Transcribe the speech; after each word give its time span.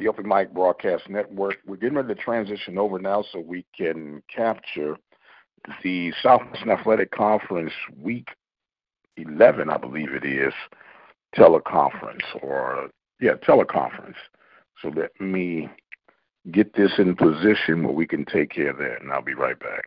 The 0.00 0.08
Open 0.08 0.26
Mic 0.26 0.52
Broadcast 0.52 1.08
Network. 1.08 1.58
We're 1.66 1.76
getting 1.76 1.96
ready 1.96 2.08
to 2.08 2.20
transition 2.20 2.78
over 2.78 2.98
now 2.98 3.22
so 3.30 3.38
we 3.38 3.64
can 3.76 4.22
capture 4.34 4.96
the 5.84 6.12
Southwestern 6.20 6.70
Athletic 6.70 7.12
Conference 7.12 7.72
Week 7.96 8.26
11, 9.16 9.70
I 9.70 9.76
believe 9.76 10.12
it 10.12 10.24
is, 10.24 10.52
teleconference 11.36 12.24
or 12.42 12.90
yeah, 13.20 13.34
teleconference. 13.34 14.16
So 14.82 14.88
let 14.88 15.12
me 15.20 15.68
get 16.50 16.74
this 16.74 16.92
in 16.98 17.14
position 17.14 17.84
where 17.84 17.94
we 17.94 18.06
can 18.06 18.24
take 18.24 18.50
care 18.50 18.70
of 18.70 18.78
that, 18.78 19.00
and 19.00 19.12
I'll 19.12 19.22
be 19.22 19.34
right 19.34 19.58
back. 19.58 19.84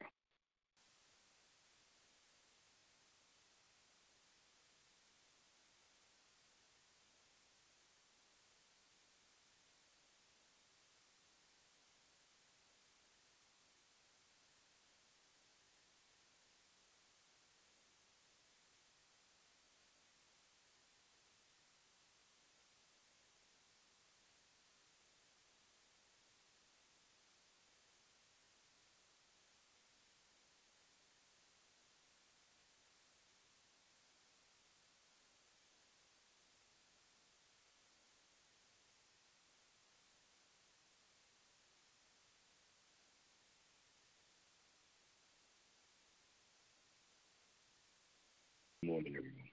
Morning, 48.87 49.15
everyone. 49.17 49.51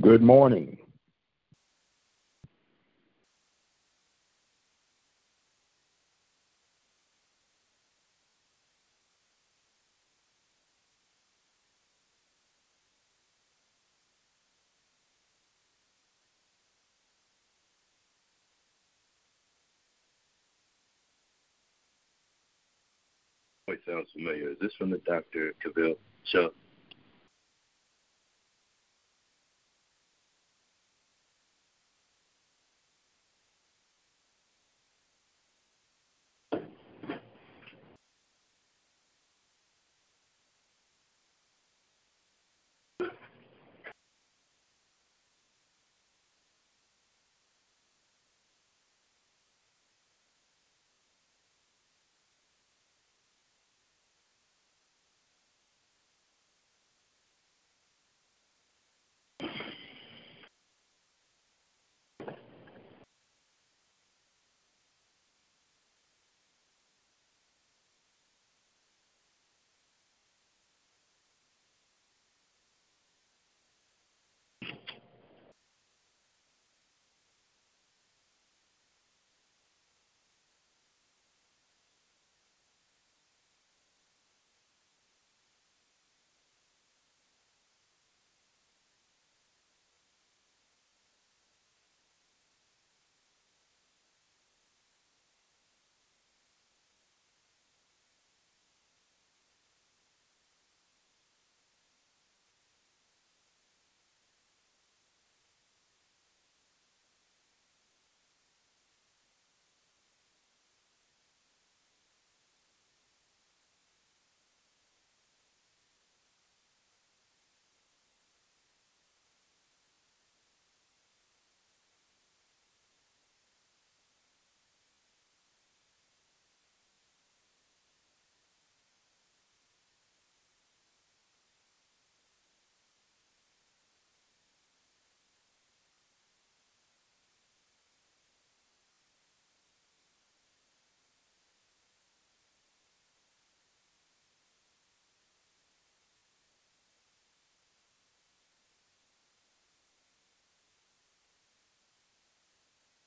Good 0.00 0.22
morning. 0.22 0.78
Sounds 23.86 24.08
familiar. 24.12 24.50
Is 24.50 24.56
this 24.60 24.72
from 24.78 24.90
the 24.90 24.98
Dr. 24.98 25.54
Cavill 25.64 25.96
show? 26.24 26.50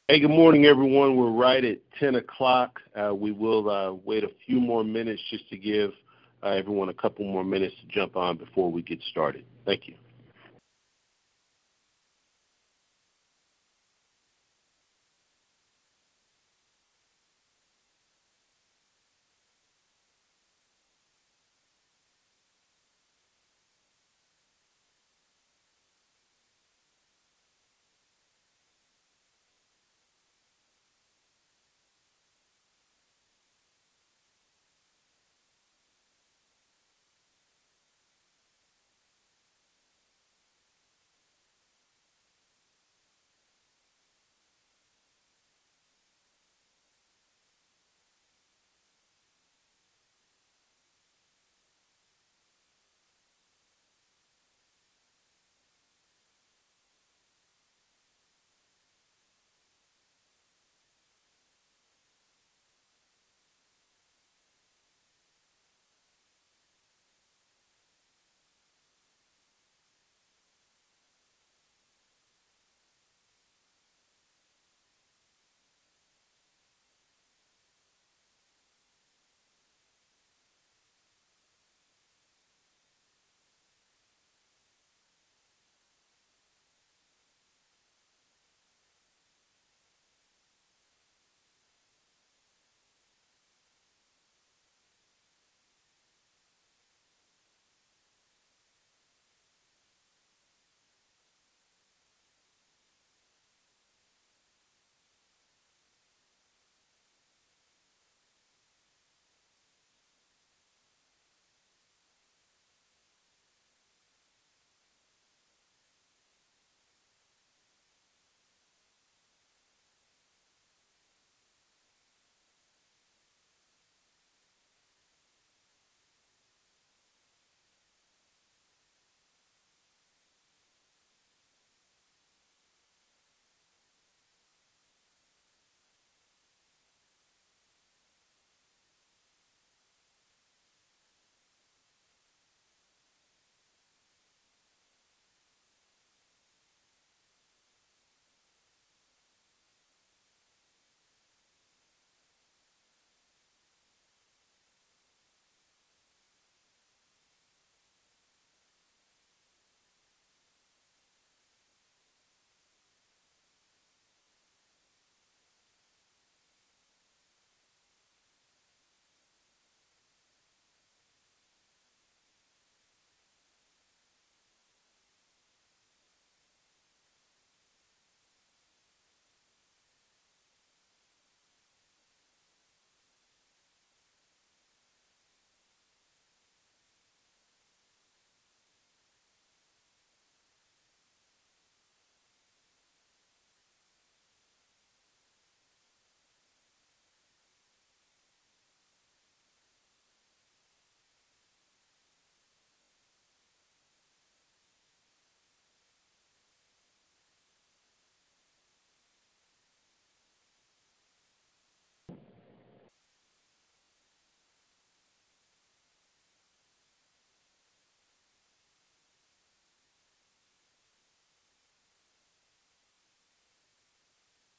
Hey, 0.07 0.19
good 0.19 0.29
morning, 0.29 0.65
everyone. 0.65 1.15
We're 1.15 1.31
right 1.31 1.65
at 1.65 1.79
10 1.99 2.13
o'clock. 2.13 2.79
Uh, 2.95 3.15
we 3.15 3.31
will 3.31 3.67
uh, 3.67 3.91
wait 3.91 4.23
a 4.23 4.29
few 4.45 4.59
more 4.59 4.83
minutes 4.83 5.19
just 5.31 5.49
to 5.49 5.57
give 5.57 5.93
uh, 6.43 6.49
everyone 6.49 6.89
a 6.89 6.93
couple 6.93 7.25
more 7.25 7.43
minutes 7.43 7.73
to 7.81 7.87
jump 7.87 8.15
on 8.15 8.37
before 8.37 8.71
we 8.71 8.83
get 8.83 9.01
started. 9.09 9.45
Thank 9.65 9.87
you. 9.87 9.95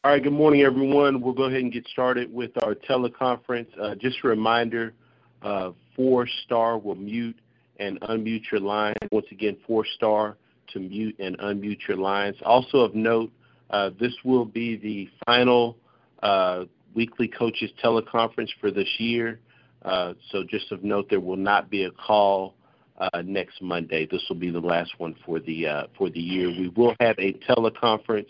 All 0.06 0.12
right, 0.12 0.22
good 0.22 0.32
morning, 0.32 0.62
everyone. 0.62 1.20
We'll 1.20 1.34
go 1.34 1.46
ahead 1.46 1.62
and 1.62 1.72
get 1.72 1.84
started 1.88 2.32
with 2.32 2.52
our 2.62 2.76
teleconference. 2.76 3.66
Uh, 3.76 3.96
just 3.96 4.18
a 4.22 4.28
reminder, 4.28 4.94
uh, 5.42 5.72
four 5.96 6.28
star 6.44 6.78
will 6.78 6.94
mute 6.94 7.36
and 7.80 8.00
unmute 8.02 8.42
your 8.52 8.60
line. 8.60 8.94
Once 9.10 9.26
again, 9.32 9.56
four 9.66 9.84
star 9.84 10.36
to 10.68 10.78
mute 10.78 11.16
and 11.18 11.36
unmute 11.38 11.88
your 11.88 11.96
lines. 11.96 12.36
Also 12.44 12.82
of 12.82 12.94
note, 12.94 13.32
uh, 13.70 13.90
this 13.98 14.12
will 14.24 14.44
be 14.44 14.76
the 14.76 15.10
final 15.26 15.76
uh, 16.22 16.66
weekly 16.94 17.26
coaches 17.26 17.72
teleconference 17.82 18.50
for 18.60 18.70
this 18.70 18.88
year. 18.98 19.40
Uh, 19.84 20.14
so 20.30 20.44
just 20.44 20.70
of 20.70 20.84
note, 20.84 21.10
there 21.10 21.18
will 21.18 21.34
not 21.34 21.68
be 21.68 21.82
a 21.82 21.90
call 21.90 22.54
uh, 22.98 23.22
next 23.24 23.60
Monday. 23.60 24.06
This 24.08 24.22
will 24.28 24.36
be 24.36 24.50
the 24.50 24.60
last 24.60 24.92
one 24.98 25.16
for 25.26 25.40
the 25.40 25.88
for 25.98 26.10
the 26.10 26.20
year. 26.20 26.46
We 26.46 26.68
will 26.76 26.94
have 27.00 27.18
a 27.18 27.32
teleconference 27.32 28.28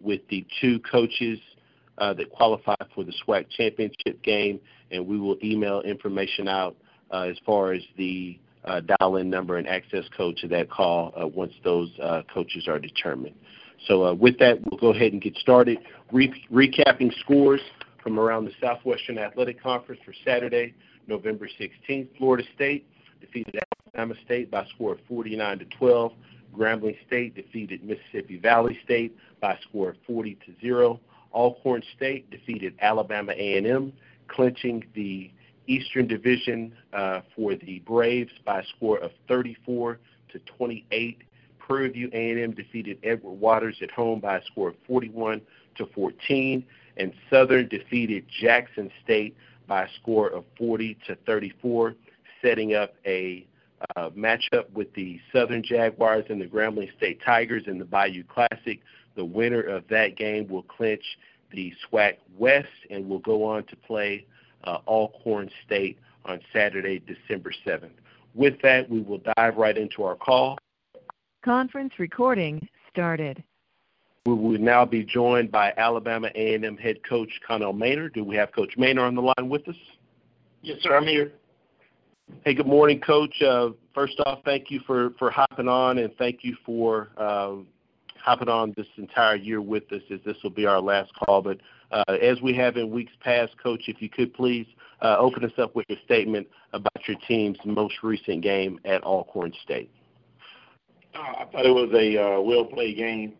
with 0.00 0.20
the 0.28 0.46
two 0.60 0.80
coaches 0.80 1.38
uh, 1.98 2.12
that 2.14 2.30
qualify 2.30 2.74
for 2.94 3.04
the 3.04 3.12
SWAC 3.26 3.48
championship 3.50 4.22
game, 4.22 4.60
and 4.90 5.06
we 5.06 5.18
will 5.18 5.36
email 5.42 5.80
information 5.80 6.48
out 6.48 6.76
uh, 7.10 7.22
as 7.22 7.36
far 7.44 7.72
as 7.72 7.82
the 7.96 8.38
uh, 8.64 8.80
dial-in 8.98 9.30
number 9.30 9.56
and 9.56 9.68
access 9.68 10.04
code 10.16 10.36
to 10.38 10.48
that 10.48 10.68
call 10.68 11.12
uh, 11.20 11.26
once 11.26 11.52
those 11.64 11.90
uh, 12.02 12.22
coaches 12.32 12.66
are 12.68 12.78
determined. 12.78 13.34
So 13.86 14.04
uh, 14.04 14.14
with 14.14 14.38
that, 14.38 14.58
we'll 14.64 14.80
go 14.80 14.90
ahead 14.90 15.12
and 15.12 15.22
get 15.22 15.36
started. 15.36 15.78
Re- 16.12 16.44
recapping 16.52 17.16
scores 17.20 17.60
from 18.02 18.18
around 18.18 18.46
the 18.46 18.52
Southwestern 18.60 19.18
Athletic 19.18 19.62
Conference 19.62 20.00
for 20.04 20.14
Saturday, 20.24 20.74
November 21.06 21.48
16th. 21.60 22.08
Florida 22.18 22.44
State 22.54 22.86
defeated 23.20 23.60
Alabama 23.94 24.14
State 24.24 24.50
by 24.50 24.62
a 24.62 24.68
score 24.74 24.92
of 24.92 24.98
49 25.08 25.60
to 25.60 25.64
12. 25.78 26.12
Grambling 26.56 26.96
State 27.06 27.34
defeated 27.34 27.84
Mississippi 27.84 28.38
Valley 28.38 28.78
State 28.84 29.16
by 29.40 29.54
a 29.54 29.62
score 29.62 29.90
of 29.90 29.96
40 30.06 30.34
to 30.46 30.54
0. 30.60 31.00
Alcorn 31.32 31.82
State 31.96 32.30
defeated 32.30 32.74
Alabama 32.80 33.32
A&M, 33.32 33.92
clinching 34.28 34.84
the 34.94 35.30
Eastern 35.66 36.06
Division 36.06 36.72
uh, 36.92 37.20
for 37.34 37.54
the 37.56 37.80
Braves 37.80 38.32
by 38.44 38.60
a 38.60 38.64
score 38.76 38.98
of 38.98 39.10
34 39.28 39.98
to 40.32 40.38
28. 40.56 41.22
Prairie 41.58 41.90
View 41.90 42.08
A&M 42.12 42.52
defeated 42.52 42.98
Edward 43.02 43.32
Waters 43.40 43.76
at 43.82 43.90
home 43.90 44.20
by 44.20 44.38
a 44.38 44.44
score 44.44 44.68
of 44.68 44.76
41 44.86 45.40
to 45.76 45.86
14, 45.86 46.64
and 46.96 47.12
Southern 47.28 47.68
defeated 47.68 48.24
Jackson 48.40 48.90
State 49.02 49.36
by 49.66 49.84
a 49.84 49.88
score 50.00 50.28
of 50.28 50.44
40 50.56 50.96
to 51.08 51.16
34, 51.26 51.94
setting 52.40 52.74
up 52.74 52.94
a 53.04 53.46
uh, 53.96 54.10
matchup 54.10 54.70
with 54.72 54.92
the 54.94 55.20
Southern 55.32 55.62
Jaguars 55.62 56.24
and 56.28 56.40
the 56.40 56.46
Grambling 56.46 56.94
State 56.96 57.20
Tigers 57.24 57.64
in 57.66 57.78
the 57.78 57.84
Bayou 57.84 58.24
Classic. 58.24 58.80
The 59.14 59.24
winner 59.24 59.60
of 59.60 59.84
that 59.88 60.16
game 60.16 60.46
will 60.48 60.62
clinch 60.62 61.04
the 61.52 61.72
SWAC 61.84 62.16
West 62.36 62.68
and 62.90 63.08
will 63.08 63.18
go 63.18 63.44
on 63.44 63.64
to 63.64 63.76
play 63.76 64.26
uh, 64.64 64.78
Alcorn 64.86 65.50
State 65.64 65.98
on 66.24 66.40
Saturday, 66.52 67.00
December 67.00 67.52
7th. 67.64 67.90
With 68.34 68.60
that, 68.62 68.88
we 68.90 69.00
will 69.00 69.20
dive 69.36 69.56
right 69.56 69.76
into 69.76 70.02
our 70.02 70.16
call. 70.16 70.58
Conference 71.44 71.94
recording 71.98 72.68
started. 72.90 73.42
We 74.26 74.34
will 74.34 74.58
now 74.58 74.84
be 74.84 75.04
joined 75.04 75.52
by 75.52 75.72
Alabama 75.76 76.28
A&M 76.34 76.76
head 76.76 76.96
coach 77.08 77.30
Connell 77.46 77.72
Maynor. 77.72 78.12
Do 78.12 78.24
we 78.24 78.34
have 78.36 78.50
Coach 78.52 78.76
Maynor 78.76 79.06
on 79.06 79.14
the 79.14 79.22
line 79.22 79.48
with 79.48 79.68
us? 79.68 79.76
Yes, 80.62 80.78
sir. 80.82 80.96
I'm 80.96 81.06
here. 81.06 81.32
Hey, 82.44 82.54
good 82.54 82.66
morning, 82.66 83.00
Coach. 83.00 83.40
Uh, 83.42 83.70
first 83.94 84.20
off, 84.24 84.40
thank 84.44 84.70
you 84.70 84.80
for, 84.86 85.10
for 85.18 85.30
hopping 85.30 85.68
on, 85.68 85.98
and 85.98 86.14
thank 86.16 86.42
you 86.42 86.56
for 86.64 87.08
um, 87.16 87.66
hopping 88.20 88.48
on 88.48 88.72
this 88.76 88.86
entire 88.96 89.36
year 89.36 89.60
with 89.60 89.84
us, 89.92 90.02
as 90.12 90.20
this 90.24 90.36
will 90.42 90.50
be 90.50 90.66
our 90.66 90.80
last 90.80 91.12
call. 91.14 91.42
But 91.42 91.58
uh, 91.90 92.04
as 92.22 92.40
we 92.40 92.54
have 92.54 92.76
in 92.76 92.90
weeks 92.90 93.12
past, 93.20 93.52
Coach, 93.62 93.82
if 93.88 94.02
you 94.02 94.08
could 94.08 94.34
please 94.34 94.66
uh, 95.02 95.16
open 95.18 95.44
us 95.44 95.52
up 95.58 95.74
with 95.76 95.86
a 95.90 95.96
statement 96.04 96.46
about 96.72 97.06
your 97.06 97.16
team's 97.28 97.58
most 97.64 97.94
recent 98.02 98.42
game 98.42 98.80
at 98.84 99.02
Alcorn 99.04 99.52
State. 99.62 99.90
Uh, 101.14 101.18
I 101.18 101.44
thought 101.50 101.66
it 101.66 101.70
was 101.70 101.90
a 101.94 102.16
uh, 102.16 102.40
well-played 102.40 102.96
game. 102.96 103.34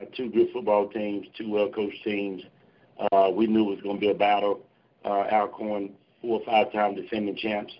Uh, 0.00 0.06
two 0.16 0.30
good 0.30 0.48
football 0.52 0.88
teams, 0.88 1.26
two 1.36 1.48
well-coached 1.48 2.02
teams. 2.04 2.42
Uh, 3.12 3.30
we 3.32 3.46
knew 3.46 3.72
it 3.72 3.76
was 3.76 3.80
going 3.82 3.96
to 3.96 4.00
be 4.00 4.10
a 4.10 4.14
battle. 4.14 4.60
Alcorn, 5.04 5.90
four 6.20 6.40
or 6.40 6.46
five-time 6.46 6.94
defending 6.94 7.36
champs, 7.36 7.72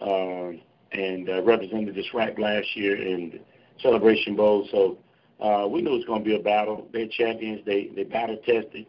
uh, 0.00 0.52
and 0.92 1.28
uh, 1.28 1.42
represented 1.42 1.94
the 1.94 2.04
SWAC 2.12 2.38
last 2.38 2.76
year 2.76 2.96
in 2.96 3.40
Celebration 3.82 4.36
Bowl. 4.36 4.66
So 4.70 4.98
uh, 5.40 5.68
we 5.68 5.82
knew 5.82 5.94
it 5.94 5.98
was 5.98 6.04
going 6.06 6.24
to 6.24 6.28
be 6.28 6.36
a 6.36 6.42
battle. 6.42 6.88
They're 6.92 7.08
champions. 7.08 7.64
They 7.64 7.90
they 7.94 8.04
battle 8.04 8.36
tested, 8.38 8.86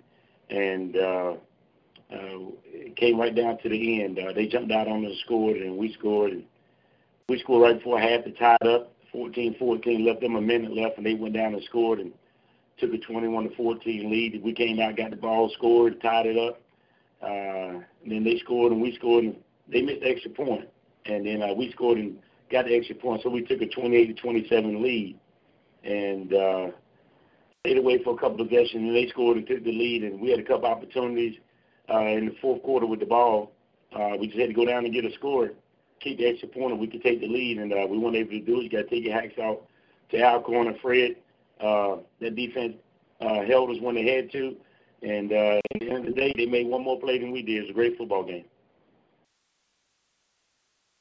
and 0.49 0.95
uh, 0.95 1.33
uh, 2.11 2.39
it 2.65 2.95
came 2.95 3.19
right 3.19 3.35
down 3.35 3.57
to 3.59 3.69
the 3.69 4.03
end. 4.03 4.17
Uh, 4.19 4.33
they 4.33 4.47
jumped 4.47 4.71
out 4.71 4.87
on 4.87 5.05
us, 5.05 5.13
scored, 5.25 5.57
and 5.57 5.77
we 5.77 5.93
scored. 5.93 6.31
And 6.31 6.43
we 7.27 7.39
scored 7.39 7.61
right 7.61 7.77
before 7.77 7.99
half 7.99 8.23
to 8.23 8.31
tie 8.31 8.57
it 8.61 8.67
up. 8.67 8.93
14-14, 9.13 10.05
left 10.05 10.21
them 10.21 10.35
a 10.35 10.41
minute 10.41 10.71
left, 10.71 10.97
and 10.97 11.05
they 11.05 11.15
went 11.15 11.33
down 11.33 11.53
and 11.53 11.63
scored 11.63 11.99
and 11.99 12.11
took 12.77 12.93
a 12.93 12.97
21 12.97 13.49
to 13.49 13.55
14 13.55 14.09
lead. 14.09 14.41
We 14.43 14.53
came 14.53 14.79
out, 14.79 14.97
got 14.97 15.09
the 15.09 15.17
ball, 15.17 15.51
scored, 15.55 15.99
tied 16.01 16.27
it 16.27 16.37
up. 16.37 16.61
Uh, 17.21 17.81
and 18.03 18.11
then 18.11 18.23
they 18.23 18.37
scored, 18.37 18.71
and 18.71 18.81
we 18.81 18.95
scored, 18.95 19.25
and 19.25 19.35
they 19.67 19.81
missed 19.81 20.01
the 20.01 20.09
extra 20.09 20.31
point. 20.31 20.69
And 21.05 21.25
then 21.25 21.41
uh, 21.41 21.53
we 21.53 21.71
scored 21.71 21.97
and 21.97 22.17
got 22.51 22.65
the 22.65 22.75
extra 22.75 22.95
point, 22.95 23.21
so 23.23 23.29
we 23.29 23.43
took 23.43 23.61
a 23.61 23.67
28 23.67 24.15
to 24.15 24.21
27 24.21 24.83
lead. 24.83 25.19
And 25.83 26.33
uh, 26.33 26.67
stayed 27.61 27.77
away 27.77 28.03
for 28.03 28.13
a 28.13 28.17
couple 28.17 28.41
of 28.41 28.49
possessions, 28.49 28.75
and 28.75 28.95
they 28.95 29.07
scored 29.07 29.37
and 29.37 29.47
took 29.47 29.63
the 29.63 29.71
lead. 29.71 30.03
And 30.03 30.19
we 30.19 30.29
had 30.29 30.39
a 30.39 30.43
couple 30.43 30.67
opportunities 30.67 31.37
uh, 31.91 31.99
in 31.99 32.25
the 32.25 32.35
fourth 32.41 32.61
quarter 32.63 32.85
with 32.85 32.99
the 32.99 33.05
ball. 33.05 33.51
Uh, 33.93 34.11
we 34.19 34.27
just 34.27 34.39
had 34.39 34.49
to 34.49 34.53
go 34.53 34.65
down 34.65 34.85
and 34.85 34.93
get 34.93 35.05
a 35.05 35.13
score 35.13 35.51
keep 35.99 36.17
the 36.17 36.25
extra 36.25 36.47
point 36.47 36.71
and 36.71 36.79
we 36.79 36.87
could 36.87 37.03
take 37.03 37.19
the 37.19 37.27
lead, 37.27 37.57
and 37.57 37.71
uh, 37.73 37.85
we 37.89 37.97
weren't 37.97 38.15
able 38.15 38.31
to 38.31 38.39
do 38.39 38.59
it. 38.59 38.63
You 38.63 38.69
got 38.69 38.77
to 38.77 38.89
take 38.89 39.03
your 39.03 39.13
hacks 39.13 39.37
out 39.41 39.65
to 40.11 40.21
Alcorn 40.21 40.67
and 40.67 40.79
Fred. 40.79 41.15
Uh, 41.59 41.97
that 42.21 42.35
defense 42.35 42.75
uh, 43.21 43.43
held 43.43 43.69
us 43.69 43.77
when 43.81 43.95
they 43.95 44.07
had 44.07 44.31
to, 44.31 44.55
and 45.01 45.31
uh, 45.31 45.59
at 45.73 45.79
the 45.79 45.89
end 45.89 46.07
of 46.07 46.15
the 46.15 46.19
day, 46.19 46.33
they 46.35 46.45
made 46.45 46.67
one 46.67 46.83
more 46.83 46.99
play 46.99 47.19
than 47.19 47.31
we 47.31 47.41
did. 47.41 47.57
It 47.57 47.61
was 47.61 47.69
a 47.71 47.73
great 47.73 47.97
football 47.97 48.23
game. 48.23 48.45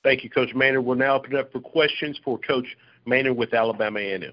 Thank 0.08 0.24
you, 0.24 0.30
Coach 0.30 0.54
Maynor. 0.54 0.82
We'll 0.82 0.96
now 0.96 1.16
open 1.16 1.34
it 1.34 1.38
up 1.38 1.52
for 1.52 1.60
questions 1.60 2.18
for 2.24 2.38
Coach 2.38 2.64
Maynor 3.06 3.36
with 3.36 3.52
Alabama 3.52 3.98
A&M. 3.98 4.32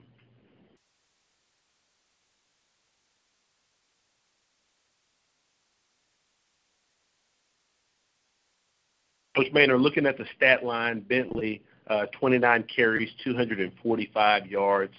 Coach 9.35 9.47
Maynor, 9.53 9.77
looking 9.77 10.05
at 10.05 10.17
the 10.17 10.23
stat 10.37 10.63
line, 10.63 11.01
Bentley, 11.01 11.61
uh, 11.87 12.05
29 12.17 12.63
carries, 12.73 13.09
245 13.25 14.47
yards, 14.47 14.93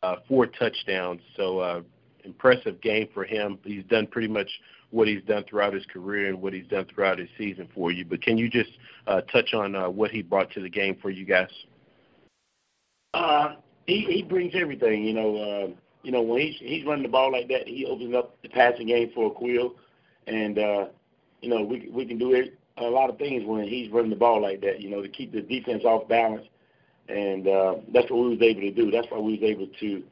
uh, 0.00 0.14
four 0.28 0.46
touchdowns. 0.46 1.22
So 1.36 1.58
uh, 1.58 1.80
impressive 2.22 2.80
game 2.80 3.08
for 3.12 3.24
him. 3.24 3.58
He's 3.64 3.82
done 3.86 4.06
pretty 4.06 4.28
much 4.28 4.48
what 4.94 5.08
he's 5.08 5.22
done 5.24 5.44
throughout 5.48 5.74
his 5.74 5.84
career 5.86 6.28
and 6.28 6.40
what 6.40 6.52
he's 6.52 6.66
done 6.66 6.86
throughout 6.86 7.18
his 7.18 7.28
season 7.36 7.68
for 7.74 7.90
you. 7.90 8.04
But 8.04 8.22
can 8.22 8.38
you 8.38 8.48
just 8.48 8.70
uh, 9.06 9.22
touch 9.22 9.52
on 9.52 9.74
uh, 9.74 9.88
what 9.88 10.10
he 10.10 10.22
brought 10.22 10.50
to 10.52 10.60
the 10.60 10.70
game 10.70 10.96
for 11.02 11.10
you 11.10 11.24
guys? 11.24 11.50
Uh, 13.12 13.56
he 13.86 14.02
he 14.02 14.22
brings 14.22 14.54
everything. 14.54 15.04
You 15.04 15.14
know, 15.14 15.36
uh, 15.36 15.68
you 16.02 16.12
know 16.12 16.22
when 16.22 16.40
he's 16.40 16.56
he's 16.58 16.84
running 16.84 17.02
the 17.02 17.08
ball 17.08 17.32
like 17.32 17.48
that, 17.48 17.66
he 17.66 17.84
opens 17.86 18.14
up 18.14 18.40
the 18.42 18.48
passing 18.48 18.86
game 18.86 19.10
for 19.14 19.34
Aqeel, 19.34 19.72
and 20.26 20.58
uh, 20.58 20.86
you 21.40 21.48
know 21.48 21.62
we 21.62 21.88
we 21.92 22.06
can 22.06 22.18
do 22.18 22.32
it 22.32 22.58
a 22.76 22.84
lot 22.84 23.10
of 23.10 23.18
things 23.18 23.44
when 23.44 23.66
he's 23.66 23.90
running 23.90 24.10
the 24.10 24.16
ball 24.16 24.42
like 24.42 24.60
that, 24.62 24.80
you 24.80 24.90
know, 24.90 25.02
to 25.02 25.08
keep 25.08 25.32
the 25.32 25.40
defense 25.40 25.84
off 25.84 26.08
balance. 26.08 26.46
And 27.08 27.46
uh, 27.46 27.76
that's 27.92 28.10
what 28.10 28.24
we 28.24 28.30
was 28.30 28.42
able 28.42 28.62
to 28.62 28.70
do. 28.70 28.90
That's 28.90 29.06
why 29.10 29.18
we 29.18 29.38
was 29.38 29.42
able 29.42 29.68
to 29.80 30.02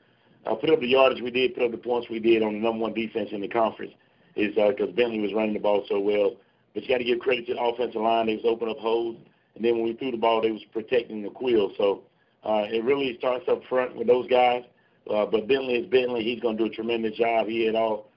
uh, 0.46 0.54
put 0.54 0.70
up 0.70 0.80
the 0.80 0.86
yardage 0.86 1.22
we 1.22 1.30
did, 1.30 1.54
put 1.54 1.64
up 1.64 1.70
the 1.70 1.78
points 1.78 2.08
we 2.10 2.18
did 2.18 2.42
on 2.42 2.52
the 2.52 2.58
number 2.58 2.82
one 2.82 2.94
defense 2.94 3.30
in 3.32 3.40
the 3.40 3.48
conference, 3.48 3.92
is 4.36 4.54
because 4.54 4.88
uh, 4.88 4.92
Bentley 4.92 5.20
was 5.20 5.32
running 5.34 5.54
the 5.54 5.60
ball 5.60 5.84
so 5.88 6.00
well. 6.00 6.36
But 6.74 6.84
you 6.84 6.88
got 6.88 6.98
to 6.98 7.04
give 7.04 7.18
credit 7.20 7.46
to 7.46 7.54
the 7.54 7.62
offensive 7.62 8.00
line. 8.00 8.26
They 8.26 8.36
was 8.36 8.44
opening 8.46 8.74
up 8.74 8.80
holes, 8.80 9.16
and 9.54 9.64
then 9.64 9.74
when 9.74 9.84
we 9.84 9.94
threw 9.94 10.10
the 10.10 10.16
ball, 10.16 10.40
they 10.40 10.50
was 10.50 10.62
protecting 10.72 11.22
the 11.22 11.28
Aqeel. 11.28 11.76
So 11.76 12.02
uh, 12.44 12.64
it 12.70 12.82
really 12.84 13.16
starts 13.18 13.44
up 13.48 13.62
front 13.68 13.96
with 13.96 14.06
those 14.06 14.26
guys. 14.28 14.64
Uh, 15.10 15.26
but 15.26 15.48
Bentley 15.48 15.74
is 15.74 15.86
Bentley. 15.86 16.22
He's 16.22 16.40
going 16.40 16.56
to 16.56 16.64
do 16.64 16.70
a 16.70 16.74
tremendous 16.74 17.16
job. 17.16 17.46
He 17.46 17.66
had 17.66 17.74
all 17.74 18.08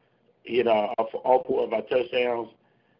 he 0.43 0.57
had 0.59 0.67
uh, 0.67 0.93
all 1.23 1.43
four 1.47 1.63
of 1.63 1.73
our 1.73 1.81
touchdowns 1.81 2.49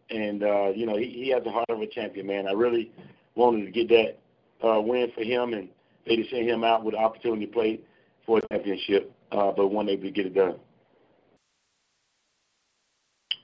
and 0.10 0.44
uh, 0.44 0.70
you 0.76 0.86
know 0.86 0.98
he, 0.98 1.10
he 1.10 1.30
has 1.30 1.44
the 1.44 1.52
heart 1.52 1.70
of 1.70 1.82
a 1.82 1.88
champion, 1.88 2.28
man. 2.28 2.48
I 2.48 2.52
really 2.52 2.92
wanted 3.36 3.66
to 3.66 3.72
get 3.72 3.90
that 3.90 4.68
uh, 4.68 4.82
win 4.82 5.12
for 5.16 5.24
him, 5.24 5.54
and 5.54 5.70
they 6.06 6.16
just 6.18 6.30
sent 6.30 6.48
him 6.48 6.64
out 6.64 6.84
with 6.84 6.94
the 6.94 7.00
opportunity 7.00 7.46
to 7.46 7.52
play 7.52 7.80
for 8.26 8.40
a 8.40 8.48
championship, 8.54 9.12
uh, 9.32 9.52
but 9.52 9.68
one 9.68 9.90
able 9.90 10.04
to 10.04 10.12
get 10.12 10.26
it 10.26 10.36
done. 10.36 10.56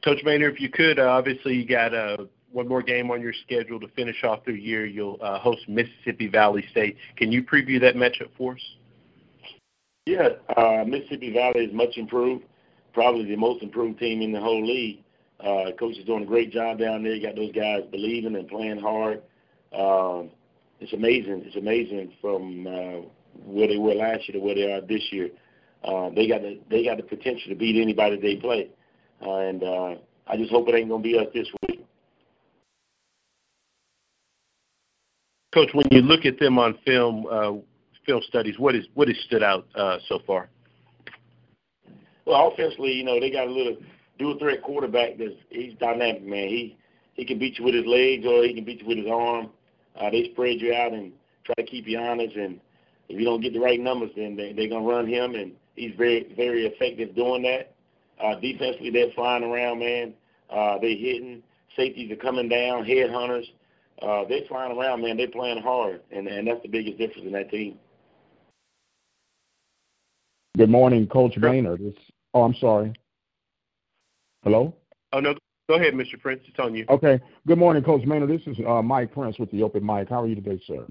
Coach 0.03 0.19
Maynor, 0.25 0.51
if 0.51 0.59
you 0.59 0.69
could, 0.69 0.99
uh, 0.99 1.03
obviously 1.03 1.55
you 1.55 1.65
got 1.65 1.93
uh, 1.93 2.17
one 2.51 2.67
more 2.67 2.81
game 2.81 3.11
on 3.11 3.21
your 3.21 3.33
schedule 3.45 3.79
to 3.79 3.87
finish 3.89 4.23
off 4.23 4.43
the 4.45 4.53
year. 4.53 4.85
You'll 4.85 5.19
uh, 5.21 5.39
host 5.39 5.61
Mississippi 5.67 6.27
Valley 6.27 6.65
State. 6.71 6.97
Can 7.17 7.31
you 7.31 7.43
preview 7.43 7.79
that 7.81 7.95
matchup 7.95 8.29
for 8.37 8.53
us? 8.53 8.61
Yeah, 10.05 10.29
uh, 10.57 10.83
Mississippi 10.85 11.31
Valley 11.31 11.65
is 11.65 11.73
much 11.73 11.97
improved. 11.97 12.43
probably 12.93 13.25
the 13.25 13.35
most 13.35 13.61
improved 13.61 13.99
team 13.99 14.21
in 14.21 14.31
the 14.31 14.39
whole 14.39 14.65
league. 14.65 15.03
Uh, 15.39 15.71
coach 15.79 15.97
is 15.97 16.05
doing 16.05 16.23
a 16.23 16.25
great 16.25 16.51
job 16.51 16.79
down 16.79 17.03
there. 17.03 17.13
You 17.13 17.21
got 17.21 17.35
those 17.35 17.51
guys 17.51 17.81
believing 17.91 18.35
and 18.35 18.47
playing 18.47 18.79
hard. 18.79 19.21
Um, 19.73 20.29
it's 20.79 20.93
amazing. 20.93 21.43
It's 21.45 21.55
amazing 21.55 22.11
from 22.21 22.67
uh, 22.67 23.07
where 23.45 23.67
they 23.67 23.77
were 23.77 23.93
last 23.93 24.27
year 24.27 24.39
to 24.39 24.39
where 24.39 24.55
they 24.55 24.71
are 24.71 24.81
this 24.81 25.01
year. 25.11 25.29
Uh, 25.83 26.09
they 26.09 26.27
got 26.27 26.41
the 26.41 26.59
they 26.69 26.83
got 26.83 26.97
the 26.97 27.03
potential 27.03 27.49
to 27.49 27.55
beat 27.55 27.81
anybody 27.81 28.19
they 28.19 28.35
play, 28.35 28.69
and 29.21 29.63
uh, 29.63 29.95
I 30.27 30.37
just 30.37 30.51
hope 30.51 30.67
it 30.69 30.75
ain't 30.75 30.89
gonna 30.89 31.03
be 31.03 31.17
us 31.17 31.27
this 31.33 31.47
week. 31.67 31.85
Coach, 35.53 35.69
when 35.73 35.85
you 35.91 36.01
look 36.01 36.25
at 36.25 36.39
them 36.39 36.57
on 36.57 36.77
film, 36.85 37.25
uh, 37.29 37.53
film 38.05 38.21
studies, 38.27 38.57
what 38.57 38.75
is 38.75 38.85
what 38.93 39.07
has 39.07 39.17
stood 39.25 39.43
out 39.43 39.67
uh, 39.75 39.97
so 40.07 40.19
far? 40.25 40.49
Well, 42.25 42.47
offensively, 42.47 42.93
you 42.93 43.03
know, 43.03 43.19
they 43.19 43.31
got 43.31 43.47
a 43.47 43.51
little 43.51 43.77
dual 44.17 44.37
threat 44.39 44.61
quarterback 44.61 45.17
that's 45.17 45.33
he's 45.49 45.73
dynamic, 45.79 46.23
man. 46.23 46.47
He 46.47 46.77
he 47.13 47.25
can 47.25 47.37
beat 47.39 47.59
you 47.59 47.65
with 47.65 47.75
his 47.75 47.85
legs 47.85 48.25
or 48.25 48.43
he 48.43 48.53
can 48.53 48.63
beat 48.63 48.81
you 48.81 48.87
with 48.87 48.97
his 48.97 49.07
arm. 49.11 49.49
Uh, 49.99 50.09
they 50.09 50.29
spread 50.31 50.61
you 50.61 50.73
out 50.73 50.93
and 50.93 51.11
try 51.43 51.55
to 51.55 51.63
keep 51.63 51.87
you 51.87 51.99
honest. 51.99 52.35
And 52.35 52.59
if 53.09 53.19
you 53.19 53.25
don't 53.25 53.41
get 53.41 53.53
the 53.53 53.59
right 53.59 53.79
numbers, 53.79 54.11
then 54.15 54.35
they, 54.35 54.53
they're 54.53 54.69
gonna 54.69 54.85
run 54.85 55.07
him, 55.07 55.35
and 55.35 55.51
he's 55.75 55.93
very 55.97 56.33
very 56.35 56.65
effective 56.65 57.15
doing 57.15 57.43
that. 57.43 57.75
Uh, 58.23 58.35
defensively, 58.39 58.89
they're 58.89 59.11
flying 59.15 59.43
around, 59.43 59.79
man. 59.79 60.13
Uh, 60.49 60.77
they're 60.79 60.89
hitting. 60.95 61.41
Safeties 61.75 62.11
are 62.11 62.17
coming 62.17 62.49
down. 62.49 62.85
Headhunters. 62.85 63.45
Uh, 64.01 64.23
they're 64.27 64.45
flying 64.47 64.77
around, 64.77 65.01
man. 65.01 65.17
They're 65.17 65.27
playing 65.27 65.61
hard, 65.61 66.01
and 66.11 66.27
and 66.27 66.47
that's 66.47 66.61
the 66.61 66.67
biggest 66.67 66.97
difference 66.97 67.25
in 67.25 67.33
that 67.33 67.49
team. 67.49 67.77
Good 70.57 70.69
morning, 70.69 71.07
Coach 71.07 71.37
Maynard. 71.37 71.79
This, 71.79 71.93
oh, 72.33 72.43
I'm 72.43 72.55
sorry. 72.55 72.93
Hello? 74.43 74.73
Oh, 75.13 75.19
no. 75.19 75.35
Go 75.69 75.75
ahead, 75.75 75.93
Mr. 75.93 76.19
Prince. 76.19 76.41
It's 76.47 76.59
on 76.59 76.75
you. 76.75 76.85
Okay. 76.89 77.19
Good 77.47 77.57
morning, 77.57 77.83
Coach 77.83 78.05
Maynard. 78.05 78.29
This 78.29 78.45
is 78.45 78.57
uh, 78.67 78.81
Mike 78.81 79.13
Prince 79.13 79.39
with 79.39 79.49
the 79.51 79.63
Open 79.63 79.85
Mic. 79.85 80.09
How 80.09 80.23
are 80.23 80.27
you 80.27 80.35
today, 80.35 80.61
sir? 80.67 80.85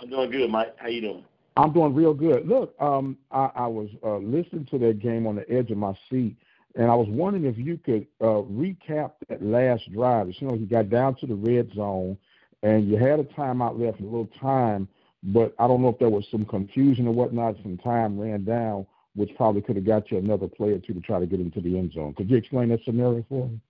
I'm 0.00 0.10
doing 0.10 0.30
good, 0.30 0.50
Mike. 0.50 0.74
How 0.76 0.88
you 0.88 1.00
doing? 1.00 1.24
I'm 1.56 1.72
doing 1.72 1.94
real 1.94 2.14
good. 2.14 2.46
Look, 2.46 2.74
um, 2.80 3.18
I, 3.30 3.50
I 3.54 3.66
was 3.66 3.88
uh, 4.04 4.18
listening 4.18 4.66
to 4.70 4.78
that 4.78 5.00
game 5.00 5.26
on 5.26 5.36
the 5.36 5.50
edge 5.50 5.70
of 5.70 5.78
my 5.78 5.92
seat, 6.08 6.36
and 6.76 6.90
I 6.90 6.94
was 6.94 7.08
wondering 7.08 7.44
if 7.44 7.58
you 7.58 7.76
could 7.76 8.06
uh, 8.20 8.42
recap 8.48 9.12
that 9.28 9.42
last 9.42 9.90
drive. 9.92 10.28
You 10.38 10.48
know, 10.48 10.54
you 10.54 10.66
got 10.66 10.88
down 10.88 11.16
to 11.16 11.26
the 11.26 11.34
red 11.34 11.70
zone, 11.74 12.16
and 12.62 12.88
you 12.88 12.96
had 12.96 13.18
a 13.18 13.24
timeout 13.24 13.78
left, 13.78 14.00
a 14.00 14.04
little 14.04 14.28
time– 14.40 14.88
but 15.22 15.54
I 15.58 15.66
don't 15.66 15.82
know 15.82 15.88
if 15.88 15.98
there 15.98 16.08
was 16.08 16.26
some 16.30 16.44
confusion 16.44 17.06
or 17.06 17.12
whatnot. 17.12 17.56
Some 17.62 17.76
time 17.78 18.18
ran 18.18 18.44
down, 18.44 18.86
which 19.14 19.30
probably 19.36 19.60
could 19.60 19.76
have 19.76 19.84
got 19.84 20.10
you 20.10 20.18
another 20.18 20.48
play 20.48 20.70
or 20.70 20.78
two 20.78 20.94
to 20.94 21.00
try 21.00 21.20
to 21.20 21.26
get 21.26 21.40
into 21.40 21.60
the 21.60 21.78
end 21.78 21.92
zone. 21.92 22.14
Could 22.14 22.30
you 22.30 22.36
explain 22.36 22.70
that 22.70 22.80
scenario 22.84 23.24
for 23.28 23.48
me? 23.48 23.60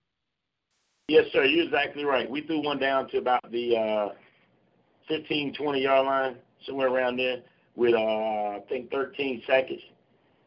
Yes, 1.09 1.25
sir. 1.33 1.43
You're 1.43 1.65
exactly 1.65 2.05
right. 2.05 2.29
We 2.29 2.41
threw 2.41 2.63
one 2.63 2.79
down 2.79 3.09
to 3.09 3.17
about 3.17 3.51
the 3.51 3.75
uh, 3.75 4.09
15, 5.09 5.53
20 5.55 5.81
yard 5.81 6.05
line, 6.05 6.35
somewhere 6.65 6.87
around 6.87 7.17
there, 7.17 7.41
with 7.75 7.93
uh, 7.93 7.97
I 7.97 8.61
think 8.69 8.91
13 8.91 9.43
seconds, 9.47 9.81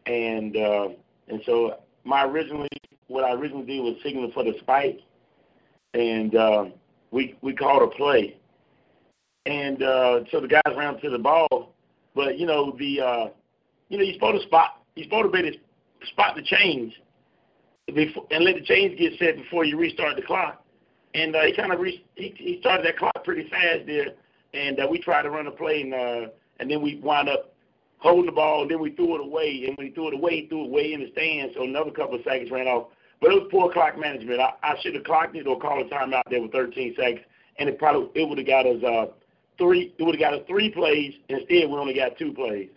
and 0.07 0.57
uh, 0.57 0.89
and 1.29 1.41
so 1.47 1.81
my 2.05 2.25
originally 2.25 2.69
what 3.09 3.25
I 3.25 3.33
originally 3.33 3.67
did 3.67 3.81
was 3.81 3.97
signal 4.03 4.31
for 4.33 4.45
the 4.45 4.55
spike, 4.61 5.01
and 5.95 6.35
uh, 6.35 6.65
we 7.11 7.37
we 7.43 7.55
called 7.55 7.83
a 7.83 7.95
play 7.95 8.37
and 9.47 9.83
uh, 9.83 10.21
so 10.31 10.41
the 10.41 10.49
guys 10.49 10.75
ran 10.77 11.01
to 11.01 11.11
the 11.11 11.19
ball. 11.19 11.75
But 12.15 12.39
you 12.39 12.47
know 12.47 12.75
the 12.79 13.01
uh, 13.01 13.27
you 13.89 13.99
know 13.99 14.05
you're 14.05 14.15
supposed 14.15 14.43
to 14.43 14.47
spot 14.47 14.83
you're 14.95 15.05
supposed 15.05 15.33
to 15.33 15.43
be 15.43 15.51
to 15.51 15.59
spot 16.07 16.37
the 16.37 16.43
change 16.43 16.95
before, 17.95 18.27
and 18.31 18.45
let 18.45 18.55
the 18.55 18.63
change 18.63 18.99
get 18.99 19.19
set 19.19 19.37
before 19.37 19.65
you 19.65 19.77
restart 19.77 20.17
the 20.17 20.23
clock. 20.23 20.63
And 21.15 21.37
uh, 21.37 21.43
he 21.43 21.55
kind 21.55 21.73
of 21.73 21.81
re- 21.81 22.05
he, 22.15 22.35
he 22.37 22.59
started 22.61 22.87
that 22.87 22.99
clock 22.99 23.25
pretty 23.25 23.49
fast 23.49 23.87
there, 23.87 24.09
and 24.53 24.81
uh, 24.81 24.87
we 24.91 25.01
tried 25.01 25.23
to 25.23 25.31
run 25.31 25.47
a 25.47 25.51
play, 25.51 25.83
and 25.83 25.95
uh, 25.95 26.31
and 26.65 26.71
then 26.71 26.81
we 26.81 26.97
wound 26.97 27.29
up 27.29 27.53
holding 27.99 28.25
the 28.25 28.33
ball, 28.33 28.63
and 28.63 28.71
then 28.71 28.81
we 28.81 28.93
threw 28.93 29.17
it 29.17 29.21
away. 29.21 29.65
And 29.69 29.77
when 29.77 29.89
he 29.89 29.93
threw 29.93 30.09
it 30.09 30.15
away, 30.15 30.41
he 30.41 30.49
threw 30.49 30.65
it 30.65 30.71
way 30.71 30.95
in 30.95 31.01
the 31.01 31.13
stands, 31.13 31.55
so 31.55 31.65
another 31.65 31.91
couple 31.91 32.15
of 32.15 32.23
seconds 32.25 32.51
ran 32.51 32.67
off. 32.67 32.89
But 33.21 33.33
it 33.33 33.35
was 33.35 33.49
poor 33.51 33.71
clock 33.71 33.99
management. 33.99 34.41
I, 34.41 34.55
I 34.63 34.75
should 34.81 34.95
have 34.95 35.05
clocked 35.05 35.37
it 35.37 35.47
or 35.47 35.61
called 35.61 35.87
a 35.87 35.91
timeout 35.95 36.23
there 36.31 36.41
with 36.41 36.53
13 36.53 36.95
seconds, 36.97 37.21
and 37.59 37.69
it 37.69 37.79
probably 37.79 38.09
it 38.19 38.27
would 38.27 38.39
have 38.39 38.47
got 38.47 38.67
us. 38.67 38.83
Uh, 38.83 39.13
three. 39.59 39.95
It 39.99 40.03
would 40.03 40.15
have 40.15 40.21
got 40.21 40.35
us 40.35 40.47
three 40.49 40.71
plays. 40.71 41.13
Instead, 41.29 41.69
we 41.69 41.77
only 41.77 41.95
got 41.95 42.17
two 42.19 42.33
plays. 42.33 42.71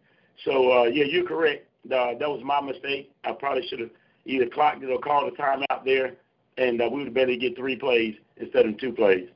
So 0.44 0.82
uh, 0.82 0.84
yeah, 0.84 1.06
you're 1.06 1.25
correct. 1.25 1.65
Uh, 1.86 2.12
that 2.20 2.29
was 2.29 2.41
my 2.44 2.60
mistake. 2.60 3.12
I 3.24 3.32
probably 3.32 3.65
should 3.67 3.79
have 3.79 3.89
either 4.25 4.48
clocked 4.48 4.84
it 4.84 4.89
or 4.89 5.00
called 5.00 5.32
a 5.32 5.41
timeout 5.41 5.86
there, 5.86 6.15
and 6.58 6.82
uh, 6.82 6.89
we 6.91 7.00
would 7.00 7.08
have 7.08 7.13
better 7.13 7.36
get 7.36 7.56
three 7.56 7.77
plays 7.77 8.15
instead 8.36 8.65
of 8.65 8.77
two 8.77 8.91
plays. 8.91 9.29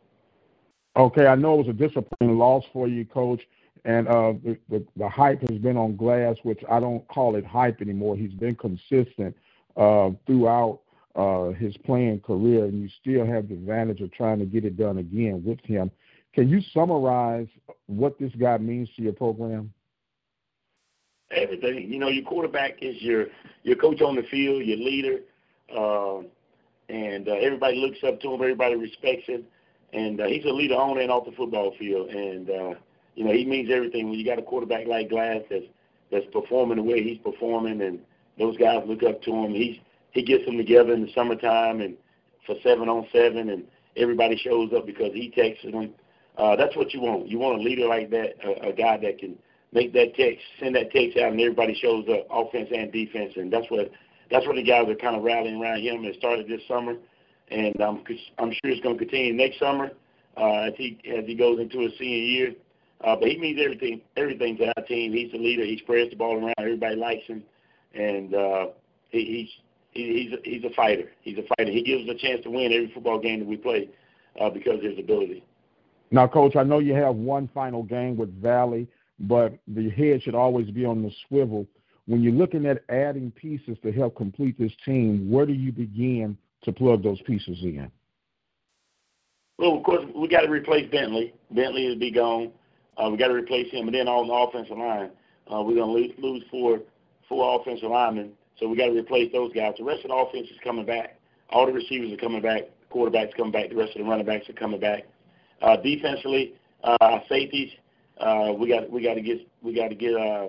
Okay, 0.97 1.25
I 1.25 1.35
know 1.35 1.53
it 1.55 1.67
was 1.67 1.69
a 1.69 1.87
disappointing 1.87 2.37
loss 2.37 2.65
for 2.73 2.87
you, 2.87 3.05
Coach. 3.05 3.41
And 3.83 4.07
uh, 4.07 4.33
the, 4.43 4.57
the, 4.69 4.85
the 4.95 5.09
hype 5.09 5.41
has 5.49 5.57
been 5.57 5.77
on 5.77 5.95
Glass, 5.95 6.35
which 6.43 6.61
I 6.69 6.79
don't 6.79 7.07
call 7.07 7.35
it 7.35 7.45
hype 7.45 7.81
anymore. 7.81 8.15
He's 8.15 8.33
been 8.33 8.55
consistent 8.55 9.35
uh, 9.75 10.11
throughout 10.27 10.81
uh, 11.15 11.49
his 11.49 11.75
playing 11.77 12.19
career, 12.21 12.65
and 12.65 12.81
you 12.81 12.89
still 13.01 13.25
have 13.25 13.49
the 13.49 13.55
advantage 13.55 14.01
of 14.01 14.11
trying 14.11 14.39
to 14.39 14.45
get 14.45 14.65
it 14.65 14.77
done 14.77 14.99
again 14.99 15.41
with 15.43 15.59
him. 15.61 15.89
Can 16.33 16.47
you 16.47 16.61
summarize 16.73 17.47
what 17.87 18.17
this 18.19 18.31
guy 18.39 18.57
means 18.57 18.89
to 18.95 19.01
your 19.01 19.13
program? 19.13 19.73
Everything. 21.31 21.91
You 21.91 21.99
know, 21.99 22.07
your 22.07 22.23
quarterback 22.23 22.77
is 22.81 23.01
your 23.01 23.27
your 23.63 23.77
coach 23.77 24.01
on 24.01 24.15
the 24.15 24.23
field, 24.23 24.63
your 24.63 24.77
leader, 24.77 25.19
uh, 25.75 26.19
and 26.89 27.27
uh, 27.27 27.33
everybody 27.33 27.77
looks 27.77 27.99
up 28.05 28.19
to 28.21 28.33
him. 28.33 28.41
Everybody 28.41 28.75
respects 28.75 29.27
him, 29.27 29.45
and 29.93 30.19
uh, 30.19 30.27
he's 30.27 30.45
a 30.45 30.49
leader 30.49 30.75
on 30.75 30.99
and 30.99 31.09
off 31.09 31.25
the 31.25 31.31
football 31.31 31.73
field. 31.79 32.09
And 32.09 32.49
uh, 32.49 32.73
you 33.15 33.23
know, 33.23 33.31
he 33.31 33.45
means 33.45 33.69
everything. 33.71 34.09
When 34.09 34.19
you 34.19 34.25
got 34.25 34.39
a 34.39 34.43
quarterback 34.43 34.87
like 34.87 35.09
Glass 35.09 35.41
that's 35.49 35.65
that's 36.11 36.25
performing 36.31 36.77
the 36.77 36.83
way 36.83 37.03
he's 37.03 37.19
performing, 37.19 37.81
and 37.81 37.99
those 38.37 38.57
guys 38.57 38.83
look 38.85 39.03
up 39.03 39.21
to 39.23 39.31
him. 39.31 39.53
He's 39.53 39.77
he 40.11 40.23
gets 40.23 40.45
them 40.45 40.57
together 40.57 40.93
in 40.93 41.03
the 41.05 41.11
summertime 41.13 41.81
and 41.81 41.95
for 42.45 42.55
seven 42.63 42.89
on 42.89 43.07
seven, 43.13 43.49
and 43.49 43.63
everybody 43.95 44.37
shows 44.37 44.71
up 44.75 44.85
because 44.85 45.13
he 45.13 45.29
texts 45.29 45.63
them 45.63 45.93
uh, 46.37 46.55
that's 46.55 46.75
what 46.75 46.93
you 46.93 47.01
want. 47.01 47.27
You 47.27 47.39
want 47.39 47.59
a 47.59 47.63
leader 47.63 47.87
like 47.87 48.09
that, 48.11 48.35
a, 48.43 48.69
a 48.69 48.73
guy 48.73 48.97
that 48.97 49.19
can 49.19 49.37
make 49.73 49.93
that 49.93 50.15
text, 50.15 50.41
send 50.59 50.75
that 50.75 50.91
text 50.91 51.17
out, 51.17 51.31
and 51.31 51.41
everybody 51.41 51.75
shows 51.75 52.05
up, 52.09 52.25
offense 52.29 52.69
and 52.75 52.91
defense, 52.91 53.33
and 53.35 53.51
that's 53.51 53.69
what 53.69 53.91
that's 54.29 54.47
what 54.47 54.55
the 54.55 54.63
guys 54.63 54.87
are 54.87 54.95
kind 54.95 55.15
of 55.15 55.23
rallying 55.23 55.61
around 55.61 55.81
him. 55.81 56.05
It 56.05 56.15
started 56.17 56.47
this 56.47 56.61
summer, 56.67 56.95
and 57.49 57.79
um, 57.81 58.03
I'm 58.37 58.51
sure 58.51 58.71
it's 58.71 58.81
going 58.81 58.97
to 58.97 59.05
continue 59.05 59.33
next 59.33 59.59
summer 59.59 59.91
uh, 60.37 60.67
as 60.67 60.73
he 60.77 60.97
as 61.05 61.25
he 61.25 61.35
goes 61.35 61.59
into 61.59 61.79
his 61.79 61.91
senior 61.99 62.17
year. 62.17 62.53
Uh, 63.03 63.15
but 63.15 63.29
he 63.29 63.37
means 63.37 63.59
everything 63.63 64.01
everything 64.15 64.57
to 64.57 64.71
our 64.77 64.83
team. 64.85 65.11
He's 65.11 65.31
the 65.31 65.37
leader. 65.37 65.63
He 65.63 65.77
spreads 65.79 66.11
the 66.11 66.15
ball 66.15 66.37
around. 66.37 66.53
Everybody 66.57 66.95
likes 66.95 67.25
him, 67.25 67.43
and 67.93 68.35
uh, 68.35 68.67
he, 69.09 69.25
he's 69.25 69.49
he, 69.91 70.23
he's 70.23 70.33
a, 70.33 70.37
he's 70.43 70.63
a 70.63 70.73
fighter. 70.75 71.11
He's 71.21 71.37
a 71.37 71.43
fighter. 71.55 71.71
He 71.71 71.83
gives 71.83 72.07
us 72.07 72.15
a 72.15 72.19
chance 72.19 72.43
to 72.43 72.49
win 72.49 72.71
every 72.71 72.91
football 72.93 73.19
game 73.19 73.39
that 73.39 73.47
we 73.47 73.57
play 73.57 73.89
uh, 74.39 74.49
because 74.49 74.75
of 74.75 74.83
his 74.83 74.99
ability. 74.99 75.43
Now, 76.11 76.27
Coach, 76.27 76.55
I 76.55 76.63
know 76.63 76.79
you 76.79 76.93
have 76.93 77.15
one 77.15 77.49
final 77.53 77.83
game 77.83 78.17
with 78.17 78.41
Valley, 78.41 78.87
but 79.19 79.53
the 79.67 79.89
head 79.89 80.21
should 80.23 80.35
always 80.35 80.69
be 80.69 80.85
on 80.85 81.01
the 81.01 81.11
swivel. 81.27 81.65
When 82.05 82.21
you're 82.21 82.33
looking 82.33 82.65
at 82.65 82.83
adding 82.89 83.31
pieces 83.31 83.77
to 83.83 83.91
help 83.91 84.15
complete 84.15 84.59
this 84.59 84.73
team, 84.83 85.29
where 85.29 85.45
do 85.45 85.53
you 85.53 85.71
begin 85.71 86.37
to 86.63 86.71
plug 86.71 87.03
those 87.03 87.21
pieces 87.21 87.57
in? 87.61 87.89
Well, 89.57 89.77
of 89.77 89.83
course, 89.83 90.05
we 90.15 90.27
got 90.27 90.41
to 90.41 90.49
replace 90.49 90.89
Bentley. 90.91 91.33
Bentley 91.51 91.87
will 91.87 91.99
be 91.99 92.11
gone. 92.11 92.51
Uh, 92.97 93.09
we 93.09 93.17
got 93.17 93.27
to 93.27 93.33
replace 93.33 93.71
him, 93.71 93.87
and 93.87 93.95
then 93.95 94.07
on 94.07 94.27
the 94.27 94.33
offensive 94.33 94.77
line, 94.77 95.09
uh, 95.51 95.61
we're 95.61 95.75
going 95.75 96.11
to 96.17 96.21
lose 96.27 96.43
four 96.51 96.81
four 97.27 97.59
offensive 97.59 97.89
linemen, 97.89 98.33
so 98.59 98.67
we 98.67 98.75
got 98.75 98.87
to 98.87 98.97
replace 98.97 99.31
those 99.31 99.53
guys. 99.53 99.73
The 99.77 99.83
rest 99.83 100.03
of 100.03 100.09
the 100.09 100.15
offense 100.15 100.47
is 100.49 100.57
coming 100.63 100.85
back. 100.85 101.17
All 101.49 101.65
the 101.65 101.73
receivers 101.73 102.11
are 102.11 102.17
coming 102.17 102.41
back. 102.41 102.63
Quarterbacks 102.93 103.35
coming 103.35 103.53
back. 103.53 103.69
The 103.69 103.75
rest 103.75 103.95
of 103.95 104.03
the 104.03 104.09
running 104.09 104.25
backs 104.25 104.49
are 104.49 104.53
coming 104.53 104.79
back. 104.79 105.05
Uh, 105.61 105.77
defensively, 105.77 106.55
uh, 106.83 107.19
safeties, 107.29 107.71
uh, 108.19 108.53
we 108.57 108.67
got 108.67 108.89
we 108.89 109.01
got 109.01 109.15
to 109.15 109.21
get 109.21 109.47
we 109.61 109.73
got 109.73 109.89
to 109.89 109.95
get 109.95 110.13
uh, 110.15 110.47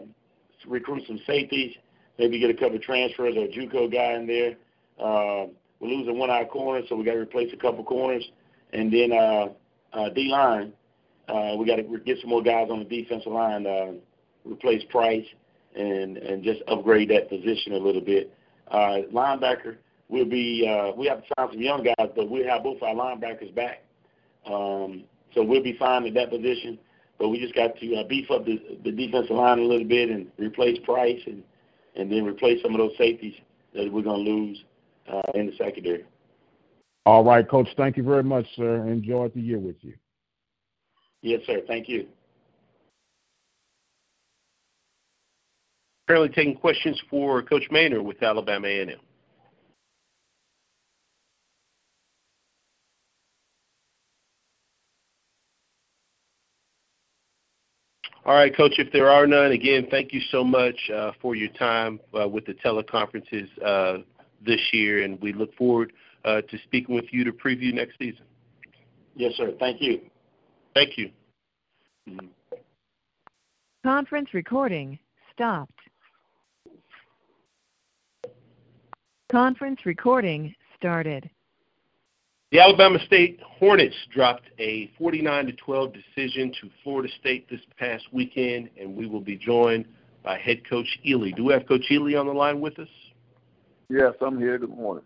recruit 0.66 1.02
some 1.06 1.20
safeties. 1.26 1.74
Maybe 2.18 2.38
get 2.38 2.50
a 2.50 2.54
couple 2.54 2.76
of 2.76 2.82
transfers 2.82 3.34
or 3.36 3.44
a 3.44 3.48
JUCO 3.48 3.92
guy 3.92 4.14
in 4.14 4.26
there. 4.26 4.56
Uh, 4.98 5.46
we're 5.80 5.88
losing 5.88 6.18
one 6.18 6.30
out 6.30 6.50
corner, 6.50 6.84
so 6.88 6.96
we 6.96 7.04
got 7.04 7.12
to 7.12 7.18
replace 7.18 7.52
a 7.52 7.56
couple 7.56 7.82
corners. 7.84 8.24
And 8.72 8.92
then 8.92 9.12
uh, 9.12 9.48
uh, 9.92 10.08
D 10.10 10.28
line, 10.28 10.72
uh, 11.28 11.56
we 11.56 11.66
got 11.66 11.76
to 11.76 11.98
get 12.04 12.18
some 12.20 12.30
more 12.30 12.42
guys 12.42 12.68
on 12.70 12.80
the 12.80 12.84
defensive 12.84 13.32
line. 13.32 13.66
Uh, 13.66 13.92
replace 14.44 14.82
Price 14.90 15.26
and 15.74 16.16
and 16.18 16.42
just 16.42 16.62
upgrade 16.68 17.10
that 17.10 17.28
position 17.28 17.72
a 17.74 17.78
little 17.78 18.00
bit. 18.00 18.32
Uh, 18.68 19.02
linebacker, 19.12 19.76
we'll 20.08 20.24
be 20.24 20.66
uh, 20.68 20.94
we 20.96 21.06
have 21.06 21.18
to 21.20 21.28
sign 21.38 21.48
some 21.52 21.60
young 21.60 21.82
guys, 21.84 22.10
but 22.14 22.30
we 22.30 22.44
have 22.44 22.62
both 22.62 22.82
our 22.82 22.94
linebackers 22.94 23.54
back. 23.54 23.82
Um, 24.46 25.04
so 25.34 25.42
we'll 25.42 25.62
be 25.62 25.76
fine 25.78 26.06
at 26.06 26.14
that 26.14 26.30
position. 26.30 26.78
But 27.18 27.28
we 27.28 27.38
just 27.38 27.54
got 27.54 27.76
to 27.78 27.96
uh, 27.96 28.08
beef 28.08 28.30
up 28.30 28.44
the, 28.44 28.60
the 28.84 28.90
defensive 28.90 29.36
line 29.36 29.60
a 29.60 29.62
little 29.62 29.86
bit 29.86 30.10
and 30.10 30.26
replace 30.38 30.78
Price 30.84 31.20
and 31.26 31.42
and 31.94 32.10
then 32.10 32.24
replace 32.24 32.62
some 32.62 32.72
of 32.72 32.78
those 32.78 32.96
safeties 32.98 33.34
that 33.74 33.92
we're 33.92 34.02
going 34.02 34.24
to 34.24 34.30
lose 34.30 34.64
uh, 35.12 35.22
in 35.34 35.46
the 35.46 35.52
secondary. 35.56 36.04
All 37.04 37.24
right, 37.24 37.48
Coach. 37.48 37.68
Thank 37.76 37.96
you 37.96 38.02
very 38.02 38.22
much, 38.22 38.46
sir. 38.56 38.86
Enjoyed 38.88 39.34
the 39.34 39.40
year 39.40 39.58
with 39.58 39.76
you. 39.82 39.94
Yes, 41.22 41.40
sir. 41.46 41.60
Thank 41.66 41.88
you. 41.88 42.06
Currently 46.08 46.30
taking 46.30 46.56
questions 46.56 47.00
for 47.08 47.42
Coach 47.42 47.68
Maynor 47.70 48.02
with 48.02 48.22
Alabama 48.22 48.66
A&M. 48.66 48.98
All 58.24 58.34
right, 58.34 58.56
Coach, 58.56 58.74
if 58.78 58.92
there 58.92 59.10
are 59.10 59.26
none, 59.26 59.50
again, 59.50 59.88
thank 59.90 60.12
you 60.12 60.20
so 60.30 60.44
much 60.44 60.76
uh, 60.94 61.10
for 61.20 61.34
your 61.34 61.48
time 61.50 61.98
uh, 62.20 62.28
with 62.28 62.46
the 62.46 62.54
teleconferences 62.54 63.48
uh, 63.64 64.02
this 64.44 64.60
year, 64.72 65.02
and 65.02 65.20
we 65.20 65.32
look 65.32 65.52
forward 65.56 65.92
uh, 66.24 66.40
to 66.42 66.58
speaking 66.64 66.94
with 66.94 67.06
you 67.10 67.24
to 67.24 67.32
preview 67.32 67.74
next 67.74 67.98
season. 67.98 68.24
Yes, 69.16 69.32
sir. 69.36 69.52
Thank 69.58 69.80
you. 69.80 70.02
Thank 70.74 70.96
you. 70.96 71.10
Mm-hmm. 72.08 72.26
Conference 73.84 74.32
recording 74.32 74.98
stopped. 75.32 75.72
Conference 79.30 79.80
recording 79.84 80.54
started. 80.76 81.28
The 82.52 82.60
Alabama 82.60 82.98
State 83.06 83.40
Hornets 83.42 83.96
dropped 84.12 84.44
a 84.58 84.90
49 84.98 85.46
to 85.46 85.52
12 85.52 85.92
decision 85.94 86.52
to 86.60 86.70
Florida 86.84 87.08
State 87.18 87.48
this 87.48 87.60
past 87.78 88.04
weekend, 88.12 88.68
and 88.78 88.94
we 88.94 89.06
will 89.06 89.22
be 89.22 89.36
joined 89.36 89.86
by 90.22 90.38
head 90.38 90.68
coach 90.68 90.98
Ely. 91.06 91.30
Do 91.30 91.44
we 91.44 91.54
have 91.54 91.66
Coach 91.66 91.90
Ely 91.90 92.14
on 92.14 92.26
the 92.26 92.32
line 92.32 92.60
with 92.60 92.78
us? 92.78 92.88
Yes, 93.88 94.12
I'm 94.20 94.38
here. 94.38 94.58
Good 94.58 94.68
morning. 94.68 95.04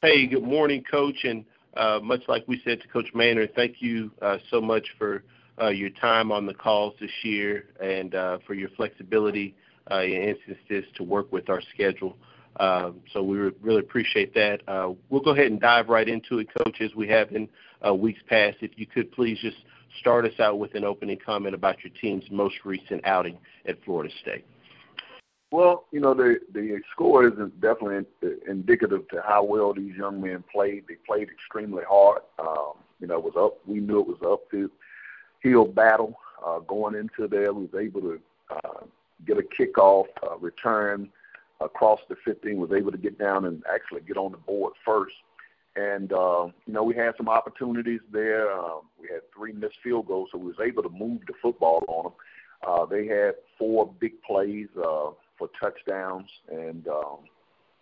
Hey, 0.00 0.26
good 0.26 0.42
morning, 0.42 0.82
Coach. 0.90 1.24
And 1.24 1.44
uh, 1.76 2.00
much 2.02 2.22
like 2.28 2.44
we 2.46 2.60
said 2.64 2.80
to 2.80 2.88
Coach 2.88 3.08
Maynard, 3.14 3.54
thank 3.54 3.76
you 3.80 4.10
uh, 4.22 4.38
so 4.50 4.60
much 4.60 4.86
for 4.98 5.24
uh, 5.60 5.68
your 5.68 5.90
time 5.90 6.32
on 6.32 6.46
the 6.46 6.54
calls 6.54 6.94
this 7.00 7.10
year 7.22 7.66
and 7.80 8.14
uh, 8.14 8.38
for 8.46 8.54
your 8.54 8.68
flexibility 8.70 9.54
uh, 9.90 10.02
in 10.02 10.36
instances 10.36 10.84
to 10.96 11.02
work 11.02 11.30
with 11.32 11.48
our 11.48 11.62
schedule. 11.72 12.16
Um, 12.60 13.00
so 13.12 13.22
we 13.22 13.36
really 13.36 13.80
appreciate 13.80 14.34
that. 14.34 14.60
Uh, 14.68 14.92
we'll 15.10 15.22
go 15.22 15.30
ahead 15.30 15.46
and 15.46 15.60
dive 15.60 15.88
right 15.88 16.08
into 16.08 16.38
it, 16.38 16.48
Coach, 16.56 16.80
as 16.80 16.94
we 16.94 17.08
have 17.08 17.32
in 17.32 17.48
uh, 17.86 17.94
weeks 17.94 18.20
past. 18.28 18.58
If 18.60 18.72
you 18.76 18.86
could 18.86 19.10
please 19.12 19.38
just 19.40 19.56
start 20.00 20.24
us 20.24 20.38
out 20.38 20.58
with 20.58 20.74
an 20.74 20.84
opening 20.84 21.18
comment 21.24 21.54
about 21.54 21.82
your 21.82 21.92
team's 22.00 22.24
most 22.30 22.56
recent 22.64 23.04
outing 23.04 23.38
at 23.66 23.82
Florida 23.84 24.12
State. 24.22 24.44
Well, 25.54 25.84
you 25.92 26.00
know 26.00 26.14
the 26.14 26.40
the 26.52 26.80
score 26.90 27.28
isn't 27.28 27.60
definitely 27.60 28.04
indicative 28.48 29.06
to 29.10 29.22
how 29.24 29.44
well 29.44 29.72
these 29.72 29.94
young 29.94 30.20
men 30.20 30.42
played. 30.52 30.82
They 30.88 30.96
played 31.06 31.28
extremely 31.28 31.84
hard. 31.88 32.22
Um, 32.40 32.72
you 32.98 33.06
know, 33.06 33.18
it 33.18 33.22
was 33.22 33.34
up. 33.36 33.58
We 33.64 33.78
knew 33.78 34.00
it 34.00 34.08
was 34.08 34.18
up 34.26 34.50
to 34.50 34.68
hill 35.44 35.66
battle 35.66 36.18
uh, 36.44 36.58
going 36.58 36.96
into 36.96 37.28
there. 37.28 37.52
We 37.52 37.66
was 37.66 37.80
able 37.80 38.00
to 38.00 38.20
uh, 38.50 38.80
get 39.24 39.38
a 39.38 39.42
kickoff, 39.42 40.06
uh, 40.24 40.36
return 40.38 41.08
across 41.60 42.00
the 42.08 42.16
15, 42.24 42.56
was 42.56 42.72
able 42.72 42.90
to 42.90 42.98
get 42.98 43.16
down 43.16 43.44
and 43.44 43.62
actually 43.72 44.00
get 44.00 44.16
on 44.16 44.32
the 44.32 44.38
board 44.38 44.72
first. 44.84 45.14
And, 45.76 46.12
uh, 46.12 46.48
you 46.66 46.72
know, 46.72 46.82
we 46.82 46.96
had 46.96 47.14
some 47.16 47.28
opportunities 47.28 48.00
there. 48.10 48.52
Um, 48.52 48.80
we 49.00 49.06
had 49.06 49.20
three 49.32 49.52
missed 49.52 49.78
field 49.84 50.08
goals, 50.08 50.30
so 50.32 50.38
we 50.38 50.46
was 50.48 50.60
able 50.60 50.82
to 50.82 50.88
move 50.88 51.20
the 51.28 51.34
football 51.40 51.84
on 51.86 52.04
them. 52.06 52.12
Uh, 52.66 52.86
they 52.86 53.06
had 53.06 53.34
four 53.56 53.92
big 54.00 54.20
plays 54.22 54.68
uh, 54.82 55.10
for 55.38 55.48
touchdowns, 55.60 56.28
and 56.50 56.86
um, 56.88 57.18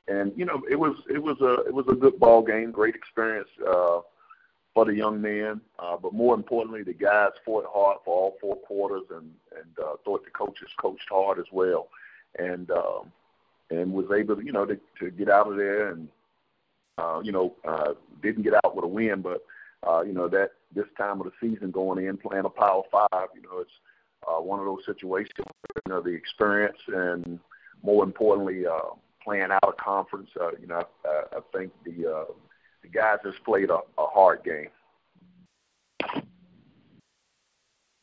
and 0.08 0.32
you 0.36 0.44
know 0.44 0.62
it 0.70 0.76
was 0.76 0.96
it 1.08 1.22
was 1.22 1.40
a 1.40 1.66
it 1.66 1.74
was 1.74 1.86
a 1.88 1.94
good 1.94 2.18
ball 2.18 2.42
game, 2.42 2.70
great 2.70 2.94
experience 2.94 3.48
uh, 3.66 4.00
for 4.74 4.84
the 4.84 4.94
young 4.94 5.20
men. 5.20 5.60
Uh, 5.78 5.96
but 5.96 6.12
more 6.12 6.34
importantly, 6.34 6.82
the 6.82 6.92
guys 6.92 7.30
fought 7.44 7.66
hard 7.72 7.98
for 8.04 8.14
all 8.14 8.36
four 8.40 8.56
quarters, 8.56 9.04
and 9.10 9.30
and 9.56 9.78
uh, 9.84 9.94
thought 10.04 10.24
the 10.24 10.30
coaches 10.30 10.68
coached 10.80 11.08
hard 11.10 11.38
as 11.38 11.46
well. 11.52 11.88
And 12.38 12.70
um, 12.70 13.12
and 13.72 13.92
was 13.92 14.06
able, 14.14 14.36
to, 14.36 14.44
you 14.44 14.52
know, 14.52 14.66
to, 14.66 14.78
to 15.00 15.10
get 15.10 15.28
out 15.28 15.48
of 15.48 15.56
there 15.56 15.90
and, 15.90 16.08
uh, 16.98 17.20
you 17.24 17.32
know, 17.32 17.54
uh, 17.66 17.94
didn't 18.22 18.42
get 18.42 18.54
out 18.64 18.76
with 18.76 18.84
a 18.84 18.88
win, 18.88 19.22
but, 19.22 19.42
uh, 19.86 20.02
you 20.02 20.12
know, 20.12 20.28
that 20.28 20.50
this 20.74 20.86
time 20.96 21.20
of 21.20 21.26
the 21.26 21.32
season 21.40 21.70
going 21.70 22.04
in 22.04 22.16
playing 22.16 22.44
a 22.44 22.50
Power 22.50 22.82
Five, 22.90 23.28
you 23.34 23.42
know, 23.42 23.58
it's 23.60 23.70
uh, 24.28 24.40
one 24.40 24.58
of 24.58 24.66
those 24.66 24.85
situations, 24.87 25.32
you 25.38 25.92
know, 25.92 26.00
the 26.00 26.11
experience 26.11 26.78
and 26.88 27.38
more 27.82 28.04
importantly, 28.04 28.66
uh, 28.66 28.94
playing 29.22 29.50
out 29.50 29.64
of 29.64 29.76
conference. 29.76 30.30
Uh, 30.40 30.50
you 30.61 30.66
know, 30.66 30.82
I, 31.04 31.37
I 31.37 31.40
think 31.56 31.72
the 31.85 32.11
uh, 32.11 32.32
the 32.82 32.88
guys 32.88 33.18
just 33.24 33.42
played 33.44 33.70
a, 33.70 33.78
a 33.98 34.06
hard 34.06 34.44
game. 34.44 34.68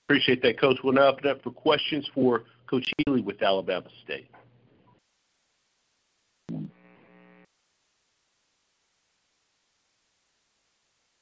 Appreciate 0.07 0.41
that, 0.41 0.59
Coach. 0.59 0.77
We'll 0.83 0.93
now 0.93 1.09
open 1.09 1.27
up 1.27 1.43
for 1.43 1.51
questions 1.51 2.09
for 2.15 2.43
Coach 2.67 2.91
Healy 2.97 3.21
with 3.21 3.41
Alabama 3.43 3.87
State. 4.03 4.29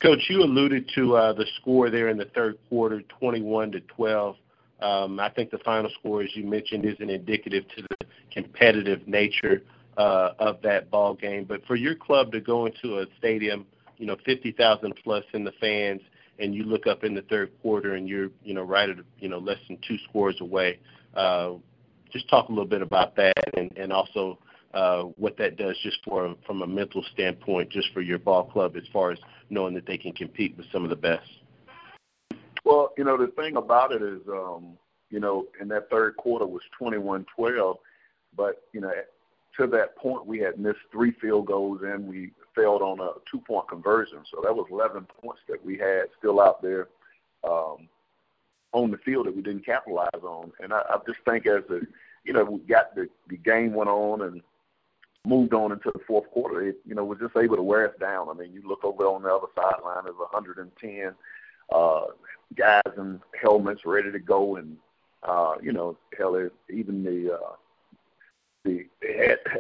Coach, 0.02 0.20
you 0.30 0.42
alluded 0.44 0.90
to 0.96 1.18
uh, 1.18 1.34
the 1.34 1.46
score 1.60 1.90
there 1.90 2.10
in 2.10 2.18
the 2.18 2.30
third 2.34 2.58
quarter, 2.70 3.02
21 3.20 3.72
to 3.72 3.80
12. 3.82 4.36
Um, 4.80 5.20
I 5.20 5.30
think 5.30 5.50
the 5.50 5.58
final 5.60 5.90
score, 6.00 6.22
as 6.22 6.36
you 6.36 6.46
mentioned, 6.46 6.86
isn't 6.86 7.10
indicative 7.10 7.66
to 7.76 7.82
the 7.82 8.06
competitive 8.32 9.08
nature 9.08 9.64
uh, 9.98 10.32
of 10.40 10.62
that 10.62 10.92
ball 10.92 11.16
game. 11.16 11.46
But 11.46 11.66
for 11.66 11.76
your 11.76 11.96
club 11.96 12.32
to 12.32 12.40
go 12.40 12.68
into 12.68 13.00
a 13.00 13.06
stadium, 13.18 13.66
you 13.98 14.06
know, 14.06 14.16
50,000 14.26 14.94
plus 15.04 15.24
in 15.34 15.44
the 15.44 15.54
fans, 15.60 16.02
and 16.40 16.54
you 16.54 16.64
look 16.64 16.86
up 16.86 17.04
in 17.04 17.16
the 17.16 17.24
third 17.24 17.52
quarter 17.62 17.96
and 17.96 18.08
you're, 18.08 18.30
you 18.44 18.54
know, 18.54 18.62
right 18.62 18.90
at, 18.90 18.98
you 19.20 19.28
know, 19.28 19.40
less 19.40 19.58
than 19.68 19.78
two 19.88 19.98
scores 20.10 20.40
away. 20.40 20.80
Uh, 21.16 21.54
just 22.12 22.30
talk 22.30 22.50
a 22.50 22.52
little 22.52 22.68
bit 22.68 22.82
about 22.82 23.16
that, 23.16 23.34
and, 23.56 23.76
and 23.76 23.92
also 23.92 24.38
uh, 24.74 25.04
what 25.18 25.36
that 25.38 25.58
does 25.58 25.78
just 25.82 25.98
for 26.06 26.36
from 26.46 26.62
a 26.62 26.68
mental 26.68 27.04
standpoint, 27.14 27.70
just 27.70 27.92
for 27.94 28.02
your 28.02 28.20
ball 28.20 28.44
club, 28.44 28.76
as 28.76 28.84
far 28.94 29.12
as 29.12 29.18
knowing 29.50 29.74
that 29.74 29.86
they 29.86 29.98
can 29.98 30.14
compete 30.14 30.56
with 30.58 30.66
some 30.72 30.84
of 30.84 30.90
the 30.90 30.96
best. 30.96 31.28
Well, 32.68 32.92
you 32.98 33.06
know 33.06 33.16
the 33.16 33.28
thing 33.28 33.56
about 33.56 33.94
it 33.94 34.02
is, 34.02 34.20
um, 34.28 34.78
you 35.10 35.22
know, 35.22 35.46
in 35.62 35.70
that 35.70 35.90
third 35.90 36.18
quarter 36.18 36.46
was 36.46 36.62
21-12, 36.82 37.78
but 38.36 38.62
you 38.74 38.82
know, 38.82 38.92
to 39.56 39.68
that 39.68 39.96
point 39.96 40.26
we 40.26 40.40
had 40.40 40.60
missed 40.60 40.80
three 40.92 41.14
field 41.22 41.46
goals 41.46 41.80
and 41.82 42.06
we 42.06 42.32
failed 42.54 42.82
on 42.82 43.00
a 43.00 43.12
two-point 43.32 43.70
conversion, 43.70 44.20
so 44.30 44.42
that 44.44 44.54
was 44.54 44.68
11 44.70 45.08
points 45.22 45.40
that 45.48 45.64
we 45.64 45.78
had 45.78 46.08
still 46.20 46.42
out 46.42 46.62
there. 46.62 46.90
Um, 47.50 47.88
on 48.74 48.92
the 48.92 48.98
field 48.98 49.28
that 49.28 49.36
we 49.36 49.42
didn't 49.42 49.66
capitalize 49.66 50.10
on, 50.22 50.52
and 50.60 50.74
I, 50.74 50.80
I 50.90 50.98
just 51.08 51.20
think 51.24 51.48
as 51.48 51.64
the 51.70 51.88
you 52.26 52.34
know 52.34 52.44
we 52.44 52.60
got 52.60 52.94
the 52.96 53.08
the 53.30 53.38
game 53.38 53.74
went 53.76 53.90
on 53.90 54.24
and 54.24 54.42
moved 55.26 55.54
on 55.54 55.72
into 55.72 55.90
the 55.94 56.02
fourth 56.06 56.30
quarter, 56.32 56.68
it 56.68 56.82
you 56.86 56.96
know 56.96 57.06
was 57.06 57.20
just 57.20 57.38
able 57.38 57.56
to 57.56 57.64
wear 57.64 57.88
us 57.88 57.96
down. 57.98 58.28
I 58.28 58.34
mean, 58.34 58.52
you 58.52 58.62
look 58.68 58.84
over 58.84 59.06
on 59.06 59.24
the 59.24 59.34
other 59.34 59.48
sideline, 59.56 60.04
there's 60.04 60.18
110 60.18 61.16
uh, 61.74 62.06
guys 62.56 62.82
in 62.98 63.20
helmets 63.40 63.86
ready 63.86 64.12
to 64.12 64.20
go, 64.20 64.56
and 64.58 64.78
uh, 65.24 65.56
you 65.62 65.74
know, 65.74 65.98
hell, 66.18 66.50
even 66.70 67.04
the 67.04 67.34
uh, 67.34 67.56
the 68.64 68.86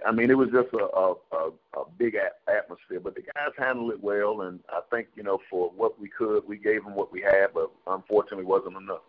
I 0.06 0.12
mean, 0.12 0.30
it 0.30 0.38
was 0.38 0.50
just 0.52 0.74
a 0.74 0.86
a, 0.86 1.14
a, 1.32 1.50
a 1.80 1.84
big 1.98 2.16
atmosphere. 2.48 3.00
But 3.00 3.16
the 3.16 3.22
guys 3.22 3.52
handled 3.58 3.92
it 3.92 4.02
well, 4.02 4.42
and 4.42 4.60
I 4.70 4.82
think 4.92 5.08
you 5.16 5.24
know 5.24 5.40
for 5.50 5.72
what 5.76 6.00
we 6.00 6.10
could, 6.10 6.48
we 6.48 6.58
gave 6.58 6.84
them 6.84 6.96
what 6.96 7.12
we 7.12 7.22
had, 7.22 7.48
but 7.54 7.72
unfortunately, 7.88 8.46
wasn't 8.46 8.78
enough. 8.78 9.02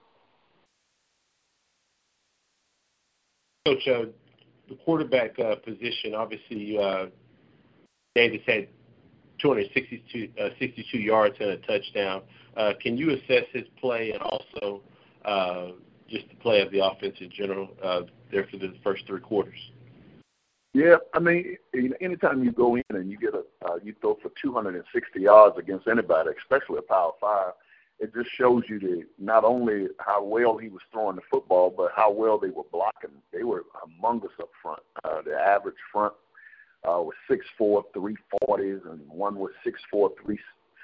Coach, 3.67 3.87
uh, 3.89 4.05
the 4.69 4.77
quarterback 4.85 5.39
uh, 5.39 5.57
position, 5.57 6.15
obviously, 6.15 6.79
uh, 6.79 7.07
Davis 8.15 8.41
had 8.47 8.69
262 9.41 10.31
uh, 10.41 10.49
62 10.59 10.99
yards 10.99 11.37
and 11.41 11.51
a 11.51 11.57
touchdown. 11.59 12.23
Uh, 12.59 12.73
can 12.83 12.97
you 12.97 13.11
assess 13.11 13.45
his 13.53 13.65
play 13.81 14.11
and 14.11 14.21
also 14.21 14.83
uh, 15.25 15.69
just 16.09 16.29
the 16.29 16.35
play 16.37 16.61
of 16.61 16.73
the 16.73 16.85
offense 16.85 17.15
in 17.21 17.31
general 17.31 17.69
uh, 17.83 18.01
there 18.33 18.47
for 18.51 18.57
the 18.57 18.75
first 18.83 19.07
three 19.07 19.21
quarters? 19.21 19.59
Yeah, 20.75 20.97
I 21.15 21.21
mean, 21.21 21.57
anytime 22.01 22.45
you 22.45 22.53
go 22.53 22.77
in 22.77 22.83
and 22.91 23.11
you 23.11 23.17
get 23.17 23.35
a 23.35 23.43
uh, 23.65 23.77
you 23.83 23.95
throw 24.01 24.19
for 24.21 24.31
260 24.43 25.21
yards 25.21 25.57
against 25.57 25.87
anybody, 25.89 26.31
especially 26.39 26.79
a 26.79 26.83
Power 26.83 27.13
Five, 27.21 27.53
it 28.01 28.13
just 28.13 28.29
shows 28.37 28.65
you 28.69 28.79
the 28.79 29.05
not 29.19 29.45
only 29.45 29.87
how 29.99 30.23
well 30.23 30.59
he 30.59 30.69
was 30.69 30.83
throwing 30.93 31.17
the 31.17 31.23
football, 31.31 31.73
but 31.75 31.91
how 31.97 32.13
well 32.13 32.39
they 32.39 32.51
were 32.51 32.65
blocking. 32.71 33.11
They 33.33 33.45
were 33.45 33.65
among 33.85 34.21
us 34.25 34.33
up 34.41 34.51
front. 34.63 34.83
Uh, 35.05 35.23
the 35.23 35.35
average 35.35 35.77
front 35.93 36.13
uh, 36.85 37.01
was 37.03 37.15
six 37.31 37.47
four, 37.57 37.85
three 37.95 38.17
forties, 38.47 38.81
and 38.85 39.01
one 39.09 39.37
was 39.37 39.53
six 39.65 39.81
four, 39.91 40.11
three 40.23 40.39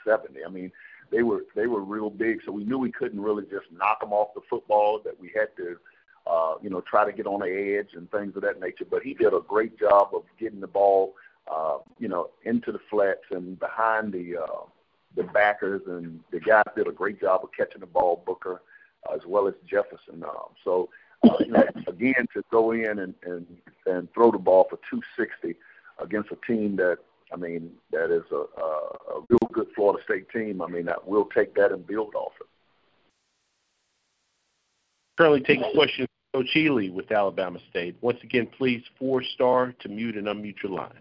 seventy. 0.04 0.40
I 0.46 0.50
mean, 0.50 0.72
they 1.10 1.22
were 1.22 1.44
they 1.54 1.66
were 1.66 1.82
real 1.82 2.10
big, 2.10 2.40
so 2.44 2.52
we 2.52 2.64
knew 2.64 2.78
we 2.78 2.92
couldn't 2.92 3.20
really 3.20 3.44
just 3.44 3.66
knock 3.72 4.00
them 4.00 4.12
off 4.12 4.34
the 4.34 4.40
football. 4.48 5.00
That 5.04 5.18
we 5.20 5.30
had 5.34 5.48
to 5.56 5.76
uh, 6.26 6.54
you 6.62 6.70
know, 6.70 6.80
try 6.80 7.04
to 7.04 7.12
get 7.12 7.26
on 7.26 7.40
the 7.40 7.76
edge 7.78 7.94
and 7.94 8.10
things 8.10 8.34
of 8.36 8.42
that 8.42 8.60
nature. 8.60 8.86
But 8.90 9.02
he 9.02 9.14
did 9.14 9.34
a 9.34 9.40
great 9.40 9.78
job 9.78 10.10
of 10.14 10.22
getting 10.38 10.60
the 10.60 10.66
ball, 10.66 11.14
uh, 11.50 11.78
you 11.98 12.08
know, 12.08 12.30
into 12.44 12.72
the 12.72 12.78
flats 12.90 13.24
and 13.30 13.58
behind 13.58 14.12
the 14.12 14.38
uh, 14.38 14.62
the 15.16 15.24
backers, 15.24 15.82
and 15.86 16.20
the 16.32 16.40
guys 16.40 16.64
did 16.74 16.88
a 16.88 16.92
great 16.92 17.20
job 17.20 17.42
of 17.44 17.50
catching 17.56 17.80
the 17.80 17.86
ball, 17.86 18.22
Booker, 18.26 18.62
uh, 19.08 19.14
as 19.14 19.20
well 19.26 19.46
as 19.46 19.54
Jefferson. 19.64 20.24
Um, 20.24 20.54
so, 20.64 20.88
uh, 21.22 21.36
you 21.40 21.52
know, 21.52 21.64
again, 21.86 22.26
to 22.32 22.42
go 22.50 22.72
in 22.72 22.98
and, 22.98 23.14
and 23.22 23.46
and 23.86 24.12
throw 24.14 24.32
the 24.32 24.38
ball 24.38 24.66
for 24.68 24.76
260 24.90 25.56
against 26.00 26.32
a 26.32 26.38
team 26.46 26.76
that 26.76 26.98
I 27.32 27.36
mean, 27.36 27.70
that 27.90 28.14
is 28.14 28.24
a, 28.30 28.60
a, 28.60 29.16
a 29.16 29.20
real 29.28 29.50
good 29.52 29.68
Florida 29.74 30.02
State 30.04 30.28
team. 30.30 30.62
I 30.62 30.66
mean, 30.66 30.84
that 30.86 31.06
we'll 31.06 31.26
take 31.26 31.54
that 31.54 31.72
and 31.72 31.86
build 31.86 32.14
off 32.14 32.32
it. 32.40 32.46
Currently 35.16 35.40
taking 35.40 35.72
questions 35.74 36.08
Coach 36.34 36.50
Healy 36.52 36.90
with 36.90 37.12
Alabama 37.12 37.60
State. 37.70 37.96
Once 38.00 38.18
again, 38.24 38.48
please 38.58 38.82
four 38.98 39.22
star 39.22 39.72
to 39.80 39.88
mute 39.88 40.16
and 40.16 40.26
unmute 40.26 40.62
your 40.62 40.72
lines. 40.72 40.94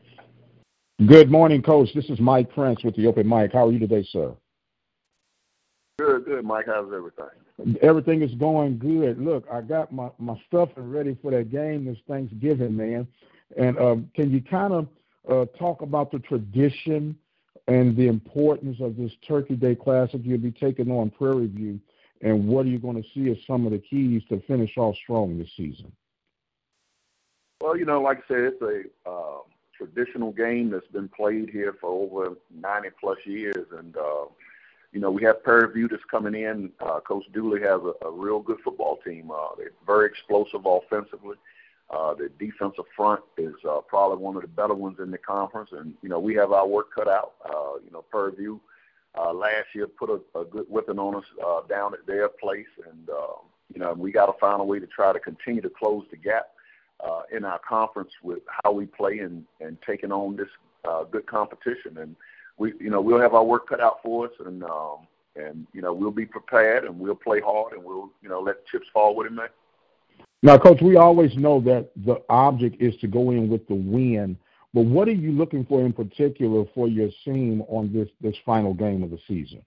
Good 1.07 1.31
morning, 1.31 1.63
Coach. 1.63 1.89
This 1.95 2.05
is 2.05 2.19
Mike 2.19 2.53
Prince 2.53 2.83
with 2.83 2.95
the 2.95 3.07
Open 3.07 3.27
Mic. 3.27 3.51
How 3.51 3.67
are 3.67 3.71
you 3.71 3.79
today, 3.79 4.07
sir? 4.11 4.31
Good, 5.97 6.25
good, 6.25 6.45
Mike. 6.45 6.65
How's 6.67 6.93
everything? 6.93 7.77
Everything 7.81 8.21
is 8.21 8.33
going 8.35 8.77
good. 8.77 9.19
Look, 9.19 9.45
I 9.51 9.61
got 9.61 9.91
my 9.91 10.09
my 10.19 10.39
stuff 10.47 10.69
ready 10.75 11.17
for 11.21 11.31
that 11.31 11.51
game 11.51 11.85
this 11.85 11.97
Thanksgiving, 12.07 12.77
man. 12.77 13.07
And 13.57 13.77
um, 13.79 14.11
can 14.15 14.31
you 14.31 14.41
kind 14.41 14.71
of 14.73 14.87
uh, 15.29 15.45
talk 15.57 15.81
about 15.81 16.11
the 16.11 16.19
tradition 16.19 17.17
and 17.67 17.95
the 17.95 18.07
importance 18.07 18.77
of 18.81 18.97
this 18.97 19.11
Turkey 19.25 19.55
Day 19.55 19.75
Classic 19.75 20.19
you'll 20.23 20.37
be 20.37 20.51
taking 20.51 20.91
on 20.91 21.09
Prairie 21.09 21.47
View, 21.47 21.79
and 22.21 22.47
what 22.47 22.65
are 22.65 22.69
you 22.69 22.79
going 22.79 23.01
to 23.01 23.09
see 23.13 23.29
as 23.31 23.37
some 23.47 23.65
of 23.65 23.71
the 23.71 23.79
keys 23.79 24.21
to 24.29 24.41
finish 24.41 24.77
off 24.77 24.95
strong 24.97 25.37
this 25.37 25.49
season? 25.55 25.91
Well, 27.61 27.77
you 27.77 27.85
know, 27.85 28.01
like 28.01 28.19
I 28.19 28.27
said, 28.27 28.39
it's 28.39 28.61
a 28.61 29.09
uh, 29.09 29.37
traditional 29.77 30.31
game 30.33 30.69
that's 30.69 30.87
been 30.87 31.07
played 31.07 31.49
here 31.49 31.75
for 31.79 31.89
over 31.89 32.35
90 32.53 32.89
plus 32.99 33.19
years, 33.25 33.67
and 33.77 33.95
uh, 33.95 34.25
you 34.91 34.99
know, 34.99 35.09
we 35.09 35.23
have 35.23 35.43
Prairie 35.43 35.73
View 35.73 35.87
that's 35.87 36.03
coming 36.09 36.35
in. 36.35 36.71
Uh, 36.79 36.99
Coach 36.99 37.25
Dooley 37.33 37.61
has 37.61 37.81
a, 37.81 38.05
a 38.05 38.11
real 38.11 38.39
good 38.39 38.59
football 38.63 38.97
team. 38.97 39.31
Uh, 39.31 39.55
they're 39.57 39.71
very 39.87 40.07
explosive 40.07 40.65
offensively. 40.65 41.37
Uh, 41.93 42.13
the 42.15 42.29
defensive 42.39 42.85
front 42.95 43.21
is 43.37 43.53
uh, 43.69 43.79
probably 43.87 44.17
one 44.17 44.35
of 44.35 44.41
the 44.41 44.47
better 44.47 44.73
ones 44.73 44.97
in 44.99 45.11
the 45.11 45.17
conference, 45.17 45.69
and 45.73 45.93
you 46.01 46.09
know 46.09 46.19
we 46.19 46.33
have 46.33 46.51
our 46.51 46.67
work 46.67 46.87
cut 46.93 47.07
out. 47.07 47.33
Uh, 47.45 47.75
you 47.85 47.91
know, 47.91 48.03
Prairie 48.09 48.35
View 48.35 48.59
uh, 49.17 49.31
last 49.31 49.67
year 49.75 49.87
put 49.87 50.09
a, 50.09 50.39
a 50.39 50.45
good 50.45 50.65
whipping 50.69 50.97
on 50.97 51.15
us 51.15 51.25
uh, 51.45 51.61
down 51.67 51.93
at 51.93 52.05
their 52.07 52.29
place, 52.29 52.67
and 52.89 53.09
uh, 53.09 53.35
you 53.71 53.79
know 53.79 53.93
we 53.93 54.11
got 54.11 54.25
to 54.25 54.33
find 54.39 54.59
a 54.59 54.63
way 54.63 54.79
to 54.79 54.87
try 54.87 55.13
to 55.13 55.19
continue 55.19 55.61
to 55.61 55.69
close 55.69 56.03
the 56.09 56.17
gap 56.17 56.47
uh, 57.05 57.21
in 57.31 57.45
our 57.45 57.59
conference 57.59 58.11
with 58.23 58.39
how 58.63 58.71
we 58.71 58.87
play 58.87 59.19
and 59.19 59.45
and 59.61 59.77
taking 59.85 60.11
on 60.11 60.35
this 60.35 60.49
uh, 60.85 61.03
good 61.03 61.27
competition. 61.27 61.97
And 61.99 62.15
we, 62.57 62.73
you 62.79 62.89
know, 62.89 63.01
we'll 63.01 63.21
have 63.21 63.35
our 63.35 63.43
work 63.43 63.69
cut 63.69 63.81
out 63.81 63.99
for 64.01 64.25
us, 64.25 64.33
and 64.43 64.63
um, 64.63 65.07
and 65.35 65.67
you 65.73 65.81
know 65.81 65.93
we'll 65.93 66.11
be 66.11 66.25
prepared 66.25 66.85
and 66.85 66.99
we'll 66.99 67.13
play 67.15 67.39
hard 67.39 67.73
and 67.73 67.83
we'll 67.83 68.09
you 68.23 68.29
know 68.29 68.41
let 68.41 68.65
chips 68.65 68.87
fall 68.91 69.15
with 69.15 69.27
it, 69.27 69.33
man. 69.33 69.49
Now, 70.41 70.57
Coach, 70.57 70.81
we 70.81 70.97
always 70.97 71.35
know 71.37 71.61
that 71.61 71.91
the 71.95 72.21
object 72.29 72.81
is 72.81 72.95
to 72.97 73.07
go 73.07 73.31
in 73.31 73.47
with 73.47 73.65
the 73.67 73.75
win, 73.75 74.37
but 74.73 74.81
what 74.81 75.07
are 75.07 75.13
you 75.13 75.31
looking 75.31 75.65
for 75.65 75.85
in 75.85 75.93
particular 75.93 76.65
for 76.75 76.87
your 76.87 77.09
team 77.23 77.61
on 77.69 77.93
this 77.93 78.09
this 78.19 78.35
final 78.45 78.73
game 78.73 79.03
of 79.03 79.11
the 79.11 79.19
season? 79.27 79.63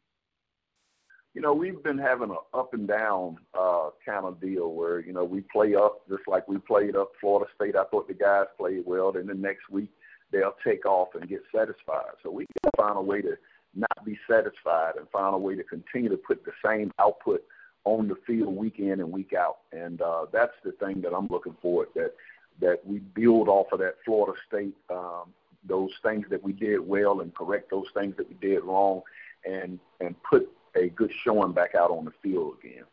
You 1.32 1.42
know, 1.42 1.54
we've 1.54 1.82
been 1.82 1.98
having 1.98 2.30
an 2.30 2.37
up 2.52 2.74
and 2.74 2.88
down 2.88 3.37
uh, 3.59 3.90
kind 4.04 4.26
of 4.26 4.40
deal 4.40 4.72
where 4.72 5.00
you 5.00 5.12
know 5.12 5.24
we 5.24 5.42
play 5.52 5.74
up 5.74 6.06
just 6.09 6.22
like 6.26 6.46
we 6.46 6.59
played 6.59 6.96
up 6.96 7.12
Florida 7.20 7.50
State. 7.54 7.76
I 7.76 7.85
thought 7.85 8.09
the 8.09 8.14
guys 8.14 8.46
played 8.59 8.82
well. 8.85 9.12
Then 9.12 9.26
the 9.26 9.35
next 9.35 9.70
week 9.70 9.90
they'll 10.32 10.56
take 10.64 10.85
off 10.85 11.09
and 11.14 11.28
get 11.28 11.42
satisfied. 11.54 12.16
So 12.22 12.30
we 12.30 12.46
got 12.62 12.70
to 12.70 12.82
find 12.82 12.98
a 12.98 13.02
way 13.02 13.22
to 13.22 13.37
not 13.74 14.04
be 14.04 14.18
satisfied 14.28 14.96
and 14.96 15.09
find 15.11 15.35
a 15.35 15.38
way 15.38 15.54
to 15.54 15.62
continue 15.62 16.09
to 16.09 16.16
put 16.16 16.44
the 16.44 16.52
same 16.64 16.90
output 16.98 17.42
on 17.87 18.09
the 18.09 18.16
field 18.27 18.55
week 18.55 18.81
in 18.81 19.01
and 19.01 19.11
week 19.11 19.33
out. 19.33 19.59
And 19.72 20.03
uh, 20.03 20.27
that's 20.33 20.53
the 20.64 20.72
thing 20.72 21.01
that 21.03 21.14
I'm 21.14 21.29
looking 21.31 21.57
for 21.62 21.87
that 21.94 22.12
that 22.61 22.85
we 22.85 22.99
build 22.99 23.49
off 23.49 23.68
of 23.72 23.79
that 23.79 23.94
Florida 24.05 24.38
State 24.49 24.75
um, 24.90 25.33
those 25.66 25.90
things 26.03 26.27
that 26.31 26.42
we 26.42 26.53
did 26.53 26.81
well 26.81 27.20
and 27.20 27.35
correct 27.35 27.70
those 27.70 27.87
things 27.94 28.14
that 28.16 28.29
we 28.29 28.35
did 28.40 28.62
wrong 28.64 29.03
and 29.44 29.79
and 30.01 30.14
put 30.22 30.51
a 30.75 30.88
good 30.90 31.12
showing 31.25 31.53
back 31.53 31.75
out 31.75 31.90
on 31.90 32.05
the 32.05 32.12
field 32.22 32.57
again. 32.61 32.85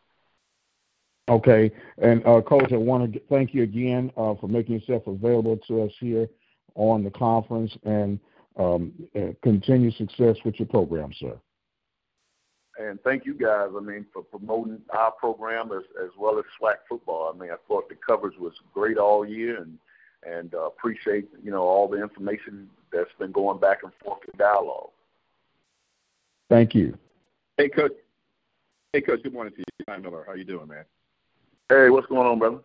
Okay, 1.28 1.72
and 1.98 2.24
uh, 2.26 2.40
coach, 2.42 2.70
I 2.72 2.76
want 2.76 3.12
to 3.12 3.20
thank 3.30 3.52
you 3.52 3.62
again 3.62 4.12
uh, 4.16 4.34
for 4.34 4.46
making 4.46 4.78
yourself 4.78 5.06
available 5.06 5.58
to 5.68 5.82
us 5.82 5.92
here 5.98 6.28
on 6.74 7.02
the 7.02 7.10
conference, 7.10 7.74
and 7.84 8.20
um, 8.58 8.92
continue 9.42 9.90
success 9.92 10.36
with 10.44 10.58
your 10.58 10.68
program, 10.68 11.12
sir 11.18 11.36
and 12.78 13.00
thank 13.02 13.24
you 13.24 13.34
guys. 13.34 13.70
I 13.76 13.80
mean, 13.80 14.06
for 14.12 14.22
promoting 14.22 14.80
our 14.90 15.12
program 15.12 15.70
as 15.72 15.84
as 16.02 16.10
well 16.18 16.38
as 16.38 16.44
SWAC 16.60 16.76
football. 16.88 17.32
I 17.34 17.38
mean, 17.38 17.50
I 17.50 17.56
thought 17.68 17.88
the 17.88 17.94
coverage 17.94 18.38
was 18.38 18.52
great 18.72 18.98
all 18.98 19.26
year, 19.26 19.60
and 19.62 19.78
and 20.26 20.54
uh, 20.54 20.66
appreciate 20.66 21.28
you 21.42 21.50
know 21.50 21.62
all 21.62 21.88
the 21.88 22.02
information 22.02 22.68
that's 22.92 23.10
been 23.18 23.32
going 23.32 23.60
back 23.60 23.82
and 23.82 23.92
forth 24.02 24.20
in 24.32 24.38
dialogue. 24.38 24.90
Thank 26.50 26.74
you. 26.74 26.96
Hey, 27.56 27.68
coach. 27.68 27.92
Hey, 28.92 29.00
coach. 29.00 29.22
Good 29.22 29.32
morning 29.32 29.54
to 29.54 29.58
you, 29.58 29.84
Ty 29.86 29.98
Miller. 29.98 30.24
How 30.26 30.34
you 30.34 30.44
doing, 30.44 30.68
man? 30.68 30.84
Hey, 31.68 31.90
what's 31.90 32.06
going 32.06 32.26
on, 32.26 32.38
brother? 32.38 32.58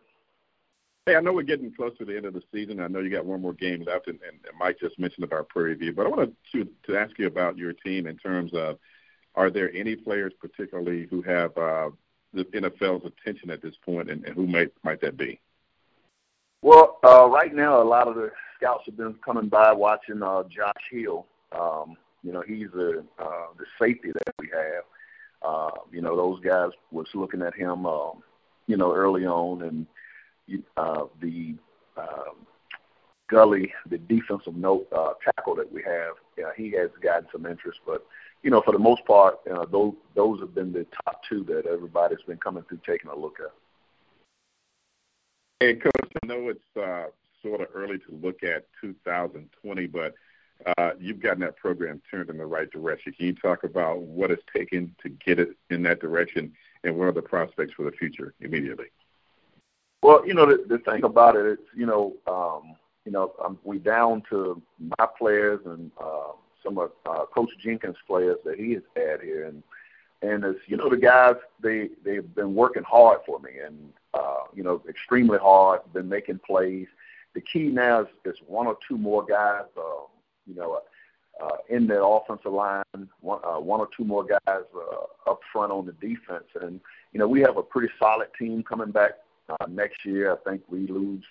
Hey, 1.05 1.15
I 1.15 1.21
know 1.21 1.33
we're 1.33 1.43
getting 1.43 1.73
close 1.73 1.97
to 1.97 2.05
the 2.05 2.15
end 2.15 2.25
of 2.25 2.33
the 2.33 2.43
season. 2.53 2.79
I 2.79 2.87
know 2.87 2.99
you 2.99 3.09
got 3.09 3.25
one 3.25 3.41
more 3.41 3.53
game 3.53 3.83
left, 3.83 4.07
and, 4.07 4.19
and 4.27 4.37
Mike 4.59 4.77
just 4.79 4.99
mentioned 4.99 5.23
about 5.23 5.49
Prairie 5.49 5.73
View, 5.75 5.93
but 5.93 6.05
I 6.05 6.09
wanted 6.09 6.35
to 6.51 6.67
to 6.87 6.97
ask 6.97 7.17
you 7.17 7.27
about 7.27 7.57
your 7.57 7.73
team 7.73 8.05
in 8.05 8.17
terms 8.17 8.53
of 8.53 8.77
are 9.39 9.49
there 9.49 9.73
any 9.73 9.95
players 9.95 10.33
particularly 10.37 11.07
who 11.09 11.21
have 11.21 11.57
uh, 11.57 11.89
the 12.33 12.43
NFL's 12.43 13.05
attention 13.05 13.49
at 13.49 13.61
this 13.61 13.75
point, 13.85 14.11
and, 14.11 14.25
and 14.25 14.35
who 14.35 14.45
might 14.45 14.71
might 14.83 14.99
that 14.99 15.15
be? 15.15 15.39
Well, 16.61 16.99
uh, 17.05 17.25
right 17.29 17.55
now, 17.55 17.81
a 17.81 17.83
lot 17.83 18.09
of 18.09 18.15
the 18.15 18.31
scouts 18.57 18.83
have 18.85 18.97
been 18.97 19.15
coming 19.25 19.47
by 19.47 19.71
watching 19.71 20.21
uh, 20.21 20.43
Josh 20.43 20.73
Hill. 20.91 21.25
Um, 21.57 21.95
you 22.21 22.33
know, 22.33 22.43
he's 22.45 22.67
a, 22.75 22.99
uh, 23.17 23.47
the 23.57 23.65
safety 23.81 24.11
that 24.11 24.33
we 24.39 24.49
have. 24.49 24.83
Uh, 25.41 25.71
you 25.89 26.01
know, 26.01 26.17
those 26.17 26.41
guys 26.41 26.71
was 26.91 27.07
looking 27.13 27.41
at 27.41 27.55
him, 27.55 27.85
um, 27.85 28.21
you 28.67 28.75
know, 28.75 28.93
early 28.93 29.25
on, 29.25 29.61
and 29.61 30.63
uh, 30.75 31.05
the 31.21 31.55
uh, 31.95 32.33
Gully, 33.29 33.71
the 33.89 33.99
defensive 33.99 34.55
note 34.55 34.87
uh, 34.91 35.13
tackle 35.23 35.55
that 35.55 35.71
we 35.71 35.81
have, 35.83 36.15
yeah, 36.37 36.49
he 36.57 36.71
has 36.71 36.89
gotten 37.01 37.27
some 37.31 37.45
interest, 37.45 37.79
but 37.85 38.05
you 38.43 38.49
know, 38.49 38.61
for 38.61 38.71
the 38.71 38.79
most 38.79 39.05
part, 39.05 39.39
uh, 39.51 39.65
those 39.65 39.93
those 40.15 40.39
have 40.39 40.55
been 40.55 40.71
the 40.71 40.85
top 41.05 41.21
two 41.27 41.43
that 41.45 41.65
everybody's 41.65 42.21
been 42.21 42.37
coming 42.37 42.63
through 42.63 42.79
taking 42.85 43.09
a 43.09 43.15
look 43.15 43.37
at. 43.39 43.51
Hey, 45.59 45.75
Coach, 45.75 46.11
I 46.23 46.25
know 46.25 46.49
it's 46.49 46.77
uh, 46.77 47.07
sort 47.41 47.61
of 47.61 47.67
early 47.73 47.97
to 47.97 48.19
look 48.21 48.43
at 48.43 48.65
2020, 48.79 49.87
but 49.87 50.15
uh, 50.77 50.91
you've 50.97 51.19
gotten 51.19 51.41
that 51.41 51.57
program 51.57 52.01
turned 52.09 52.29
in 52.29 52.37
the 52.37 52.45
right 52.45 52.71
direction. 52.71 53.11
Can 53.11 53.25
you 53.25 53.35
talk 53.35 53.65
about 53.65 54.01
what 54.01 54.31
it's 54.31 54.43
taken 54.55 54.95
to 55.03 55.09
get 55.09 55.37
it 55.37 55.49
in 55.69 55.83
that 55.83 55.99
direction, 55.99 56.53
and 56.85 56.97
what 56.97 57.09
are 57.09 57.11
the 57.11 57.21
prospects 57.21 57.73
for 57.73 57.83
the 57.83 57.91
future 57.91 58.33
immediately? 58.39 58.87
Well, 60.01 60.25
you 60.25 60.33
know, 60.33 60.45
the, 60.45 60.63
the 60.65 60.77
thing 60.79 61.03
about 61.03 61.35
it, 61.35 61.45
it's 61.45 61.67
you 61.75 61.85
know, 61.85 62.15
um, 62.25 62.75
you 63.03 63.11
know, 63.11 63.33
um, 63.43 63.59
we 63.63 63.79
down 63.79 64.23
to 64.29 64.61
my 64.79 65.07
players 65.17 65.59
and. 65.65 65.91
Uh, 66.01 66.31
some 66.63 66.77
of 66.77 66.91
uh, 67.05 67.25
Coach 67.33 67.49
Jenkins 67.61 67.97
players 68.07 68.37
that 68.45 68.59
he 68.59 68.73
has 68.73 68.83
had 68.95 69.21
here, 69.21 69.45
and 69.45 69.63
and 70.21 70.43
as 70.43 70.55
you 70.67 70.77
know, 70.77 70.89
the 70.89 70.97
guys 70.97 71.35
they 71.61 71.89
they've 72.03 72.35
been 72.35 72.53
working 72.53 72.83
hard 72.83 73.19
for 73.25 73.39
me, 73.39 73.51
and 73.65 73.93
uh, 74.13 74.43
you 74.53 74.63
know, 74.63 74.81
extremely 74.89 75.37
hard. 75.37 75.81
Been 75.93 76.09
making 76.09 76.39
plays. 76.45 76.87
The 77.35 77.41
key 77.41 77.67
now 77.67 78.01
is, 78.01 78.07
is 78.25 78.37
one 78.47 78.67
or 78.67 78.77
two 78.87 78.97
more 78.97 79.23
guys, 79.23 79.65
uh, 79.77 80.07
you 80.47 80.55
know, 80.55 80.81
uh, 81.41 81.57
in 81.69 81.85
the 81.85 82.03
offensive 82.03 82.51
line, 82.51 82.83
one, 83.21 83.39
uh, 83.43 83.59
one 83.59 83.79
or 83.79 83.87
two 83.95 84.03
more 84.03 84.25
guys 84.25 84.39
uh, 84.47 85.29
up 85.29 85.39
front 85.53 85.71
on 85.71 85.85
the 85.85 85.93
defense, 85.93 86.47
and 86.61 86.81
you 87.13 87.19
know, 87.19 87.27
we 87.27 87.41
have 87.41 87.57
a 87.57 87.63
pretty 87.63 87.91
solid 87.99 88.27
team 88.37 88.63
coming 88.63 88.91
back 88.91 89.11
uh, 89.49 89.65
next 89.69 90.05
year. 90.05 90.33
I 90.33 90.49
think 90.49 90.63
we 90.69 90.87
lose 90.87 91.23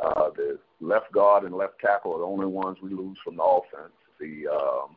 uh, 0.00 0.30
the 0.36 0.58
left 0.80 1.10
guard 1.12 1.44
and 1.44 1.54
left 1.54 1.80
tackle 1.80 2.14
are 2.14 2.18
the 2.18 2.24
only 2.24 2.46
ones 2.46 2.78
we 2.80 2.90
lose 2.90 3.18
from 3.24 3.36
the 3.36 3.42
offense 3.42 3.92
the 4.20 4.46
um, 4.48 4.96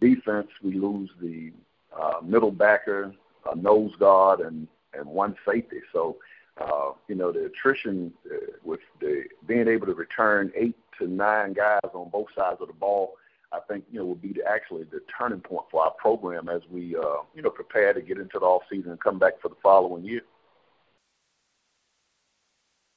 defense, 0.00 0.48
we 0.62 0.74
lose 0.74 1.10
the 1.20 1.52
uh, 1.98 2.20
middle 2.22 2.50
backer, 2.50 3.12
a 3.50 3.56
nose 3.56 3.92
guard, 3.98 4.40
and 4.40 4.68
and 4.94 5.06
one 5.06 5.36
safety. 5.46 5.80
So, 5.92 6.16
uh, 6.60 6.92
you 7.08 7.14
know, 7.14 7.32
the 7.32 7.46
attrition 7.46 8.12
uh, 8.30 8.52
with 8.64 8.80
the 9.00 9.24
being 9.46 9.68
able 9.68 9.86
to 9.86 9.94
return 9.94 10.52
eight 10.56 10.76
to 10.98 11.06
nine 11.06 11.52
guys 11.52 11.80
on 11.94 12.10
both 12.10 12.28
sides 12.36 12.58
of 12.60 12.68
the 12.68 12.74
ball, 12.74 13.14
I 13.52 13.60
think 13.68 13.84
you 13.90 14.00
know 14.00 14.06
will 14.06 14.14
be 14.14 14.32
the, 14.32 14.44
actually 14.48 14.84
the 14.84 15.00
turning 15.16 15.40
point 15.40 15.66
for 15.70 15.82
our 15.82 15.92
program 15.92 16.48
as 16.48 16.62
we 16.70 16.96
uh, 16.96 17.22
you 17.34 17.42
know 17.42 17.50
prepare 17.50 17.92
to 17.92 18.02
get 18.02 18.18
into 18.18 18.38
the 18.38 18.44
off 18.46 18.62
season 18.70 18.90
and 18.90 19.00
come 19.00 19.18
back 19.18 19.40
for 19.40 19.48
the 19.48 19.56
following 19.62 20.04
year. 20.04 20.22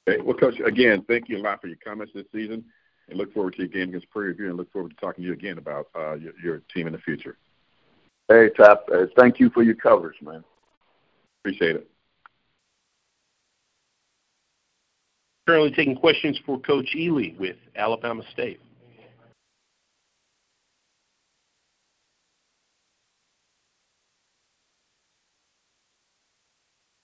Okay. 0.09 0.21
Well, 0.21 0.35
Coach, 0.35 0.59
again, 0.65 1.05
thank 1.07 1.29
you 1.29 1.37
a 1.37 1.43
lot 1.43 1.61
for 1.61 1.67
your 1.67 1.77
comments 1.85 2.11
this 2.15 2.25
season, 2.33 2.65
and 3.11 3.19
look 3.19 3.33
forward 3.33 3.53
to 3.53 3.59
your 3.59 3.67
game 3.67 3.89
against 3.89 4.09
Prairie 4.09 4.33
View, 4.33 4.47
and 4.47 4.57
look 4.57 4.71
forward 4.71 4.89
to 4.89 4.95
talking 4.95 5.23
to 5.23 5.27
you 5.27 5.33
again 5.33 5.57
about 5.57 5.87
uh, 5.95 6.13
your, 6.13 6.33
your 6.43 6.61
team 6.73 6.87
in 6.87 6.93
the 6.93 6.99
future. 6.99 7.37
Hey, 8.27 8.49
Top, 8.57 8.87
uh, 8.91 9.05
thank 9.17 9.39
you 9.39 9.49
for 9.49 9.61
your 9.61 9.75
coverage, 9.75 10.15
man. 10.21 10.43
Appreciate 11.41 11.75
it. 11.75 11.87
Currently 15.47 15.71
taking 15.71 15.95
questions 15.95 16.39
for 16.45 16.59
Coach 16.59 16.95
Ely 16.95 17.33
with 17.37 17.57
Alabama 17.75 18.23
State. 18.31 18.59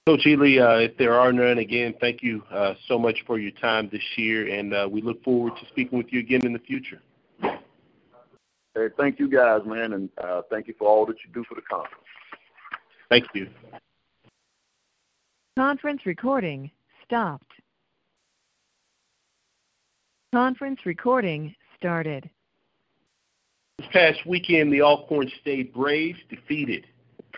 Coach 0.07 0.25
Ely, 0.25 0.57
uh, 0.57 0.77
if 0.77 0.95
there 0.95 1.19
are 1.19 1.33
none, 1.33 1.57
again, 1.57 1.93
thank 1.99 2.23
you 2.23 2.41
uh, 2.49 2.75
so 2.87 2.97
much 2.97 3.17
for 3.27 3.37
your 3.37 3.51
time 3.51 3.89
this 3.91 4.01
year, 4.15 4.47
and 4.57 4.73
uh, 4.73 4.87
we 4.89 5.01
look 5.01 5.21
forward 5.21 5.51
to 5.59 5.67
speaking 5.67 5.97
with 5.97 6.07
you 6.13 6.21
again 6.21 6.45
in 6.45 6.53
the 6.53 6.59
future. 6.59 7.01
Hey, 7.41 8.87
thank 8.97 9.19
you 9.19 9.29
guys, 9.29 9.63
man, 9.65 9.91
and 9.91 10.09
uh, 10.23 10.43
thank 10.49 10.69
you 10.69 10.75
for 10.79 10.87
all 10.87 11.05
that 11.07 11.17
you 11.25 11.33
do 11.33 11.43
for 11.43 11.55
the 11.55 11.61
conference. 11.61 12.05
Thank 13.09 13.25
you. 13.33 13.49
Conference 15.57 15.99
recording 16.05 16.71
stopped. 17.03 17.51
Conference 20.33 20.79
recording 20.85 21.53
started. 21.75 22.29
This 23.77 23.87
past 23.91 24.19
weekend, 24.25 24.71
the 24.71 24.83
Alcorn 24.83 25.29
State 25.41 25.73
Braves 25.73 26.19
defeated 26.29 26.85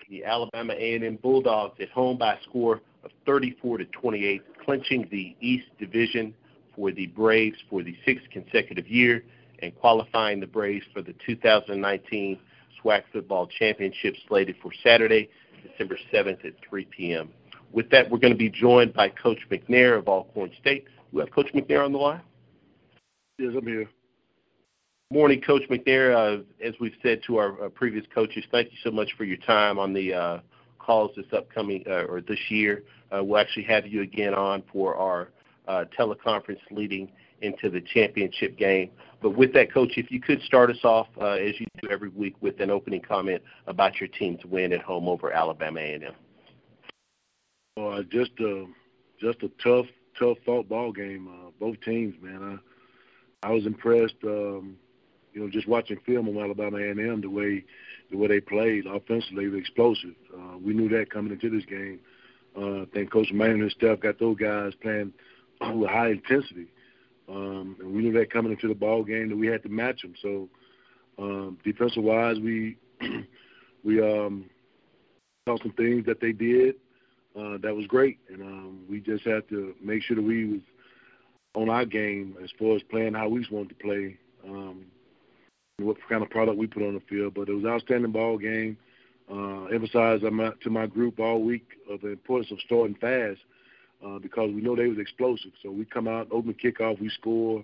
the 0.10 0.26
Alabama 0.26 0.74
A&M 0.74 1.18
Bulldogs 1.22 1.80
at 1.80 1.90
home 1.90 2.18
by 2.18 2.34
a 2.34 2.44
score 2.44 2.82
of 3.04 3.12
34 3.26 3.80
to 3.80 3.86
28, 3.86 4.42
clinching 4.64 5.08
the 5.12 5.36
East 5.40 5.68
Division 5.80 6.34
for 6.76 6.92
the 6.92 7.08
Braves 7.08 7.58
for 7.70 7.84
the 7.84 7.96
sixth 8.06 8.26
consecutive 8.32 8.88
year 8.88 9.24
and 9.62 9.76
qualifying 9.80 10.40
the 10.40 10.48
Braves 10.48 10.86
for 10.94 11.02
the 11.02 11.14
2019 11.26 12.40
SWAC 12.84 13.04
Football 13.12 13.48
Championship 13.48 14.16
slated 14.28 14.56
for 14.62 14.72
Saturday, 14.84 15.30
December 15.70 15.98
7th 16.14 16.46
at 16.46 16.54
3 16.68 16.86
p.m. 16.86 17.30
With 17.72 17.90
that, 17.92 18.10
we're 18.10 18.20
going 18.20 18.34
to 18.34 18.40
be 18.40 18.50
joined 18.50 18.94
by 18.94 19.10
Coach 19.10 19.40
McNair 19.52 19.98
of 19.98 20.08
Alcorn 20.08 20.52
State. 20.60 20.86
We 21.12 21.22
have 21.22 21.32
Coach 21.32 21.52
McNair 21.54 21.86
on 21.86 21.92
the 21.92 21.98
line. 21.98 22.22
Yes, 23.38 23.52
I'm 23.56 23.66
here. 23.66 23.90
Morning, 25.12 25.42
Coach 25.42 25.64
McNair. 25.72 26.14
Uh, 26.14 26.44
as 26.64 26.76
we've 26.80 26.94
said 27.02 27.22
to 27.26 27.38
our 27.38 27.64
uh, 27.64 27.70
previous 27.70 28.06
coaches, 28.14 28.44
thank 28.52 28.72
you 28.72 28.78
so 28.84 28.92
much 28.92 29.10
for 29.18 29.24
your 29.24 29.38
time 29.38 29.80
on 29.80 29.92
the 29.92 30.14
uh, 30.14 30.40
calls 30.78 31.10
this 31.16 31.26
upcoming 31.34 31.84
uh, 31.88 32.04
or 32.04 32.22
this 32.22 32.38
year. 32.50 32.84
Uh, 33.12 33.24
we'll 33.24 33.40
actually 33.40 33.64
have 33.64 33.88
you 33.88 34.04
again 34.04 34.36
on 34.36 34.62
for 34.72 34.96
our 34.96 35.30
uh, 35.68 35.86
teleconference 35.98 36.60
leading 36.70 37.12
into 37.42 37.72
the 37.72 37.82
championship 37.82 38.56
game. 38.56 38.92
But 39.20 39.32
with 39.32 39.52
that, 39.54 39.74
Coach, 39.74 39.94
if 39.98 40.12
you 40.12 40.22
could 40.22 40.44
start 40.44 40.70
us 40.70 40.84
off 40.84 41.08
as 41.20 41.60
you 41.60 41.66
do 41.82 41.90
every 41.90 42.10
week 42.10 42.36
with 42.40 42.60
an 42.60 42.70
opening 42.70 43.02
comment 43.02 43.42
about 43.66 44.00
your 44.00 44.10
team's 44.10 44.46
win 44.46 44.74
at 44.74 44.82
home 44.82 45.08
over 45.08 45.32
Alabama 45.32 45.80
A&M. 45.80 46.14
Uh, 47.78 48.04
just 48.12 48.32
a 48.42 48.68
just 49.20 49.42
a 49.42 49.50
tough, 49.64 49.88
tough 50.20 50.38
fought 50.46 50.70
ball 50.70 50.92
game. 50.92 51.52
both 51.60 51.82
teams, 51.82 52.14
man. 52.22 52.60
I 53.44 53.48
I 53.48 53.52
was 53.52 53.66
impressed. 53.66 54.14
Um, 54.24 54.78
you 55.40 55.46
know, 55.46 55.52
just 55.52 55.68
watching 55.68 55.98
film 56.06 56.28
on 56.28 56.38
Alabama 56.38 56.78
A&M, 56.78 57.22
the 57.22 57.30
way 57.30 57.64
the 58.12 58.18
way 58.18 58.28
they 58.28 58.42
played 58.42 58.86
offensively, 58.86 59.46
they 59.46 59.52
were 59.52 59.58
explosive. 59.58 60.16
Uh, 60.36 60.58
we 60.58 60.74
knew 60.74 60.90
that 60.90 61.12
coming 61.12 61.32
into 61.32 61.50
this 61.50 61.66
game. 61.66 62.00
Uh, 62.58 62.82
I 62.82 62.86
think 62.94 63.12
Coach 63.12 63.32
Manning 63.32 63.56
and 63.56 63.64
his 63.64 63.74
staff 63.74 64.02
got 64.02 64.20
those 64.20 64.38
guys 64.38 64.74
playing 64.82 65.14
with 65.76 65.90
high 65.90 66.10
intensity, 66.10 66.68
um, 67.30 67.78
and 67.80 67.94
we 67.96 68.02
knew 68.02 68.12
that 68.14 68.34
coming 68.34 68.52
into 68.52 68.68
the 68.68 68.74
ball 68.74 69.04
game 69.04 69.30
that 69.30 69.38
we 69.38 69.48
had 69.48 69.64
to 69.64 69.70
match 69.70 70.02
them. 70.02 70.14
So, 70.22 70.50
um, 71.18 71.58
defensive 71.64 72.04
wise, 72.04 72.38
we 72.40 72.78
we 73.86 74.02
um, 74.02 74.50
saw 75.48 75.58
some 75.62 75.74
things 75.74 76.06
that 76.06 76.20
they 76.20 76.34
did 76.34 76.76
uh, 77.40 77.60
that 77.62 77.74
was 77.74 77.86
great, 77.88 78.20
and 78.30 78.42
um, 78.42 78.80
we 78.90 79.00
just 79.00 79.24
had 79.26 79.48
to 79.50 79.74
make 79.82 80.04
sure 80.04 80.18
that 80.18 80.22
we 80.22 80.46
was 80.46 80.62
on 81.56 81.70
our 81.70 81.86
game 81.86 82.36
as 82.44 82.50
far 82.60 82.76
as 82.76 82.84
playing 82.84 83.14
how 83.14 83.30
we 83.30 83.46
wanted 83.50 83.70
to 83.70 83.76
play. 83.76 84.18
Um, 84.46 84.86
what 85.84 85.98
kind 86.08 86.24
of 86.24 86.30
product 86.30 86.58
we 86.58 86.68
put 86.68 86.84
on 86.84 86.96
the 86.96 87.02
field. 87.02 87.34
But 87.34 87.50
it 87.50 87.54
was 87.54 87.64
an 87.64 87.70
outstanding 87.70 88.12
ball 88.12 88.38
game. 88.38 88.78
Uh, 89.32 89.66
emphasized 89.66 90.24
to 90.24 90.70
my 90.72 90.88
group 90.88 91.20
all 91.20 91.44
week 91.44 91.68
of 91.88 92.02
the 92.02 92.08
importance 92.08 92.52
of 92.52 92.58
starting 92.66 92.96
fast 92.96 93.40
uh, 94.04 94.18
because 94.18 94.52
we 94.52 94.62
know 94.62 94.76
they 94.76 94.88
was 94.88 94.98
explosive. 94.98 95.52
So 95.62 95.70
we 95.70 95.86
come 95.86 96.08
out, 96.08 96.28
open 96.32 96.56
kickoff, 96.56 97.00
we 97.00 97.10
score. 97.10 97.64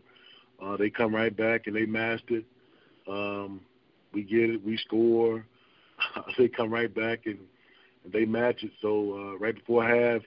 Uh, 0.62 0.78
they 0.78 0.92
come 0.92 1.14
right 1.14 1.36
back 1.36 1.66
and 1.66 1.76
they 1.76 1.86
master 1.86 2.38
it. 2.38 2.46
Um, 3.08 3.62
we 4.14 4.24
get 4.24 4.50
it, 4.52 4.64
we 4.64 4.78
score. 4.78 5.44
they 6.38 6.48
come 6.48 6.72
right 6.72 6.94
back 6.94 7.26
and, 7.26 7.40
and 8.04 8.14
they 8.14 8.26
match 8.26 8.64
it. 8.64 8.72
So 8.82 9.14
uh, 9.14 9.38
right 9.38 9.56
before 9.56 9.88
half, 9.88 10.22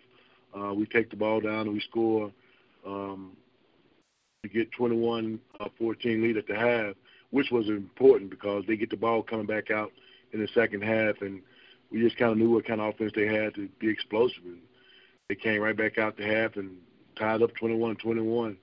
uh, 0.61 0.75
we 0.75 0.87
take 0.87 1.11
the 1.11 1.17
ball 1.17 1.41
down 1.41 1.67
and 1.67 1.73
we 1.73 1.81
score. 1.81 2.33
Um, 2.85 3.37
we 4.43 4.51
get 4.51 4.73
21-14 4.73 5.39
uh, 5.61 5.69
lead 6.05 6.37
at 6.37 6.47
the 6.47 6.57
half 6.57 6.95
which 7.31 7.51
was 7.51 7.69
important 7.69 8.31
because 8.31 8.65
they 8.67 8.77
get 8.77 8.91
the 8.91 8.97
ball 8.97 9.23
coming 9.23 9.47
back 9.47 9.71
out 9.71 9.93
in 10.33 10.41
the 10.41 10.49
second 10.55 10.83
half, 10.83 11.21
and 11.21 11.43
we 11.91 12.01
just 12.01 12.17
kind 12.17 12.33
of 12.33 12.39
knew 12.39 12.51
what 12.51 12.67
kind 12.67 12.81
of 12.81 12.95
offense 12.95 13.13
they 13.15 13.27
had 13.27 13.55
to 13.55 13.69
be 13.79 13.89
explosive. 13.89 14.45
And 14.45 14.59
they 15.29 15.35
came 15.35 15.61
right 15.61 15.77
back 15.77 15.99
out 15.99 16.17
the 16.17 16.25
half 16.25 16.57
and 16.57 16.77
tied 17.19 17.43
up 17.43 17.51
21-21. 17.61 18.57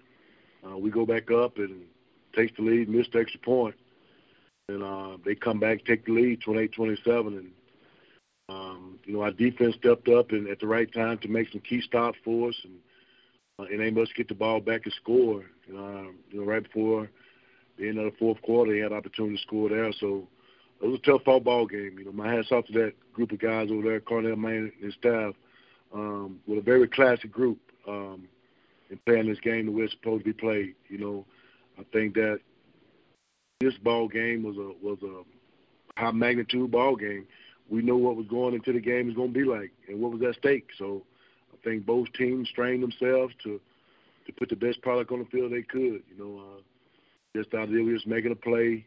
Uh, 0.65 0.78
we 0.78 0.89
go 0.89 1.06
back 1.06 1.30
up 1.32 1.58
and 1.58 1.84
takes 2.36 2.56
the 2.58 2.63
lead, 2.63 2.89
missed 2.89 3.12
the 3.13 3.19
extra 3.19 3.39
point. 3.39 3.75
and 4.69 4.84
uh, 4.84 5.17
they 5.23 5.36
come 5.36 5.60
back, 5.60 5.86
take 5.86 6.06
the 6.06 6.12
lead, 6.12 6.41
28-27, 6.41 7.28
and 7.28 7.51
um, 8.47 8.99
you 9.06 9.13
know 9.13 9.21
our 9.21 9.32
defense 9.32 9.75
stepped 9.80 10.08
up 10.08 10.32
and 10.32 10.47
at 10.47 10.60
the 10.60 10.67
right 10.67 10.91
time 10.93 11.17
to 11.19 11.28
make 11.28 11.49
some 11.51 11.62
key 11.62 11.82
stops 11.82 12.17
for 12.23 12.49
us, 12.49 12.56
and 12.63 12.75
uh, 13.58 13.63
and 13.71 13.80
they 13.80 13.89
must 13.89 14.15
get 14.15 14.28
the 14.28 14.36
ball 14.36 14.60
back 14.60 14.82
and 14.86 14.93
score. 14.93 15.45
Uh, 15.67 16.10
you 16.30 16.39
know, 16.39 16.43
right 16.43 16.62
before 16.62 17.10
end 17.79 17.97
of 17.97 18.05
the 18.05 18.17
fourth 18.17 18.41
quarter, 18.41 18.73
he 18.73 18.79
had 18.79 18.93
opportunity 18.93 19.35
to 19.35 19.41
score 19.41 19.69
there. 19.69 19.91
So 19.99 20.27
it 20.81 20.88
was 20.88 20.99
a 20.99 21.11
tough 21.11 21.21
football 21.23 21.65
game. 21.65 21.97
You 21.97 22.05
know, 22.05 22.11
my 22.11 22.33
hats 22.33 22.51
off 22.51 22.65
to 22.67 22.73
that 22.73 22.93
group 23.13 23.31
of 23.31 23.39
guys 23.39 23.69
over 23.71 23.81
there, 23.81 23.99
Connell 23.99 24.35
Maynor 24.35 24.71
and 24.81 24.93
staff, 24.93 25.33
um, 25.93 26.39
with 26.47 26.59
a 26.59 26.61
very 26.61 26.88
classic 26.88 27.31
group 27.31 27.59
um, 27.88 28.27
in 28.89 28.99
playing 29.05 29.27
this 29.27 29.39
game 29.39 29.65
the 29.65 29.71
way 29.71 29.83
it's 29.83 29.93
supposed 29.93 30.25
to 30.25 30.33
be 30.33 30.33
played. 30.33 30.75
You 30.89 30.97
know, 30.97 31.25
I 31.79 31.83
think 31.93 32.13
that 32.15 32.39
this 33.59 33.75
ball 33.83 34.07
game 34.07 34.43
was 34.43 34.57
a 34.57 34.71
was 34.85 34.99
a 35.03 35.99
high 35.99 36.11
magnitude 36.11 36.71
ball 36.71 36.95
game. 36.95 37.25
We 37.69 37.81
knew 37.81 37.97
what 37.97 38.15
was 38.15 38.27
going 38.27 38.53
into 38.53 38.73
the 38.73 38.79
game 38.79 39.07
was 39.07 39.15
going 39.15 39.33
to 39.33 39.39
be 39.39 39.45
like 39.45 39.71
and 39.88 39.99
what 39.99 40.11
was 40.11 40.21
at 40.21 40.35
stake. 40.35 40.67
So 40.77 41.03
I 41.53 41.57
think 41.63 41.85
both 41.85 42.11
teams 42.13 42.49
strained 42.49 42.83
themselves 42.83 43.33
to 43.43 43.59
to 44.25 44.33
put 44.33 44.49
the 44.49 44.55
best 44.55 44.81
product 44.81 45.11
on 45.11 45.19
the 45.19 45.25
field 45.25 45.51
they 45.51 45.61
could. 45.61 46.03
You 46.09 46.17
know. 46.17 46.39
Uh, 46.39 46.61
just 47.36 47.54
out 47.54 47.69
there, 47.69 47.84
we 47.84 47.93
was 47.93 48.06
making 48.08 48.32
a 48.32 48.36
play 48.36 48.86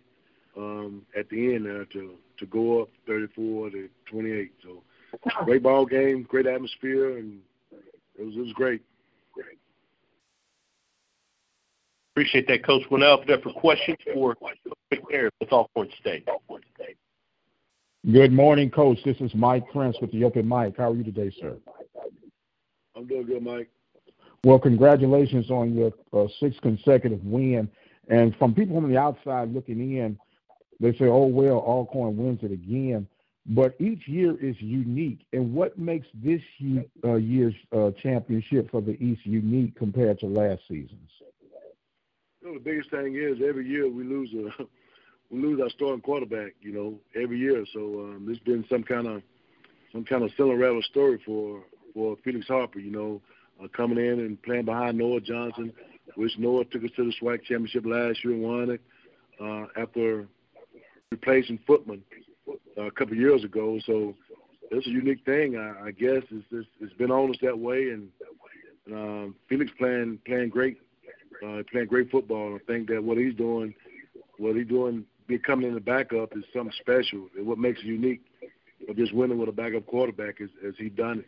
um, 0.56 1.02
at 1.16 1.28
the 1.28 1.54
end 1.54 1.66
there 1.66 1.84
to 1.84 2.14
to 2.38 2.46
go 2.46 2.82
up 2.82 2.88
34 3.06 3.70
to 3.70 3.88
28. 4.10 4.52
So 4.62 4.82
great 5.44 5.62
ball 5.62 5.84
game, 5.84 6.22
great 6.22 6.46
atmosphere, 6.46 7.18
and 7.18 7.40
it 8.18 8.24
was 8.24 8.34
it 8.34 8.40
was 8.40 8.52
great. 8.54 8.82
Great. 9.32 9.58
Appreciate 12.14 12.48
that, 12.48 12.64
Coach. 12.64 12.82
We'll 12.90 13.00
now 13.00 13.18
open 13.18 13.32
up 13.32 13.42
for 13.42 13.52
questions 13.52 13.98
for 14.14 14.34
McNair 14.92 15.28
with 15.40 15.52
Alcorn 15.52 15.88
State. 16.00 16.26
Good 18.10 18.32
morning, 18.32 18.70
Coach. 18.70 18.98
This 19.04 19.16
is 19.20 19.34
Mike 19.34 19.64
Prince 19.70 19.96
with 20.00 20.10
the 20.12 20.24
Open 20.24 20.48
Mic. 20.48 20.76
How 20.78 20.92
are 20.92 20.94
you 20.94 21.04
today, 21.04 21.30
sir? 21.40 21.56
I'm 22.96 23.06
doing 23.06 23.26
good, 23.26 23.42
Mike. 23.42 23.68
Well, 24.44 24.58
congratulations 24.58 25.50
on 25.50 25.74
your 25.74 25.92
uh, 26.12 26.28
sixth 26.40 26.60
consecutive 26.62 27.22
win. 27.24 27.68
And 28.08 28.34
from 28.36 28.54
people 28.54 28.80
from 28.80 28.90
the 28.90 28.98
outside 28.98 29.52
looking 29.52 29.96
in, 29.96 30.18
they 30.80 30.92
say, 30.92 31.06
oh, 31.06 31.26
well, 31.26 31.58
Alcorn 31.58 32.16
wins 32.16 32.40
it 32.42 32.52
again. 32.52 33.06
But 33.46 33.74
each 33.80 34.06
year 34.06 34.36
is 34.36 34.56
unique. 34.60 35.20
And 35.32 35.54
what 35.54 35.78
makes 35.78 36.06
this 36.14 36.42
uh, 37.04 37.14
year's 37.14 37.54
uh, 37.72 37.90
championship 38.02 38.70
for 38.70 38.82
the 38.82 39.02
East 39.02 39.24
unique 39.24 39.74
compared 39.76 40.20
to 40.20 40.26
last 40.26 40.62
season's? 40.68 41.10
You 42.42 42.48
know, 42.48 42.54
the 42.54 42.60
biggest 42.60 42.90
thing 42.90 43.16
is 43.16 43.38
every 43.46 43.66
year 43.66 43.90
we 43.90 44.04
lose 44.04 44.32
a 44.34 44.64
we 45.30 45.40
lose 45.40 45.60
our 45.60 45.70
starting 45.70 46.02
quarterback. 46.02 46.52
You 46.60 46.72
know, 46.72 46.94
every 47.20 47.38
year. 47.38 47.64
So 47.72 47.80
um, 47.80 48.24
there's 48.26 48.38
been 48.40 48.64
some 48.68 48.82
kind 48.84 49.06
of 49.06 49.22
some 49.92 50.04
kind 50.04 50.24
of 50.24 50.30
Cinderella 50.36 50.82
story 50.82 51.20
for 51.24 51.62
for 51.94 52.16
Felix 52.22 52.46
Harper. 52.46 52.80
You 52.80 52.90
know, 52.90 53.22
uh, 53.62 53.68
coming 53.74 53.98
in 53.98 54.20
and 54.20 54.40
playing 54.42 54.66
behind 54.66 54.98
Noah 54.98 55.20
Johnson, 55.20 55.72
which 56.16 56.32
Noah 56.38 56.64
took 56.64 56.84
us 56.84 56.90
to 56.96 57.04
the 57.04 57.12
SWAC 57.20 57.42
championship 57.44 57.84
last 57.86 58.24
year 58.24 58.34
and 58.34 58.42
won 58.42 58.70
it 58.70 58.80
uh, 59.40 59.66
after 59.80 60.26
replacing 61.10 61.58
Footman 61.66 62.02
uh, 62.76 62.82
a 62.82 62.90
couple 62.90 63.14
of 63.14 63.18
years 63.18 63.44
ago. 63.44 63.78
So 63.86 64.14
it's 64.70 64.86
a 64.86 64.90
unique 64.90 65.24
thing, 65.24 65.56
I, 65.56 65.88
I 65.88 65.90
guess. 65.92 66.22
It's, 66.30 66.46
it's, 66.50 66.68
it's 66.80 66.92
been 66.94 67.10
on 67.10 67.30
us 67.30 67.36
that 67.42 67.58
way, 67.58 67.90
and 67.90 68.08
And, 68.86 68.94
um, 68.94 69.34
Felix 69.48 69.70
playing 69.78 70.18
playing 70.26 70.48
great, 70.50 70.78
uh, 71.44 71.62
playing 71.70 71.88
great 71.88 72.10
football. 72.10 72.54
I 72.54 72.58
think 72.66 72.88
that 72.88 73.02
what 73.02 73.18
he's 73.18 73.34
doing, 73.34 73.74
what 74.38 74.56
he's 74.56 74.66
doing, 74.66 75.04
becoming 75.26 75.68
in 75.68 75.74
the 75.74 75.80
backup 75.80 76.36
is 76.36 76.44
something 76.54 76.72
special. 76.80 77.28
And 77.36 77.46
what 77.46 77.58
makes 77.58 77.80
it 77.80 77.86
unique 77.86 78.22
of 78.88 78.96
just 78.96 79.12
winning 79.14 79.38
with 79.38 79.48
a 79.48 79.52
backup 79.52 79.86
quarterback 79.86 80.40
is 80.40 80.50
as 80.66 80.74
he 80.78 80.88
done 80.88 81.18
it. 81.20 81.26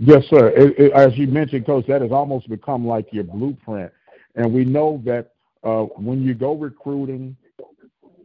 Yes, 0.00 0.24
sir. 0.28 0.48
It, 0.48 0.78
it, 0.78 0.92
as 0.92 1.16
you 1.16 1.26
mentioned, 1.26 1.66
Coach, 1.66 1.86
that 1.86 2.02
has 2.02 2.12
almost 2.12 2.48
become 2.48 2.86
like 2.86 3.12
your 3.12 3.24
blueprint. 3.24 3.92
And 4.34 4.52
we 4.52 4.64
know 4.64 5.00
that 5.04 5.32
uh, 5.62 5.82
when 5.82 6.22
you 6.22 6.34
go 6.34 6.54
recruiting, 6.54 7.36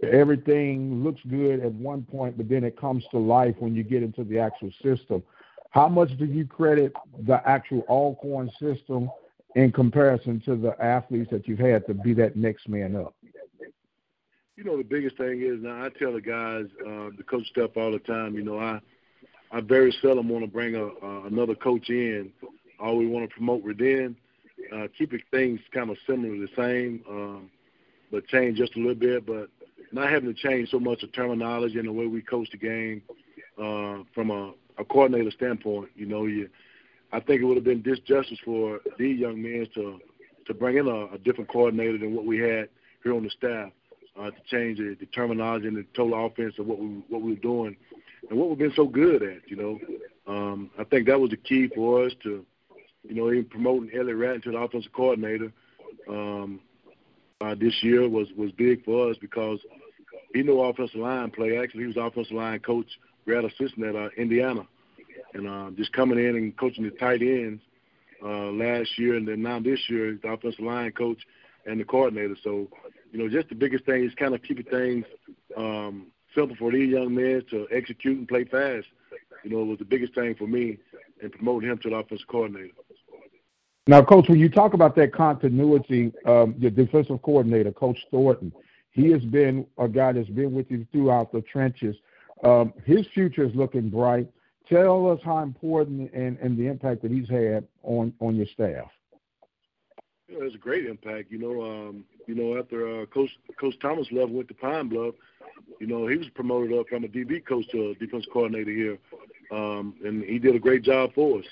everything 0.03 1.03
looks 1.03 1.21
good 1.29 1.59
at 1.59 1.71
one 1.71 2.03
point, 2.03 2.37
but 2.37 2.49
then 2.49 2.63
it 2.63 2.79
comes 2.79 3.03
to 3.11 3.17
life 3.17 3.55
when 3.59 3.75
you 3.75 3.83
get 3.83 4.01
into 4.03 4.23
the 4.23 4.39
actual 4.39 4.71
system. 4.81 5.21
How 5.69 5.87
much 5.87 6.17
do 6.17 6.25
you 6.25 6.45
credit 6.45 6.93
the 7.27 7.47
actual 7.47 7.85
Alcorn 7.87 8.49
system 8.59 9.09
in 9.55 9.71
comparison 9.71 10.41
to 10.45 10.55
the 10.55 10.75
athletes 10.83 11.29
that 11.31 11.47
you've 11.47 11.59
had 11.59 11.85
to 11.87 11.93
be 11.93 12.13
that 12.15 12.35
next 12.35 12.67
man 12.67 12.95
up? 12.95 13.13
You 14.55 14.63
know, 14.65 14.75
the 14.75 14.83
biggest 14.83 15.15
thing 15.17 15.41
is 15.41 15.61
now 15.61 15.85
I 15.85 15.89
tell 15.97 16.13
the 16.13 16.21
guys, 16.21 16.65
uh, 16.81 17.15
the 17.15 17.23
coach 17.23 17.47
stuff 17.47 17.77
all 17.77 17.91
the 17.91 17.99
time. 17.99 18.35
You 18.35 18.43
know, 18.43 18.59
I 18.59 18.81
I 19.51 19.61
very 19.61 19.95
seldom 20.01 20.29
want 20.29 20.45
to 20.45 20.51
bring 20.51 20.75
a, 20.75 20.85
uh, 20.85 21.23
another 21.25 21.55
coach 21.55 21.89
in. 21.89 22.31
I 22.79 22.85
always 22.85 23.09
want 23.09 23.27
to 23.29 23.35
promote 23.35 23.63
within, 23.63 24.15
uh, 24.73 24.87
keeping 24.97 25.21
things 25.31 25.59
kind 25.73 25.89
of 25.89 25.97
similar, 26.07 26.35
the 26.37 26.49
same, 26.55 27.03
um, 27.09 27.49
but 28.11 28.27
change 28.27 28.57
just 28.57 28.75
a 28.75 28.79
little 28.79 28.95
bit. 28.95 29.25
But 29.25 29.49
not 29.91 30.09
having 30.09 30.33
to 30.33 30.39
change 30.39 30.69
so 30.69 30.79
much 30.79 31.03
of 31.03 31.11
terminology 31.13 31.79
and 31.79 31.87
the 31.87 31.91
way 31.93 32.07
we 32.07 32.21
coach 32.21 32.49
the 32.51 32.57
game 32.57 33.01
uh, 33.57 34.03
from 34.13 34.29
a, 34.29 34.53
a 34.77 34.85
coordinator 34.85 35.31
standpoint. 35.31 35.89
You 35.95 36.05
know, 36.05 36.25
you, 36.25 36.49
I 37.11 37.19
think 37.19 37.41
it 37.41 37.45
would 37.45 37.57
have 37.57 37.63
been 37.63 37.81
disjustice 37.81 38.39
for 38.45 38.79
these 38.97 39.19
young 39.19 39.41
men 39.41 39.67
to 39.75 39.99
to 40.45 40.53
bring 40.55 40.77
in 40.77 40.87
a, 40.87 41.13
a 41.13 41.17
different 41.19 41.49
coordinator 41.49 41.97
than 41.99 42.15
what 42.15 42.25
we 42.25 42.39
had 42.39 42.69
here 43.03 43.15
on 43.15 43.23
the 43.23 43.29
staff 43.29 43.71
uh, 44.19 44.31
to 44.31 44.37
change 44.49 44.79
the, 44.79 44.95
the 44.99 45.05
terminology 45.07 45.67
and 45.67 45.77
the 45.77 45.85
total 45.95 46.25
offense 46.25 46.55
of 46.57 46.65
what 46.65 46.79
we 46.79 46.87
what 47.09 47.21
we 47.21 47.33
were 47.33 47.39
doing 47.39 47.75
and 48.29 48.39
what 48.39 48.49
we've 48.49 48.57
been 48.57 48.73
so 48.75 48.87
good 48.87 49.23
at. 49.23 49.49
You 49.49 49.55
know, 49.55 49.79
um, 50.27 50.71
I 50.77 50.83
think 50.83 51.07
that 51.07 51.19
was 51.19 51.31
the 51.31 51.37
key 51.37 51.69
for 51.73 52.05
us 52.05 52.13
to, 52.23 52.45
you 53.03 53.15
know, 53.15 53.31
even 53.31 53.45
promoting 53.45 53.91
Elliott 53.97 54.17
Ratton 54.17 54.41
to 54.43 54.51
the 54.51 54.57
offensive 54.57 54.93
coordinator. 54.93 55.51
Um, 56.07 56.61
uh, 57.41 57.55
this 57.55 57.81
year 57.81 58.07
was 58.09 58.27
was 58.35 58.51
big 58.51 58.83
for 58.83 59.09
us 59.09 59.17
because 59.21 59.59
he 60.33 60.43
knew 60.43 60.59
offensive 60.59 60.99
line 60.99 61.31
play. 61.31 61.57
Actually, 61.57 61.81
he 61.81 61.87
was 61.87 61.97
offensive 61.97 62.35
line 62.35 62.59
coach, 62.59 62.87
grad 63.25 63.45
assistant 63.45 63.85
at 63.85 63.95
uh, 63.95 64.09
Indiana, 64.17 64.67
and 65.33 65.47
uh, 65.47 65.71
just 65.75 65.93
coming 65.93 66.19
in 66.19 66.35
and 66.35 66.57
coaching 66.57 66.83
the 66.83 66.91
tight 66.91 67.21
ends 67.21 67.61
uh, 68.23 68.51
last 68.51 68.97
year, 68.97 69.15
and 69.15 69.27
then 69.27 69.41
now 69.41 69.59
this 69.59 69.79
year, 69.89 70.17
the 70.21 70.27
offensive 70.27 70.63
line 70.63 70.91
coach 70.91 71.19
and 71.65 71.79
the 71.79 71.85
coordinator. 71.85 72.35
So, 72.43 72.67
you 73.11 73.19
know, 73.19 73.29
just 73.29 73.49
the 73.49 73.55
biggest 73.55 73.85
thing 73.85 74.03
is 74.03 74.13
kind 74.15 74.33
of 74.35 74.43
keeping 74.43 74.65
things 74.65 75.05
um, 75.57 76.07
simple 76.35 76.55
for 76.57 76.71
these 76.71 76.89
young 76.89 77.13
men 77.13 77.43
to 77.49 77.67
execute 77.71 78.17
and 78.17 78.27
play 78.27 78.45
fast. 78.45 78.87
You 79.43 79.51
know, 79.51 79.61
it 79.61 79.65
was 79.65 79.79
the 79.79 79.85
biggest 79.85 80.13
thing 80.15 80.35
for 80.35 80.47
me 80.47 80.77
and 81.21 81.31
promoting 81.31 81.69
him 81.69 81.77
to 81.79 81.89
the 81.89 81.95
offensive 81.95 82.27
coordinator. 82.27 82.73
Now, 83.87 84.03
Coach, 84.03 84.29
when 84.29 84.39
you 84.39 84.49
talk 84.49 84.73
about 84.73 84.95
that 84.97 85.13
continuity, 85.13 86.11
um, 86.25 86.55
your 86.59 86.71
defensive 86.71 87.21
coordinator, 87.23 87.71
Coach 87.71 87.97
Thornton, 88.11 88.51
he 88.91 89.11
has 89.11 89.23
been 89.23 89.65
a 89.77 89.87
guy 89.87 90.11
that's 90.11 90.29
been 90.29 90.53
with 90.53 90.69
you 90.69 90.85
throughout 90.91 91.31
the 91.31 91.41
trenches. 91.41 91.95
Um, 92.43 92.73
his 92.85 93.07
future 93.13 93.43
is 93.43 93.55
looking 93.55 93.89
bright. 93.89 94.27
Tell 94.67 95.09
us 95.09 95.19
how 95.23 95.39
important 95.39 96.13
and, 96.13 96.37
and 96.37 96.57
the 96.57 96.67
impact 96.67 97.01
that 97.01 97.11
he's 97.11 97.29
had 97.29 97.67
on, 97.81 98.13
on 98.19 98.35
your 98.35 98.45
staff. 98.53 98.91
Yeah, 100.27 100.37
it's 100.41 100.53
a 100.53 100.59
great 100.59 100.85
impact. 100.85 101.31
You 101.31 101.39
know, 101.39 101.61
um, 101.63 102.05
you 102.27 102.35
know, 102.35 102.59
after 102.59 103.01
uh, 103.01 103.05
Coach 103.07 103.31
Coach 103.59 103.73
Thomas 103.81 104.07
left 104.11 104.31
went 104.31 104.47
to 104.49 104.53
Pine 104.53 104.87
Bluff, 104.87 105.15
you 105.79 105.87
know, 105.87 106.07
he 106.07 106.17
was 106.17 106.27
promoted 106.29 106.77
up 106.77 106.87
from 106.89 107.03
a 107.03 107.07
DB 107.07 107.45
coach 107.45 107.67
to 107.71 107.89
a 107.89 107.95
defense 107.95 108.25
coordinator 108.31 108.71
here, 108.71 108.97
um, 109.51 109.95
and 110.03 110.23
he 110.23 110.39
did 110.39 110.55
a 110.55 110.59
great 110.59 110.83
job 110.83 111.11
for 111.13 111.39
us 111.39 111.45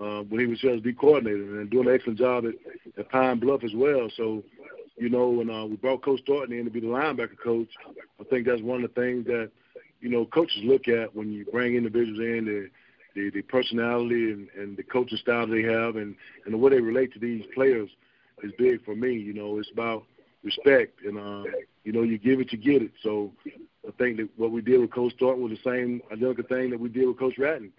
uh, 0.00 0.22
when 0.22 0.40
he 0.40 0.46
was 0.46 0.58
just 0.58 0.82
D 0.82 0.92
coordinator 0.92 1.60
and 1.60 1.70
doing 1.70 1.88
an 1.88 1.94
excellent 1.94 2.18
job 2.18 2.44
at, 2.46 2.54
at 2.98 3.10
Pine 3.10 3.38
Bluff 3.38 3.64
as 3.64 3.74
well. 3.74 4.08
So, 4.16 4.42
you 4.96 5.08
know, 5.08 5.28
when 5.28 5.50
uh, 5.50 5.66
we 5.66 5.76
brought 5.76 6.02
Coach 6.02 6.20
Thornton 6.26 6.58
in 6.58 6.64
to 6.64 6.70
be 6.70 6.80
the 6.80 6.86
linebacker 6.86 7.38
coach, 7.42 7.68
I 8.20 8.24
think 8.24 8.46
that's 8.46 8.62
one 8.62 8.82
of 8.84 8.94
the 8.94 9.00
things 9.00 9.26
that, 9.26 9.50
you 10.00 10.08
know, 10.08 10.24
coaches 10.26 10.60
look 10.64 10.88
at 10.88 11.14
when 11.14 11.32
you 11.32 11.44
bring 11.46 11.74
individuals 11.74 12.20
in, 12.20 12.44
the 12.44 12.70
the, 13.14 13.30
the 13.30 13.42
personality 13.42 14.32
and, 14.32 14.48
and 14.58 14.76
the 14.76 14.82
coaching 14.82 15.18
style 15.18 15.46
they 15.46 15.62
have 15.62 15.96
and, 15.96 16.14
and 16.44 16.52
the 16.52 16.58
way 16.58 16.70
they 16.70 16.80
relate 16.80 17.12
to 17.12 17.18
these 17.18 17.44
players 17.54 17.88
is 18.42 18.52
big 18.58 18.84
for 18.84 18.94
me. 18.94 19.12
You 19.12 19.32
know, 19.32 19.58
it's 19.58 19.70
about 19.72 20.04
respect 20.44 21.00
and 21.02 21.18
uh, 21.18 21.50
you 21.84 21.92
know, 21.92 22.02
you 22.02 22.18
give 22.18 22.40
it, 22.40 22.52
you 22.52 22.58
get 22.58 22.82
it. 22.82 22.92
So 23.02 23.32
I 23.86 23.90
think 23.98 24.16
that 24.16 24.28
what 24.36 24.50
we 24.50 24.60
did 24.62 24.80
with 24.80 24.92
Coach 24.92 25.14
Thornton 25.18 25.44
was 25.44 25.52
the 25.52 25.70
same 25.70 26.00
identical 26.12 26.44
thing 26.44 26.70
that 26.70 26.80
we 26.80 26.88
did 26.88 27.06
with 27.06 27.18
Coach 27.18 27.38
Ratton. 27.38 27.70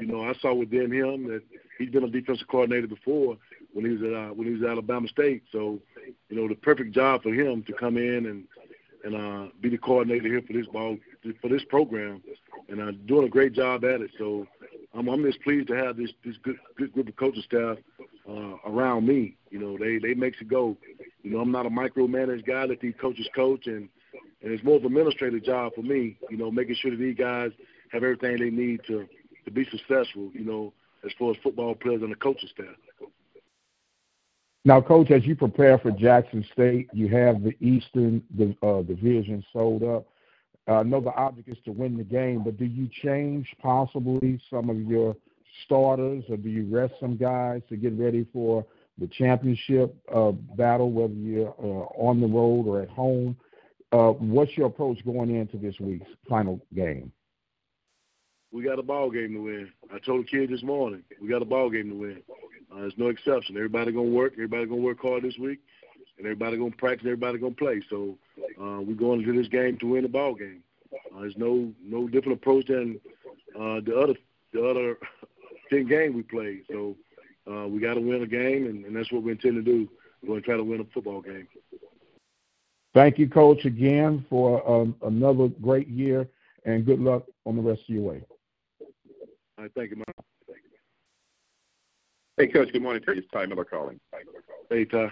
You 0.00 0.06
know, 0.06 0.22
I 0.22 0.34
saw 0.40 0.52
within 0.52 0.92
him 0.92 1.28
that 1.28 1.42
he's 1.78 1.90
been 1.90 2.04
a 2.04 2.08
defensive 2.08 2.48
coordinator 2.48 2.86
before 2.86 3.38
when 3.72 3.84
he 3.84 3.92
was 3.92 4.02
at 4.02 4.12
uh, 4.12 4.34
when 4.34 4.46
he 4.46 4.54
was 4.54 4.62
at 4.62 4.70
Alabama 4.70 5.08
State. 5.08 5.42
So, 5.52 5.78
you 6.28 6.36
know, 6.36 6.48
the 6.48 6.54
perfect 6.54 6.92
job 6.92 7.22
for 7.22 7.32
him 7.32 7.62
to 7.64 7.72
come 7.72 7.96
in 7.96 8.26
and 8.26 8.44
and 9.04 9.14
uh, 9.14 9.52
be 9.60 9.68
the 9.68 9.78
coordinator 9.78 10.26
here 10.26 10.42
for 10.46 10.52
this 10.52 10.66
ball 10.66 10.98
for 11.40 11.48
this 11.48 11.62
program, 11.68 12.22
and 12.68 12.80
uh, 12.80 12.92
doing 13.06 13.26
a 13.26 13.30
great 13.30 13.52
job 13.52 13.84
at 13.84 14.00
it. 14.00 14.10
So, 14.18 14.46
I'm, 14.94 15.08
I'm 15.08 15.22
just 15.24 15.40
pleased 15.42 15.68
to 15.68 15.76
have 15.76 15.96
this 15.96 16.10
this 16.24 16.36
good 16.42 16.58
good 16.76 16.92
group 16.92 17.08
of 17.08 17.16
coaching 17.16 17.42
staff 17.42 17.78
uh, 18.28 18.56
around 18.66 19.06
me. 19.06 19.36
You 19.50 19.58
know, 19.58 19.76
they 19.78 19.98
they 19.98 20.14
makes 20.14 20.40
it 20.40 20.48
go. 20.48 20.76
You 21.22 21.30
know, 21.32 21.40
I'm 21.40 21.52
not 21.52 21.66
a 21.66 21.70
micromanaged 21.70 22.46
guy. 22.46 22.64
Let 22.64 22.80
these 22.80 22.94
coaches 23.00 23.28
coach, 23.34 23.66
and 23.66 23.88
and 24.42 24.52
it's 24.52 24.64
more 24.64 24.76
of 24.76 24.82
an 24.82 24.88
administrative 24.88 25.44
job 25.44 25.72
for 25.74 25.82
me. 25.82 26.18
You 26.30 26.36
know, 26.36 26.50
making 26.50 26.76
sure 26.76 26.90
that 26.90 26.98
these 26.98 27.16
guys 27.16 27.50
have 27.90 28.02
everything 28.02 28.38
they 28.38 28.50
need 28.50 28.80
to 28.86 29.06
to 29.44 29.50
be 29.50 29.64
successful. 29.64 30.30
You 30.32 30.44
know, 30.44 30.72
as 31.04 31.12
far 31.18 31.30
as 31.30 31.36
football 31.42 31.74
players 31.74 32.02
and 32.02 32.10
the 32.10 32.16
coaching 32.16 32.48
staff. 32.52 32.66
Now, 34.64 34.80
Coach, 34.80 35.12
as 35.12 35.24
you 35.24 35.36
prepare 35.36 35.78
for 35.78 35.92
Jackson 35.92 36.44
State, 36.52 36.88
you 36.92 37.06
have 37.08 37.44
the 37.44 37.54
Eastern 37.60 38.20
the 38.36 38.56
uh, 38.66 38.82
Division 38.82 39.44
sold 39.52 39.84
up. 39.84 40.06
I 40.66 40.82
know 40.82 41.00
the 41.00 41.14
object 41.14 41.48
is 41.48 41.58
to 41.64 41.70
win 41.70 41.96
the 41.96 42.02
game, 42.02 42.42
but 42.42 42.58
do 42.58 42.64
you 42.64 42.88
change 43.04 43.46
possibly 43.62 44.40
some 44.50 44.68
of 44.68 44.80
your 44.80 45.14
starters, 45.64 46.24
or 46.28 46.36
do 46.36 46.48
you 46.48 46.66
rest 46.70 46.94
some 47.00 47.16
guys 47.16 47.62
to 47.68 47.76
get 47.76 47.98
ready 47.98 48.26
for 48.32 48.64
the 48.98 49.06
championship 49.08 49.94
uh, 50.14 50.32
battle, 50.56 50.90
whether 50.90 51.14
you're 51.14 51.54
uh, 51.58 51.86
on 51.98 52.20
the 52.20 52.26
road 52.26 52.66
or 52.66 52.82
at 52.82 52.88
home? 52.88 53.36
Uh, 53.92 54.10
what's 54.10 54.56
your 54.56 54.66
approach 54.66 55.04
going 55.04 55.34
into 55.34 55.56
this 55.58 55.78
week's 55.80 56.10
final 56.28 56.60
game? 56.74 57.12
we 58.56 58.62
got 58.62 58.78
a 58.78 58.82
ball 58.82 59.10
game 59.10 59.34
to 59.34 59.40
win. 59.40 59.72
I 59.92 59.98
told 59.98 60.24
the 60.24 60.28
kid 60.28 60.50
this 60.50 60.62
morning, 60.62 61.02
we 61.20 61.28
got 61.28 61.42
a 61.42 61.46
ball 61.46 61.68
game 61.68 61.90
to 61.90 61.94
win. 61.94 62.22
Uh, 62.72 62.80
there's 62.80 62.94
no 62.96 63.08
exception. 63.08 63.54
Everybody 63.56 63.92
gonna 63.92 64.08
work. 64.08 64.32
Everybody 64.32 64.64
gonna 64.64 64.80
work 64.80 65.00
hard 65.00 65.22
this 65.22 65.36
week, 65.38 65.60
and 66.16 66.26
everybody 66.26 66.56
gonna 66.56 66.70
practice. 66.70 67.04
Everybody 67.04 67.38
gonna 67.38 67.54
play. 67.54 67.82
So 67.90 68.16
uh, 68.60 68.80
we're 68.80 68.94
going 68.94 69.20
into 69.20 69.34
this 69.34 69.48
game 69.48 69.76
to 69.80 69.86
win 69.86 70.02
the 70.02 70.08
ball 70.08 70.34
game. 70.34 70.62
Uh, 71.14 71.20
there's 71.20 71.36
no 71.36 71.70
no 71.82 72.08
different 72.08 72.38
approach 72.38 72.66
than 72.68 72.98
uh, 73.54 73.80
the 73.84 73.94
other 73.94 74.14
the 74.54 74.66
other 74.66 74.96
ten 75.70 75.86
games 75.86 76.14
we 76.14 76.22
played. 76.22 76.62
So 76.70 76.96
uh, 77.50 77.66
we 77.68 77.80
got 77.80 77.94
to 77.94 78.00
win 78.00 78.22
a 78.22 78.26
game, 78.26 78.66
and, 78.66 78.84
and 78.84 78.96
that's 78.96 79.10
what 79.12 79.22
we 79.22 79.32
intend 79.32 79.54
to 79.54 79.62
do. 79.62 79.88
We're 80.22 80.28
going 80.28 80.40
to 80.40 80.46
try 80.46 80.56
to 80.56 80.64
win 80.64 80.80
a 80.80 80.84
football 80.92 81.20
game. 81.20 81.46
Thank 82.94 83.18
you, 83.18 83.28
Coach, 83.28 83.64
again 83.66 84.24
for 84.30 84.68
um, 84.68 84.96
another 85.02 85.48
great 85.48 85.88
year, 85.88 86.26
and 86.64 86.86
good 86.86 86.98
luck 86.98 87.24
on 87.44 87.56
the 87.56 87.62
rest 87.62 87.82
of 87.82 87.94
your 87.94 88.02
way. 88.02 88.22
All 88.80 89.64
right, 89.64 89.70
thank 89.74 89.90
you, 89.90 89.96
Mike. 89.96 90.26
Hey, 92.38 92.48
Coach. 92.48 92.72
Good 92.72 92.82
morning 92.82 93.02
to 93.04 93.12
you. 93.12 93.18
It's 93.20 93.30
Ty 93.32 93.46
Miller 93.46 93.64
calling. 93.64 93.98
Hey, 94.68 94.84
Ty. 94.84 95.10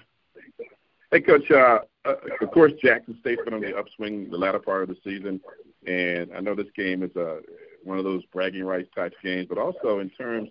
Hey, 1.11 1.21
Coach. 1.21 1.51
Uh, 1.51 1.81
uh, 2.05 2.15
of 2.41 2.51
course, 2.51 2.73
Jackson 2.83 3.17
State's 3.21 3.43
been 3.45 3.55
on 3.55 3.61
the 3.61 3.77
upswing 3.77 4.31
the 4.31 4.37
latter 4.37 4.59
part 4.59 4.83
of 4.83 4.89
the 4.89 4.97
season, 5.03 5.41
and 5.87 6.31
I 6.35 6.41
know 6.41 6.55
this 6.55 6.67
game 6.77 7.03
is 7.03 7.15
uh, 7.17 7.37
one 7.85 7.99
of 7.99 8.05
those 8.05 8.25
bragging 8.33 8.65
rights 8.65 8.89
type 8.95 9.15
games, 9.23 9.47
but 9.49 9.59
also 9.59 9.99
in 10.01 10.11
terms 10.11 10.51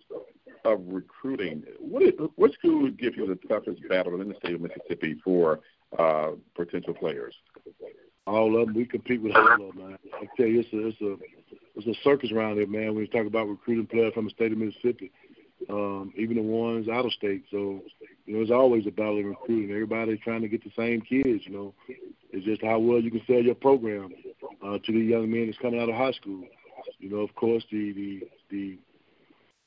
of 0.65 0.79
recruiting, 0.87 1.63
what, 1.79 2.03
is, 2.03 2.11
what 2.35 2.53
school 2.53 2.83
would 2.83 2.97
give 2.99 3.17
you 3.17 3.27
the 3.27 3.47
toughest 3.47 3.81
battle 3.89 4.19
in 4.21 4.29
the 4.29 4.35
state 4.35 4.55
of 4.55 4.61
Mississippi 4.61 5.19
for 5.23 5.59
uh, 5.97 6.31
potential 6.55 6.93
players? 6.93 7.35
All 8.25 8.59
of 8.59 8.67
them. 8.67 8.75
We 8.75 8.85
compete 8.85 9.21
with 9.21 9.35
all 9.35 9.53
of 9.53 9.75
them, 9.75 9.77
man. 9.77 9.97
I 10.13 10.27
tell 10.37 10.45
you, 10.45 10.61
it's 10.61 10.73
a, 10.73 10.87
it's 10.87 11.01
a 11.01 11.17
there's 11.75 11.97
a 11.97 11.99
circus 12.03 12.31
around 12.31 12.55
here, 12.55 12.67
man. 12.67 12.93
When 12.93 13.03
you 13.03 13.07
talk 13.07 13.25
about 13.25 13.49
recruiting 13.49 13.87
players 13.87 14.13
from 14.13 14.25
the 14.25 14.31
state 14.31 14.51
of 14.51 14.57
Mississippi, 14.57 15.11
um, 15.69 16.13
even 16.17 16.37
the 16.37 16.41
ones 16.41 16.87
out 16.87 17.05
of 17.05 17.11
state. 17.13 17.43
So, 17.51 17.81
you 18.25 18.35
know, 18.35 18.41
it's 18.41 18.51
always 18.51 18.85
a 18.87 18.91
battle 18.91 19.17
in 19.17 19.25
recruiting. 19.25 19.71
Everybody's 19.71 20.19
trying 20.19 20.41
to 20.41 20.47
get 20.47 20.63
the 20.63 20.71
same 20.77 21.01
kids. 21.01 21.43
You 21.45 21.53
know, 21.53 21.73
it's 22.31 22.45
just 22.45 22.61
how 22.63 22.79
well 22.79 22.99
you 22.99 23.11
can 23.11 23.21
sell 23.27 23.41
your 23.41 23.55
program 23.55 24.13
uh, 24.65 24.77
to 24.77 24.91
the 24.91 24.99
young 24.99 25.31
men 25.31 25.47
that's 25.47 25.57
coming 25.57 25.79
out 25.79 25.89
of 25.89 25.95
high 25.95 26.11
school. 26.13 26.43
You 26.99 27.09
know, 27.09 27.17
of 27.17 27.33
course, 27.35 27.63
the 27.71 27.91
the 27.93 28.27
the 28.49 28.77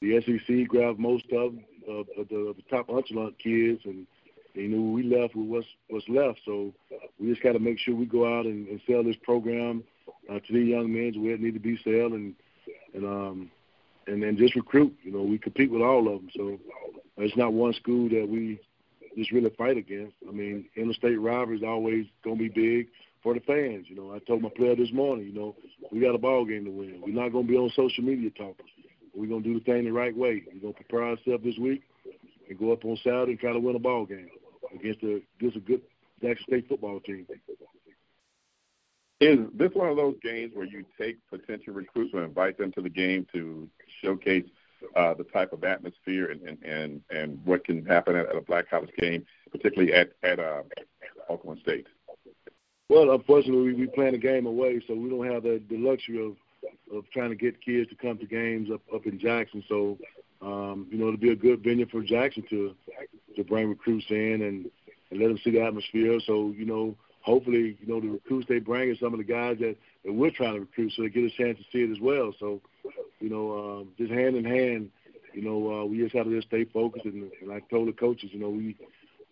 the 0.01 0.21
SEC 0.23 0.69
grabbed 0.69 0.99
most 0.99 1.25
of 1.33 1.55
of, 1.89 2.07
of, 2.19 2.29
the, 2.29 2.37
of 2.37 2.57
the 2.57 2.63
top 2.71 2.89
echelon 2.91 3.35
kids, 3.43 3.81
and 3.85 4.07
you 4.55 4.69
know 4.69 4.93
we 4.93 5.03
left 5.03 5.35
with 5.35 5.49
what's 5.49 5.67
what's 5.89 6.09
left. 6.09 6.41
So 6.45 6.73
we 7.21 7.31
just 7.31 7.43
got 7.43 7.53
to 7.53 7.59
make 7.59 7.79
sure 7.79 7.95
we 7.95 8.07
go 8.07 8.27
out 8.27 8.47
and, 8.47 8.67
and 8.69 8.81
sell 8.87 9.03
this 9.03 9.17
program 9.23 9.85
uh, 10.31 10.41
to 10.41 10.53
the 10.53 10.61
young 10.61 10.93
men 10.93 11.23
where 11.23 11.35
it 11.35 11.41
need 11.41 11.55
to 11.55 11.61
be 11.61 11.79
sold, 11.85 12.13
and 12.13 12.35
and 12.95 13.05
um 13.05 13.51
and 14.07 14.23
then 14.23 14.37
just 14.37 14.57
recruit. 14.57 14.95
You 15.03 15.13
know, 15.13 15.23
we 15.23 15.39
compete 15.39 15.71
with 15.71 15.83
all 15.83 16.09
of 16.09 16.21
them. 16.21 16.31
So 16.37 16.59
it's 17.17 17.37
not 17.37 17.53
one 17.53 17.73
school 17.75 18.09
that 18.11 18.29
we 18.29 18.61
just 19.17 19.33
really 19.33 19.51
fight 19.57 19.77
against. 19.77 20.15
I 20.29 20.33
mean, 20.33 20.67
interstate 20.77 21.21
rivalry 21.21 21.57
is 21.57 21.63
always 21.63 22.07
to 22.25 22.37
be 22.37 22.49
big 22.49 22.89
for 23.27 23.35
the 23.35 23.41
fans. 23.41 23.87
You 23.89 23.97
know, 23.97 24.15
I 24.15 24.21
told 24.21 24.41
my 24.41 24.51
player 24.51 24.77
this 24.77 24.93
morning, 24.93 25.27
you 25.27 25.33
know, 25.33 25.57
we 25.91 25.99
got 25.99 26.15
a 26.15 26.19
ball 26.19 26.45
game 26.45 26.65
to 26.65 26.71
win. 26.71 27.01
We're 27.03 27.13
not 27.13 27.33
going 27.33 27.45
to 27.45 27.53
be 27.53 27.59
on 27.59 27.69
social 27.75 28.05
media 28.05 28.31
talking. 28.31 28.67
We're 29.17 29.27
going 29.27 29.43
to 29.43 29.49
do 29.49 29.59
the 29.59 29.65
thing 29.65 29.85
the 29.85 29.91
right 29.91 30.17
way. 30.17 30.45
We're 30.47 30.61
going 30.61 30.75
to 30.75 30.81
prepare 30.85 31.03
ourselves 31.03 31.43
this 31.43 31.59
week 31.59 31.83
and 32.49 32.57
go 32.57 32.73
up 32.73 32.85
on 32.85 32.97
Saturday 33.03 33.33
and 33.33 33.41
try 33.41 33.53
to 33.53 33.59
win 33.59 33.75
a 33.75 33.81
ball 33.81 34.07
game 34.07 34.29
against 34.73 35.03
a 35.03 35.21
against 35.41 35.57
a 35.57 35.61
good 35.61 35.81
Jackson 36.23 36.45
State 36.47 36.69
football 36.69 37.01
team. 37.01 37.27
Is 39.21 39.41
this 39.55 39.73
one 39.73 39.89
of 39.89 39.97
those 39.97 40.15
games 40.23 40.53
where 40.55 40.67
you 40.67 40.85
take 40.97 41.17
potential 41.29 41.75
recruits 41.75 42.15
and 42.15 42.23
invite 42.23 42.57
them 42.59 42.71
to 42.73 42.81
the 42.81 42.89
game 42.89 43.27
to 43.33 43.69
showcase 44.05 44.45
uh, 44.95 45.15
the 45.15 45.25
type 45.25 45.53
of 45.53 45.65
atmosphere 45.65 46.31
and, 46.31 46.43
and, 46.43 46.63
and, 46.63 47.01
and 47.11 47.41
what 47.45 47.65
can 47.65 47.85
happen 47.87 48.15
at, 48.15 48.29
at 48.29 48.37
a 48.37 48.41
Black 48.41 48.71
College 48.71 48.91
game, 48.97 49.27
particularly 49.51 49.93
at 49.93 50.13
at 50.23 50.39
uh, 50.39 50.63
Alcorn 51.29 51.59
State? 51.63 51.87
Well, 52.89 53.11
unfortunately, 53.11 53.73
we, 53.73 53.75
we 53.75 53.87
playing 53.89 54.15
a 54.15 54.19
game 54.19 54.47
away, 54.47 54.81
so 54.87 54.95
we 54.95 55.11
don't 55.11 55.33
have 55.33 55.43
the, 55.43 55.61
the 55.69 55.79
luxury 55.79 56.25
of 56.25 56.37
of 56.93 57.05
trying 57.13 57.31
to 57.31 57.37
get 57.37 57.61
kids 57.61 57.89
to 57.91 57.97
come 57.97 58.17
to 58.19 58.27
games 58.27 58.71
up 58.73 58.81
up 58.95 59.07
in 59.07 59.19
Jackson. 59.19 59.63
So, 59.69 59.99
um, 60.41 60.87
you 60.91 60.99
know, 60.99 61.09
it'll 61.09 61.19
be 61.19 61.31
a 61.33 61.37
good 61.37 61.63
venue 61.63 61.87
for 61.87 62.03
Jackson 62.03 62.45
to 62.51 62.75
to 63.37 63.45
bring 63.45 63.69
recruits 63.69 64.07
in 64.11 64.43
and 64.43 64.71
and 65.11 65.21
let 65.21 65.29
them 65.29 65.39
see 65.43 65.51
the 65.51 65.63
atmosphere. 65.63 66.19
So, 66.27 66.53
you 66.57 66.65
know, 66.65 66.97
hopefully, 67.23 67.77
you 67.81 67.87
know, 67.87 68.01
the 68.01 68.09
recruits 68.09 68.47
they 68.49 68.59
bring 68.61 68.91
are 68.91 68.97
some 68.97 69.13
of 69.13 69.19
the 69.19 69.25
guys 69.25 69.59
that 69.61 69.77
that 70.05 70.13
we're 70.13 70.31
trying 70.31 70.55
to 70.55 70.61
recruit, 70.61 70.93
so 70.95 71.03
they 71.03 71.09
get 71.09 71.25
a 71.25 71.31
chance 71.31 71.59
to 71.59 71.65
see 71.73 71.83
it 71.83 71.91
as 71.91 72.01
well. 72.01 72.33
So, 72.39 72.61
you 73.21 73.29
know, 73.29 73.81
um, 73.81 73.89
just 73.99 74.13
hand 74.13 74.37
in 74.37 74.45
hand, 74.45 74.91
you 75.33 75.43
know, 75.43 75.83
uh, 75.83 75.85
we 75.85 75.99
just 75.99 76.15
have 76.15 76.27
to 76.27 76.35
just 76.35 76.49
stay 76.49 76.65
focused. 76.65 77.05
And, 77.05 77.31
and 77.43 77.53
I 77.53 77.61
told 77.69 77.89
the 77.89 77.93
coaches, 77.93 78.31
you 78.33 78.39
know, 78.39 78.51
we 78.51 78.77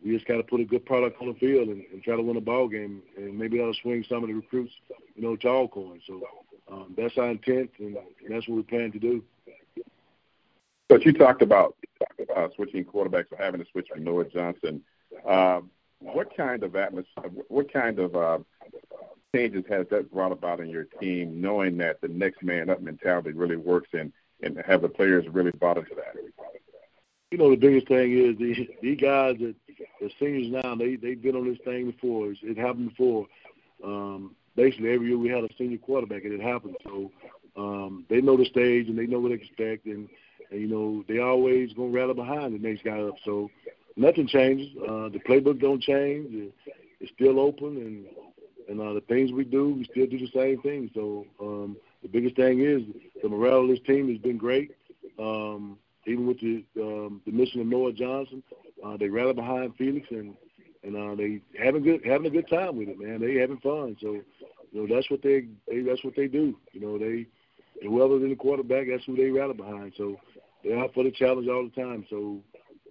we 0.04 0.12
just 0.12 0.26
got 0.26 0.36
to 0.36 0.42
put 0.42 0.60
a 0.60 0.64
good 0.64 0.84
product 0.84 1.20
on 1.20 1.28
the 1.28 1.34
field 1.34 1.68
and, 1.68 1.82
and 1.92 2.02
try 2.02 2.14
to 2.14 2.22
win 2.22 2.36
a 2.36 2.40
ball 2.40 2.68
game, 2.68 3.02
and 3.16 3.38
maybe 3.38 3.56
that'll 3.56 3.74
swing 3.82 4.04
some 4.08 4.22
of 4.22 4.28
the 4.28 4.34
recruits, 4.34 4.72
you 5.16 5.22
know, 5.22 5.34
to 5.36 5.48
Alcorn. 5.48 6.00
So 6.06 6.20
um, 6.70 6.94
that's 6.96 7.16
our 7.16 7.30
intent, 7.30 7.70
and, 7.78 7.96
and 7.96 8.30
that's 8.34 8.46
what 8.46 8.56
we 8.56 8.62
plan 8.62 8.92
to 8.92 8.98
do. 8.98 9.22
But 10.88 11.04
you 11.06 11.12
talked 11.12 11.40
about 11.40 11.76
uh, 12.36 12.48
switching 12.54 12.84
quarterbacks 12.84 13.32
or 13.32 13.38
having 13.38 13.60
to 13.60 13.66
switch 13.70 13.88
from 13.90 14.04
Noah 14.04 14.26
Johnson. 14.26 14.82
Uh, 15.26 15.60
what 16.00 16.36
kind 16.36 16.62
of 16.62 16.76
atmosphere? 16.76 17.30
What 17.48 17.72
kind 17.72 17.98
of 17.98 18.14
uh, 18.14 18.38
changes 19.34 19.64
has 19.70 19.86
that 19.90 20.12
brought 20.12 20.32
about 20.32 20.60
in 20.60 20.68
your 20.68 20.84
team, 20.84 21.40
knowing 21.40 21.78
that 21.78 22.00
the 22.02 22.08
next 22.08 22.42
man 22.42 22.68
up 22.68 22.82
mentality 22.82 23.32
really 23.32 23.56
works 23.56 23.88
and 23.94 24.12
and 24.42 24.60
have 24.66 24.82
the 24.82 24.88
players 24.88 25.24
really 25.32 25.52
bought 25.52 25.78
into 25.78 25.94
that? 25.94 26.14
You 27.30 27.38
know, 27.38 27.50
the 27.50 27.56
biggest 27.56 27.88
thing 27.88 28.12
is 28.12 28.36
the 28.38 28.68
these 28.82 29.00
guys 29.00 29.36
that 29.40 29.54
the 30.04 30.10
seniors 30.18 30.52
now 30.52 30.74
they 30.74 30.96
they've 30.96 31.20
been 31.20 31.36
on 31.36 31.48
this 31.48 31.58
thing 31.64 31.90
before. 31.90 32.30
It's, 32.30 32.40
it 32.42 32.58
happened 32.58 32.90
before. 32.90 33.26
Um, 33.82 34.34
basically, 34.54 34.92
every 34.92 35.08
year 35.08 35.18
we 35.18 35.28
had 35.28 35.44
a 35.44 35.48
senior 35.56 35.78
quarterback, 35.78 36.24
and 36.24 36.34
it 36.34 36.42
happened. 36.42 36.76
So 36.84 37.10
um, 37.56 38.04
they 38.10 38.20
know 38.20 38.36
the 38.36 38.44
stage 38.44 38.88
and 38.88 38.98
they 38.98 39.06
know 39.06 39.18
what 39.18 39.28
to 39.28 39.34
expect, 39.34 39.86
and, 39.86 40.08
and 40.50 40.60
you 40.60 40.66
know 40.66 41.04
they 41.08 41.20
always 41.20 41.72
gonna 41.72 41.88
rally 41.88 42.14
behind 42.14 42.54
the 42.54 42.58
next 42.58 42.84
guy 42.84 43.00
up. 43.00 43.14
So 43.24 43.50
nothing 43.96 44.26
changes. 44.26 44.68
Uh, 44.82 45.08
the 45.08 45.20
playbook 45.26 45.60
don't 45.60 45.82
change. 45.82 46.52
It's 47.00 47.12
still 47.14 47.40
open, 47.40 47.76
and 47.78 48.04
and 48.68 48.80
uh, 48.80 48.92
the 48.94 49.02
things 49.02 49.32
we 49.32 49.44
do, 49.44 49.74
we 49.74 49.84
still 49.84 50.06
do 50.06 50.18
the 50.18 50.30
same 50.34 50.60
thing. 50.60 50.90
So 50.94 51.26
um, 51.40 51.76
the 52.02 52.08
biggest 52.08 52.36
thing 52.36 52.60
is 52.60 52.82
the 53.22 53.28
morale 53.28 53.62
of 53.62 53.68
this 53.68 53.80
team 53.86 54.08
has 54.10 54.18
been 54.18 54.38
great. 54.38 54.72
Um, 55.18 55.78
even 56.06 56.26
with 56.26 56.40
the 56.40 56.62
um, 56.78 57.22
the 57.24 57.32
mission 57.32 57.62
of 57.62 57.66
Noah 57.66 57.92
Johnson, 57.92 58.42
uh, 58.84 58.96
they 58.96 59.08
rally 59.08 59.32
behind 59.32 59.74
Felix 59.76 60.06
and 60.10 60.34
and 60.82 60.96
uh, 60.96 61.14
they 61.14 61.40
having 61.58 61.82
good 61.82 62.04
having 62.04 62.26
a 62.26 62.30
good 62.30 62.48
time 62.48 62.76
with 62.76 62.88
it, 62.88 62.98
man. 62.98 63.20
They 63.20 63.34
having 63.36 63.58
fun. 63.58 63.96
So 64.00 64.20
you 64.72 64.86
know 64.86 64.94
that's 64.94 65.10
what 65.10 65.22
they, 65.22 65.46
they 65.68 65.80
that's 65.80 66.04
what 66.04 66.16
they 66.16 66.26
do. 66.26 66.58
You 66.72 66.80
know 66.80 66.98
they 66.98 67.26
whoever's 67.82 68.22
in 68.22 68.30
the 68.30 68.36
quarterback, 68.36 68.86
that's 68.90 69.04
who 69.04 69.16
they 69.16 69.30
rally 69.30 69.54
behind. 69.54 69.92
So 69.96 70.16
they're 70.62 70.78
out 70.78 70.94
for 70.94 71.04
the 71.04 71.10
challenge 71.10 71.48
all 71.48 71.64
the 71.64 71.82
time. 71.82 72.04
So 72.10 72.40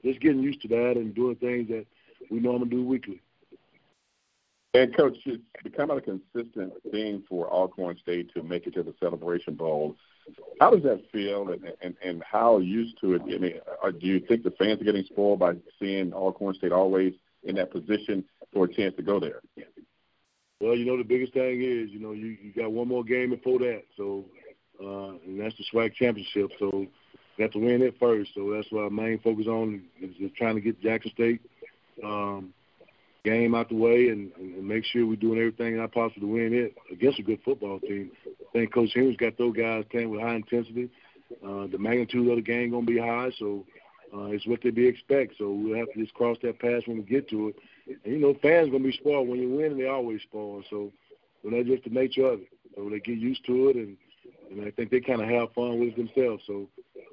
just 0.04 0.20
getting 0.20 0.44
used 0.44 0.62
to 0.62 0.68
that 0.70 0.94
and 0.96 1.16
doing 1.16 1.36
things 1.36 1.70
that 1.70 1.86
we 2.30 2.40
normally 2.40 2.70
do 2.70 2.84
weekly. 2.84 3.22
And 4.74 4.96
coach, 4.96 5.18
it's 5.26 5.44
become 5.64 5.92
a 5.92 6.02
consistent 6.02 6.74
theme 6.92 7.24
for 7.30 7.48
Alcorn 7.48 7.98
State 8.00 8.34
to 8.34 8.42
make 8.42 8.66
it 8.66 8.74
to 8.74 8.84
the 8.84 8.96
Celebration 9.00 9.54
Bowl. 9.54 9.96
How 10.59 10.71
does 10.71 10.84
that 10.84 11.03
feel, 11.11 11.49
and 11.49 11.71
and, 11.82 11.95
and 12.03 12.24
how 12.24 12.59
used 12.59 12.99
to 13.01 13.13
it? 13.13 13.21
I 13.24 13.38
mean, 13.38 13.53
do 13.99 14.07
you 14.07 14.19
think 14.19 14.43
the 14.43 14.51
fans 14.51 14.82
are 14.82 14.86
getting 14.86 15.05
spoiled 15.05 15.39
by 15.39 15.53
seeing 15.80 16.13
Alcorn 16.13 16.55
State 16.55 16.71
always 16.71 17.13
in 17.43 17.55
that 17.55 17.71
position 17.71 18.24
for 18.53 18.65
a 18.65 18.74
chance 18.74 18.95
to 18.95 19.01
go 19.03 19.19
there? 19.19 19.41
Well, 20.59 20.76
you 20.76 20.86
know 20.86 20.97
the 20.97 21.03
biggest 21.03 21.34
thing 21.34 21.61
is, 21.61 21.89
you 21.89 21.99
know, 21.99 22.11
you 22.11 22.38
you 22.41 22.53
got 22.55 22.71
one 22.71 22.88
more 22.88 23.03
game 23.03 23.32
before 23.32 23.59
that, 23.59 23.84
so 23.97 24.26
uh, 24.82 25.17
and 25.26 25.39
that's 25.39 25.55
the 25.57 25.65
SWAC 25.74 25.93
championship. 25.93 26.51
So 26.59 26.88
have 27.39 27.51
to 27.51 27.59
win 27.59 27.82
it 27.82 27.95
first. 27.99 28.32
So 28.36 28.53
that's 28.53 28.71
what 28.71 28.84
our 28.84 28.89
main 28.89 29.19
focus 29.19 29.47
on 29.47 29.84
is 30.01 30.15
just 30.17 30.36
trying 30.36 30.55
to 30.55 30.61
get 30.61 30.80
Jackson 30.82 31.11
State 31.11 31.41
um, 32.03 32.53
game 33.24 33.55
out 33.55 33.69
the 33.69 33.76
way 33.76 34.09
and, 34.09 34.32
and 34.36 34.67
make 34.67 34.84
sure 34.84 35.05
we're 35.05 35.15
doing 35.15 35.39
everything 35.39 35.76
in 35.76 35.80
our 35.80 35.88
possible 35.88 36.28
to 36.28 36.34
win 36.34 36.53
it 36.53 36.76
against 36.91 37.19
a 37.19 37.24
good 37.24 37.39
football 37.43 37.80
team. 37.80 38.11
I 38.28 38.51
think 38.51 38.74
Coach 38.74 38.91
Henry's 38.93 39.17
got 39.17 39.38
those 39.38 39.55
guys 39.55 39.86
playing 39.89 40.09
with 40.09 40.21
high 40.21 40.36
intensity. 40.36 40.89
Uh, 41.43 41.67
the 41.67 41.78
magnitude 41.80 42.30
of 42.30 42.36
the 42.36 42.41
game 42.41 42.71
to 42.71 42.82
be 42.82 42.99
high, 42.99 43.32
so 43.39 43.65
uh, 44.13 44.26
it's 44.26 44.45
what 44.45 44.59
they 44.61 44.69
be 44.69 44.86
expect. 44.86 45.36
So 45.38 45.51
we'll 45.51 45.78
have 45.78 45.91
to 45.93 45.99
just 45.99 46.13
cross 46.13 46.38
that 46.43 46.59
pass 46.59 46.82
when 46.86 46.97
we 46.97 47.03
get 47.03 47.30
to 47.30 47.47
it. 47.47 47.55
And, 48.03 48.13
you 48.13 48.19
know, 48.19 48.36
fans 48.41 48.71
to 48.71 48.80
be 48.80 48.91
spoiled. 48.91 49.30
When 49.30 49.39
you 49.39 49.49
win, 49.49 49.78
they 49.78 49.88
always 49.88 50.21
spoiled. 50.21 50.65
So 50.69 50.91
well, 51.43 51.53
that's 51.55 51.67
just 51.67 51.86
the 51.86 51.89
nature 51.89 52.26
of 52.26 52.41
it. 52.41 52.49
So 52.76 52.89
they 52.89 52.99
get 52.99 53.17
used 53.17 53.45
to 53.45 53.69
it, 53.69 53.78
and, 53.78 53.97
and 54.51 54.67
I 54.67 54.71
think 54.71 54.91
they 54.91 54.99
kind 54.99 55.21
of 55.21 55.30
have 55.30 55.53
fun 55.53 55.80
with 55.80 55.89
it 55.89 55.95
themselves. 55.95 56.43
So 56.45 56.67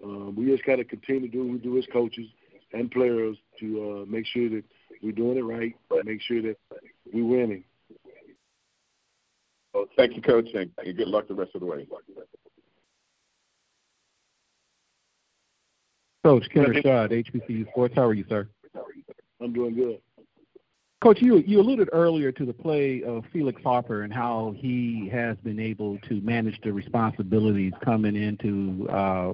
um, 0.05 0.35
we 0.35 0.47
just 0.47 0.65
got 0.65 0.77
to 0.77 0.85
continue 0.85 1.23
to 1.23 1.29
do 1.29 1.45
what 1.45 1.53
we 1.53 1.59
do 1.59 1.79
as 1.79 1.85
coaches 1.93 2.27
and 2.73 2.91
players 2.91 3.37
to 3.61 4.03
uh, 4.03 4.11
make 4.11 4.27
sure 4.27 4.51
that– 4.51 4.65
we're 5.03 5.13
doing 5.13 5.39
it 5.39 5.43
right. 5.43 5.75
Make 6.05 6.21
sure 6.23 6.43
that 6.43 6.57
we're 7.13 7.25
winning. 7.25 7.65
Well, 9.73 9.87
thank 9.97 10.17
you, 10.17 10.23
Coach, 10.23 10.49
and 10.55 10.71
good 10.77 11.09
luck 11.09 11.29
the 11.29 11.35
rest 11.35 11.53
of 11.55 11.61
the 11.61 11.67
way. 11.67 11.87
Coach 16.25 16.45
Ken 16.53 16.65
Rashad, 16.65 17.13
HBCU 17.13 17.69
Sports. 17.71 17.95
How 17.97 18.05
are 18.05 18.15
you, 18.15 18.25
sir? 18.29 18.49
I'm 19.41 19.53
doing 19.53 19.75
good. 19.75 20.01
Coach, 21.01 21.23
you 21.23 21.39
you 21.39 21.61
alluded 21.61 21.89
earlier 21.93 22.31
to 22.31 22.45
the 22.45 22.53
play 22.53 23.03
of 23.05 23.25
Felix 23.33 23.63
Harper 23.63 24.03
and 24.03 24.13
how 24.13 24.55
he 24.55 25.09
has 25.11 25.39
been 25.39 25.59
able 25.59 25.97
to 26.09 26.21
manage 26.21 26.61
the 26.63 26.71
responsibilities 26.71 27.73
coming 27.83 28.17
into 28.17 28.87
uh, 28.91 29.33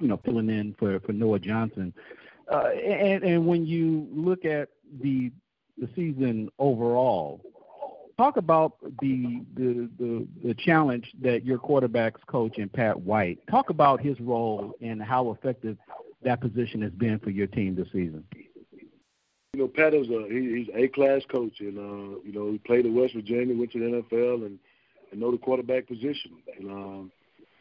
you 0.00 0.08
know 0.08 0.18
filling 0.24 0.50
in 0.50 0.74
for 0.76 0.98
for 1.00 1.12
Noah 1.12 1.38
Johnson. 1.38 1.94
Uh, 2.50 2.70
and 2.70 3.22
and 3.22 3.46
when 3.46 3.64
you 3.64 4.08
look 4.12 4.44
at 4.44 4.70
the 5.02 5.30
the 5.78 5.88
season 5.94 6.48
overall. 6.58 7.40
Talk 8.16 8.36
about 8.36 8.76
the, 9.00 9.44
the 9.56 9.88
the 9.98 10.26
the 10.44 10.54
challenge 10.54 11.10
that 11.20 11.44
your 11.44 11.58
quarterbacks 11.58 12.24
coach 12.28 12.58
and 12.58 12.72
Pat 12.72 13.00
White. 13.00 13.40
Talk 13.50 13.70
about 13.70 14.00
his 14.00 14.20
role 14.20 14.72
and 14.80 15.02
how 15.02 15.32
effective 15.32 15.76
that 16.22 16.40
position 16.40 16.80
has 16.82 16.92
been 16.92 17.18
for 17.18 17.30
your 17.30 17.48
team 17.48 17.74
this 17.74 17.88
season. 17.92 18.24
You 19.52 19.60
know, 19.60 19.68
Pat 19.68 19.94
is 19.94 20.08
a 20.08 20.28
he, 20.28 20.64
he's 20.64 20.68
a 20.74 20.88
class 20.88 21.22
coach, 21.28 21.54
and 21.60 21.78
uh, 21.78 22.20
you 22.24 22.32
know 22.32 22.52
he 22.52 22.58
played 22.58 22.86
at 22.86 22.92
West 22.92 23.14
Virginia, 23.14 23.56
went 23.56 23.72
to 23.72 23.78
the 23.78 24.02
NFL, 24.02 24.46
and 24.46 24.58
and 25.10 25.20
know 25.20 25.32
the 25.32 25.38
quarterback 25.38 25.88
position. 25.88 26.32
And 26.58 26.70
um, 26.70 27.12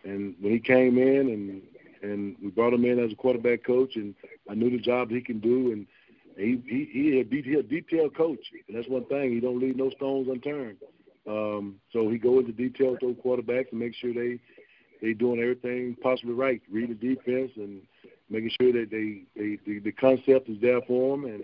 and 0.04 0.36
when 0.40 0.54
he 0.54 0.60
came 0.60 0.98
in, 0.98 1.30
and 1.30 1.62
and 2.04 2.36
we 2.44 2.50
brought 2.50 2.74
him 2.74 2.86
in 2.86 3.00
as 3.00 3.12
a 3.12 3.16
quarterback 3.16 3.64
coach, 3.64 3.96
and 3.96 4.14
I 4.50 4.54
knew 4.54 4.70
the 4.70 4.78
job 4.78 5.10
he 5.10 5.22
can 5.22 5.40
do, 5.40 5.72
and 5.72 5.88
he 6.38 6.62
he 6.66 6.90
he 6.92 7.18
a, 7.18 7.60
a 7.60 7.64
detailed 7.64 8.16
coach, 8.16 8.40
and 8.68 8.78
that's 8.78 8.88
one 8.88 9.06
thing. 9.06 9.34
He 9.34 9.40
don't 9.40 9.60
leave 9.60 9.76
no 9.76 9.90
stones 9.92 10.28
unturned. 10.30 10.78
Um, 11.28 11.76
so 11.92 12.10
he 12.10 12.18
go 12.18 12.40
into 12.40 12.52
detail 12.52 12.92
with 12.92 13.02
those 13.02 13.16
quarterbacks 13.24 13.72
and 13.72 13.80
make 13.80 13.96
sure 13.96 14.14
they 14.14 14.40
they 15.02 15.14
doing 15.14 15.40
everything 15.40 15.96
possibly 16.02 16.34
right. 16.34 16.62
Read 16.72 16.90
the 16.90 17.16
defense 17.16 17.52
and 17.56 17.82
making 18.30 18.52
sure 18.60 18.72
that 18.74 18.90
they, 18.90 19.24
they 19.36 19.58
the, 19.66 19.80
the 19.80 19.92
concept 19.92 20.50
is 20.50 20.60
there 20.62 20.82
for 20.88 21.16
them 21.16 21.26
and 21.26 21.44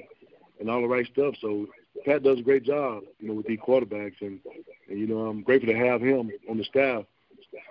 and 0.60 0.70
all 0.70 0.82
the 0.82 0.88
right 0.88 1.08
stuff. 1.14 1.36
So 1.40 1.68
Pat 2.06 2.24
does 2.24 2.40
a 2.40 2.44
great 2.44 2.64
job, 2.64 3.04
you 3.20 3.30
know, 3.30 3.36
with 3.36 3.48
these 3.48 3.60
quarterbacks, 3.60 4.22
and, 4.22 4.40
and 4.90 5.00
you 5.00 5.08
know 5.08 5.28
I'm 5.28 5.42
grateful 5.42 5.72
to 5.72 5.80
have 5.80 6.02
him 6.02 6.32
on 6.50 6.58
the 6.58 6.64
staff, 6.64 7.04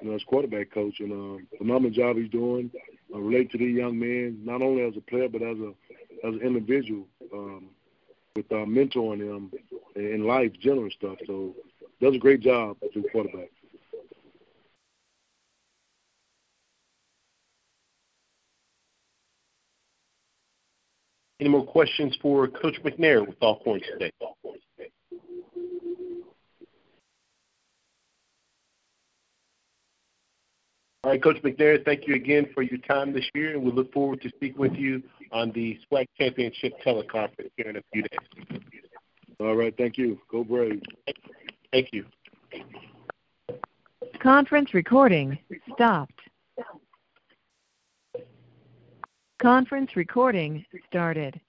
you 0.00 0.08
know, 0.08 0.14
as 0.14 0.22
quarterback 0.24 0.72
coach, 0.72 1.00
and 1.00 1.12
um, 1.12 1.46
phenomenal 1.58 1.90
job 1.90 2.16
he's 2.16 2.30
doing. 2.30 2.70
uh, 3.14 3.18
relate 3.18 3.50
to 3.52 3.58
these 3.58 3.76
young 3.76 3.98
men, 3.98 4.40
not 4.44 4.62
only 4.62 4.82
as 4.82 4.96
a 4.96 5.00
player 5.02 5.28
but 5.28 5.42
as 5.42 5.58
a 5.58 5.72
as 6.24 6.34
an 6.34 6.40
individual, 6.42 7.06
um, 7.32 7.70
with 8.36 8.50
uh, 8.52 8.66
mentoring 8.66 9.18
them 9.18 9.50
in 9.96 10.24
life, 10.24 10.52
general 10.60 10.90
stuff. 10.90 11.18
So 11.26 11.54
does 12.00 12.14
a 12.14 12.18
great 12.18 12.40
job 12.40 12.76
through 12.92 13.04
quarterback. 13.12 13.50
Any 21.40 21.50
more 21.50 21.64
questions 21.64 22.16
for 22.20 22.48
Coach 22.48 22.82
McNair 22.82 23.24
with 23.24 23.40
Alcorn 23.40 23.80
State? 23.96 24.14
All 31.04 31.12
right, 31.12 31.22
Coach 31.22 31.36
McNair, 31.44 31.84
thank 31.84 32.08
you 32.08 32.16
again 32.16 32.48
for 32.52 32.62
your 32.62 32.78
time 32.80 33.12
this 33.12 33.24
year, 33.32 33.52
and 33.52 33.62
we 33.62 33.70
look 33.70 33.92
forward 33.92 34.20
to 34.22 34.28
speaking 34.30 34.58
with 34.58 34.74
you 34.74 35.00
on 35.30 35.52
the 35.52 35.78
SWAC 35.90 36.06
Championship 36.18 36.72
teleconference 36.84 37.50
here 37.56 37.70
in 37.70 37.76
a 37.76 37.82
few 37.92 38.02
days. 38.02 38.60
All 39.38 39.54
right, 39.54 39.72
thank 39.78 39.96
you. 39.96 40.18
Go 40.28 40.42
Braves. 40.42 40.82
Thank 41.72 41.90
you. 41.92 42.04
Conference 44.20 44.74
recording 44.74 45.38
stopped. 45.72 46.18
Conference 49.40 49.94
recording 49.94 50.64
started. 50.88 51.40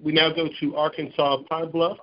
We 0.00 0.12
now 0.12 0.32
go 0.32 0.48
to 0.58 0.76
Arkansas 0.76 1.36
Pine 1.48 1.70
Bluff, 1.70 1.98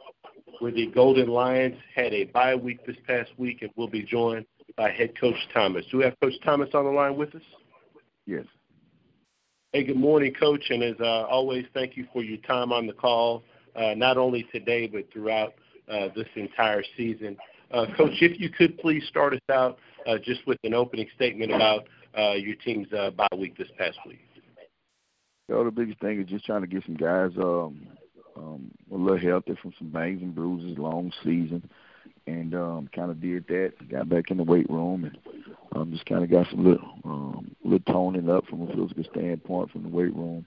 where 0.62 0.72
the 0.72 0.86
Golden 0.88 1.28
Lions 1.28 1.76
had 1.96 2.14
a 2.14 2.26
bye 2.26 2.54
week 2.54 2.86
this 2.86 2.96
past 3.08 3.32
week 3.38 3.64
and 3.64 3.72
we'll 3.76 3.88
be 3.88 4.04
joined 4.04 4.46
by 4.78 4.92
head 4.92 5.20
coach 5.20 5.36
Thomas. 5.54 5.84
Do 5.90 5.98
we 5.98 6.04
have 6.04 6.14
Coach 6.22 6.36
Thomas 6.46 6.70
on 6.76 6.86
the 6.86 6.92
line 6.92 7.18
with 7.18 7.34
us? 7.34 7.42
Yes. 8.28 8.46
Hey, 9.74 9.84
good 9.84 9.98
morning, 9.98 10.34
Coach. 10.40 10.66
And 10.70 10.84
as 10.84 10.96
uh, 11.00 11.26
always, 11.26 11.66
thank 11.74 11.98
you 11.98 12.06
for 12.14 12.22
your 12.22 12.38
time 12.40 12.72
on 12.72 12.86
the 12.86 12.94
call, 12.94 13.44
uh, 13.76 13.96
not 13.96 14.18
only 14.18 14.48
today, 14.52 14.86
but 14.86 15.12
throughout 15.12 15.56
uh, 15.92 16.10
this 16.16 16.28
entire 16.36 16.84
season. 16.96 17.38
Uh, 17.72 17.88
Coach, 17.98 18.22
if 18.22 18.40
you 18.40 18.50
could 18.50 18.78
please 18.78 19.04
start 19.08 19.34
us 19.34 19.40
out 19.52 19.80
uh, 20.06 20.18
just 20.24 20.46
with 20.46 20.60
an 20.64 20.76
opening 20.76 21.08
statement 21.16 21.52
about 21.52 21.88
uh, 22.16 22.34
your 22.34 22.56
team's 22.56 22.88
bye 23.18 23.28
week 23.36 23.58
this 23.58 23.70
past 23.80 23.98
week. 24.06 24.20
Well, 25.50 25.66
the 25.66 25.72
biggest 25.72 26.00
thing 26.00 26.22
is 26.22 26.28
just 26.28 26.46
trying 26.46 26.62
to 26.62 26.68
get 26.68 26.84
some 26.86 26.96
guys 26.96 27.32
um, 27.38 27.88
um, 28.42 28.72
a 28.92 28.96
little 28.96 29.20
healthy 29.20 29.58
from 29.62 29.74
some 29.78 29.90
bangs 29.90 30.22
and 30.22 30.36
bruises, 30.36 30.78
long 30.78 31.12
season, 31.24 31.70
and 32.28 32.54
um, 32.56 32.90
kind 32.94 33.12
of 33.12 33.22
did 33.22 33.48
that. 33.48 33.74
Got 33.90 34.10
back 34.10 34.32
in 34.32 34.38
the 34.38 34.44
weight 34.44 34.70
room 34.70 35.06
and 35.06 35.18
um, 35.74 35.92
just 35.92 36.06
kind 36.06 36.24
of 36.24 36.30
got 36.30 36.50
some 36.50 36.64
little 36.64 36.90
um, 37.06 37.56
little 37.64 37.94
toning 37.94 38.30
up 38.30 38.46
from 38.48 38.64
a 38.64 38.68
physical 38.68 39.04
standpoint 39.12 39.72
from 39.72 39.84
the 39.84 39.90
weight 39.90 40.16
room, 40.16 40.46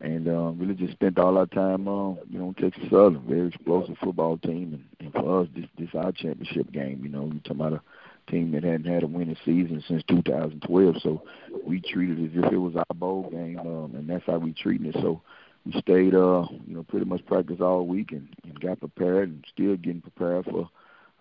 and 0.00 0.28
um, 0.28 0.58
really 0.58 0.74
just 0.74 0.92
spent 0.92 1.18
all 1.18 1.38
our 1.38 1.46
time, 1.46 1.86
uh, 1.86 2.10
you 2.28 2.38
know, 2.38 2.54
Texas 2.58 2.84
Southern, 2.90 3.22
very 3.26 3.48
explosive 3.48 3.96
football 4.02 4.38
team, 4.38 4.74
and, 4.74 4.84
and 5.00 5.12
for 5.12 5.42
us, 5.42 5.48
this 5.54 5.66
this 5.78 5.88
our 5.94 6.12
championship 6.12 6.70
game. 6.72 7.00
You 7.02 7.10
know, 7.10 7.26
you 7.26 7.40
talking 7.40 7.60
about 7.60 7.72
a 7.74 8.30
team 8.30 8.52
that 8.52 8.64
hadn't 8.64 8.86
had 8.86 9.02
a 9.02 9.06
winning 9.06 9.36
season 9.44 9.82
since 9.86 10.02
2012, 10.08 10.96
so 11.02 11.22
we 11.64 11.80
treated 11.80 12.18
it 12.18 12.38
as 12.38 12.44
if 12.44 12.52
it 12.52 12.58
was 12.58 12.74
our 12.76 12.94
bowl 12.94 13.28
game, 13.30 13.58
um, 13.60 13.92
and 13.94 14.08
that's 14.08 14.24
how 14.26 14.38
we 14.38 14.52
treated 14.52 14.94
it. 14.94 15.00
So 15.00 15.20
we 15.64 15.72
stayed, 15.80 16.14
uh, 16.14 16.46
you 16.66 16.74
know, 16.74 16.82
pretty 16.82 17.06
much 17.06 17.24
practiced 17.26 17.60
all 17.60 17.86
week 17.86 18.12
and, 18.12 18.28
and 18.44 18.60
got 18.60 18.80
prepared, 18.80 19.28
and 19.30 19.44
still 19.52 19.76
getting 19.76 20.02
prepared 20.02 20.44
for 20.44 20.68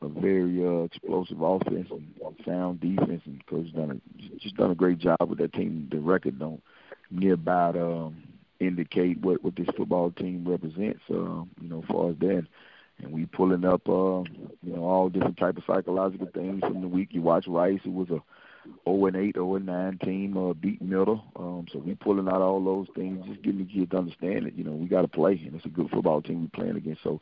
a 0.01 0.09
very 0.09 0.65
uh, 0.65 0.83
explosive 0.83 1.41
offense 1.41 1.87
and 1.89 2.13
sound 2.45 2.81
defense, 2.81 3.21
and 3.25 3.45
coach 3.45 3.73
done 3.73 4.01
a, 4.01 4.37
just 4.39 4.57
done 4.57 4.71
a 4.71 4.75
great 4.75 4.99
job 4.99 5.17
with 5.27 5.39
that 5.39 5.53
team. 5.53 5.87
The 5.91 5.99
record 5.99 6.39
don't 6.39 6.61
near 7.09 7.33
about 7.33 7.77
um, 7.77 8.23
indicate 8.59 9.21
what 9.21 9.43
what 9.43 9.55
this 9.55 9.67
football 9.77 10.11
team 10.11 10.45
represents. 10.47 11.01
Uh, 11.09 11.43
you 11.61 11.69
know, 11.69 11.79
as 11.79 11.87
far 11.87 12.09
as 12.09 12.17
that, 12.19 12.45
and 13.01 13.11
we 13.11 13.25
pulling 13.25 13.65
up, 13.65 13.87
uh, 13.87 14.23
you 14.61 14.75
know, 14.75 14.83
all 14.83 15.09
different 15.09 15.37
type 15.37 15.57
of 15.57 15.63
psychological 15.65 16.27
things 16.33 16.59
from 16.61 16.81
the 16.81 16.87
week. 16.87 17.09
You 17.11 17.21
watch 17.21 17.47
Rice, 17.47 17.79
it 17.85 17.93
was 17.93 18.09
a 18.09 18.21
0 18.85 19.05
and 19.07 19.15
8, 19.15 19.35
0 19.35 19.55
and 19.55 19.65
9 19.65 19.99
team, 20.03 20.37
uh, 20.37 20.53
beat 20.53 20.81
middle. 20.81 21.23
Um, 21.35 21.65
so 21.71 21.79
we 21.79 21.95
pulling 21.95 22.27
out 22.27 22.41
all 22.41 22.63
those 22.63 22.87
things, 22.95 23.25
just 23.27 23.41
getting 23.43 23.65
the 23.65 23.73
kids 23.73 23.91
to 23.91 23.97
understand 23.97 24.45
that 24.45 24.57
you 24.57 24.63
know 24.63 24.71
we 24.71 24.87
got 24.87 25.01
to 25.01 25.07
play, 25.07 25.41
and 25.45 25.55
it's 25.55 25.65
a 25.65 25.69
good 25.69 25.89
football 25.89 26.21
team 26.21 26.49
we're 26.53 26.61
playing 26.61 26.77
against. 26.77 27.03
So 27.03 27.21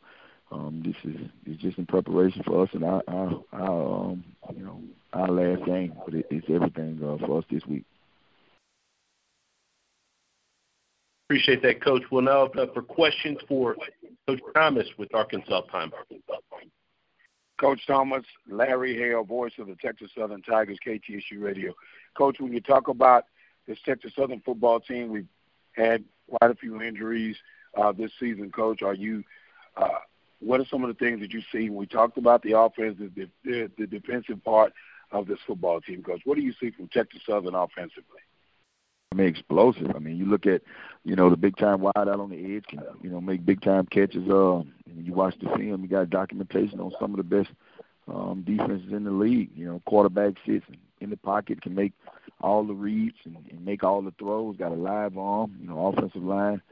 um, 0.50 0.82
this 0.84 0.96
is 1.10 1.20
it's 1.46 1.62
just 1.62 1.78
in 1.78 1.86
preparation 1.86 2.42
for 2.44 2.62
us 2.62 2.68
and 2.72 2.84
our, 2.84 3.02
our, 3.08 3.44
our 3.52 4.10
um, 4.10 4.24
you 4.54 4.64
know 4.64 4.80
our 5.12 5.28
last 5.28 5.64
game, 5.64 5.94
but 6.04 6.14
it, 6.14 6.26
it's 6.30 6.46
everything 6.48 7.00
uh, 7.02 7.24
for 7.26 7.38
us 7.38 7.44
this 7.50 7.64
week. 7.66 7.84
Appreciate 11.28 11.62
that, 11.62 11.82
Coach. 11.82 12.02
We'll 12.10 12.22
now 12.22 12.40
open 12.40 12.60
up 12.60 12.74
for 12.74 12.82
questions 12.82 13.38
for 13.48 13.76
Coach 14.28 14.40
Thomas 14.54 14.86
with 14.98 15.14
Arkansas 15.14 15.62
Pine 15.62 15.90
Coach 17.62 17.86
Thomas, 17.86 18.24
Larry 18.50 18.96
Hale, 18.98 19.22
voice 19.22 19.52
of 19.60 19.68
the 19.68 19.76
Texas 19.76 20.10
Southern 20.18 20.42
Tigers, 20.42 20.78
KTSU 20.84 21.40
Radio. 21.40 21.72
Coach, 22.14 22.40
when 22.40 22.52
you 22.52 22.60
talk 22.60 22.88
about 22.88 23.26
this 23.68 23.78
Texas 23.84 24.12
Southern 24.16 24.40
football 24.40 24.80
team, 24.80 25.12
we've 25.12 25.28
had 25.70 26.02
quite 26.28 26.50
a 26.50 26.56
few 26.56 26.82
injuries 26.82 27.36
uh, 27.80 27.92
this 27.92 28.10
season. 28.18 28.50
Coach, 28.50 28.82
are 28.82 28.94
you? 28.94 29.22
Uh, 29.76 30.00
what 30.40 30.58
are 30.58 30.66
some 30.68 30.82
of 30.82 30.88
the 30.88 31.04
things 31.04 31.20
that 31.20 31.32
you 31.32 31.40
see? 31.52 31.70
When 31.70 31.78
we 31.78 31.86
talked 31.86 32.18
about 32.18 32.42
the 32.42 32.58
offense, 32.58 32.98
the, 32.98 33.28
the, 33.44 33.70
the 33.78 33.86
defensive 33.86 34.42
part 34.42 34.72
of 35.12 35.28
this 35.28 35.38
football 35.46 35.80
team, 35.80 36.02
Coach. 36.02 36.22
What 36.24 36.34
do 36.34 36.42
you 36.42 36.52
see 36.60 36.72
from 36.72 36.88
Texas 36.88 37.20
Southern 37.24 37.54
offensively? 37.54 38.22
I 39.12 39.14
mean, 39.14 39.26
explosive. 39.26 39.94
I 39.94 39.98
mean, 39.98 40.16
you 40.16 40.24
look 40.24 40.46
at, 40.46 40.62
you 41.04 41.14
know, 41.16 41.28
the 41.28 41.36
big 41.36 41.58
time 41.58 41.82
wide 41.82 41.92
out 41.94 42.08
on 42.08 42.30
the 42.30 42.56
edge 42.56 42.64
can, 42.66 42.80
you 43.02 43.10
know, 43.10 43.20
make 43.20 43.44
big 43.44 43.60
time 43.60 43.84
catches. 43.84 44.26
Uh, 44.26 44.62
you 44.96 45.12
watch 45.12 45.34
the 45.38 45.50
film, 45.50 45.82
you 45.82 45.88
got 45.88 46.08
documentation 46.08 46.80
on 46.80 46.92
some 46.98 47.10
of 47.10 47.18
the 47.18 47.22
best 47.22 47.50
um, 48.08 48.42
defenses 48.46 48.90
in 48.90 49.04
the 49.04 49.10
league. 49.10 49.50
You 49.54 49.66
know, 49.66 49.82
quarterback 49.84 50.36
sits 50.46 50.64
in 51.02 51.10
the 51.10 51.18
pocket, 51.18 51.60
can 51.60 51.74
make 51.74 51.92
all 52.40 52.64
the 52.64 52.72
reads 52.72 53.16
and, 53.24 53.36
and 53.50 53.62
make 53.62 53.84
all 53.84 54.00
the 54.00 54.14
throws. 54.18 54.56
Got 54.56 54.72
a 54.72 54.76
live 54.76 55.18
arm. 55.18 55.58
You 55.60 55.68
know, 55.68 55.88
offensive 55.88 56.24
line. 56.24 56.62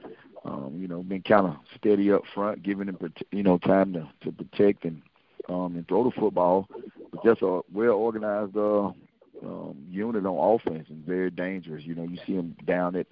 Um, 0.46 0.78
you 0.80 0.88
know, 0.88 1.02
been 1.02 1.20
kind 1.20 1.46
of 1.46 1.56
steady 1.76 2.10
up 2.10 2.22
front, 2.34 2.62
giving 2.62 2.86
them, 2.86 3.12
you 3.32 3.42
know, 3.42 3.58
time 3.58 3.92
to 3.92 4.08
to 4.22 4.32
protect 4.32 4.86
and 4.86 5.02
um, 5.50 5.76
and 5.76 5.86
throw 5.86 6.04
the 6.04 6.18
football. 6.18 6.70
But 7.10 7.22
just 7.22 7.42
a 7.42 7.60
well 7.70 7.92
organized 7.92 8.56
uh, 8.56 8.92
um, 9.44 9.76
unit 9.88 10.26
on 10.26 10.60
offense 10.60 10.86
and 10.88 11.04
very 11.04 11.30
dangerous. 11.30 11.84
You 11.84 11.94
know, 11.94 12.04
you 12.04 12.18
see 12.26 12.36
them 12.36 12.56
down 12.66 12.96
at, 12.96 13.06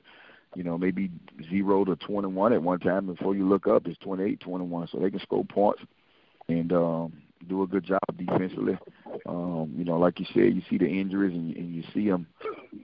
you 0.54 0.62
know, 0.62 0.78
maybe 0.78 1.10
zero 1.48 1.84
to 1.84 1.96
21 1.96 2.52
at 2.52 2.62
one 2.62 2.80
time. 2.80 3.06
Before 3.06 3.34
you 3.34 3.48
look 3.48 3.66
up, 3.66 3.86
it's 3.86 3.98
28, 3.98 4.40
21. 4.40 4.88
So 4.88 4.98
they 4.98 5.10
can 5.10 5.20
score 5.20 5.44
points 5.44 5.82
and 6.48 6.72
um, 6.72 7.12
do 7.48 7.62
a 7.62 7.66
good 7.66 7.84
job 7.84 8.00
defensively. 8.16 8.78
Um, 9.26 9.74
you 9.76 9.84
know, 9.84 9.98
like 9.98 10.18
you 10.18 10.26
said, 10.32 10.54
you 10.54 10.62
see 10.68 10.78
the 10.78 10.86
injuries 10.86 11.34
and, 11.34 11.54
and 11.56 11.74
you 11.74 11.82
see 11.94 12.08
them, 12.08 12.26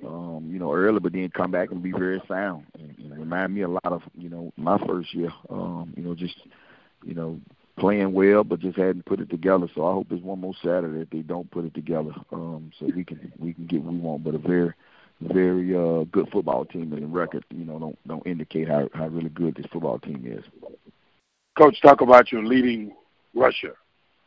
um, 0.07 0.49
you 0.51 0.59
know, 0.59 0.73
early, 0.73 1.01
but 1.01 1.13
then 1.13 1.31
come 1.31 1.51
back 1.51 1.71
and 1.71 1.83
be 1.83 1.93
very 1.93 2.23
sound. 2.29 2.67
And, 2.79 2.95
and 2.99 3.19
remind 3.19 3.55
me 3.55 3.63
a 3.63 3.69
lot 3.69 3.87
of, 3.87 4.03
you 4.17 4.29
know, 4.29 4.53
my 4.57 4.79
first 4.87 5.15
year. 5.15 5.31
Um, 5.49 5.93
you 5.97 6.03
know, 6.03 6.15
just, 6.15 6.37
you 7.05 7.15
know, 7.15 7.41
playing 7.79 8.13
well, 8.13 8.45
but 8.45 8.61
just 8.61 8.77
hadn't 8.77 9.07
put 9.07 9.21
it 9.21 9.31
together. 9.31 9.69
So 9.75 9.87
I 9.87 9.93
hope 9.93 10.09
there's 10.09 10.23
one 10.23 10.41
more 10.41 10.55
Saturday 10.63 11.01
if 11.01 11.11
they 11.11 11.21
don't 11.21 11.51
put 11.51 11.65
it 11.65 11.75
together, 11.75 12.13
um, 12.33 12.71
so 12.79 12.87
we 12.95 13.05
can 13.05 13.33
we 13.39 13.55
can 13.55 13.67
get 13.67 13.83
what 13.83 13.95
we 13.95 14.01
want. 14.01 14.25
But 14.25 14.35
a 14.35 14.39
very 14.39 14.73
very 15.21 15.75
uh, 15.75 16.05
good 16.05 16.29
football 16.31 16.65
team, 16.65 16.93
and 16.93 17.03
the 17.03 17.07
record 17.07 17.45
you 17.51 17.65
know 17.65 17.79
don't 17.79 17.99
don't 18.07 18.27
indicate 18.27 18.69
how 18.69 18.89
how 18.95 19.09
really 19.09 19.31
good 19.31 19.55
this 19.57 19.67
football 19.73 19.99
team 19.99 20.25
is. 20.27 20.45
Coach, 21.57 21.81
talk 21.83 22.01
about 22.01 22.33
your 22.33 22.45
leading 22.45 22.93
rusher, 23.35 23.77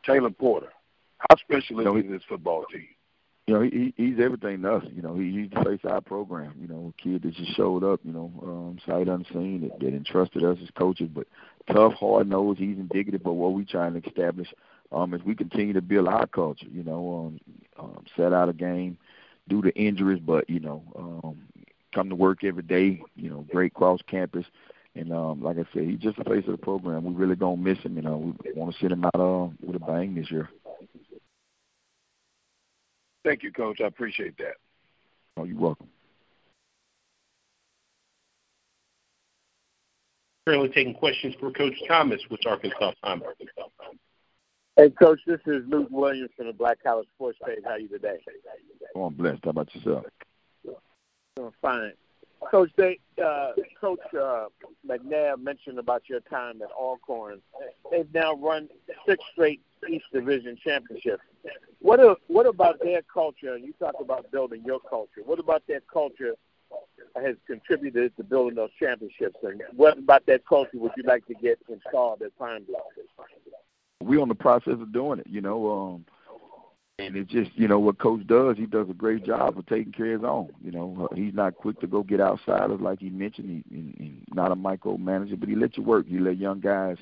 Taylor 0.06 0.30
Porter. 0.30 0.72
How 1.18 1.36
special 1.38 1.80
is 1.80 1.86
know, 1.86 1.96
he, 1.96 2.04
this 2.04 2.22
football 2.30 2.66
team? 2.72 2.88
You 3.48 3.54
know, 3.54 3.62
he, 3.62 3.94
he's 3.96 4.20
everything 4.22 4.62
to 4.62 4.74
us. 4.76 4.84
You 4.94 5.02
know, 5.02 5.16
he, 5.16 5.32
he's 5.32 5.50
the 5.50 5.64
face 5.64 5.80
of 5.86 5.92
our 5.92 6.02
program. 6.02 6.54
You 6.60 6.68
know, 6.68 6.94
a 6.98 7.02
kid 7.02 7.24
that 7.24 7.34
just 7.34 7.56
showed 7.56 7.82
up. 7.82 8.02
You 8.04 8.12
know, 8.12 8.32
um, 8.44 8.78
sight 8.86 9.08
unseen 9.08 9.62
that, 9.62 9.80
that 9.80 9.96
entrusted 9.96 10.44
us 10.44 10.58
as 10.62 10.70
coaches, 10.78 11.10
but 11.14 11.28
tough, 11.74 11.94
hard 11.94 12.28
nosed. 12.28 12.60
He's 12.60 12.78
indicative 12.78 13.26
of 13.26 13.36
what 13.36 13.54
we're 13.54 13.64
trying 13.64 13.94
to 14.00 14.06
establish 14.06 14.50
um, 14.92 15.14
as 15.14 15.22
we 15.24 15.34
continue 15.34 15.72
to 15.74 15.82
build 15.82 16.10
our 16.10 16.28
culture. 16.28 16.68
You 16.70 16.84
know, 16.84 17.40
um, 17.80 17.86
um, 17.86 18.06
set 18.18 18.34
out 18.34 18.50
a 18.50 18.54
game, 18.54 18.98
do 19.48 19.62
the 19.62 19.74
injuries, 19.76 20.22
but 20.26 20.50
you 20.50 20.60
know, 20.60 20.84
um, 20.98 21.38
come 21.96 22.10
to 22.10 22.16
work 22.16 22.44
every 22.44 22.64
day. 22.64 23.02
You 23.16 23.30
know, 23.30 23.46
great 23.50 23.74
cross 23.74 24.02
campus, 24.08 24.46
and 24.94 25.14
um, 25.14 25.42
like 25.42 25.58
I 25.58 25.64
said, 25.74 25.84
he's 25.84 26.00
just 26.00 26.18
the 26.18 26.26
face 26.26 26.44
of 26.48 26.52
the 26.52 26.58
program. 26.58 27.06
We 27.06 27.14
really 27.14 27.38
don't 27.38 27.64
miss 27.64 27.78
him. 27.80 27.96
You 27.96 28.02
know, 28.02 28.36
we 28.44 28.52
want 28.54 28.74
to 28.74 28.80
send 28.80 28.92
him 28.92 29.06
out 29.06 29.16
uh, 29.16 29.48
with 29.66 29.78
a 29.78 29.86
bang 29.86 30.16
this 30.16 30.30
year. 30.32 30.50
Thank 33.28 33.44
you, 33.44 33.52
Coach. 33.52 33.82
I 33.82 33.88
appreciate 33.88 34.38
that. 34.38 34.54
Oh, 35.36 35.44
you're 35.44 35.60
welcome. 35.60 35.90
Currently 40.48 40.70
taking 40.70 40.94
questions 40.94 41.36
for 41.38 41.52
Coach 41.52 41.74
Thomas 41.90 42.22
with 42.32 42.40
Arkansas 42.48 42.94
Time. 43.04 43.22
Hey, 44.78 44.92
Coach, 44.92 45.20
this 45.28 45.42
is 45.46 45.64
Luke 45.68 45.90
Williams 45.92 46.30
from 46.38 46.48
the 46.48 46.54
Black 46.54 46.82
College 46.82 47.10
Sports 47.16 47.38
Page. 47.46 47.60
How 47.66 47.72
are 47.72 47.80
you 47.80 47.90
today? 47.90 48.16
Oh, 48.96 49.08
I'm 49.08 49.14
blessed. 49.14 49.42
How 49.44 49.50
about 49.50 49.76
yourself? 49.76 50.06
Doing 51.36 51.52
fine. 51.62 51.92
Coach 52.50 52.70
they, 52.78 52.98
uh, 53.22 53.52
Coach 53.82 54.00
uh, 54.18 54.46
McNair 54.88 55.38
mentioned 55.38 55.80
about 55.80 56.04
your 56.08 56.22
time 56.22 56.62
at 56.62 56.70
Alcorn. 56.72 57.42
They've 57.92 58.08
now 58.14 58.36
run 58.36 58.70
six 59.06 59.22
straight 59.34 59.62
East 59.90 60.06
Division 60.14 60.58
championships. 60.64 61.24
What 61.80 62.00
are, 62.00 62.16
what 62.28 62.46
about 62.46 62.80
their 62.82 63.02
culture? 63.02 63.58
You 63.58 63.74
talk 63.80 63.96
about 64.00 64.32
building 64.32 64.64
your 64.66 64.80
culture. 64.80 65.22
What 65.26 65.40
about 65.40 65.64
their 65.68 65.82
culture 65.82 66.34
has 67.16 67.36
contributed 67.46 68.16
to 68.18 68.24
building 68.24 68.56
those 68.56 68.72
championships? 68.80 69.38
And 69.44 69.62
what 69.76 69.98
about 69.98 70.26
that 70.26 70.46
culture 70.48 70.78
would 70.78 70.92
you 70.98 71.04
like 71.04 71.26
to 71.28 71.34
get 71.36 71.60
installed 71.70 72.22
at 72.22 72.38
Pine 72.38 72.66
Bluff? 72.66 72.82
We're 74.02 74.22
on 74.22 74.30
the 74.30 74.36
process 74.36 74.74
of 74.74 74.92
doing 74.92 75.20
it. 75.20 75.28
You 75.28 75.42
know, 75.42 75.72
um, 75.72 76.06
and 77.00 77.16
it's 77.16 77.32
just 77.32 77.52
you 77.54 77.68
know 77.68 77.78
what 77.78 78.00
coach 78.00 78.26
does 78.26 78.58
he 78.58 78.66
does 78.66 78.90
a 78.90 78.94
great 78.94 79.24
job 79.24 79.58
of 79.58 79.66
taking 79.68 79.92
care 79.92 80.16
of 80.16 80.22
his 80.22 80.28
own 80.28 80.50
you 80.64 80.72
know 80.72 81.08
uh, 81.12 81.16
he's 81.16 81.34
not 81.34 81.56
quick 81.56 81.80
to 81.80 81.86
go 81.86 82.02
get 82.02 82.20
outsiders 82.20 82.82
like 82.82 83.00
he 83.00 83.10
mentioned 83.10 83.64
he, 83.70 83.76
he, 83.76 83.94
he's 84.04 84.34
not 84.34 84.52
a 84.52 84.56
micromanager 84.56 85.40
but 85.40 85.48
he 85.48 85.56
lets 85.56 85.78
you 85.78 85.84
work 85.84 86.08
he 86.08 86.18
let 86.18 86.38
young 86.38 86.60
guys 86.60 86.98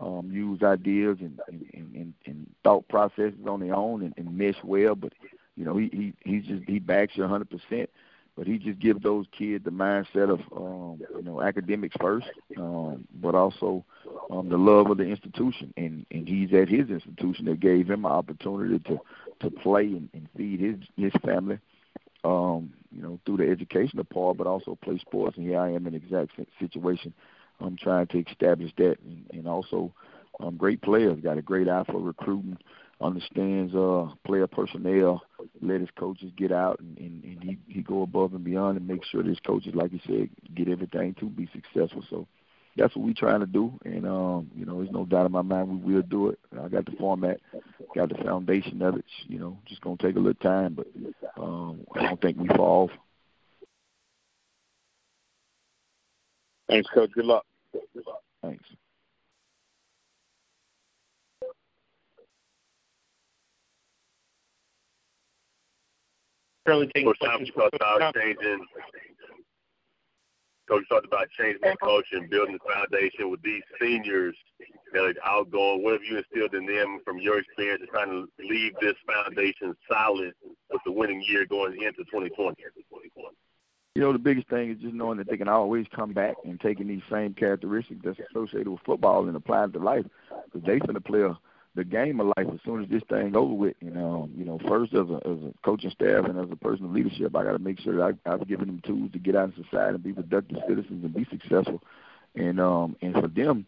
um 0.00 0.30
use 0.30 0.62
ideas 0.62 1.18
and 1.20 1.40
and, 1.48 1.66
and, 1.94 2.14
and 2.26 2.46
thought 2.64 2.86
processes 2.88 3.46
on 3.46 3.60
their 3.60 3.74
own 3.74 4.02
and, 4.02 4.14
and 4.16 4.36
mesh 4.36 4.62
well 4.64 4.94
but 4.94 5.12
you 5.56 5.64
know 5.64 5.76
he 5.76 5.88
he 5.92 6.12
he's 6.24 6.44
just 6.44 6.62
he 6.66 6.78
backs 6.78 7.12
you 7.16 7.24
a 7.24 7.28
hundred 7.28 7.48
percent 7.50 7.88
but 8.36 8.46
he 8.46 8.58
just 8.58 8.78
gives 8.78 9.02
those 9.02 9.26
kids 9.36 9.64
the 9.64 9.70
mindset 9.70 10.30
of 10.30 10.40
um, 10.56 11.00
you 11.14 11.22
know 11.22 11.42
academics 11.42 11.94
first, 12.00 12.28
um, 12.56 13.06
but 13.20 13.34
also 13.34 13.84
um, 14.30 14.48
the 14.48 14.56
love 14.56 14.90
of 14.90 14.96
the 14.98 15.04
institution. 15.04 15.72
And 15.76 16.06
and 16.10 16.26
he's 16.26 16.52
at 16.54 16.68
his 16.68 16.88
institution 16.88 17.44
that 17.46 17.60
gave 17.60 17.90
him 17.90 18.04
an 18.04 18.10
opportunity 18.12 18.78
to 18.88 18.98
to 19.40 19.50
play 19.50 19.84
and, 19.84 20.08
and 20.14 20.28
feed 20.36 20.60
his 20.60 20.76
his 20.96 21.12
family, 21.24 21.58
um, 22.24 22.72
you 22.90 23.02
know, 23.02 23.18
through 23.26 23.38
the 23.38 23.48
educational 23.50 24.04
part, 24.04 24.38
but 24.38 24.46
also 24.46 24.76
play 24.82 24.98
sports. 24.98 25.36
And 25.36 25.46
here 25.46 25.58
I 25.60 25.70
am 25.72 25.86
in 25.86 25.92
the 25.92 25.98
exact 25.98 26.32
situation. 26.58 27.12
I'm 27.60 27.76
trying 27.76 28.06
to 28.08 28.24
establish 28.28 28.72
that, 28.78 28.96
and, 29.04 29.26
and 29.32 29.48
also 29.48 29.92
um, 30.40 30.56
great 30.56 30.82
players. 30.82 31.20
Got 31.20 31.38
a 31.38 31.42
great 31.42 31.68
eye 31.68 31.84
for 31.90 32.00
recruiting 32.00 32.58
understands 33.00 33.74
uh 33.74 34.08
player 34.24 34.46
personnel, 34.46 35.22
let 35.62 35.80
his 35.80 35.88
coaches 35.98 36.30
get 36.36 36.52
out 36.52 36.78
and, 36.80 36.98
and, 36.98 37.24
and 37.24 37.42
he, 37.42 37.58
he 37.66 37.82
go 37.82 38.02
above 38.02 38.34
and 38.34 38.44
beyond 38.44 38.76
and 38.76 38.86
make 38.86 39.04
sure 39.04 39.22
that 39.22 39.28
his 39.28 39.40
coaches, 39.40 39.74
like 39.74 39.92
you 39.92 40.00
said, 40.06 40.28
get 40.54 40.68
everything 40.68 41.14
to 41.14 41.26
be 41.26 41.48
successful. 41.52 42.04
So 42.10 42.26
that's 42.76 42.94
what 42.94 43.06
we're 43.06 43.14
trying 43.14 43.40
to 43.40 43.46
do 43.46 43.78
and 43.84 44.06
um, 44.06 44.50
you 44.54 44.66
know, 44.66 44.78
there's 44.78 44.90
no 44.90 45.06
doubt 45.06 45.26
in 45.26 45.32
my 45.32 45.42
mind 45.42 45.82
we 45.82 45.94
will 45.94 46.02
do 46.02 46.28
it. 46.28 46.38
I 46.52 46.68
got 46.68 46.84
the 46.84 46.92
format, 46.92 47.40
got 47.94 48.10
the 48.10 48.22
foundation 48.22 48.82
of 48.82 48.96
it, 48.96 49.04
you 49.26 49.38
know, 49.38 49.58
just 49.66 49.80
gonna 49.80 49.96
take 49.96 50.16
a 50.16 50.20
little 50.20 50.34
time 50.34 50.74
but 50.74 50.86
um 51.42 51.86
I 51.94 52.02
don't 52.02 52.20
think 52.20 52.38
we 52.38 52.48
fall. 52.48 52.90
Thanks, 56.68 56.88
Coach. 56.90 57.10
Good 57.12 57.24
luck. 57.24 57.44
Thanks. 58.42 58.64
Currently 66.66 66.90
taking 66.94 67.06
Coach 67.06 67.18
talked 67.54 67.74
about 67.74 68.14
changing. 68.14 68.66
Coach 70.68 70.84
talked 70.88 71.06
about 71.06 71.26
changing 71.36 71.60
the 71.62 71.76
culture 71.82 72.16
and 72.16 72.30
building 72.30 72.56
the 72.56 72.72
foundation 72.72 73.28
with 73.28 73.42
these 73.42 73.62
seniors 73.80 74.36
that 74.92 75.02
are 75.02 75.14
outgoing. 75.26 75.82
What 75.82 75.94
have 75.94 76.04
you 76.04 76.18
instilled 76.18 76.54
in 76.54 76.66
them 76.66 77.00
from 77.04 77.18
your 77.18 77.40
experience 77.40 77.82
of 77.82 77.88
trying 77.88 78.10
to 78.10 78.26
leave 78.38 78.72
this 78.80 78.94
foundation 79.04 79.74
solid 79.90 80.32
with 80.70 80.80
the 80.86 80.92
winning 80.92 81.22
year 81.26 81.44
going 81.44 81.72
into 81.72 82.04
2020? 82.04 82.54
You 83.94 84.02
know, 84.02 84.12
the 84.12 84.18
biggest 84.20 84.48
thing 84.48 84.70
is 84.70 84.78
just 84.78 84.94
knowing 84.94 85.18
that 85.18 85.28
they 85.28 85.36
can 85.36 85.48
always 85.48 85.86
come 85.94 86.12
back 86.12 86.36
and 86.44 86.60
taking 86.60 86.86
these 86.86 87.02
same 87.10 87.34
characteristics 87.34 88.00
that's 88.04 88.20
associated 88.30 88.68
with 88.68 88.80
football 88.86 89.26
and 89.26 89.36
apply 89.36 89.64
it 89.64 89.72
to 89.72 89.80
life. 89.80 90.06
Because 90.44 90.66
they 90.66 90.78
finna 90.78 91.04
play 91.04 91.22
a 91.22 91.36
the 91.76 91.84
game 91.84 92.20
of 92.20 92.32
life 92.36 92.46
as 92.52 92.58
soon 92.64 92.82
as 92.82 92.88
this 92.88 93.02
thing 93.08 93.36
over 93.36 93.54
with. 93.54 93.76
You 93.80 93.90
know, 93.90 94.28
you 94.36 94.44
know, 94.44 94.58
first 94.66 94.92
as 94.92 95.08
a 95.08 95.20
as 95.24 95.38
a 95.42 95.52
coaching 95.64 95.90
staff 95.90 96.24
and 96.24 96.38
as 96.38 96.50
a 96.50 96.56
person 96.56 96.86
of 96.86 96.92
leadership, 96.92 97.34
I 97.34 97.44
got 97.44 97.52
to 97.52 97.58
make 97.58 97.80
sure 97.80 97.96
that 97.96 98.18
I, 98.26 98.32
I've 98.32 98.48
given 98.48 98.66
them 98.66 98.82
tools 98.84 99.12
to 99.12 99.18
get 99.18 99.36
out 99.36 99.52
in 99.54 99.64
society 99.64 99.94
and 99.94 100.02
be 100.02 100.12
productive 100.12 100.58
citizens 100.68 101.04
and 101.04 101.14
be 101.14 101.26
successful. 101.30 101.82
And 102.34 102.60
um 102.60 102.96
and 103.02 103.14
for 103.14 103.28
them 103.28 103.66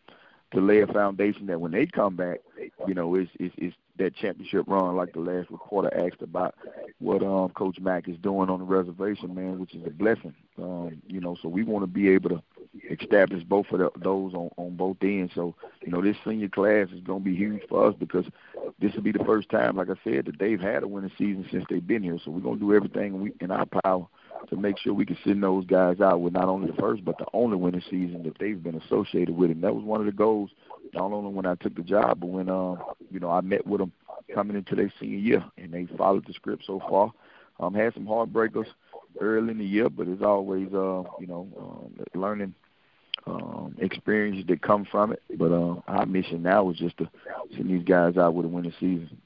to 0.52 0.60
lay 0.60 0.80
a 0.80 0.86
foundation 0.86 1.46
that 1.46 1.60
when 1.60 1.72
they 1.72 1.86
come 1.86 2.16
back, 2.16 2.40
you 2.86 2.94
know, 2.94 3.14
it's 3.14 3.30
it's, 3.38 3.54
it's 3.58 3.76
that 3.98 4.16
championship 4.16 4.64
run 4.66 4.96
like 4.96 5.12
the 5.12 5.20
last 5.20 5.50
reporter 5.50 5.92
asked 5.94 6.22
about 6.22 6.54
what 6.98 7.22
um 7.22 7.50
Coach 7.50 7.78
Mack 7.80 8.08
is 8.08 8.16
doing 8.18 8.48
on 8.48 8.58
the 8.60 8.64
reservation, 8.64 9.34
man, 9.34 9.58
which 9.58 9.74
is 9.74 9.86
a 9.86 9.90
blessing. 9.90 10.34
Um, 10.58 11.02
you 11.06 11.20
know, 11.20 11.36
so 11.42 11.48
we 11.48 11.62
want 11.62 11.82
to 11.82 11.86
be 11.86 12.08
able 12.08 12.30
to 12.30 12.42
establish 12.90 13.42
both 13.44 13.66
of 13.70 13.78
the, 13.80 13.90
those 13.96 14.34
on 14.34 14.50
on 14.56 14.76
both 14.76 14.96
ends. 15.02 15.32
So, 15.34 15.54
you 15.84 15.92
know, 15.92 16.00
this 16.00 16.16
senior 16.24 16.48
class 16.48 16.88
is 16.92 17.00
going 17.00 17.20
to 17.20 17.30
be 17.30 17.36
huge 17.36 17.62
for 17.68 17.88
us 17.88 17.94
because 17.98 18.24
this 18.80 18.94
will 18.94 19.02
be 19.02 19.12
the 19.12 19.24
first 19.24 19.50
time, 19.50 19.76
like 19.76 19.90
I 19.90 19.96
said, 20.04 20.26
that 20.26 20.38
they've 20.38 20.60
had 20.60 20.82
a 20.82 20.88
winning 20.88 21.12
season 21.18 21.46
since 21.50 21.64
they've 21.68 21.86
been 21.86 22.02
here. 22.02 22.18
So 22.24 22.30
we're 22.30 22.40
going 22.40 22.58
to 22.58 22.64
do 22.64 22.74
everything 22.74 23.20
we, 23.20 23.32
in 23.40 23.50
our 23.50 23.66
power 23.84 24.06
to 24.48 24.56
make 24.56 24.78
sure 24.78 24.94
we 24.94 25.06
can 25.06 25.18
send 25.24 25.42
those 25.42 25.64
guys 25.66 26.00
out 26.00 26.20
with 26.20 26.32
not 26.32 26.48
only 26.48 26.70
the 26.70 26.76
first 26.76 27.04
but 27.04 27.18
the 27.18 27.26
only 27.32 27.56
winning 27.56 27.82
season 27.90 28.22
that 28.24 28.38
they've 28.38 28.62
been 28.62 28.80
associated 28.82 29.36
with. 29.36 29.50
And 29.50 29.62
that 29.62 29.74
was 29.74 29.84
one 29.84 30.00
of 30.00 30.06
the 30.06 30.12
goals, 30.12 30.50
not 30.94 31.12
only 31.12 31.32
when 31.32 31.46
I 31.46 31.54
took 31.56 31.74
the 31.74 31.82
job, 31.82 32.20
but 32.20 32.28
when 32.28 32.48
um, 32.48 32.82
you 33.10 33.20
know 33.20 33.30
I 33.30 33.40
met 33.40 33.66
with 33.66 33.80
them 33.80 33.92
coming 34.34 34.56
into 34.56 34.74
their 34.74 34.92
senior 35.00 35.18
year, 35.18 35.44
and 35.58 35.72
they 35.72 35.86
followed 35.96 36.26
the 36.26 36.32
script 36.32 36.64
so 36.66 36.80
far. 36.88 37.12
Um, 37.60 37.74
had 37.74 37.94
some 37.94 38.06
heartbreakers 38.06 38.66
early 39.20 39.50
in 39.50 39.58
the 39.58 39.64
year, 39.64 39.88
but 39.88 40.08
it's 40.08 40.22
always 40.22 40.68
uh, 40.72 41.04
you 41.20 41.26
know 41.26 41.48
um, 41.58 42.20
learning 42.20 42.54
um, 43.26 43.76
experiences 43.78 44.44
that 44.48 44.62
come 44.62 44.86
from 44.90 45.12
it. 45.12 45.22
But 45.36 45.52
uh, 45.52 45.76
our 45.86 46.06
mission 46.06 46.42
now 46.42 46.70
is 46.70 46.78
just 46.78 46.96
to 46.98 47.10
send 47.54 47.70
these 47.70 47.84
guys 47.84 48.16
out 48.16 48.34
with 48.34 48.46
a 48.46 48.48
winning 48.48 48.74
season. 48.80 49.20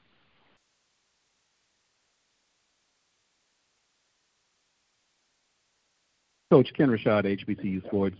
Coach 6.49 6.69
Ken 6.75 6.89
Rashad, 6.89 7.25
HBCU 7.25 7.85
Sports. 7.87 8.15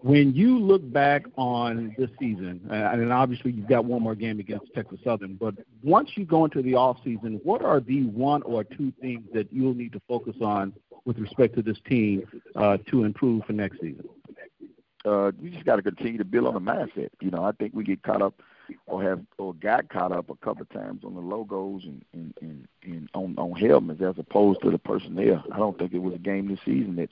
When 0.00 0.32
you 0.32 0.58
look 0.58 0.90
back 0.92 1.24
on 1.36 1.94
this 1.98 2.08
season, 2.20 2.60
and 2.70 3.12
obviously 3.12 3.50
you've 3.50 3.68
got 3.68 3.84
one 3.84 4.02
more 4.02 4.14
game 4.14 4.38
against 4.38 4.72
Texas 4.74 5.00
Southern, 5.02 5.34
but 5.34 5.54
once 5.82 6.10
you 6.14 6.24
go 6.24 6.44
into 6.44 6.62
the 6.62 6.74
off 6.74 6.98
season, 7.04 7.40
what 7.42 7.64
are 7.64 7.80
the 7.80 8.04
one 8.04 8.42
or 8.42 8.62
two 8.62 8.92
things 9.00 9.24
that 9.34 9.52
you'll 9.52 9.74
need 9.74 9.92
to 9.92 10.00
focus 10.06 10.36
on 10.40 10.72
with 11.04 11.18
respect 11.18 11.56
to 11.56 11.62
this 11.62 11.78
team 11.88 12.22
uh, 12.54 12.78
to 12.90 13.04
improve 13.04 13.44
for 13.44 13.52
next 13.52 13.80
season? 13.80 14.04
Uh, 15.04 15.32
we 15.40 15.50
just 15.50 15.64
got 15.64 15.76
to 15.76 15.82
continue 15.82 16.18
to 16.18 16.24
build 16.24 16.46
on 16.46 16.54
the 16.54 16.60
mindset. 16.60 17.08
You 17.20 17.30
know, 17.30 17.42
I 17.42 17.52
think 17.52 17.74
we 17.74 17.82
get 17.82 18.02
caught 18.02 18.22
up 18.22 18.40
or 18.86 19.02
have 19.02 19.20
or 19.38 19.54
got 19.54 19.88
caught 19.88 20.12
up 20.12 20.30
a 20.30 20.36
couple 20.36 20.62
of 20.62 20.68
times 20.70 21.02
on 21.04 21.14
the 21.14 21.20
logos 21.20 21.84
and, 21.84 22.04
and, 22.12 22.34
and, 22.40 22.68
and 22.82 23.08
on 23.14 23.34
on 23.38 23.52
helmets 23.52 24.02
as 24.02 24.14
opposed 24.18 24.60
to 24.62 24.70
the 24.70 24.78
personnel. 24.78 25.42
I 25.52 25.56
don't 25.56 25.78
think 25.78 25.92
it 25.92 26.02
was 26.02 26.14
a 26.14 26.18
game 26.18 26.48
this 26.48 26.58
season 26.64 26.96
that 26.96 27.10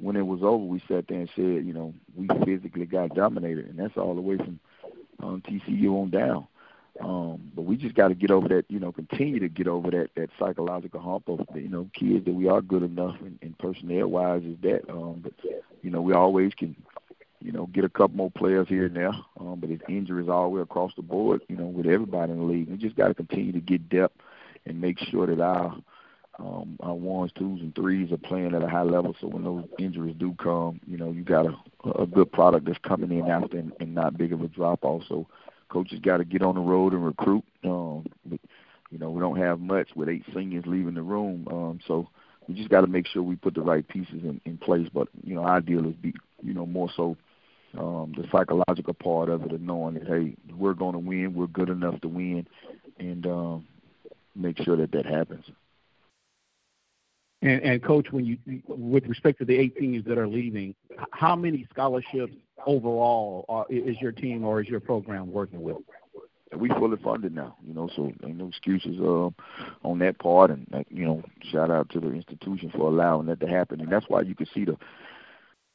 when 0.00 0.16
it 0.16 0.26
was 0.26 0.42
over, 0.42 0.64
we 0.64 0.82
sat 0.88 1.06
there 1.08 1.20
and 1.20 1.30
said, 1.34 1.66
you 1.66 1.72
know, 1.72 1.94
we 2.14 2.28
physically 2.44 2.86
got 2.86 3.14
dominated, 3.14 3.66
and 3.66 3.78
that's 3.78 3.96
all 3.96 4.14
the 4.14 4.20
way 4.20 4.36
from 4.36 4.60
um, 5.22 5.42
TCU 5.42 5.90
on 5.90 6.10
down. 6.10 6.46
Um, 7.00 7.52
but 7.54 7.62
we 7.62 7.76
just 7.76 7.94
got 7.94 8.08
to 8.08 8.14
get 8.14 8.30
over 8.30 8.48
that, 8.48 8.64
you 8.68 8.80
know, 8.80 8.90
continue 8.90 9.38
to 9.40 9.48
get 9.48 9.68
over 9.68 9.90
that 9.92 10.10
that 10.16 10.30
psychological 10.38 11.00
hump 11.00 11.28
of, 11.28 11.46
you 11.54 11.68
know, 11.68 11.88
kids 11.94 12.24
that 12.24 12.34
we 12.34 12.48
are 12.48 12.60
good 12.60 12.82
enough 12.82 13.16
and, 13.20 13.38
and 13.40 13.56
personnel 13.58 14.08
wise 14.08 14.42
is 14.42 14.56
that. 14.62 14.90
Um, 14.90 15.20
but 15.22 15.32
you 15.82 15.90
know, 15.90 16.00
we 16.00 16.12
always 16.12 16.54
can, 16.54 16.74
you 17.40 17.52
know, 17.52 17.66
get 17.66 17.84
a 17.84 17.88
couple 17.88 18.16
more 18.16 18.32
players 18.32 18.68
here 18.68 18.86
and 18.86 18.96
there. 18.96 19.12
Um, 19.38 19.58
but 19.60 19.70
it's 19.70 19.82
injuries 19.88 20.28
all 20.28 20.44
the 20.44 20.56
way 20.56 20.62
across 20.62 20.92
the 20.96 21.02
board, 21.02 21.42
you 21.48 21.56
know, 21.56 21.66
with 21.66 21.86
everybody 21.86 22.32
in 22.32 22.38
the 22.38 22.44
league. 22.44 22.68
We 22.68 22.76
just 22.76 22.96
got 22.96 23.08
to 23.08 23.14
continue 23.14 23.52
to 23.52 23.60
get 23.60 23.88
depth 23.88 24.20
and 24.66 24.80
make 24.80 24.98
sure 24.98 25.26
that 25.26 25.40
our 25.40 25.76
um, 26.38 26.76
our 26.80 26.94
ones, 26.94 27.32
twos, 27.36 27.60
and 27.60 27.74
threes 27.74 28.12
are 28.12 28.16
playing 28.16 28.54
at 28.54 28.62
a 28.62 28.68
high 28.68 28.82
level. 28.82 29.14
So 29.20 29.26
when 29.26 29.44
those 29.44 29.64
injuries 29.78 30.14
do 30.18 30.34
come, 30.34 30.80
you 30.86 30.96
know, 30.96 31.10
you 31.10 31.22
got 31.22 31.46
a, 31.46 31.90
a 32.02 32.06
good 32.06 32.30
product 32.30 32.66
that's 32.66 32.78
coming 32.78 33.10
in 33.10 33.28
after 33.28 33.58
and, 33.58 33.72
and 33.80 33.94
not 33.94 34.16
big 34.16 34.32
of 34.32 34.42
a 34.42 34.48
drop 34.48 34.84
off. 34.84 35.02
So 35.08 35.26
coaches 35.68 35.98
got 36.00 36.18
to 36.18 36.24
get 36.24 36.42
on 36.42 36.54
the 36.54 36.60
road 36.60 36.92
and 36.92 37.04
recruit. 37.04 37.44
Um, 37.64 38.06
but, 38.24 38.40
you 38.90 38.98
know, 38.98 39.10
we 39.10 39.20
don't 39.20 39.38
have 39.38 39.60
much 39.60 39.88
with 39.96 40.08
eight 40.08 40.24
seniors 40.32 40.64
leaving 40.66 40.94
the 40.94 41.02
room. 41.02 41.46
Um, 41.50 41.80
so 41.86 42.08
we 42.48 42.54
just 42.54 42.70
got 42.70 42.80
to 42.80 42.86
make 42.86 43.06
sure 43.06 43.22
we 43.22 43.36
put 43.36 43.54
the 43.54 43.60
right 43.60 43.86
pieces 43.86 44.22
in, 44.24 44.40
in 44.44 44.58
place. 44.58 44.88
But 44.92 45.08
you 45.22 45.34
know, 45.34 45.42
our 45.42 45.60
deal 45.60 45.86
is 45.86 45.94
be, 45.96 46.14
you 46.42 46.54
know, 46.54 46.66
more 46.66 46.88
so 46.96 47.16
um, 47.76 48.14
the 48.16 48.26
psychological 48.32 48.94
part 48.94 49.28
of 49.28 49.42
it, 49.42 49.52
and 49.52 49.66
knowing 49.66 49.94
that 49.94 50.06
hey, 50.06 50.34
we're 50.56 50.74
going 50.74 50.94
to 50.94 50.98
win, 50.98 51.34
we're 51.34 51.46
good 51.46 51.68
enough 51.68 52.00
to 52.00 52.08
win, 52.08 52.46
and 52.98 53.26
um, 53.26 53.66
make 54.34 54.60
sure 54.62 54.76
that 54.76 54.92
that 54.92 55.04
happens. 55.04 55.44
And, 57.40 57.62
and 57.62 57.82
coach, 57.82 58.08
when 58.10 58.24
you, 58.24 58.38
with 58.66 59.06
respect 59.06 59.38
to 59.38 59.44
the 59.44 59.56
eight 59.56 59.74
seniors 59.78 60.04
that 60.06 60.18
are 60.18 60.26
leaving, 60.26 60.74
how 61.12 61.36
many 61.36 61.66
scholarships 61.70 62.34
overall 62.66 63.44
are, 63.48 63.66
is 63.70 64.00
your 64.00 64.12
team 64.12 64.44
or 64.44 64.60
is 64.60 64.68
your 64.68 64.80
program 64.80 65.30
working 65.30 65.62
with? 65.62 65.76
we 66.56 66.68
fully 66.70 66.96
funded 67.02 67.34
now, 67.34 67.56
you 67.66 67.74
know, 67.74 67.90
so 67.94 68.06
ain't 68.24 68.36
no 68.36 68.48
excuses 68.48 68.98
uh, 69.00 69.28
on 69.86 69.98
that 69.98 70.18
part. 70.18 70.50
And 70.50 70.66
uh, 70.72 70.82
you 70.88 71.04
know, 71.04 71.22
shout 71.50 71.70
out 71.70 71.90
to 71.90 72.00
the 72.00 72.10
institution 72.12 72.70
for 72.70 72.88
allowing 72.88 73.26
that 73.26 73.40
to 73.40 73.46
happen. 73.46 73.80
And 73.80 73.90
that's 73.90 74.06
why 74.08 74.22
you 74.22 74.34
can 74.34 74.46
see 74.54 74.64
the 74.64 74.76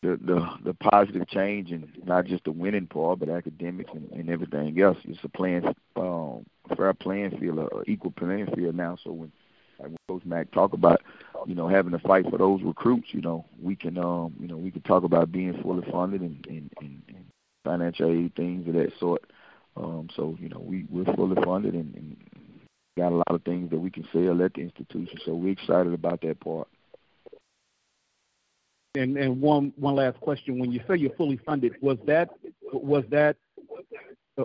the 0.01 0.17
the, 0.21 0.47
the 0.65 0.73
positive 0.73 1.27
change 1.27 1.71
and 1.71 1.87
not 2.05 2.25
just 2.25 2.45
the 2.45 2.51
winning 2.51 2.87
part, 2.87 3.19
but 3.19 3.29
academics 3.29 3.91
and, 3.93 4.09
and 4.11 4.29
everything 4.29 4.79
else. 4.81 4.97
It's 5.03 5.19
a 5.23 5.29
playing 5.29 5.63
um, 5.95 6.45
fair 6.75 6.93
playing 6.93 7.37
field, 7.37 7.59
a 7.59 7.89
equal 7.89 8.11
playing 8.11 8.47
field 8.55 8.75
now. 8.75 8.97
So 9.03 9.11
when 9.11 9.31
like 9.79 9.91
Coach 10.07 10.25
Mack 10.25 10.51
talk 10.51 10.73
about, 10.73 11.01
you 11.45 11.55
know, 11.55 11.67
having 11.67 11.91
to 11.91 11.99
fight 11.99 12.29
for 12.29 12.37
those 12.37 12.61
recruits, 12.63 13.07
you 13.11 13.21
know, 13.21 13.45
we 13.61 13.75
can 13.75 13.97
um, 13.97 14.33
you 14.39 14.47
know, 14.47 14.57
we 14.57 14.71
can 14.71 14.81
talk 14.81 15.03
about 15.03 15.31
being 15.31 15.59
fully 15.61 15.89
funded 15.91 16.21
and, 16.21 16.45
and, 16.47 16.69
and, 16.79 17.01
and 17.07 17.25
financial 17.63 18.09
aid 18.09 18.35
things 18.35 18.67
of 18.67 18.73
that 18.73 18.91
sort. 18.99 19.23
Um, 19.75 20.09
so, 20.15 20.37
you 20.39 20.49
know, 20.49 20.59
we, 20.59 20.85
we're 20.89 21.11
fully 21.15 21.41
funded 21.43 21.73
and, 21.73 21.95
and 21.95 22.17
got 22.97 23.11
a 23.11 23.15
lot 23.15 23.31
of 23.31 23.43
things 23.43 23.71
that 23.71 23.79
we 23.79 23.89
can 23.89 24.07
sell 24.13 24.41
at 24.43 24.53
the 24.53 24.61
institution. 24.61 25.17
So 25.25 25.33
we're 25.33 25.53
excited 25.53 25.93
about 25.93 26.21
that 26.21 26.39
part. 26.39 26.67
And 28.95 29.17
and 29.17 29.41
one 29.41 29.73
one 29.75 29.95
last 29.95 30.19
question: 30.19 30.59
When 30.59 30.71
you 30.71 30.79
say 30.87 30.97
you're 30.97 31.15
fully 31.15 31.37
funded, 31.37 31.73
was 31.81 31.97
that 32.05 32.29
was 32.71 33.03
that 33.09 33.37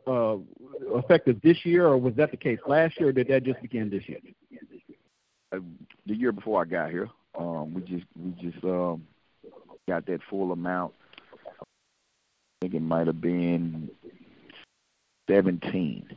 uh, 0.06 0.36
effective 0.96 1.38
this 1.42 1.66
year, 1.66 1.86
or 1.86 1.98
was 1.98 2.14
that 2.14 2.30
the 2.30 2.38
case 2.38 2.58
last 2.66 2.98
year, 2.98 3.10
or 3.10 3.12
did 3.12 3.28
that 3.28 3.44
just 3.44 3.60
begin 3.60 3.90
this 3.90 4.08
year? 4.08 4.20
Uh, 5.52 5.60
the 6.06 6.14
year 6.14 6.32
before 6.32 6.60
I 6.60 6.64
got 6.64 6.90
here, 6.90 7.08
um, 7.38 7.74
we 7.74 7.82
just 7.82 8.04
we 8.20 8.30
just 8.40 8.62
um, 8.64 9.06
got 9.88 10.06
that 10.06 10.20
full 10.28 10.52
amount. 10.52 10.92
I 11.52 11.64
think 12.62 12.74
it 12.74 12.82
might 12.82 13.06
have 13.06 13.20
been 13.20 13.90
seventeen. 15.28 16.08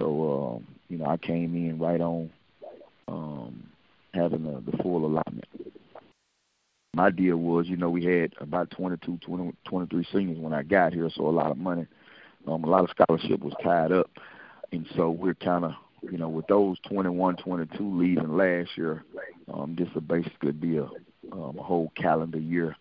So 0.00 0.56
um, 0.56 0.66
you 0.88 0.98
know, 0.98 1.06
I 1.06 1.16
came 1.16 1.54
in 1.54 1.78
right 1.78 2.00
on 2.00 2.30
um, 3.08 3.64
having 4.12 4.44
the, 4.44 4.70
the 4.70 4.76
full 4.78 5.06
allotment 5.06 5.44
my 6.94 7.10
deal 7.10 7.36
was, 7.36 7.66
you 7.66 7.76
know, 7.76 7.90
we 7.90 8.04
had 8.04 8.32
about 8.40 8.70
22, 8.70 9.18
20, 9.18 9.52
23 9.64 10.06
seniors 10.12 10.38
when 10.38 10.54
I 10.54 10.62
got 10.62 10.92
here, 10.92 11.10
so 11.14 11.26
a 11.26 11.30
lot 11.30 11.50
of 11.50 11.58
money, 11.58 11.86
um, 12.46 12.64
a 12.64 12.68
lot 12.68 12.84
of 12.84 12.90
scholarship 12.90 13.40
was 13.40 13.54
tied 13.62 13.92
up, 13.92 14.10
and 14.72 14.86
so 14.96 15.10
we're 15.10 15.34
kind 15.34 15.64
of, 15.64 15.72
you 16.10 16.18
know, 16.18 16.28
with 16.28 16.46
those 16.46 16.78
21, 16.88 17.36
22 17.36 17.98
leaving 17.98 18.36
last 18.36 18.70
year, 18.76 19.04
um, 19.52 19.74
this 19.78 19.88
will 19.94 20.02
basically 20.02 20.52
be 20.52 20.78
a, 20.78 20.84
um, 21.32 21.56
a 21.58 21.62
whole 21.62 21.92
calendar 21.96 22.38
year 22.38 22.76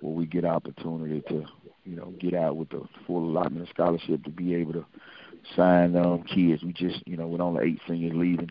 where 0.00 0.14
we 0.14 0.26
get 0.26 0.44
opportunity 0.44 1.22
to, 1.28 1.44
you 1.84 1.96
know, 1.96 2.12
get 2.18 2.34
out 2.34 2.56
with 2.56 2.70
the 2.70 2.82
full 3.06 3.24
allotment 3.24 3.62
of 3.62 3.68
scholarship 3.70 4.24
to 4.24 4.30
be 4.30 4.54
able 4.54 4.72
to 4.72 4.86
sign 5.56 5.96
um, 5.96 6.22
kids. 6.22 6.62
We 6.62 6.72
just, 6.72 7.06
you 7.06 7.16
know, 7.16 7.26
with 7.26 7.40
only 7.40 7.66
eight 7.66 7.80
seniors 7.86 8.14
leaving, 8.14 8.50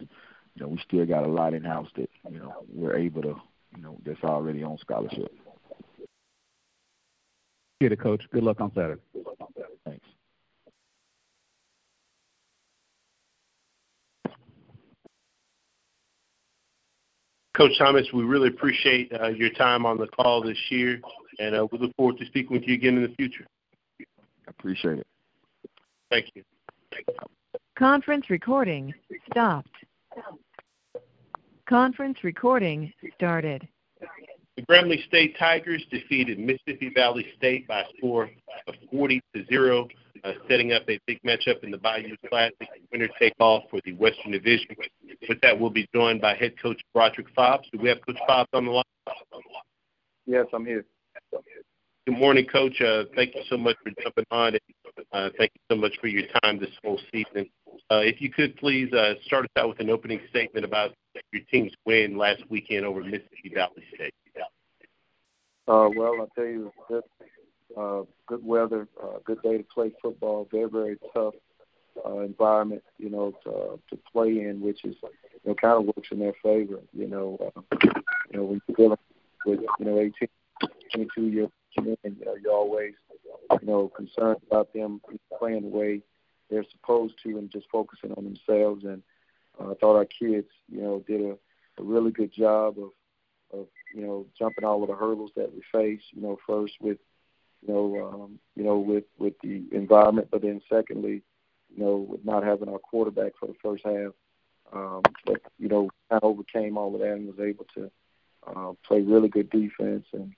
you 0.55 0.61
know, 0.61 0.67
we 0.67 0.79
still 0.85 1.05
got 1.05 1.23
a 1.23 1.29
lot 1.29 1.53
in 1.53 1.63
house 1.63 1.89
that, 1.95 2.09
you 2.29 2.39
know, 2.39 2.65
we're 2.71 2.97
able 2.97 3.21
to 3.23 3.41
you 3.75 3.83
know, 3.83 3.97
that's 4.05 4.23
already 4.23 4.63
on 4.63 4.77
scholarship. 4.79 5.31
Get 7.81 7.91
it, 7.91 7.99
coach. 7.99 8.23
Good 8.31 8.43
luck 8.43 8.59
on 8.59 8.71
Saturday. 8.73 9.01
Thanks. 9.85 10.05
Coach 17.59 17.77
Thomas, 17.77 18.07
we 18.13 18.23
really 18.23 18.47
appreciate 18.47 19.11
uh, 19.21 19.27
your 19.27 19.49
time 19.49 19.85
on 19.85 19.97
the 19.97 20.07
call 20.07 20.41
this 20.41 20.57
year, 20.69 21.01
and 21.39 21.53
uh, 21.53 21.67
we 21.69 21.77
look 21.77 21.93
forward 21.97 22.17
to 22.17 22.25
speaking 22.27 22.53
with 22.53 22.63
you 22.65 22.73
again 22.73 22.95
in 22.95 23.03
the 23.03 23.13
future. 23.15 23.45
I 23.99 24.05
appreciate 24.47 24.99
it. 24.99 25.07
Thank 26.09 26.27
you. 26.35 26.43
Conference 27.77 28.29
recording 28.29 28.93
stopped. 29.29 29.75
Conference 31.67 32.19
recording 32.23 32.93
started. 33.17 33.67
The 34.55 34.61
Grambling 34.61 35.05
State 35.07 35.35
Tigers 35.37 35.83
defeated 35.91 36.39
Mississippi 36.39 36.93
Valley 36.95 37.27
State 37.35 37.67
by 37.67 37.81
a 37.81 37.85
score 37.97 38.29
of 38.69 38.75
40 38.89 39.21
to 39.35 39.45
0, 39.47 39.89
uh, 40.23 40.31
setting 40.49 40.71
up 40.71 40.83
a 40.87 40.97
big 41.05 41.21
matchup 41.23 41.61
in 41.63 41.71
the 41.71 41.77
Bayou 41.77 42.15
Classic, 42.29 42.55
winner 42.93 43.09
take 43.19 43.33
all 43.41 43.63
for 43.69 43.81
the 43.83 43.91
Western 43.95 44.31
Division. 44.31 44.77
With 45.29 45.39
that, 45.41 45.59
we'll 45.59 45.69
be 45.69 45.87
joined 45.93 46.21
by 46.21 46.33
head 46.33 46.59
coach 46.59 46.81
Broderick 46.91 47.27
Fobbs. 47.37 47.69
Do 47.71 47.77
we 47.79 47.87
have 47.89 47.99
Coach 48.03 48.17
Fobbs 48.27 48.47
on 48.51 48.65
the 48.65 48.71
line? 48.71 48.83
Yes, 50.25 50.47
I'm 50.51 50.65
here. 50.65 50.83
Good 52.07 52.17
morning, 52.17 52.47
Coach. 52.51 52.81
Uh, 52.81 53.03
thank 53.15 53.35
you 53.35 53.41
so 53.47 53.55
much 53.55 53.75
for 53.83 53.91
jumping 54.01 54.25
on. 54.31 54.55
Uh, 55.13 55.29
thank 55.37 55.51
you 55.53 55.61
so 55.71 55.79
much 55.79 55.93
for 56.01 56.07
your 56.07 56.23
time 56.41 56.59
this 56.59 56.71
whole 56.83 56.99
season. 57.13 57.47
Uh, 57.91 57.97
if 57.97 58.19
you 58.19 58.31
could 58.31 58.55
please 58.57 58.91
uh, 58.91 59.13
start 59.23 59.45
us 59.45 59.51
out 59.55 59.69
with 59.69 59.79
an 59.79 59.91
opening 59.91 60.19
statement 60.31 60.65
about 60.65 60.93
your 61.31 61.43
team's 61.51 61.73
win 61.85 62.17
last 62.17 62.41
weekend 62.49 62.83
over 62.83 63.03
Mississippi 63.03 63.51
Valley 63.53 63.83
State. 63.93 64.13
Uh, 65.67 65.89
well, 65.95 66.15
I'll 66.19 66.29
tell 66.35 66.45
you, 66.45 66.71
good, 66.87 67.03
uh, 67.77 68.01
good 68.25 68.43
weather, 68.43 68.87
uh, 69.01 69.19
good 69.23 69.43
day 69.43 69.57
to 69.57 69.63
play 69.63 69.91
football. 70.01 70.47
Very, 70.51 70.69
very 70.69 70.97
tough 71.13 71.35
uh, 72.05 72.19
environment, 72.19 72.83
you 72.97 73.09
know, 73.09 73.33
to, 73.43 73.49
uh, 73.49 73.75
to 73.89 73.99
play 74.11 74.39
in, 74.41 74.61
which 74.61 74.83
is, 74.85 74.95
you 75.03 75.39
know, 75.45 75.55
kind 75.55 75.77
of 75.79 75.85
works 75.85 76.09
in 76.11 76.19
their 76.19 76.33
favor. 76.43 76.79
You 76.93 77.07
know, 77.07 77.51
uh, 77.55 77.61
you 78.31 78.37
know, 78.37 78.43
when 78.45 78.61
you're 78.67 78.75
dealing 78.75 78.97
with, 79.45 79.59
you 79.79 79.85
know, 79.85 79.99
18, 79.99 80.27
22 80.93 81.21
year 81.27 81.47
men, 81.77 81.97
you 82.03 82.25
know, 82.25 82.35
you're 82.41 82.53
always, 82.53 82.93
you 83.61 83.67
know, 83.67 83.89
concerned 83.89 84.37
about 84.47 84.73
them 84.73 85.01
playing 85.37 85.63
the 85.63 85.67
way 85.67 86.01
they're 86.49 86.65
supposed 86.71 87.13
to 87.23 87.37
and 87.37 87.51
just 87.51 87.67
focusing 87.71 88.11
on 88.13 88.23
themselves. 88.23 88.83
And 88.83 89.03
uh, 89.59 89.71
I 89.71 89.73
thought 89.75 89.97
our 89.97 90.05
kids, 90.05 90.47
you 90.67 90.81
know, 90.81 91.03
did 91.07 91.21
a, 91.21 91.37
a 91.79 91.83
really 91.83 92.11
good 92.11 92.33
job 92.33 92.75
of, 92.77 93.59
of, 93.59 93.67
you 93.93 94.05
know, 94.05 94.25
jumping 94.37 94.63
all 94.63 94.81
of 94.83 94.89
the 94.89 94.95
hurdles 94.95 95.31
that 95.35 95.51
we 95.53 95.61
face. 95.71 96.01
You 96.11 96.21
know, 96.21 96.37
first 96.45 96.73
with, 96.81 96.97
you 97.65 97.73
know, 97.73 98.11
um, 98.13 98.39
you 98.55 98.63
know, 98.63 98.79
with 98.79 99.05
with 99.17 99.33
the 99.43 99.63
environment, 99.71 100.29
but 100.31 100.41
then 100.41 100.61
secondly, 100.69 101.23
you 101.73 101.83
know, 101.83 101.97
with 101.97 102.25
not 102.25 102.43
having 102.43 102.69
our 102.69 102.79
quarterback 102.79 103.33
for 103.39 103.47
the 103.47 103.55
first 103.61 103.83
half. 103.85 104.13
Um, 104.71 105.01
but 105.25 105.41
you 105.57 105.67
know, 105.67 105.89
kind 106.09 106.21
of 106.21 106.23
overcame 106.23 106.77
all 106.77 106.93
of 106.93 107.01
that 107.01 107.13
and 107.13 107.27
was 107.27 107.39
able 107.39 107.65
to 107.75 107.91
uh, 108.45 108.73
play 108.85 109.01
really 109.01 109.29
good 109.29 109.49
defense 109.49 110.05
and 110.13 110.33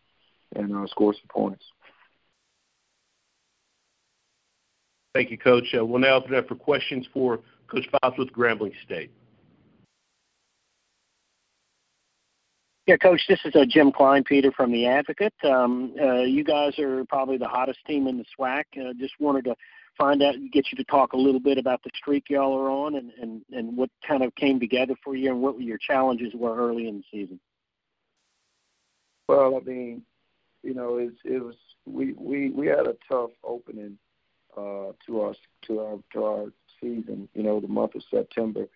and 0.55 0.75
uh, 0.75 0.87
score 0.87 1.13
some 1.13 1.27
points. 1.29 1.63
Thank 5.13 5.31
you, 5.31 5.37
Coach. 5.37 5.75
Uh, 5.77 5.85
we'll 5.85 5.99
now 5.99 6.15
open 6.15 6.35
up 6.35 6.47
for 6.47 6.55
questions 6.55 7.05
for 7.13 7.39
Coach 7.67 7.87
Fobbs 7.91 8.17
with 8.17 8.31
Grambling 8.31 8.73
State. 8.85 9.11
Yeah, 12.87 12.97
Coach, 12.97 13.21
this 13.29 13.39
is 13.45 13.55
uh, 13.55 13.65
Jim 13.67 13.91
Kleinpeter 13.91 14.53
from 14.53 14.71
the 14.71 14.87
Advocate. 14.87 15.33
Um, 15.43 15.93
uh, 16.01 16.21
you 16.21 16.43
guys 16.43 16.77
are 16.79 17.05
probably 17.05 17.37
the 17.37 17.47
hottest 17.47 17.79
team 17.85 18.07
in 18.07 18.17
the 18.17 18.25
SWAC. 18.37 18.63
Uh, 18.75 18.93
just 18.99 19.13
wanted 19.19 19.45
to 19.45 19.55
find 19.97 20.21
out, 20.23 20.35
get 20.51 20.71
you 20.71 20.77
to 20.77 20.83
talk 20.85 21.13
a 21.13 21.17
little 21.17 21.39
bit 21.39 21.57
about 21.57 21.83
the 21.83 21.89
streak 21.95 22.29
y'all 22.29 22.57
are 22.57 22.69
on, 22.69 22.95
and, 22.95 23.11
and, 23.21 23.41
and 23.51 23.75
what 23.75 23.89
kind 24.07 24.23
of 24.23 24.33
came 24.35 24.59
together 24.59 24.95
for 25.03 25.15
you, 25.15 25.29
and 25.29 25.41
what 25.41 25.59
your 25.61 25.77
challenges 25.77 26.33
were 26.33 26.55
early 26.55 26.87
in 26.87 26.97
the 26.97 27.03
season. 27.11 27.39
Well, 29.27 29.55
I 29.55 29.69
mean, 29.69 30.03
you 30.63 30.73
know, 30.73 30.97
it, 30.97 31.13
it 31.23 31.43
was 31.43 31.55
we, 31.85 32.13
we 32.13 32.49
we 32.49 32.67
had 32.67 32.85
a 32.85 32.95
tough 33.09 33.31
opening 33.43 33.97
uh, 34.55 34.91
to 35.05 35.21
our 35.21 35.33
to 35.67 35.79
our 35.79 35.97
to 36.13 36.23
our 36.23 36.45
season. 36.81 37.29
You 37.33 37.43
know, 37.43 37.59
the 37.59 37.67
month 37.67 37.95
of 37.95 38.03
September 38.11 38.67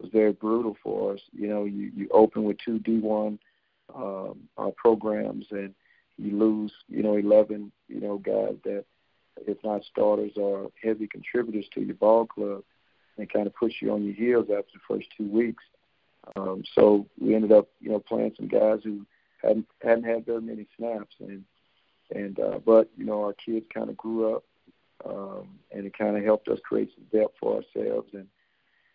was 0.00 0.10
very 0.10 0.32
brutal 0.32 0.76
for 0.82 1.14
us. 1.14 1.20
You 1.32 1.48
know, 1.48 1.64
you 1.64 1.92
you 1.94 2.08
open 2.12 2.44
with 2.44 2.58
two 2.64 2.78
D1 2.78 3.38
um, 3.94 4.48
uh, 4.56 4.70
programs 4.76 5.46
and 5.50 5.74
you 6.18 6.36
lose, 6.36 6.72
you 6.88 7.02
know, 7.02 7.16
11, 7.16 7.72
you 7.88 8.00
know, 8.00 8.18
guys 8.18 8.56
that, 8.64 8.84
if 9.46 9.58
not 9.64 9.84
starters, 9.84 10.32
are 10.40 10.66
heavy 10.82 11.06
contributors 11.06 11.68
to 11.74 11.80
your 11.80 11.94
ball 11.94 12.26
club, 12.26 12.62
and 13.16 13.32
kind 13.32 13.46
of 13.46 13.54
push 13.54 13.74
you 13.80 13.92
on 13.92 14.04
your 14.04 14.14
heels 14.14 14.46
after 14.50 14.72
the 14.74 14.80
first 14.88 15.08
two 15.16 15.28
weeks. 15.28 15.64
Um, 16.36 16.62
so 16.74 17.06
we 17.20 17.34
ended 17.34 17.52
up, 17.52 17.68
you 17.80 17.90
know, 17.90 18.00
playing 18.00 18.34
some 18.36 18.48
guys 18.48 18.80
who 18.84 19.06
hadn't 19.42 19.66
hadn't 19.82 20.04
had 20.04 20.26
very 20.26 20.42
many 20.42 20.66
snaps, 20.76 21.14
and 21.20 21.44
and 22.14 22.38
uh, 22.40 22.58
but 22.64 22.90
you 22.96 23.04
know 23.04 23.22
our 23.24 23.34
kids 23.34 23.66
kind 23.72 23.90
of 23.90 23.96
grew 23.96 24.34
up 24.34 24.44
um, 25.04 25.58
and 25.70 25.86
it 25.86 25.96
kind 25.96 26.16
of 26.16 26.24
helped 26.24 26.48
us 26.48 26.58
create 26.64 26.90
some 26.94 27.20
depth 27.20 27.36
for 27.40 27.56
ourselves. 27.56 28.08
And 28.12 28.26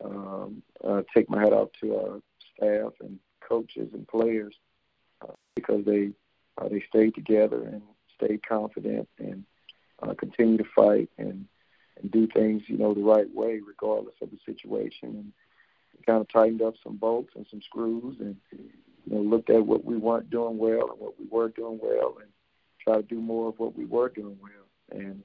um, 0.04 0.64
uh, 0.84 1.02
take 1.14 1.30
my 1.30 1.42
hat 1.42 1.54
off 1.54 1.70
to 1.82 1.96
our 1.96 2.22
staff 2.56 2.94
and 3.00 3.20
coaches 3.48 3.90
and 3.94 4.08
players 4.08 4.56
uh, 5.22 5.34
because 5.56 5.86
they 5.86 6.12
uh, 6.58 6.68
they 6.68 6.84
stayed 6.90 7.16
together 7.16 7.64
and 7.64 7.82
stayed 8.16 8.46
confident 8.48 9.08
and 9.18 9.44
uh, 10.02 10.14
continue 10.14 10.58
to 10.58 10.66
fight 10.76 11.10
and 11.18 11.46
and 12.02 12.12
do 12.12 12.28
things 12.28 12.64
you 12.68 12.78
know 12.78 12.94
the 12.94 13.02
right 13.02 13.34
way 13.34 13.60
regardless 13.66 14.16
of 14.22 14.30
the 14.32 14.40
situation. 14.46 15.10
And 15.10 15.34
kind 16.06 16.22
of 16.22 16.28
tightened 16.30 16.62
up 16.62 16.74
some 16.84 16.98
bolts 16.98 17.32
and 17.36 17.46
some 17.50 17.62
screws 17.62 18.18
and 18.20 18.36
you 18.52 19.16
know 19.16 19.22
looked 19.22 19.50
at 19.50 19.66
what 19.66 19.86
we 19.86 19.96
weren't 19.96 20.30
doing 20.30 20.58
well 20.58 20.92
and 20.92 21.00
what 21.00 21.18
we 21.20 21.26
were 21.30 21.50
doing 21.50 21.80
well 21.82 22.18
and 22.20 22.30
try 22.84 22.98
to 22.98 23.04
do 23.04 23.20
more 23.20 23.50
of 23.50 23.60
what 23.60 23.78
we 23.78 23.86
were 23.86 24.10
doing 24.10 24.38
well. 24.42 25.00
And 25.00 25.24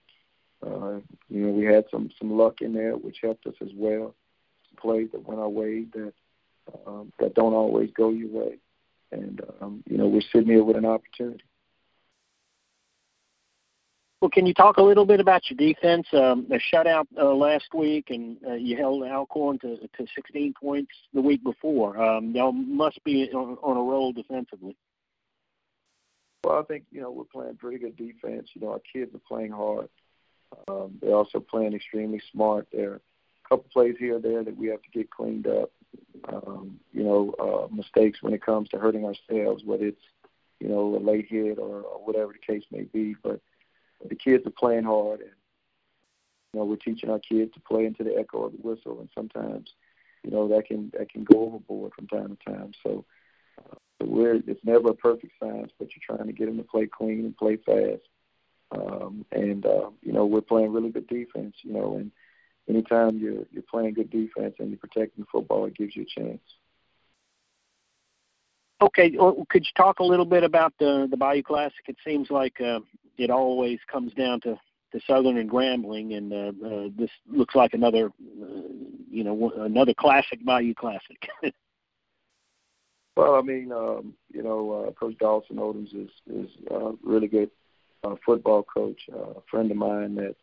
uh, 0.64 1.01
you 1.29 1.47
know, 1.47 1.53
we 1.53 1.64
had 1.64 1.85
some 1.91 2.11
some 2.19 2.37
luck 2.37 2.61
in 2.61 2.73
there, 2.73 2.93
which 2.93 3.19
helped 3.23 3.47
us 3.47 3.55
as 3.61 3.71
well. 3.75 4.14
Some 4.69 4.77
plays 4.81 5.09
that 5.12 5.27
went 5.27 5.41
our 5.41 5.49
way 5.49 5.85
that 5.95 6.12
um, 6.87 7.12
that 7.19 7.35
don't 7.35 7.55
always 7.55 7.91
go 7.97 8.11
your 8.11 8.29
way, 8.29 8.59
and 9.12 9.41
um, 9.61 9.83
you 9.89 9.97
know, 9.97 10.09
we're 10.09 10.21
sitting 10.33 10.49
here 10.49 10.64
with 10.64 10.77
an 10.77 10.85
opportunity. 10.85 11.45
Well, 14.21 14.31
can 14.31 14.47
you 14.47 14.55
talk 14.55 14.79
a 14.79 14.83
little 14.83 15.07
bit 15.07 15.21
about 15.21 15.43
your 15.49 15.57
defense? 15.57 16.09
Um, 16.12 16.47
a 16.51 16.59
shutout 16.59 17.07
uh, 17.16 17.33
last 17.35 17.73
week, 17.73 18.11
and 18.11 18.37
uh, 18.45 18.55
you 18.55 18.77
held 18.77 19.05
Alcorn 19.05 19.61
to, 19.61 19.77
to 19.77 20.07
16 20.12 20.55
points 20.61 20.91
the 21.14 21.21
week 21.21 21.45
before. 21.45 22.03
Um, 22.03 22.33
y'all 22.33 22.51
must 22.51 23.03
be 23.05 23.31
on, 23.33 23.57
on 23.62 23.77
a 23.77 23.81
roll 23.81 24.12
defensively. 24.12 24.77
Well, 26.43 26.59
I 26.59 26.62
think 26.62 26.85
you 26.91 27.01
know 27.01 27.12
we're 27.12 27.25
playing 27.25 27.57
pretty 27.59 27.79
good 27.79 27.97
defense. 27.97 28.49
You 28.55 28.62
know, 28.62 28.73
our 28.73 28.81
kids 28.93 29.14
are 29.14 29.21
playing 29.29 29.53
hard. 29.53 29.89
Um, 30.66 30.99
they're 31.01 31.14
also 31.14 31.39
playing 31.39 31.75
extremely 31.75 32.21
smart. 32.33 32.66
There 32.73 32.93
are 32.93 32.97
a 32.97 33.49
couple 33.49 33.66
plays 33.73 33.97
here 34.01 34.16
or 34.16 34.21
there 34.21 34.43
that 34.43 34.57
we 34.57 34.66
have 34.69 34.83
to 34.83 34.91
get 34.91 35.11
cleaned 35.11 35.47
up. 35.47 35.71
Um, 36.29 36.81
you 36.93 37.05
know, 37.05 37.35
uh, 37.39 37.73
mistakes 37.73 38.21
when 38.23 38.35
it 38.35 38.45
comes 38.45 38.69
to 38.71 38.79
hurting 38.79 39.05
ourselves, 39.05 39.62
whether 39.64 39.87
it's 39.87 40.03
you 40.59 40.69
know 40.69 40.97
a 40.97 40.99
late 40.99 41.27
hit 41.29 41.59
or, 41.59 41.83
or 41.83 42.05
whatever 42.05 42.33
the 42.33 42.53
case 42.53 42.64
may 42.73 42.83
be. 42.83 43.14
But 43.23 43.41
the 44.07 44.14
kids 44.14 44.46
are 44.46 44.51
playing 44.51 44.84
hard, 44.84 45.20
and 45.20 45.30
you 46.53 46.61
know 46.61 46.66
we're 46.66 46.76
teaching 46.76 47.11
our 47.11 47.18
kids 47.18 47.53
to 47.55 47.61
play 47.61 47.86
into 47.86 48.05
the 48.05 48.16
echo 48.16 48.44
of 48.44 48.53
the 48.53 48.59
whistle, 48.59 49.01
and 49.01 49.09
sometimes 49.14 49.72
you 50.22 50.30
know 50.30 50.49
that 50.49 50.66
can 50.66 50.92
that 50.99 51.11
can 51.11 51.24
go 51.24 51.42
overboard 51.42 51.92
from 51.94 52.07
time 52.07 52.36
to 52.36 52.51
time. 52.51 52.72
So 52.82 53.05
uh, 53.59 53.76
we're 54.01 54.36
it's 54.46 54.64
never 54.64 54.90
a 54.90 54.94
perfect 54.94 55.32
science, 55.40 55.72
but 55.78 55.88
you're 55.90 56.16
trying 56.16 56.26
to 56.26 56.32
get 56.32 56.46
them 56.46 56.59
to 56.59 56.64
play 56.64 56.86
clean 56.86 57.20
and 57.20 57.36
play 57.36 57.57
fast. 57.57 58.03
Um, 58.70 59.24
and 59.32 59.64
uh, 59.64 59.90
you 60.03 60.12
know 60.12 60.26
we're 60.26 60.40
playing 60.40 60.72
really 60.72 60.90
good 60.90 61.09
defense. 61.09 61.57
You 61.62 61.72
know, 61.72 61.96
and 61.96 62.11
anytime 62.68 63.18
you're 63.18 63.44
you're 63.51 63.62
playing 63.62 63.94
good 63.94 64.11
defense 64.11 64.55
and 64.59 64.70
you're 64.70 64.78
protecting 64.78 65.26
football, 65.30 65.66
it 65.66 65.76
gives 65.76 65.96
you 65.96 66.03
a 66.03 66.20
chance. 66.20 66.40
Okay, 68.80 69.11
could 69.49 69.64
you 69.64 69.72
talk 69.76 69.99
a 69.99 70.05
little 70.05 70.24
bit 70.24 70.44
about 70.44 70.72
the 70.78 71.09
the 71.11 71.16
Bayou 71.16 71.42
Classic? 71.42 71.82
It 71.88 71.96
seems 72.05 72.30
like 72.30 72.61
uh, 72.61 72.80
it 73.19 73.31
always 73.31 73.79
comes 73.91 74.12
down 74.14 74.41
to 74.43 74.59
to 74.93 75.01
Southern 75.07 75.37
and 75.37 75.51
Grambling, 75.51 76.16
and 76.16 76.33
uh, 76.33 76.66
uh, 76.66 76.89
this 76.97 77.11
looks 77.31 77.55
like 77.55 77.75
another, 77.75 78.07
uh, 78.07 78.47
you 79.11 79.23
know, 79.23 79.53
another 79.59 79.93
classic 79.93 80.43
Bayou 80.45 80.75
Classic. 80.75 81.29
well, 83.16 83.35
I 83.35 83.43
mean, 83.43 83.71
um, 83.71 84.14
you 84.33 84.43
know, 84.43 84.87
uh, 84.89 84.93
Coach 84.93 85.19
Dawson 85.19 85.57
Odums 85.57 85.95
is 85.95 86.11
is 86.27 86.49
a 86.71 86.93
really 87.03 87.29
good 87.29 87.51
uh, 88.03 88.14
football 88.25 88.62
coach, 88.62 89.01
uh, 89.12 89.33
a 89.33 89.43
friend 89.51 89.71
of 89.71 89.77
mine 89.77 90.14
that 90.14 90.37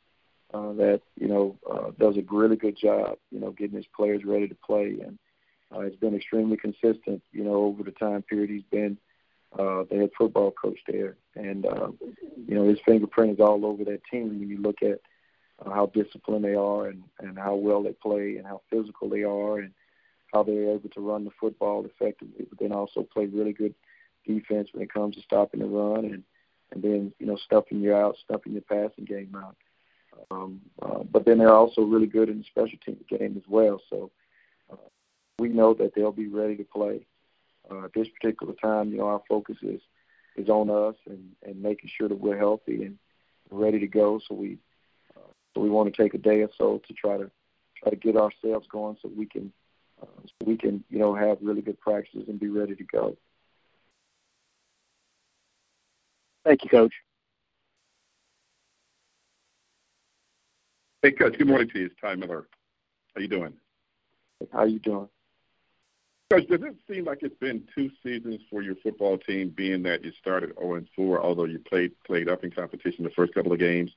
uh, 0.54 0.74
that 0.74 1.02
you 1.20 1.28
know 1.28 1.58
uh, 1.70 1.92
does 2.00 2.18
a 2.18 2.24
really 2.30 2.56
good 2.56 2.78
job, 2.78 3.18
you 3.32 3.40
know, 3.40 3.52
getting 3.52 3.78
his 3.78 3.88
players 3.96 4.24
ready 4.26 4.48
to 4.48 4.56
play, 4.56 4.98
and 5.04 5.18
uh, 5.72 5.82
has 5.82 5.96
been 5.96 6.16
extremely 6.16 6.58
consistent, 6.58 7.22
you 7.32 7.44
know, 7.44 7.56
over 7.56 7.84
the 7.84 7.92
time 7.92 8.22
period 8.22 8.50
he's 8.50 8.64
been 8.72 8.96
uh, 8.96 8.96
the 9.58 9.88
head 9.92 10.10
football 10.18 10.52
coach 10.52 10.80
there. 10.88 11.16
And, 11.36 11.66
uh, 11.66 11.90
you 12.48 12.56
know, 12.56 12.68
his 12.68 12.80
fingerprint 12.86 13.34
is 13.34 13.40
all 13.40 13.66
over 13.66 13.84
that 13.86 14.02
team 14.12 14.30
when 14.30 14.50
you 14.50 14.62
look 14.62 14.82
at 14.82 15.00
uh, 15.66 15.70
how 15.72 15.88
disciplined 15.88 16.44
they 16.44 16.56
are 16.56 16.88
and, 16.88 17.04
and 17.20 17.38
how 17.38 17.56
well 17.56 17.84
they 17.84 17.94
play 17.94 18.38
and 18.38 18.46
how 18.46 18.62
physical 18.70 19.10
they 19.10 19.24
are 19.24 19.60
and 19.60 19.72
how 20.34 20.44
they're 20.44 20.72
able 20.72 20.90
to 20.90 21.00
run 21.00 21.24
the 21.24 21.32
football 21.40 21.86
effectively, 21.86 22.46
but 22.50 22.60
then 22.60 22.72
also 22.72 23.04
play 23.04 23.26
really 23.28 23.54
good 23.54 23.74
defense 24.28 24.70
when 24.74 24.84
it 24.84 24.94
comes 24.94 25.16
to 25.16 25.22
stopping 25.22 25.62
the 25.62 25.66
run 25.66 26.06
and, 26.06 26.24
and 26.72 26.84
then, 26.84 27.14
you 27.20 27.26
know, 27.26 27.38
stuffing 27.38 27.80
you 27.80 27.96
out, 27.96 28.18
stuffing 28.24 28.54
your 28.54 28.62
passing 28.64 29.06
game 29.06 29.36
out. 29.38 29.56
Um, 30.32 30.62
uh, 30.82 31.04
but 31.04 31.26
then 31.26 31.38
they're 31.38 31.54
also 31.54 31.82
really 31.82 32.08
good 32.08 32.30
in 32.30 32.40
the 32.40 32.44
special 32.46 32.80
team 32.86 32.98
game 33.10 33.36
as 33.38 33.44
well. 33.48 33.82
So, 33.90 34.12
we 35.38 35.50
know 35.50 35.74
that 35.74 35.94
they'll 35.96 36.12
be 36.12 36.28
ready 36.28 36.56
to 36.58 36.64
play. 36.64 37.06
Uh, 37.70 37.86
at 37.86 37.94
this 37.94 38.08
particular 38.10 38.54
time, 38.54 38.92
you 38.92 38.98
know, 38.98 39.08
our 39.08 39.22
focus 39.28 39.58
is 39.62 39.82
is 40.36 40.50
on 40.50 40.70
us 40.70 40.96
and, 41.08 41.32
and 41.44 41.62
making 41.62 41.90
sure 41.98 42.10
that 42.10 42.20
we're 42.20 42.38
healthy 42.38 42.84
and 42.84 42.98
ready 43.50 43.80
to 43.80 43.88
go. 43.88 44.20
So 44.28 44.36
we 44.36 44.58
uh, 45.16 45.32
so 45.54 45.62
we 45.62 45.70
want 45.70 45.94
to 45.94 46.02
take 46.02 46.14
a 46.14 46.18
day 46.18 46.42
or 46.42 46.50
so 46.58 46.82
to 46.88 46.94
try 46.94 47.18
to 47.18 47.32
try 47.82 47.90
to 47.90 47.96
get 47.96 48.16
ourselves 48.16 48.68
going 48.72 48.98
so 49.02 49.10
we 49.16 49.26
can 49.26 49.52
uh, 50.02 50.22
so 50.26 50.46
we 50.46 50.58
can 50.58 50.84
you 50.90 51.00
know 51.00 51.16
have 51.16 51.38
really 51.42 51.62
good 51.62 51.80
practices 51.80 52.28
and 52.28 52.40
be 52.40 52.50
ready 52.50 52.76
to 52.76 52.84
go. 52.84 53.18
Thank 56.44 56.64
you, 56.64 56.70
Coach. 56.70 56.94
Hey, 61.02 61.12
Coach. 61.12 61.38
Good 61.38 61.48
morning 61.48 61.70
to 61.70 61.80
you. 61.80 61.86
It's 61.88 61.96
Ty 62.00 62.16
Miller. 62.16 62.48
How 63.16 63.22
you 63.22 63.28
doing? 63.28 63.54
How 64.52 64.66
you 64.66 64.80
doing? 64.80 65.08
Coach, 66.32 66.48
does 66.48 66.62
it 66.64 66.76
seem 66.90 67.06
like 67.06 67.20
it's 67.22 67.38
been 67.38 67.68
two 67.76 67.92
seasons 68.02 68.42
for 68.50 68.64
your 68.64 68.76
football 68.76 69.18
team, 69.18 69.54
being 69.56 69.84
that 69.84 70.04
you 70.04 70.12
started 70.20 70.54
0 70.60 70.76
and 70.76 70.88
4, 70.96 71.22
although 71.22 71.46
you 71.46 71.60
played 71.60 71.92
played 72.04 72.28
up 72.28 72.44
in 72.44 72.50
competition 72.50 73.04
the 73.04 73.12
first 73.12 73.34
couple 73.36 73.54
of 73.54 73.60
games, 73.60 73.92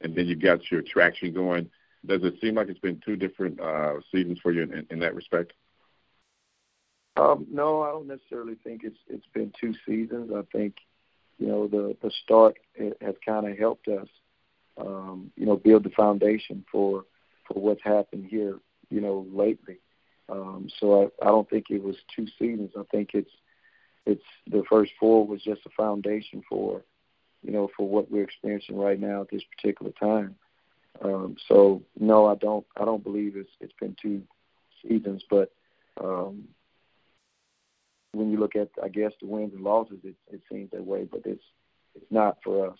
and 0.00 0.14
then 0.14 0.26
you 0.26 0.36
got 0.36 0.70
your 0.70 0.82
traction 0.82 1.32
going? 1.32 1.68
Does 2.06 2.22
it 2.22 2.34
seem 2.40 2.54
like 2.54 2.68
it's 2.68 2.78
been 2.78 3.00
two 3.04 3.16
different 3.16 3.60
uh, 3.60 3.94
seasons 4.12 4.38
for 4.40 4.52
you 4.52 4.62
in, 4.62 4.86
in 4.90 5.00
that 5.00 5.14
respect? 5.14 5.54
Um, 7.16 7.46
no, 7.50 7.82
I 7.82 7.90
don't 7.90 8.06
necessarily 8.06 8.54
think 8.62 8.82
it's 8.84 8.98
it's 9.08 9.26
been 9.34 9.52
two 9.60 9.74
seasons. 9.84 10.30
I 10.34 10.42
think 10.56 10.76
you 11.38 11.48
know 11.48 11.66
the 11.66 11.96
the 12.00 12.12
start 12.22 12.58
has 12.78 13.14
kind 13.26 13.48
of 13.48 13.58
helped 13.58 13.88
us, 13.88 14.08
um, 14.78 15.32
you 15.36 15.46
know, 15.46 15.56
build 15.56 15.82
the 15.82 15.90
foundation 15.90 16.64
for 16.70 17.04
for 17.48 17.60
what's 17.60 17.82
happened 17.82 18.26
here, 18.30 18.60
you 18.88 19.00
know, 19.00 19.26
lately. 19.32 19.78
Um, 20.32 20.68
so 20.80 21.02
I, 21.02 21.26
I 21.26 21.28
don't 21.28 21.48
think 21.50 21.66
it 21.68 21.82
was 21.82 21.96
two 22.16 22.26
seasons. 22.38 22.70
I 22.76 22.84
think 22.90 23.10
it's 23.12 23.30
it's 24.06 24.24
the 24.50 24.64
first 24.68 24.92
four 24.98 25.26
was 25.26 25.42
just 25.42 25.66
a 25.66 25.70
foundation 25.76 26.42
for 26.48 26.82
you 27.42 27.52
know 27.52 27.68
for 27.76 27.86
what 27.86 28.10
we're 28.10 28.24
experiencing 28.24 28.78
right 28.78 28.98
now 28.98 29.20
at 29.20 29.30
this 29.30 29.42
particular 29.56 29.92
time. 30.00 30.34
Um, 31.02 31.36
so 31.48 31.82
no, 31.98 32.26
I 32.26 32.36
don't 32.36 32.64
I 32.80 32.84
don't 32.86 33.04
believe 33.04 33.36
it's 33.36 33.50
it's 33.60 33.74
been 33.78 33.94
two 34.00 34.22
seasons, 34.86 35.22
but 35.28 35.52
um, 36.02 36.48
when 38.12 38.30
you 38.30 38.38
look 38.38 38.56
at 38.56 38.70
I 38.82 38.88
guess 38.88 39.12
the 39.20 39.26
wins 39.26 39.52
and 39.52 39.62
losses, 39.62 39.98
it, 40.02 40.14
it 40.30 40.40
seems 40.50 40.70
that 40.70 40.84
way, 40.84 41.06
but 41.10 41.22
it's 41.26 41.44
it's 41.94 42.10
not 42.10 42.38
for 42.42 42.70
us. 42.70 42.78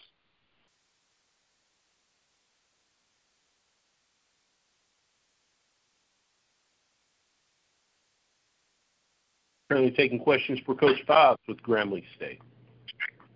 Currently 9.72 9.92
taking 9.92 10.18
questions 10.18 10.60
for 10.66 10.74
Coach 10.74 10.98
Fobbs 11.08 11.38
with 11.48 11.56
Grambling 11.62 12.04
State. 12.14 12.40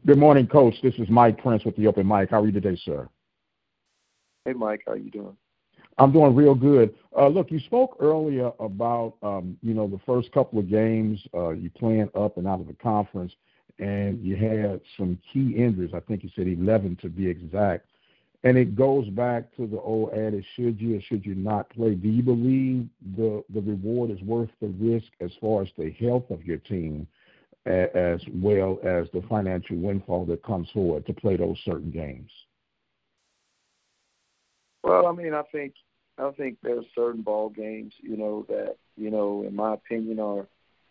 Good 0.05 0.19
morning, 0.19 0.47
Coach. 0.47 0.75
This 0.83 0.93
is 0.97 1.09
Mike 1.09 1.39
Prince 1.39 1.65
with 1.65 1.75
the 1.77 1.87
Open 1.87 2.07
Mic. 2.07 2.29
How 2.29 2.43
are 2.43 2.47
you 2.47 2.53
today, 2.53 2.79
sir? 2.85 3.09
Hey, 4.45 4.53
Mike. 4.53 4.83
How 4.85 4.93
are 4.93 4.97
you 4.99 5.11
doing? 5.11 5.35
I'm 5.97 6.13
doing 6.13 6.35
real 6.35 6.55
good. 6.55 6.95
Uh, 7.19 7.29
look, 7.29 7.51
you 7.51 7.59
spoke 7.61 7.97
earlier 8.01 8.53
about 8.61 9.15
um, 9.23 9.57
you 9.63 9.73
know 9.73 9.89
the 9.89 9.99
first 10.05 10.31
couple 10.33 10.59
of 10.59 10.69
games 10.69 11.19
uh, 11.33 11.53
you 11.53 11.71
playing 11.71 12.11
up 12.15 12.37
and 12.37 12.47
out 12.47 12.61
of 12.61 12.67
the 12.67 12.75
conference, 12.75 13.33
and 13.79 14.23
you 14.23 14.37
had 14.37 14.83
some 14.99 15.19
key 15.33 15.55
injuries. 15.57 15.93
I 15.95 16.01
think 16.01 16.23
you 16.23 16.29
said 16.37 16.49
11 16.49 16.99
to 17.01 17.09
be 17.09 17.27
exact. 17.29 17.89
And 18.47 18.57
it 18.57 18.77
goes 18.77 19.09
back 19.09 19.53
to 19.57 19.67
the 19.67 19.81
old 19.81 20.13
adage: 20.13 20.47
should 20.55 20.81
you 20.81 20.97
or 20.97 21.01
should 21.01 21.27
you 21.27 21.35
not 21.35 21.69
play? 21.71 21.97
Do 21.97 22.09
you 22.09 22.23
believe 22.23 22.87
the 23.17 23.43
the 23.53 23.61
reward 23.61 24.13
is 24.13 24.23
worth 24.23 24.51
the 24.61 24.69
risk 24.69 25.09
as 25.21 25.33
far 25.41 25.63
as 25.63 25.69
the 25.77 25.91
health 25.91 26.31
of 26.31 26.45
your 26.45 26.59
team, 26.59 27.09
as 27.65 28.21
well 28.33 28.79
as 28.85 29.09
the 29.13 29.25
financial 29.29 29.77
windfall 29.79 30.27
that 30.27 30.45
comes 30.45 30.71
forward 30.71 31.07
to 31.07 31.13
play 31.13 31.37
those 31.37 31.59
certain 31.65 31.91
games? 31.91 32.31
Well, 34.85 35.09
I 35.09 35.13
mean, 35.13 35.35
I 35.35 35.43
think 35.51 35.75
I 36.17 36.31
think 36.31 36.59
there's 36.63 36.85
certain 36.95 37.23
ball 37.23 37.49
games, 37.49 37.95
you 38.01 38.17
know, 38.17 38.47
that 38.49 38.77
you 38.97 39.11
know, 39.11 39.43
in 39.43 39.57
my 39.57 39.75
opinion, 39.75 40.21
are 40.21 40.47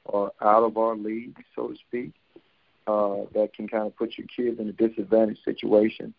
are 0.08 0.34
out 0.42 0.64
of 0.64 0.76
our 0.76 0.98
league, 0.98 1.38
so 1.56 1.70
to 1.70 1.76
speak, 1.88 2.12
uh, 2.86 3.20
that 3.34 3.52
can 3.56 3.70
kind 3.70 3.88
of 3.88 3.96
put 3.96 4.18
your 4.18 4.28
kids 4.28 4.60
in 4.60 4.68
a 4.68 4.74
disadvantaged 4.74 5.46
situation 5.46 6.14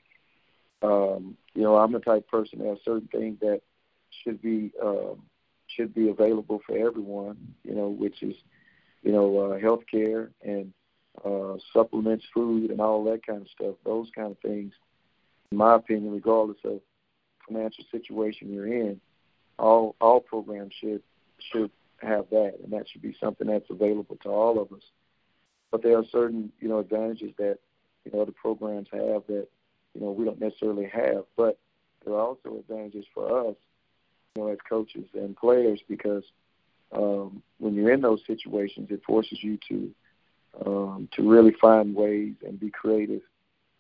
um, 0.83 1.37
you 1.55 1.63
know, 1.63 1.77
I'm 1.77 1.93
the 1.93 2.01
type 2.01 2.29
person 2.29 2.59
that 2.59 2.69
has 2.69 2.79
certain 2.85 3.09
things 3.09 3.39
that 3.41 3.63
should 4.23 4.41
be 4.43 4.73
um, 4.83 5.23
should 5.69 5.95
be 5.95 6.09
available 6.09 6.61
for 6.67 6.77
everyone. 6.77 7.37
You 7.65 7.75
know, 7.75 7.89
which 7.89 8.23
is 8.23 8.35
you 9.03 9.13
know 9.13 9.39
uh, 9.39 9.59
health 9.59 9.83
care 9.91 10.31
and 10.45 10.73
uh, 11.25 11.55
supplements, 11.73 12.25
food, 12.35 12.71
and 12.71 12.81
all 12.81 13.05
that 13.05 13.27
kind 13.27 13.43
of 13.43 13.49
stuff. 13.49 13.75
Those 13.85 14.09
kind 14.15 14.33
of 14.33 14.39
things, 14.41 14.73
in 15.51 15.59
my 15.59 15.77
opinion, 15.77 16.13
regardless 16.13 16.59
of 16.65 16.81
financial 17.49 17.85
situation 17.91 18.53
you're 18.53 18.67
in, 18.67 19.01
all 19.59 19.97
all 20.01 20.21
programs 20.21 20.75
should 20.81 21.03
should 21.53 21.71
have 22.03 22.27
that, 22.31 22.55
and 22.63 22.73
that 22.73 22.87
should 22.91 23.03
be 23.03 23.17
something 23.19 23.47
that's 23.47 23.71
available 23.71 24.17
to 24.23 24.29
all 24.29 24.61
of 24.61 24.71
us. 24.73 24.83
But 25.71 25.83
there 25.83 25.99
are 25.99 26.05
certain 26.13 26.53
you 26.61 26.69
know 26.69 26.81
advantages 26.81 27.33
that 27.39 27.59
you 28.05 28.13
know 28.13 28.21
other 28.21 28.33
programs 28.33 28.89
have 28.93 29.23
that 29.29 29.49
you 29.97 30.05
know 30.05 30.13
we 30.13 30.25
don't 30.25 30.41
necessarily 30.41 30.89
have. 30.93 31.25
But 31.37 31.59
there 32.05 32.15
are 32.15 32.21
also 32.21 32.59
advantages 32.59 33.07
for 33.15 33.49
us, 33.49 33.57
you 34.35 34.43
know, 34.43 34.49
as 34.49 34.59
coaches 34.69 35.07
and 35.15 35.37
players 35.37 35.81
because 35.89 36.25
um, 36.93 37.43
when 37.59 37.75
you're 37.75 37.93
in 37.93 38.03
those 38.03 38.21
situations, 38.27 38.89
it 38.91 39.03
forces 39.05 39.39
you 39.43 39.59
to 39.69 39.91
um, 40.65 41.09
to 41.13 41.29
really 41.29 41.55
find 41.61 41.95
ways 41.95 42.35
and 42.47 42.59
be 42.59 42.71
creative 42.71 43.23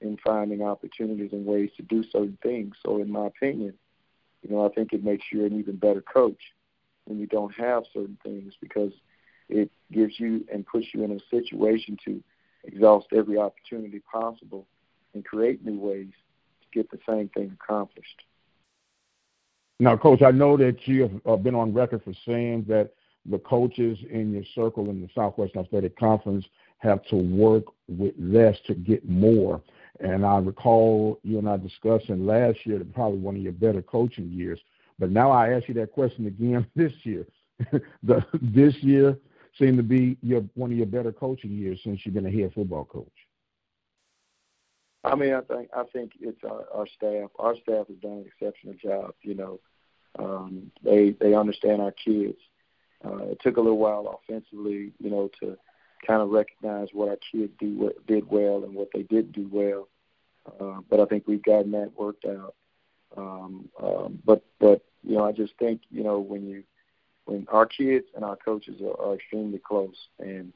in 0.00 0.18
finding 0.24 0.62
opportunities 0.62 1.32
and 1.32 1.46
ways 1.46 1.70
to 1.76 1.82
do 1.82 2.02
certain 2.10 2.38
things. 2.42 2.76
So, 2.84 3.00
in 3.00 3.10
my 3.10 3.26
opinion, 3.26 3.74
you 4.42 4.54
know, 4.54 4.66
I 4.66 4.70
think 4.70 4.92
it 4.92 5.04
makes 5.04 5.24
you 5.32 5.44
an 5.44 5.58
even 5.58 5.76
better 5.76 6.02
coach 6.02 6.40
when 7.04 7.18
you 7.18 7.26
don't 7.26 7.54
have 7.54 7.84
certain 7.92 8.18
things 8.22 8.54
because 8.60 8.92
it 9.48 9.70
gives 9.92 10.18
you 10.18 10.44
and 10.52 10.66
puts 10.66 10.86
you 10.92 11.04
in 11.04 11.12
a 11.12 11.20
situation 11.30 11.96
to 12.04 12.22
exhaust 12.64 13.06
every 13.12 13.38
opportunity 13.38 14.00
possible 14.00 14.66
and 15.16 15.24
create 15.24 15.64
new 15.64 15.80
ways 15.80 16.12
to 16.60 16.66
get 16.72 16.90
the 16.90 16.98
same 17.08 17.28
thing 17.30 17.56
accomplished. 17.60 18.22
Now, 19.80 19.96
Coach, 19.96 20.22
I 20.22 20.30
know 20.30 20.56
that 20.56 20.86
you 20.86 21.02
have 21.02 21.20
uh, 21.26 21.36
been 21.36 21.54
on 21.54 21.74
record 21.74 22.02
for 22.04 22.12
saying 22.24 22.66
that 22.68 22.92
the 23.28 23.38
coaches 23.38 23.98
in 24.10 24.32
your 24.32 24.44
circle 24.54 24.88
in 24.88 25.00
the 25.00 25.08
Southwestern 25.14 25.62
Athletic 25.62 25.98
Conference 25.98 26.44
have 26.78 27.04
to 27.06 27.16
work 27.16 27.64
with 27.88 28.14
less 28.18 28.56
to 28.66 28.74
get 28.74 29.08
more. 29.08 29.60
And 30.00 30.24
I 30.24 30.38
recall 30.38 31.18
you 31.24 31.38
and 31.38 31.48
I 31.48 31.56
discussing 31.56 32.26
last 32.26 32.64
year 32.64 32.78
that 32.78 32.94
probably 32.94 33.18
one 33.18 33.36
of 33.36 33.42
your 33.42 33.52
better 33.52 33.82
coaching 33.82 34.30
years. 34.30 34.60
But 34.98 35.10
now 35.10 35.30
I 35.30 35.52
ask 35.52 35.68
you 35.68 35.74
that 35.74 35.92
question 35.92 36.26
again 36.26 36.66
this 36.76 36.92
year. 37.02 37.26
the, 38.02 38.24
this 38.40 38.74
year 38.76 39.16
seemed 39.58 39.78
to 39.78 39.82
be 39.82 40.18
your 40.22 40.42
one 40.54 40.70
of 40.70 40.76
your 40.76 40.86
better 40.86 41.12
coaching 41.12 41.52
years 41.52 41.80
since 41.82 42.00
you've 42.04 42.14
been 42.14 42.26
a 42.26 42.30
head 42.30 42.52
football 42.54 42.84
coach. 42.84 43.08
I 45.07 45.14
mean, 45.14 45.32
I 45.32 45.40
think 45.42 45.68
I 45.74 45.84
think 45.92 46.12
it's 46.20 46.42
our, 46.42 46.64
our 46.74 46.86
staff. 46.88 47.30
Our 47.38 47.54
staff 47.62 47.86
has 47.86 47.96
done 47.98 48.24
an 48.24 48.26
exceptional 48.26 48.74
job. 48.74 49.14
You 49.22 49.34
know, 49.34 49.61
um, 50.18 50.72
they 50.82 51.11
they 51.20 51.34
understand 51.34 51.80
our 51.80 51.92
kids. 51.92 52.38
Uh, 53.04 53.26
it 53.30 53.38
took 53.40 53.57
a 53.57 53.61
little 53.61 53.78
while 53.78 54.20
offensively, 54.28 54.92
you 54.98 55.11
know, 55.11 55.30
to 55.40 55.57
kind 56.07 56.22
of 56.22 56.30
recognize 56.30 56.88
what 56.92 57.09
our 57.09 57.18
kids 57.30 57.52
do, 57.61 57.92
did 58.09 58.28
well 58.28 58.64
and 58.64 58.74
what 58.74 58.88
they 58.92 59.02
didn't 59.02 59.32
do 59.32 59.48
well. 59.50 59.88
Uh, 60.61 60.80
but 60.90 60.98
I 60.98 61.04
think 61.04 61.24
we've 61.26 61.42
gotten 61.42 61.70
that 61.72 61.92
worked 61.96 62.24
out. 62.24 62.54
Um, 63.16 63.68
um, 63.80 64.18
but 64.24 64.42
but 64.59 64.82
you 65.04 65.16
know, 65.16 65.24
I 65.24 65.32
just 65.32 65.52
think 65.59 65.82
you 65.90 66.02
know 66.02 66.18
when 66.18 66.46
you 66.46 66.64
when 67.26 67.46
our 67.50 67.66
kids 67.66 68.07
and 68.16 68.24
our 68.24 68.36
coaches 68.36 68.80
are, 68.80 69.00
are 69.00 69.14
extremely 69.14 69.61
close, 69.61 70.09
and 70.18 70.52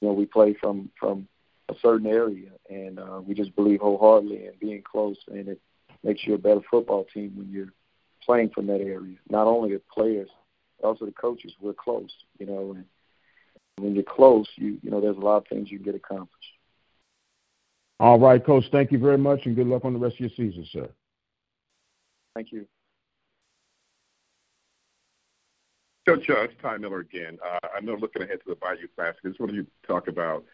you 0.00 0.08
know 0.08 0.12
we 0.12 0.26
play 0.26 0.54
from 0.54 0.90
from 0.98 1.26
a 1.70 1.78
certain 1.80 2.06
area, 2.06 2.50
and 2.68 2.98
uh, 2.98 3.20
we 3.24 3.34
just 3.34 3.54
believe 3.56 3.80
wholeheartedly 3.80 4.46
in 4.46 4.52
being 4.60 4.82
close, 4.82 5.16
and 5.28 5.48
it 5.48 5.60
makes 6.02 6.26
you 6.26 6.34
a 6.34 6.38
better 6.38 6.60
football 6.70 7.06
team 7.12 7.32
when 7.36 7.50
you're 7.50 7.72
playing 8.24 8.50
from 8.50 8.66
that 8.66 8.80
area. 8.80 9.16
Not 9.28 9.46
only 9.46 9.72
the 9.72 9.82
players, 9.92 10.28
but 10.80 10.88
also 10.88 11.06
the 11.06 11.12
coaches. 11.12 11.52
We're 11.60 11.72
close, 11.72 12.10
you 12.38 12.46
know, 12.46 12.74
and 12.74 12.84
when 13.78 13.94
you're 13.94 14.04
close, 14.04 14.46
you 14.56 14.78
you 14.82 14.90
know 14.90 15.00
there's 15.00 15.16
a 15.16 15.20
lot 15.20 15.38
of 15.38 15.46
things 15.48 15.70
you 15.70 15.78
can 15.78 15.84
get 15.84 15.94
accomplished. 15.94 16.54
All 17.98 18.18
right, 18.18 18.44
Coach. 18.44 18.64
Thank 18.72 18.92
you 18.92 18.98
very 18.98 19.18
much, 19.18 19.40
and 19.44 19.54
good 19.54 19.66
luck 19.66 19.84
on 19.84 19.92
the 19.92 19.98
rest 19.98 20.14
of 20.14 20.20
your 20.20 20.30
season, 20.30 20.66
sir. 20.72 20.88
Thank 22.34 22.52
you. 22.52 22.66
Coach, 26.06 26.28
uh, 26.30 26.42
it's 26.42 26.54
Ty 26.62 26.78
Miller 26.78 27.00
again. 27.00 27.38
Uh, 27.44 27.68
I 27.76 27.80
know 27.80 27.94
looking 27.94 28.22
ahead 28.22 28.38
to 28.38 28.48
the 28.48 28.54
Bayou 28.56 28.88
Classic, 28.96 29.20
I 29.24 29.28
just 29.28 29.38
want 29.38 29.52
you 29.52 29.64
to 29.64 29.68
talk 29.86 30.08
about 30.08 30.44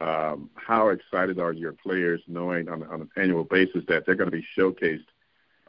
um, 0.00 0.50
how 0.54 0.88
excited 0.88 1.38
are 1.38 1.52
your 1.52 1.72
players 1.72 2.20
knowing 2.26 2.68
on, 2.68 2.82
on 2.84 3.02
an 3.02 3.10
annual 3.16 3.44
basis 3.44 3.84
that 3.88 4.04
they're 4.04 4.14
going 4.14 4.30
to 4.30 4.36
be 4.36 4.46
showcased 4.56 5.06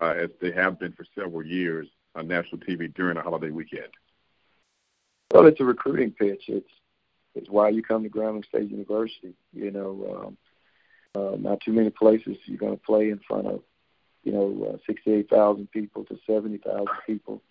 uh, 0.01 0.13
as 0.17 0.29
they 0.41 0.51
have 0.51 0.79
been 0.79 0.91
for 0.93 1.05
several 1.15 1.45
years 1.45 1.87
on 2.15 2.27
national 2.27 2.59
TV 2.61 2.93
during 2.93 3.17
a 3.17 3.21
holiday 3.21 3.51
weekend? 3.51 3.89
Well, 5.33 5.45
it's 5.45 5.59
a 5.59 5.65
recruiting 5.65 6.11
pitch. 6.11 6.43
It's 6.47 6.69
it's 7.35 7.49
why 7.49 7.69
you 7.69 7.83
come 7.83 8.03
to 8.03 8.09
Grambling 8.09 8.45
State 8.45 8.71
University. 8.71 9.33
You 9.53 9.71
know, 9.71 10.25
um, 10.25 10.37
uh, 11.15 11.35
not 11.37 11.61
too 11.61 11.71
many 11.71 11.89
places 11.89 12.37
you're 12.45 12.57
going 12.57 12.75
to 12.75 12.83
play 12.83 13.09
in 13.09 13.19
front 13.27 13.47
of, 13.47 13.61
you 14.23 14.31
know, 14.31 14.73
uh, 14.73 14.77
68,000 14.87 15.69
people 15.71 16.03
to 16.05 16.17
70,000 16.25 16.87
people. 17.05 17.41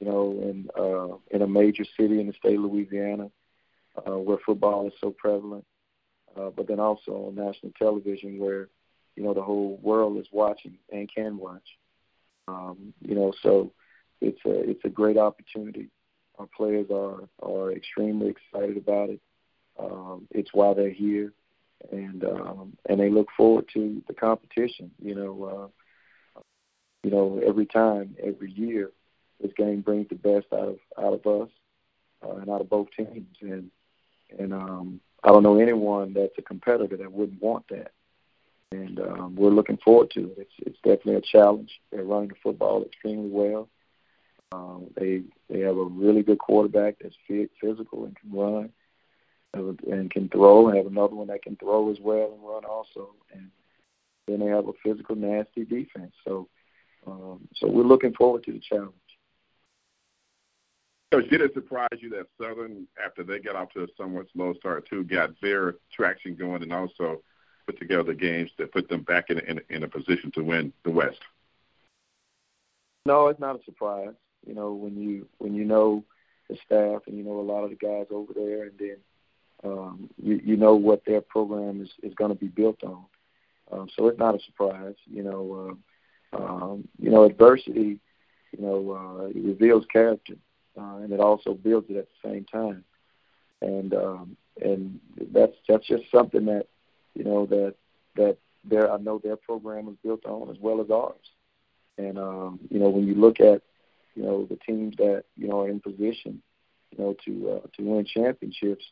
You 0.00 0.08
know, 0.08 0.30
in 0.42 0.68
uh, 0.76 1.16
in 1.34 1.42
a 1.42 1.46
major 1.46 1.84
city 1.98 2.20
in 2.20 2.26
the 2.26 2.32
state 2.34 2.56
of 2.56 2.62
Louisiana, 2.62 3.30
uh, 3.96 4.18
where 4.18 4.38
football 4.44 4.86
is 4.88 4.92
so 5.00 5.10
prevalent, 5.10 5.64
uh, 6.36 6.50
but 6.50 6.66
then 6.68 6.80
also 6.80 7.26
on 7.26 7.34
national 7.34 7.72
television 7.78 8.38
where, 8.38 8.68
you 9.16 9.22
know, 9.22 9.34
the 9.34 9.42
whole 9.42 9.78
world 9.82 10.18
is 10.18 10.26
watching 10.32 10.78
and 10.92 11.12
can 11.12 11.38
watch. 11.38 11.78
Um, 12.48 12.92
you 13.00 13.14
know, 13.14 13.32
so 13.42 13.72
it's 14.20 14.40
a 14.44 14.70
it's 14.70 14.84
a 14.84 14.88
great 14.88 15.16
opportunity. 15.16 15.88
Our 16.38 16.48
players 16.56 16.86
are 16.90 17.28
are 17.42 17.72
extremely 17.72 18.28
excited 18.28 18.76
about 18.76 19.10
it. 19.10 19.20
Um, 19.78 20.28
it's 20.30 20.50
why 20.52 20.74
they're 20.74 20.90
here, 20.90 21.32
and 21.90 22.24
um, 22.24 22.76
and 22.88 23.00
they 23.00 23.10
look 23.10 23.28
forward 23.36 23.66
to 23.74 24.02
the 24.06 24.14
competition. 24.14 24.90
You 25.00 25.14
know, 25.14 25.72
uh, 26.36 26.40
you 27.02 27.10
know 27.10 27.40
every 27.46 27.66
time, 27.66 28.16
every 28.22 28.50
year, 28.50 28.90
this 29.40 29.52
game 29.56 29.80
brings 29.80 30.08
the 30.08 30.16
best 30.16 30.46
out 30.52 30.68
of 30.68 30.78
out 30.98 31.14
of 31.14 31.42
us 31.42 31.50
uh, 32.24 32.36
and 32.36 32.50
out 32.50 32.60
of 32.60 32.68
both 32.68 32.88
teams. 32.96 33.36
And 33.40 33.70
and 34.38 34.52
um, 34.52 35.00
I 35.24 35.28
don't 35.28 35.42
know 35.42 35.58
anyone 35.58 36.12
that's 36.12 36.38
a 36.38 36.42
competitor 36.42 36.96
that 36.98 37.12
wouldn't 37.12 37.42
want 37.42 37.64
that. 37.70 37.92
And 38.72 39.00
um, 39.00 39.36
we're 39.36 39.50
looking 39.50 39.78
forward 39.78 40.10
to 40.10 40.32
it. 40.32 40.38
It's 40.38 40.52
it's 40.58 40.78
definitely 40.82 41.16
a 41.16 41.20
challenge. 41.20 41.70
They're 41.90 42.04
running 42.04 42.28
the 42.28 42.34
football 42.42 42.84
extremely 42.84 43.30
well. 43.30 43.68
Um, 44.52 44.88
they 44.96 45.22
they 45.48 45.60
have 45.60 45.76
a 45.76 45.84
really 45.84 46.22
good 46.22 46.38
quarterback 46.38 46.96
that's 47.00 47.14
fit, 47.26 47.50
physical 47.60 48.04
and 48.04 48.16
can 48.16 48.32
run 48.32 48.70
and 49.54 50.10
can 50.10 50.28
throw, 50.28 50.68
and 50.68 50.76
have 50.76 50.86
another 50.86 51.14
one 51.14 51.28
that 51.28 51.42
can 51.42 51.56
throw 51.56 51.90
as 51.90 51.98
well 52.00 52.32
and 52.32 52.46
run 52.46 52.64
also. 52.64 53.10
And 53.32 53.50
then 54.26 54.40
they 54.40 54.46
have 54.46 54.66
a 54.66 54.72
physical, 54.82 55.14
nasty 55.14 55.64
defense. 55.64 56.12
So 56.24 56.48
um, 57.06 57.48
so 57.54 57.68
we're 57.68 57.84
looking 57.84 58.14
forward 58.14 58.44
to 58.44 58.52
the 58.52 58.60
challenge. 58.60 58.92
Coach, 61.14 61.30
did 61.30 61.42
it 61.42 61.54
surprise 61.54 61.88
you 61.98 62.10
that 62.10 62.26
Southern, 62.40 62.88
after 63.04 63.22
they 63.22 63.38
got 63.38 63.54
off 63.54 63.70
to 63.74 63.84
a 63.84 63.86
somewhat 63.96 64.26
slow 64.32 64.52
start 64.54 64.88
too, 64.88 65.04
got 65.04 65.30
their 65.40 65.76
traction 65.94 66.34
going 66.34 66.62
and 66.62 66.72
also 66.72 67.22
put 67.66 67.78
together 67.78 68.14
games 68.14 68.50
that 68.58 68.72
put 68.72 68.88
them 68.88 69.02
back 69.02 69.30
in, 69.30 69.38
in, 69.40 69.60
in 69.70 69.84
a 69.84 69.88
position 69.88 70.32
to 70.32 70.42
win 70.42 70.72
the 70.84 70.90
West? 70.90 71.20
No, 73.06 73.28
it's 73.28 73.38
not 73.38 73.60
a 73.60 73.64
surprise. 73.64 74.14
You 74.44 74.54
know, 74.54 74.72
when 74.72 75.00
you 75.00 75.28
when 75.38 75.54
you 75.54 75.64
know 75.64 76.04
the 76.50 76.56
staff 76.66 77.02
and 77.06 77.16
you 77.16 77.22
know 77.22 77.38
a 77.38 77.42
lot 77.42 77.62
of 77.62 77.70
the 77.70 77.76
guys 77.76 78.06
over 78.10 78.32
there, 78.34 78.64
and 78.64 78.72
then 78.78 78.96
um, 79.62 80.10
you 80.20 80.40
you 80.44 80.56
know 80.56 80.74
what 80.74 81.04
their 81.06 81.20
program 81.20 81.80
is 81.80 81.90
is 82.02 82.14
going 82.14 82.30
to 82.30 82.38
be 82.38 82.48
built 82.48 82.82
on. 82.82 83.04
Um, 83.70 83.88
so 83.96 84.08
it's 84.08 84.18
not 84.18 84.34
a 84.34 84.40
surprise. 84.40 84.96
You 85.06 85.22
know, 85.22 85.78
uh, 86.32 86.42
um, 86.42 86.88
you 86.98 87.10
know 87.10 87.22
adversity. 87.22 88.00
You 88.56 88.62
know, 88.62 88.90
uh, 88.92 89.24
it 89.26 89.44
reveals 89.44 89.84
character 89.92 90.34
uh, 90.78 90.96
and 90.96 91.12
it 91.12 91.20
also 91.20 91.54
builds 91.54 91.88
it 91.90 91.96
at 91.96 92.08
the 92.08 92.28
same 92.28 92.44
time. 92.44 92.84
And 93.60 93.94
um, 93.94 94.36
and 94.60 95.00
that's 95.32 95.54
that's 95.68 95.86
just 95.86 96.04
something 96.12 96.44
that 96.46 96.66
you 97.14 97.24
know 97.24 97.46
that 97.46 97.74
that 98.16 98.36
their 98.64 98.90
I 98.90 98.98
know 98.98 99.18
their 99.18 99.36
program 99.36 99.88
is 99.88 99.96
built 100.02 100.24
on 100.26 100.50
as 100.50 100.56
well 100.60 100.80
as 100.80 100.90
ours. 100.90 101.14
And 101.98 102.18
um, 102.18 102.60
you 102.70 102.78
know 102.78 102.88
when 102.88 103.06
you 103.06 103.14
look 103.14 103.40
at 103.40 103.62
you 104.14 104.22
know 104.22 104.46
the 104.46 104.56
teams 104.56 104.96
that 104.96 105.24
you 105.36 105.48
know 105.48 105.60
are 105.60 105.68
in 105.68 105.80
position 105.80 106.42
you 106.90 106.98
know 106.98 107.14
to 107.24 107.50
uh, 107.50 107.66
to 107.76 107.82
win 107.82 108.04
championships, 108.04 108.84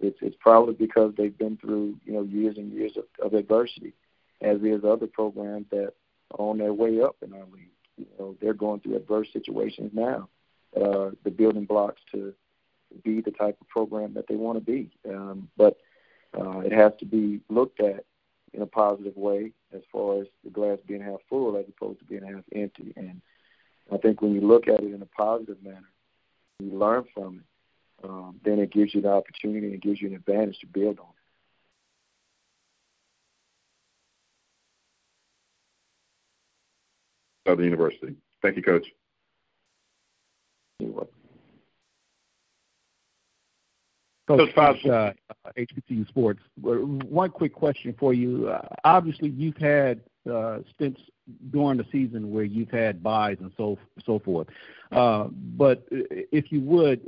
it's 0.00 0.18
it's 0.22 0.36
probably 0.40 0.74
because 0.74 1.12
they've 1.16 1.36
been 1.36 1.56
through 1.56 1.96
you 2.04 2.12
know 2.12 2.22
years 2.22 2.56
and 2.56 2.72
years 2.72 2.92
of, 2.96 3.04
of 3.24 3.34
adversity, 3.34 3.92
as 4.40 4.60
is 4.62 4.84
other 4.84 5.06
programs 5.06 5.66
that 5.70 5.92
are 6.32 6.40
on 6.40 6.58
their 6.58 6.72
way 6.72 7.00
up 7.00 7.16
in 7.22 7.32
our 7.32 7.46
league. 7.52 7.70
You 7.96 8.06
know 8.18 8.36
they're 8.40 8.54
going 8.54 8.80
through 8.80 8.96
adverse 8.96 9.28
situations 9.32 9.90
now 9.92 10.28
uh, 10.76 11.10
the 11.24 11.30
building 11.30 11.64
blocks 11.64 12.00
to 12.12 12.34
be 13.04 13.20
the 13.20 13.30
type 13.30 13.56
of 13.60 13.68
program 13.68 14.14
that 14.14 14.26
they 14.28 14.36
want 14.36 14.58
to 14.58 14.64
be. 14.64 14.90
Um, 15.08 15.48
but 15.56 15.78
uh, 16.38 16.60
it 16.60 16.72
has 16.72 16.92
to 17.00 17.06
be 17.06 17.40
looked 17.48 17.80
at 17.80 18.04
in 18.52 18.62
a 18.62 18.66
positive 18.66 19.16
way 19.16 19.52
as 19.72 19.82
far 19.92 20.20
as 20.22 20.26
the 20.44 20.50
glass 20.50 20.78
being 20.86 21.02
half 21.02 21.20
full 21.28 21.56
as 21.56 21.66
opposed 21.68 21.98
to 22.00 22.04
being 22.04 22.22
half 22.22 22.44
empty. 22.54 22.92
And 22.96 23.20
I 23.92 23.98
think 23.98 24.22
when 24.22 24.34
you 24.34 24.40
look 24.40 24.68
at 24.68 24.82
it 24.82 24.92
in 24.92 25.02
a 25.02 25.06
positive 25.06 25.62
manner, 25.62 25.90
you 26.60 26.76
learn 26.76 27.04
from 27.14 27.40
it, 27.40 28.08
um, 28.08 28.40
then 28.44 28.58
it 28.58 28.70
gives 28.70 28.94
you 28.94 29.00
the 29.00 29.10
opportunity 29.10 29.66
and 29.66 29.74
it 29.74 29.82
gives 29.82 30.00
you 30.00 30.08
an 30.08 30.14
advantage 30.14 30.58
to 30.60 30.66
build 30.66 30.98
on. 30.98 31.06
Southern 37.46 37.64
University. 37.64 38.14
Thank 38.42 38.56
you, 38.56 38.62
Coach. 38.62 38.86
Coach 44.28 44.54
Fobbs, 44.54 44.86
uh, 44.88 45.12
HBCU 45.56 46.06
Sports. 46.08 46.40
One 46.60 47.30
quick 47.30 47.54
question 47.54 47.94
for 47.98 48.12
you. 48.12 48.48
Uh, 48.48 48.60
obviously, 48.84 49.30
you've 49.30 49.56
had 49.56 50.02
stints 50.74 51.00
during 51.50 51.78
the 51.78 51.86
season 51.92 52.30
where 52.30 52.44
you've 52.44 52.70
had 52.70 53.02
buys 53.02 53.36
and 53.40 53.52
so 53.56 53.78
so 54.04 54.18
forth. 54.18 54.48
Uh, 54.90 55.24
but 55.30 55.86
if 55.90 56.50
you 56.50 56.60
would, 56.60 57.00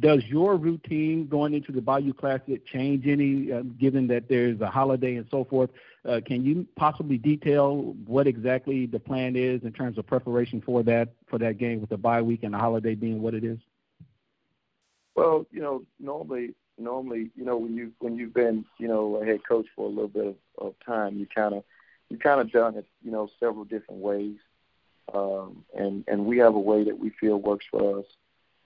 does 0.00 0.24
your 0.24 0.56
routine 0.56 1.28
going 1.28 1.54
into 1.54 1.70
the 1.70 1.80
Bayou 1.80 2.12
Classic 2.12 2.66
change 2.66 3.06
any, 3.06 3.52
uh, 3.52 3.62
given 3.78 4.08
that 4.08 4.28
there's 4.28 4.60
a 4.60 4.68
holiday 4.68 5.14
and 5.14 5.26
so 5.30 5.44
forth? 5.44 5.70
Uh, 6.04 6.20
can 6.24 6.44
you 6.44 6.66
possibly 6.76 7.18
detail 7.18 7.94
what 8.06 8.26
exactly 8.26 8.86
the 8.86 8.98
plan 8.98 9.36
is 9.36 9.62
in 9.62 9.72
terms 9.72 9.96
of 9.98 10.06
preparation 10.06 10.60
for 10.60 10.82
that 10.82 11.10
for 11.28 11.38
that 11.38 11.58
game 11.58 11.80
with 11.80 11.90
the 11.90 11.96
bye 11.96 12.22
week 12.22 12.42
and 12.42 12.54
the 12.54 12.58
holiday 12.58 12.94
being 12.94 13.22
what 13.22 13.34
it 13.34 13.44
is? 13.44 13.58
Well, 15.14 15.46
you 15.52 15.60
know, 15.60 15.84
normally 16.00 16.54
normally, 16.78 17.30
you 17.36 17.44
know, 17.44 17.58
when 17.58 17.76
you 17.76 17.92
when 17.98 18.16
you've 18.16 18.34
been, 18.34 18.64
you 18.78 18.88
know, 18.88 19.16
a 19.16 19.24
head 19.24 19.40
coach 19.46 19.66
for 19.76 19.86
a 19.86 19.88
little 19.88 20.08
bit 20.08 20.26
of, 20.26 20.36
of 20.58 20.74
time, 20.84 21.16
you 21.16 21.26
kind 21.26 21.54
of 21.54 21.64
you 22.10 22.18
kind 22.18 22.40
of 22.40 22.52
done 22.52 22.76
it, 22.76 22.86
you 23.02 23.10
know, 23.10 23.30
several 23.38 23.64
different 23.64 24.00
ways, 24.00 24.36
um, 25.14 25.64
and 25.74 26.04
and 26.08 26.26
we 26.26 26.38
have 26.38 26.54
a 26.54 26.60
way 26.60 26.84
that 26.84 26.98
we 26.98 27.10
feel 27.20 27.40
works 27.40 27.64
for 27.70 28.00
us. 28.00 28.06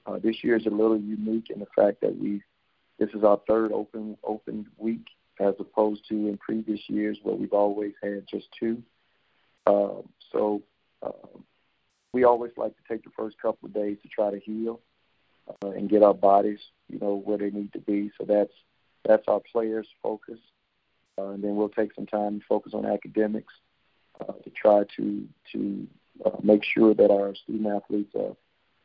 Uh, 0.06 0.18
this 0.18 0.42
year 0.42 0.56
is 0.56 0.66
a 0.66 0.70
little 0.70 0.98
unique 0.98 1.50
in 1.50 1.60
the 1.60 1.66
fact 1.76 2.00
that 2.00 2.18
we 2.18 2.42
this 2.98 3.10
is 3.10 3.22
our 3.22 3.40
third 3.46 3.70
open 3.72 4.16
open 4.24 4.66
week 4.78 5.06
as 5.40 5.54
opposed 5.58 6.02
to 6.08 6.14
in 6.14 6.38
previous 6.38 6.80
years 6.88 7.18
where 7.22 7.34
we've 7.34 7.52
always 7.52 7.92
had 8.02 8.24
just 8.28 8.46
two. 8.58 8.82
Uh, 9.66 10.02
so 10.32 10.62
uh, 11.02 11.10
we 12.12 12.24
always 12.24 12.52
like 12.56 12.74
to 12.76 12.82
take 12.88 13.02
the 13.04 13.10
first 13.16 13.36
couple 13.40 13.66
of 13.66 13.74
days 13.74 13.98
to 14.02 14.08
try 14.08 14.30
to 14.30 14.38
heal 14.38 14.80
uh, 15.48 15.70
and 15.70 15.90
get 15.90 16.02
our 16.02 16.14
bodies, 16.14 16.60
you 16.88 16.98
know, 16.98 17.16
where 17.24 17.38
they 17.38 17.50
need 17.50 17.72
to 17.72 17.80
be. 17.80 18.10
So 18.18 18.24
that's 18.26 18.52
that's 19.04 19.24
our 19.28 19.40
players' 19.52 19.88
focus, 20.02 20.38
uh, 21.18 21.28
and 21.28 21.42
then 21.42 21.56
we'll 21.56 21.68
take 21.68 21.94
some 21.94 22.06
time 22.06 22.40
to 22.40 22.46
focus 22.46 22.72
on 22.74 22.86
academics 22.86 23.52
uh, 24.20 24.32
to 24.32 24.50
try 24.50 24.82
to 24.96 25.26
to 25.52 25.86
uh, 26.24 26.30
make 26.42 26.62
sure 26.64 26.94
that 26.94 27.10
our 27.10 27.34
student 27.34 27.66
athletes 27.66 28.14
are 28.14 28.36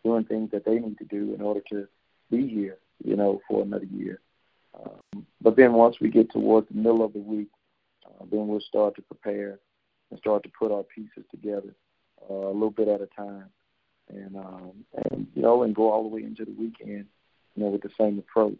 doing 0.03 0.23
things 0.25 0.49
that 0.51 0.65
they 0.65 0.79
need 0.79 0.97
to 0.97 1.05
do 1.05 1.33
in 1.33 1.41
order 1.41 1.61
to 1.69 1.87
be 2.31 2.47
here, 2.47 2.77
you 3.03 3.15
know, 3.15 3.41
for 3.47 3.61
another 3.63 3.85
year. 3.85 4.19
Um, 4.73 5.25
but 5.41 5.55
then 5.55 5.73
once 5.73 5.97
we 5.99 6.09
get 6.09 6.31
towards 6.31 6.67
the 6.69 6.75
middle 6.75 7.03
of 7.03 7.13
the 7.13 7.19
week, 7.19 7.49
uh, 8.05 8.25
then 8.31 8.47
we'll 8.47 8.61
start 8.61 8.95
to 8.95 9.01
prepare 9.01 9.59
and 10.09 10.19
start 10.19 10.43
to 10.43 10.49
put 10.57 10.71
our 10.71 10.83
pieces 10.83 11.25
together 11.31 11.75
uh, 12.29 12.33
a 12.33 12.53
little 12.53 12.71
bit 12.71 12.87
at 12.87 13.01
a 13.01 13.07
time 13.07 13.49
and 14.09 14.35
um, 14.35 14.71
and 15.11 15.27
you 15.35 15.41
know, 15.41 15.63
and 15.63 15.75
go 15.75 15.91
all 15.91 16.03
the 16.03 16.09
way 16.09 16.23
into 16.23 16.45
the 16.45 16.51
weekend, 16.51 17.05
you 17.55 17.63
know, 17.63 17.69
with 17.69 17.81
the 17.81 17.91
same 17.99 18.19
approach. 18.19 18.59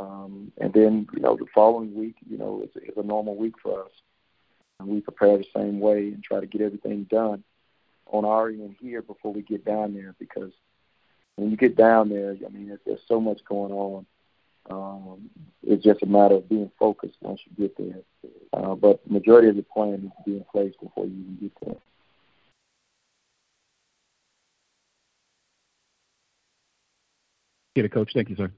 Um, 0.00 0.50
and 0.58 0.72
then 0.72 1.06
you 1.12 1.20
know, 1.20 1.36
the 1.36 1.46
following 1.54 1.94
week, 1.94 2.16
you 2.28 2.38
know, 2.38 2.62
is, 2.62 2.70
a 2.96 3.02
normal 3.02 3.36
week 3.36 3.54
for 3.62 3.84
us. 3.84 3.90
And 4.78 4.88
we 4.88 5.00
prepare 5.02 5.36
the 5.36 5.44
same 5.54 5.78
way 5.78 6.08
and 6.08 6.24
try 6.24 6.40
to 6.40 6.46
get 6.46 6.62
everything 6.62 7.06
done 7.10 7.44
on 8.06 8.24
our 8.24 8.48
end 8.48 8.76
here 8.80 9.02
before 9.02 9.32
we 9.32 9.42
get 9.42 9.64
down 9.64 9.94
there 9.94 10.14
because 10.18 10.52
when 11.36 11.50
you 11.50 11.56
get 11.56 11.76
down 11.76 12.08
there, 12.08 12.30
I 12.44 12.48
mean, 12.48 12.68
there's, 12.68 12.80
there's 12.86 13.00
so 13.06 13.20
much 13.20 13.40
going 13.46 13.72
on. 13.72 14.06
Um, 14.70 15.30
it's 15.62 15.84
just 15.84 16.02
a 16.02 16.06
matter 16.06 16.36
of 16.36 16.48
being 16.48 16.70
focused 16.78 17.16
once 17.20 17.40
you 17.44 17.68
get 17.68 17.76
there. 17.76 18.02
Uh, 18.52 18.74
but 18.74 19.04
the 19.04 19.12
majority 19.12 19.48
of 19.48 19.56
the 19.56 19.62
plan 19.62 20.02
needs 20.02 20.14
to 20.16 20.30
be 20.30 20.36
in 20.36 20.44
place 20.50 20.74
before 20.82 21.06
you 21.06 21.12
even 21.12 21.38
get 21.40 21.52
there. 21.64 21.76
Get 27.74 27.84
it, 27.84 27.92
Coach. 27.92 28.10
Thank 28.14 28.30
you, 28.30 28.36
sir. 28.36 28.50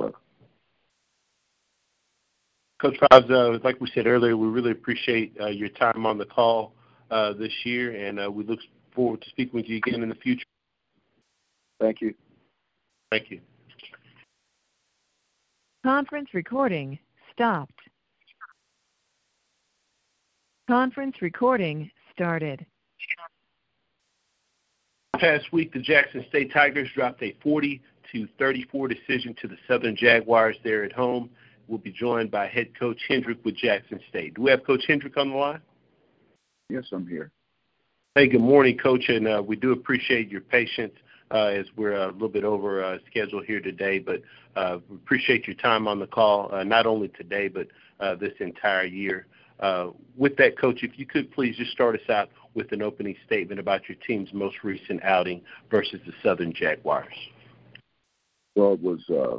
You're. 0.00 0.12
Coach 2.80 2.96
Fobbs, 2.98 3.30
uh, 3.30 3.58
like 3.62 3.80
we 3.80 3.90
said 3.94 4.06
earlier, 4.06 4.36
we 4.36 4.48
really 4.48 4.70
appreciate 4.70 5.36
uh, 5.38 5.48
your 5.48 5.68
time 5.68 6.06
on 6.06 6.16
the 6.16 6.24
call 6.24 6.72
uh, 7.10 7.34
this 7.34 7.52
year, 7.64 8.08
and 8.08 8.18
uh, 8.18 8.30
we 8.30 8.42
look 8.44 8.60
forward 8.94 9.20
to 9.20 9.28
speaking 9.28 9.54
with 9.54 9.68
you 9.68 9.76
again 9.76 10.02
in 10.02 10.08
the 10.08 10.14
future. 10.14 10.46
Thank 11.78 12.00
you. 12.00 12.14
Thank 13.10 13.30
you. 13.30 13.40
Conference 15.84 16.28
recording 16.32 16.98
stopped. 17.32 17.72
Conference 20.68 21.16
recording 21.20 21.90
started 22.12 22.64
past 25.20 25.52
week, 25.52 25.72
the 25.72 25.78
Jackson 25.78 26.24
State 26.28 26.52
Tigers 26.52 26.88
dropped 26.94 27.22
a 27.22 27.36
40 27.42 27.80
to 28.12 28.28
34 28.38 28.88
decision 28.88 29.34
to 29.40 29.48
the 29.48 29.56
Southern 29.68 29.96
Jaguars 29.96 30.56
there 30.64 30.84
at 30.84 30.92
home. 30.92 31.30
We'll 31.68 31.78
be 31.78 31.92
joined 31.92 32.30
by 32.30 32.48
head 32.48 32.78
coach 32.78 33.00
Hendrick 33.08 33.44
with 33.44 33.56
Jackson 33.56 34.00
State. 34.08 34.34
Do 34.34 34.42
we 34.42 34.50
have 34.50 34.64
Coach 34.64 34.84
Hendrick 34.88 35.16
on 35.16 35.30
the 35.30 35.36
line? 35.36 35.60
Yes, 36.68 36.84
I'm 36.92 37.06
here. 37.06 37.30
Hey, 38.16 38.26
good 38.26 38.40
morning, 38.40 38.76
Coach, 38.76 39.08
and 39.08 39.28
uh, 39.28 39.42
we 39.44 39.54
do 39.54 39.72
appreciate 39.72 40.28
your 40.28 40.40
patience 40.40 40.94
uh, 41.30 41.46
as 41.46 41.66
we're 41.76 41.94
a 41.94 42.10
little 42.12 42.28
bit 42.28 42.44
over 42.44 42.82
uh, 42.82 42.98
schedule 43.08 43.40
here 43.42 43.60
today, 43.60 44.00
but 44.00 44.20
uh, 44.56 44.78
appreciate 44.92 45.46
your 45.46 45.56
time 45.56 45.86
on 45.86 46.00
the 46.00 46.06
call, 46.06 46.52
uh, 46.52 46.64
not 46.64 46.86
only 46.86 47.08
today, 47.08 47.46
but 47.46 47.68
uh, 48.00 48.16
this 48.16 48.32
entire 48.40 48.84
year. 48.84 49.26
Uh, 49.60 49.90
with 50.16 50.36
that, 50.36 50.58
Coach, 50.58 50.82
if 50.82 50.98
you 50.98 51.06
could 51.06 51.30
please 51.30 51.56
just 51.56 51.70
start 51.70 51.94
us 51.94 52.10
out 52.10 52.30
with 52.54 52.72
an 52.72 52.82
opening 52.82 53.14
statement 53.26 53.60
about 53.60 53.88
your 53.88 53.96
team's 54.06 54.32
most 54.32 54.56
recent 54.64 55.02
outing 55.04 55.40
versus 55.70 56.00
the 56.06 56.12
Southern 56.22 56.52
Jaguars. 56.52 57.14
Well, 58.54 58.74
it 58.74 58.82
was 58.82 59.00
uh, 59.10 59.38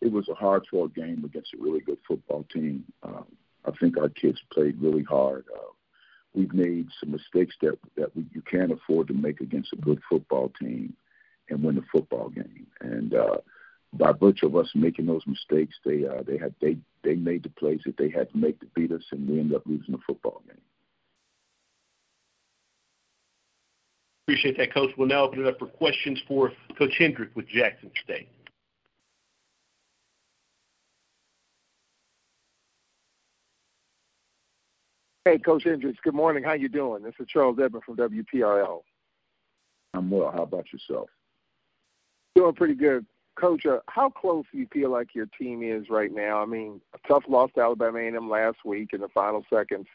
it 0.00 0.12
was 0.12 0.28
a 0.28 0.34
hard 0.34 0.66
fought 0.70 0.94
game 0.94 1.24
against 1.24 1.54
a 1.54 1.62
really 1.62 1.80
good 1.80 1.98
football 2.06 2.44
team. 2.52 2.84
Um, 3.02 3.26
I 3.64 3.70
think 3.78 3.98
our 3.98 4.08
kids 4.08 4.40
played 4.52 4.80
really 4.80 5.02
hard. 5.02 5.44
Uh, 5.54 5.72
we've 6.34 6.52
made 6.52 6.88
some 7.00 7.12
mistakes 7.12 7.56
that 7.62 7.78
that 7.96 8.14
we, 8.16 8.26
you 8.32 8.42
can't 8.42 8.72
afford 8.72 9.08
to 9.08 9.14
make 9.14 9.40
against 9.40 9.72
a 9.72 9.76
good 9.76 10.00
football 10.08 10.52
team 10.60 10.94
and 11.48 11.62
win 11.62 11.76
the 11.76 11.84
football 11.90 12.28
game. 12.28 12.66
And 12.80 13.14
uh, 13.14 13.38
by 13.92 14.12
virtue 14.12 14.46
of 14.46 14.56
us 14.56 14.70
making 14.74 15.06
those 15.06 15.26
mistakes, 15.26 15.76
they 15.84 16.06
uh, 16.06 16.22
they 16.26 16.38
had 16.38 16.54
they 16.60 16.76
they 17.02 17.14
made 17.14 17.42
the 17.42 17.50
plays 17.50 17.80
that 17.86 17.96
they 17.96 18.10
had 18.10 18.30
to 18.32 18.36
make 18.36 18.60
to 18.60 18.66
beat 18.74 18.92
us, 18.92 19.04
and 19.12 19.28
we 19.28 19.40
ended 19.40 19.56
up 19.56 19.66
losing 19.66 19.92
the 19.92 20.00
football 20.06 20.42
game. 20.46 20.60
Appreciate 24.26 24.58
that, 24.58 24.74
Coach. 24.74 24.90
We'll 24.98 25.08
now 25.08 25.24
open 25.24 25.40
it 25.40 25.46
up 25.46 25.58
for 25.58 25.66
questions 25.66 26.20
for 26.28 26.52
Coach 26.76 26.92
Hendrick 26.98 27.34
with 27.34 27.48
Jackson 27.48 27.90
State. 28.04 28.28
Hey, 35.28 35.36
Coach 35.36 35.64
Hendricks. 35.64 35.98
Good 36.02 36.14
morning. 36.14 36.42
How 36.42 36.54
you 36.54 36.70
doing? 36.70 37.02
This 37.02 37.12
is 37.20 37.26
Charles 37.26 37.58
Edmond 37.62 37.84
from 37.84 37.96
WPRL. 37.96 38.80
I'm 39.92 40.08
well. 40.08 40.30
How 40.30 40.44
about 40.44 40.72
yourself? 40.72 41.10
Doing 42.34 42.54
pretty 42.54 42.72
good. 42.72 43.04
Coach, 43.38 43.66
uh, 43.66 43.80
how 43.88 44.08
close 44.08 44.46
do 44.50 44.56
you 44.56 44.66
feel 44.72 44.88
like 44.88 45.14
your 45.14 45.26
team 45.38 45.62
is 45.62 45.90
right 45.90 46.10
now? 46.10 46.40
I 46.40 46.46
mean, 46.46 46.80
a 46.94 47.08
tough 47.08 47.24
loss 47.28 47.50
to 47.56 47.60
Alabama 47.60 47.98
A&M 47.98 48.30
last 48.30 48.64
week 48.64 48.94
in 48.94 49.02
the 49.02 49.08
final 49.08 49.44
seconds. 49.50 49.86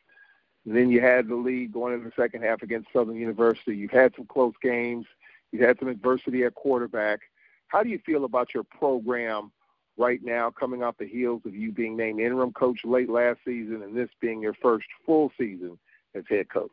And 0.68 0.78
then 0.78 0.92
you 0.92 1.02
had 1.02 1.28
the 1.28 1.36
lead 1.36 1.72
going 1.72 1.96
into 1.96 2.06
the 2.06 2.16
second 2.16 2.44
half 2.44 2.62
against 2.62 2.94
Southern 2.94 3.16
University. 3.16 3.76
You've 3.76 3.90
had 3.90 4.14
some 4.16 4.28
close 4.28 4.54
games. 4.62 5.08
You've 5.52 5.64
had 5.64 5.80
some 5.80 5.88
adversity 5.88 6.44
at 6.44 6.54
quarterback. 6.54 7.22
How 7.70 7.82
do 7.82 7.90
you 7.90 7.98
feel 8.06 8.26
about 8.26 8.54
your 8.54 8.66
program 8.66 9.52
right 9.98 10.20
now, 10.24 10.50
coming 10.50 10.84
off 10.84 10.98
the 10.98 11.08
heels 11.08 11.42
of 11.46 11.56
you 11.56 11.72
being 11.72 11.96
named 11.96 12.20
interim 12.20 12.52
coach 12.54 12.80
late 12.84 13.10
last 13.10 13.40
season 13.46 13.82
and 13.84 13.96
this 13.96 14.10
being 14.20 14.42
your 14.42 14.56
first 14.62 14.88
full 15.06 15.32
season 15.38 15.78
as 16.16 16.24
head 16.30 16.50
coach? 16.50 16.72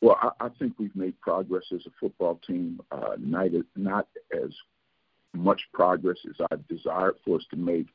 Well, 0.00 0.18
I, 0.20 0.46
I 0.46 0.48
think 0.58 0.74
we've 0.78 0.94
made 0.94 1.20
progress 1.20 1.64
as 1.72 1.86
a 1.86 1.90
football 1.98 2.40
team. 2.46 2.80
Uh, 2.92 3.16
not, 3.18 3.48
not 3.76 4.06
as 4.32 4.50
much 5.34 5.62
progress 5.72 6.18
as 6.28 6.46
I 6.50 6.56
desired 6.68 7.16
for 7.24 7.36
us 7.36 7.44
to 7.50 7.56
make. 7.56 7.86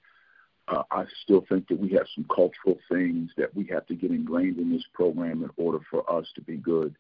Uh, 0.68 0.84
I 0.92 1.06
still 1.24 1.46
think 1.50 1.68
that 1.68 1.80
we 1.80 1.90
have 1.90 2.08
some 2.16 2.26
cultural 2.34 2.80
things 2.90 3.32
that 3.38 3.54
we 3.56 3.66
have 3.66 3.86
to 3.88 3.96
get 3.96 4.12
ingrained 4.12 4.58
in 4.58 4.72
this 4.72 4.86
program 4.94 5.44
in 5.44 5.50
order 5.58 5.80
for 5.92 6.10
us 6.12 6.26
to 6.36 6.42
be 6.42 6.58
good. 6.58 6.96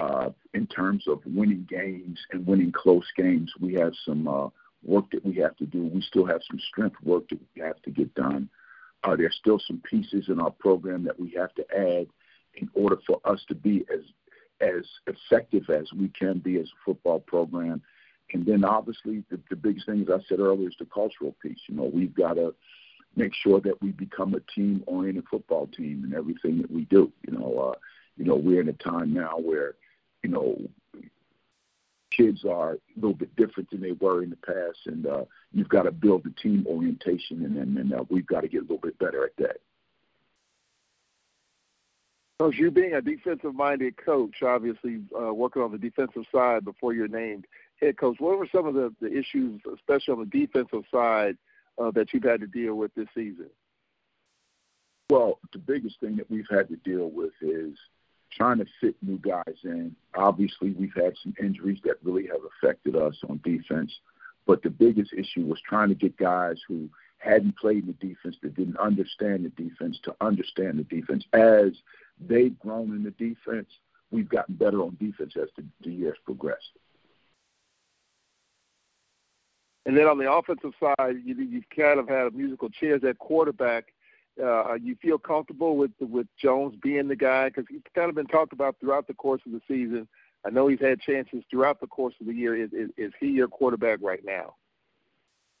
Uh, 0.00 0.30
in 0.54 0.66
terms 0.66 1.04
of 1.06 1.20
winning 1.24 1.66
games 1.70 2.18
and 2.32 2.44
winning 2.44 2.72
close 2.72 3.06
games, 3.16 3.52
we 3.60 3.72
have 3.74 3.92
some 4.04 4.26
uh, 4.26 4.48
work 4.84 5.10
that 5.12 5.24
we 5.24 5.34
have 5.36 5.56
to 5.56 5.66
do. 5.66 5.84
We 5.86 6.02
still 6.02 6.26
have 6.26 6.40
some 6.50 6.60
strength 6.68 6.96
work 7.02 7.28
that 7.28 7.38
we 7.54 7.62
have 7.62 7.80
to 7.82 7.90
get 7.90 8.14
done. 8.14 8.48
Uh, 9.04 9.16
there's 9.16 9.36
still 9.36 9.60
some 9.66 9.82
pieces 9.88 10.26
in 10.28 10.40
our 10.40 10.50
program 10.50 11.04
that 11.04 11.18
we 11.18 11.30
have 11.36 11.52
to 11.54 11.64
add 11.76 12.06
in 12.54 12.68
order 12.74 12.96
for 13.06 13.20
us 13.24 13.40
to 13.48 13.54
be 13.54 13.84
as 13.92 14.00
as 14.60 14.84
effective 15.08 15.68
as 15.70 15.92
we 15.92 16.08
can 16.08 16.38
be 16.38 16.56
as 16.60 16.66
a 16.66 16.84
football 16.84 17.18
program 17.18 17.82
and 18.32 18.46
then 18.46 18.64
obviously 18.64 19.24
the, 19.30 19.38
the 19.50 19.56
biggest 19.56 19.86
thing, 19.86 20.02
as 20.02 20.08
I 20.08 20.24
said 20.28 20.40
earlier, 20.40 20.68
is 20.68 20.76
the 20.78 20.86
cultural 20.86 21.34
piece. 21.42 21.58
You 21.68 21.76
know, 21.76 21.90
we've 21.92 22.14
got 22.14 22.34
to 22.34 22.54
make 23.14 23.32
sure 23.34 23.60
that 23.60 23.80
we 23.82 23.92
become 23.92 24.34
a 24.34 24.40
team-oriented 24.54 25.24
football 25.30 25.66
team 25.66 26.04
in 26.04 26.16
everything 26.16 26.58
that 26.62 26.70
we 26.70 26.84
do. 26.86 27.12
You 27.26 27.38
know, 27.38 27.72
uh, 27.72 27.78
you 28.16 28.24
know, 28.24 28.36
we're 28.36 28.60
in 28.60 28.68
a 28.68 28.72
time 28.74 29.12
now 29.12 29.38
where, 29.38 29.74
you 30.22 30.30
know, 30.30 30.58
kids 32.16 32.44
are 32.44 32.74
a 32.74 32.78
little 32.96 33.14
bit 33.14 33.34
different 33.36 33.70
than 33.70 33.80
they 33.80 33.92
were 33.92 34.22
in 34.22 34.30
the 34.30 34.36
past, 34.36 34.78
and 34.86 35.06
uh, 35.06 35.24
you've 35.52 35.68
got 35.68 35.82
to 35.82 35.92
build 35.92 36.24
the 36.24 36.30
team 36.42 36.66
orientation, 36.66 37.44
and 37.44 37.56
and, 37.56 37.76
and 37.78 37.92
uh, 37.92 38.04
we've 38.08 38.26
got 38.26 38.42
to 38.42 38.48
get 38.48 38.58
a 38.58 38.62
little 38.62 38.78
bit 38.78 38.98
better 38.98 39.24
at 39.24 39.36
that. 39.38 39.56
Coach, 42.38 42.56
you 42.56 42.70
being 42.70 42.94
a 42.94 43.00
defensive-minded 43.00 43.96
coach, 43.96 44.42
obviously 44.42 45.00
uh, 45.16 45.32
working 45.32 45.62
on 45.62 45.70
the 45.70 45.78
defensive 45.78 46.24
side 46.34 46.64
before 46.64 46.92
you're 46.92 47.06
named 47.06 47.46
head 47.80 47.96
coach, 47.96 48.16
what 48.18 48.36
were 48.36 48.48
some 48.50 48.66
of 48.66 48.74
the, 48.74 48.92
the 49.00 49.16
issues, 49.16 49.60
especially 49.72 50.12
on 50.12 50.20
the 50.20 50.46
defensive 50.46 50.82
side, 50.92 51.36
uh, 51.78 51.90
that 51.92 52.12
you've 52.12 52.24
had 52.24 52.40
to 52.40 52.46
deal 52.48 52.74
with 52.74 52.92
this 52.94 53.06
season? 53.14 53.48
Well, 55.08 55.38
the 55.52 55.58
biggest 55.58 56.00
thing 56.00 56.16
that 56.16 56.30
we've 56.30 56.48
had 56.50 56.68
to 56.68 56.76
deal 56.76 57.10
with 57.10 57.32
is 57.42 57.76
trying 58.36 58.58
to 58.58 58.66
fit 58.80 58.96
new 59.02 59.18
guys 59.18 59.56
in. 59.64 59.94
Obviously, 60.14 60.72
we've 60.72 60.94
had 60.94 61.14
some 61.22 61.34
injuries 61.40 61.78
that 61.84 61.96
really 62.02 62.26
have 62.26 62.40
affected 62.56 62.96
us 62.96 63.16
on 63.28 63.40
defense, 63.44 63.92
but 64.46 64.62
the 64.62 64.70
biggest 64.70 65.12
issue 65.12 65.46
was 65.46 65.60
trying 65.68 65.88
to 65.88 65.94
get 65.94 66.16
guys 66.16 66.56
who 66.66 66.88
hadn't 67.18 67.56
played 67.56 67.86
the 67.86 67.92
defense, 68.06 68.36
that 68.42 68.56
didn't 68.56 68.76
understand 68.78 69.44
the 69.44 69.62
defense, 69.62 69.98
to 70.02 70.14
understand 70.20 70.78
the 70.78 70.84
defense. 70.84 71.24
As 71.32 71.72
they've 72.20 72.58
grown 72.58 72.90
in 72.96 73.04
the 73.04 73.12
defense, 73.12 73.68
we've 74.10 74.28
gotten 74.28 74.56
better 74.56 74.82
on 74.82 74.96
defense 75.00 75.34
as 75.40 75.48
the, 75.56 75.64
the 75.84 75.92
years 75.92 76.18
progressed. 76.24 76.72
And 79.84 79.96
then 79.96 80.06
on 80.06 80.18
the 80.18 80.30
offensive 80.30 80.72
side, 80.78 81.16
you, 81.24 81.34
you've 81.34 81.68
kind 81.76 81.98
of 81.98 82.08
had 82.08 82.26
a 82.28 82.30
musical 82.30 82.68
chairs 82.68 83.02
at 83.08 83.18
quarterback. 83.18 83.92
Uh, 84.42 84.74
you 84.74 84.96
feel 85.00 85.18
comfortable 85.18 85.76
with 85.76 85.92
with 86.00 86.26
Jones 86.36 86.74
being 86.82 87.06
the 87.06 87.16
guy 87.16 87.48
because 87.48 87.64
he's 87.68 87.82
kind 87.94 88.08
of 88.08 88.14
been 88.16 88.26
talked 88.26 88.52
about 88.52 88.76
throughout 88.80 89.06
the 89.06 89.14
course 89.14 89.40
of 89.46 89.52
the 89.52 89.60
season. 89.68 90.08
I 90.44 90.50
know 90.50 90.66
he's 90.66 90.80
had 90.80 91.00
chances 91.00 91.44
throughout 91.48 91.80
the 91.80 91.86
course 91.86 92.14
of 92.20 92.26
the 92.26 92.34
year. 92.34 92.56
Is, 92.56 92.72
is, 92.72 92.90
is 92.96 93.12
he 93.20 93.28
your 93.28 93.46
quarterback 93.46 94.00
right 94.02 94.24
now? 94.24 94.56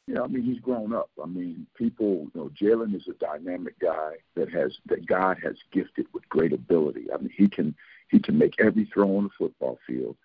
Yeah, 0.08 0.22
I 0.22 0.26
mean 0.26 0.42
he's 0.42 0.58
grown 0.58 0.92
up. 0.92 1.10
I 1.22 1.26
mean, 1.26 1.66
people, 1.76 2.28
you 2.34 2.40
know, 2.40 2.50
Jalen 2.60 2.96
is 2.96 3.06
a 3.06 3.12
dynamic 3.12 3.78
guy 3.78 4.14
that 4.34 4.50
has 4.50 4.76
that 4.86 5.06
God 5.06 5.38
has 5.44 5.54
gifted 5.70 6.06
with 6.12 6.28
great 6.28 6.52
ability. 6.52 7.06
I 7.14 7.18
mean, 7.18 7.30
he 7.36 7.48
can 7.48 7.76
he 8.10 8.18
can 8.18 8.36
make 8.36 8.54
every 8.58 8.86
throw 8.92 9.16
on 9.16 9.24
the 9.24 9.30
football 9.38 9.78
field. 9.86 10.16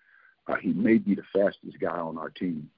Uh, 0.48 0.56
he 0.56 0.72
may 0.72 0.98
be 0.98 1.14
the 1.14 1.22
fastest 1.32 1.78
guy 1.78 1.98
on 1.98 2.18
our 2.18 2.30
team, 2.30 2.70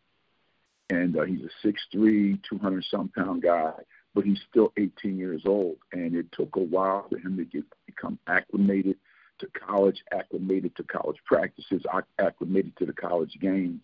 and 0.91 1.17
uh, 1.17 1.23
he's 1.23 1.43
a 1.43 1.51
six 1.63 1.81
three, 1.91 2.39
two 2.47 2.59
hundred 2.59 2.85
some 2.91 3.11
pound 3.17 3.43
guy 3.43 3.73
but 4.15 4.25
he's 4.25 4.41
still 4.49 4.73
18 4.77 5.17
years 5.17 5.43
old, 5.47 5.77
and 5.93 6.15
it 6.15 6.27
took 6.33 6.57
a 6.57 6.61
while 6.61 7.07
for 7.09 7.19
him 7.19 7.37
to 7.37 7.45
get 7.45 7.65
become 7.87 8.19
acclimated 8.27 8.97
to 9.39 9.47
college, 9.49 10.03
acclimated 10.13 10.75
to 10.77 10.83
college 10.85 11.19
practices, 11.25 11.83
acclimated 12.19 12.77
to 12.77 12.87
the 12.87 12.93
college 12.93 13.37
game. 13.41 13.81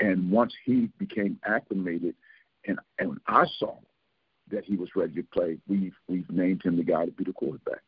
And 0.00 0.30
once 0.30 0.52
he 0.64 0.90
became 0.98 1.38
acclimated, 1.44 2.14
and 2.66 2.78
and 2.98 3.18
I 3.26 3.46
saw 3.58 3.76
that 4.50 4.64
he 4.64 4.76
was 4.76 4.90
ready 4.94 5.14
to 5.14 5.22
play, 5.22 5.58
we've 5.68 5.96
we've 6.08 6.30
named 6.30 6.62
him 6.64 6.76
the 6.76 6.84
guy 6.84 7.06
to 7.06 7.12
be 7.12 7.24
the 7.24 7.32
quarterback. 7.32 7.82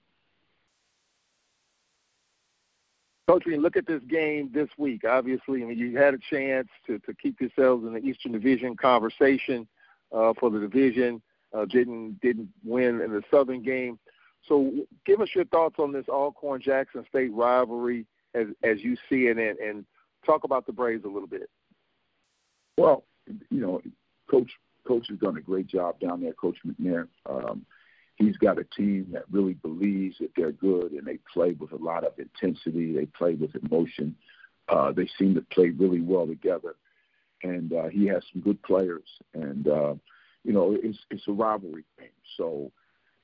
Coach, 3.27 3.47
when 3.47 3.55
you 3.55 3.61
look 3.61 3.77
at 3.77 3.87
this 3.87 4.03
game 4.03 4.51
this 4.53 4.69
week, 4.77 5.05
obviously, 5.09 5.63
I 5.63 5.67
mean, 5.67 5.79
you 5.79 5.97
had 5.97 6.13
a 6.13 6.19
chance 6.31 6.69
to, 6.87 6.99
to 7.01 7.15
keep 7.15 7.41
yourselves 7.41 7.87
in 7.87 7.95
the 7.95 8.01
Eastern 8.01 8.33
Division 8.33 8.77
conversation 8.77 9.67
uh, 10.13 10.35
for 10.39 10.51
the 10.51 10.61
division 10.61 11.23
uh, 11.55 11.65
didn't 11.67 12.21
didn't 12.21 12.49
win 12.65 13.01
in 13.01 13.13
the 13.13 13.23
Southern 13.31 13.63
game. 13.63 13.99
So, 14.47 14.73
give 15.07 15.21
us 15.21 15.29
your 15.35 15.47
thoughts 15.47 15.77
on 15.79 15.93
this 15.93 16.09
Alcorn 16.09 16.61
Jackson 16.61 17.05
State 17.09 17.33
rivalry 17.33 18.07
as 18.35 18.49
as 18.63 18.81
you 18.81 18.97
see 19.09 19.27
it, 19.27 19.39
and, 19.39 19.59
and 19.59 19.85
talk 20.27 20.45
about 20.45 20.67
the 20.67 20.73
Braves 20.73 21.05
a 21.05 21.09
little 21.09 21.29
bit. 21.29 21.49
Well, 22.77 23.05
you 23.27 23.61
know, 23.61 23.81
coach 24.31 24.51
coach 24.87 25.07
has 25.09 25.19
done 25.19 25.37
a 25.37 25.41
great 25.41 25.67
job 25.67 25.99
down 26.01 26.21
there, 26.21 26.33
Coach 26.35 26.59
McNair. 26.67 27.09
Um, 27.29 27.65
he's 28.17 28.37
got 28.37 28.59
a 28.59 28.65
team 28.65 29.09
that 29.13 29.25
really 29.31 29.55
believes 29.55 30.17
that 30.19 30.31
they're 30.37 30.53
good, 30.53 30.93
and 30.93 31.07
they 31.07 31.19
play 31.33 31.53
with 31.53 31.73
a 31.73 31.77
lot 31.77 32.05
of 32.05 32.13
intensity. 32.19 32.93
They 32.93 33.07
play 33.07 33.35
with 33.35 33.55
emotion. 33.55 34.15
Uh, 34.69 34.93
they 34.93 35.09
seem 35.19 35.35
to 35.35 35.43
play 35.43 35.71
really 35.71 36.01
well 36.01 36.27
together, 36.27 36.77
and 37.43 37.73
uh, 37.73 37.89
he 37.89 38.07
has 38.07 38.23
some 38.33 38.43
good 38.43 38.63
players. 38.63 39.09
And 39.35 39.69
uh, 39.69 39.95
you 40.45 40.53
know, 40.53 40.77
it's 40.81 40.99
it's 41.11 41.27
a 41.29 41.33
rivalry 41.33 41.85
game. 41.99 42.09
So 42.37 42.71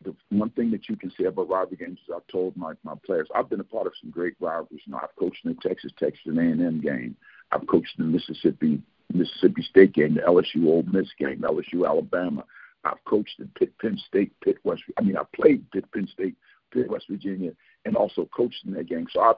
the 0.02 0.14
one 0.30 0.50
thing 0.50 0.70
that 0.70 0.88
you 0.88 0.96
can 0.96 1.12
say 1.18 1.24
about 1.24 1.48
rivalry 1.48 1.76
games 1.76 1.98
is 2.06 2.14
I've 2.14 2.26
told 2.28 2.56
my 2.56 2.72
my 2.82 2.94
players 3.04 3.28
I've 3.34 3.50
been 3.50 3.60
a 3.60 3.64
part 3.64 3.86
of 3.86 3.92
some 4.00 4.10
great 4.10 4.34
rivalries. 4.40 4.82
You 4.86 4.92
know, 4.92 5.00
I've 5.02 5.14
coached 5.18 5.44
in 5.44 5.54
the 5.54 5.68
Texas 5.68 5.92
Texas 5.98 6.22
and 6.26 6.38
A 6.38 6.42
and 6.42 6.62
M 6.62 6.80
game. 6.80 7.16
I've 7.52 7.66
coached 7.66 7.96
the 7.98 8.04
Mississippi 8.04 8.82
Mississippi 9.12 9.62
State 9.62 9.92
game, 9.92 10.14
the 10.14 10.20
LSU 10.22 10.66
Ole 10.66 10.84
Miss 10.84 11.08
game, 11.18 11.42
LSU 11.42 11.86
Alabama. 11.86 12.44
I've 12.84 13.04
coached 13.04 13.38
in 13.38 13.48
Pitt 13.58 13.76
Penn 13.78 13.98
State, 14.08 14.32
Pitt 14.42 14.56
West. 14.64 14.82
I 14.98 15.02
mean, 15.02 15.16
I 15.16 15.22
played 15.34 15.70
Pitt 15.70 15.84
Penn 15.92 16.08
State, 16.12 16.36
Pitt 16.72 16.88
West 16.88 17.06
Virginia, 17.10 17.52
and 17.84 17.96
also 17.96 18.28
coached 18.34 18.64
in 18.64 18.72
that 18.74 18.88
game. 18.88 19.06
So 19.12 19.20
I've 19.20 19.36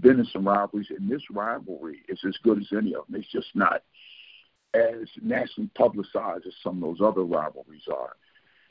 been 0.00 0.18
in 0.20 0.26
some 0.26 0.46
rivalries, 0.46 0.88
and 0.90 1.10
this 1.10 1.22
rivalry 1.30 2.02
is 2.08 2.18
as 2.26 2.36
good 2.42 2.58
as 2.58 2.66
any 2.76 2.94
of 2.94 3.06
them. 3.06 3.20
It's 3.20 3.32
just 3.32 3.48
not 3.54 3.82
as 4.74 5.08
nationally 5.22 5.70
publicized 5.74 6.46
as 6.46 6.52
some 6.62 6.82
of 6.82 6.98
those 6.98 7.06
other 7.06 7.22
rivalries 7.22 7.86
are. 7.92 8.16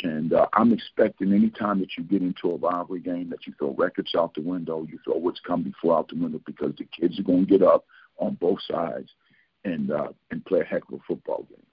And 0.02 0.34
uh, 0.34 0.48
I'm 0.54 0.74
expecting 0.74 1.32
any 1.32 1.50
time 1.50 1.80
that 1.80 1.98
you 1.98 2.04
get 2.04 2.22
into 2.22 2.52
a 2.52 2.58
rivalry 2.58 3.00
game 3.00 3.30
that 3.30 3.48
you 3.48 3.54
throw 3.58 3.74
records 3.74 4.14
out 4.18 4.34
the 4.34 4.42
window, 4.42 4.86
you 4.90 5.00
throw 5.04 5.18
what's 5.18 5.40
come 5.40 5.64
before 5.64 5.98
out 5.98 6.10
the 6.10 6.22
window 6.22 6.42
because 6.46 6.74
the 6.78 6.86
kids 6.86 7.18
are 7.20 7.24
going 7.24 7.46
to 7.46 7.58
get 7.58 7.66
up 7.66 7.86
on 8.18 8.36
both 8.36 8.60
sides 8.70 9.10
and 9.64 9.92
uh, 9.92 10.10
and 10.30 10.44
play 10.46 10.60
a 10.60 10.66
heck 10.66 10.84
of 10.90 10.96
a 10.96 11.04
football 11.08 11.46
game. 11.50 11.66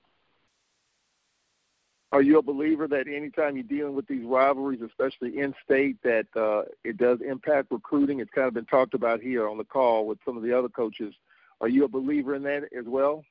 Are 2.13 2.23
you 2.23 2.39
a 2.39 2.43
believer 2.43 2.89
that 2.89 3.07
anytime 3.07 3.57
you're 3.57 3.65
dealing 3.65 3.95
with 3.95 4.07
these 4.09 4.25
rivalries, 4.25 4.81
especially 4.81 5.39
in 5.39 5.55
state, 5.65 5.97
that 6.03 6.27
uh, 6.37 6.69
it 6.83 6.97
does 6.99 7.21
impact 7.27 7.71
recruiting? 7.71 8.19
It's 8.19 8.33
kind 8.33 8.49
of 8.49 8.55
been 8.55 8.67
talked 8.67 8.95
about 8.95 9.21
here 9.21 9.49
on 9.49 9.59
the 9.59 9.65
call 9.65 10.07
with 10.07 10.19
some 10.25 10.37
of 10.37 10.43
the 10.43 10.57
other 10.57 10.69
coaches. 10.69 11.15
Are 11.61 11.69
you 11.69 11.85
a 11.85 11.89
believer 11.89 12.35
in 12.35 12.43
that 12.45 12.65
as 12.77 12.85
well? 12.87 13.25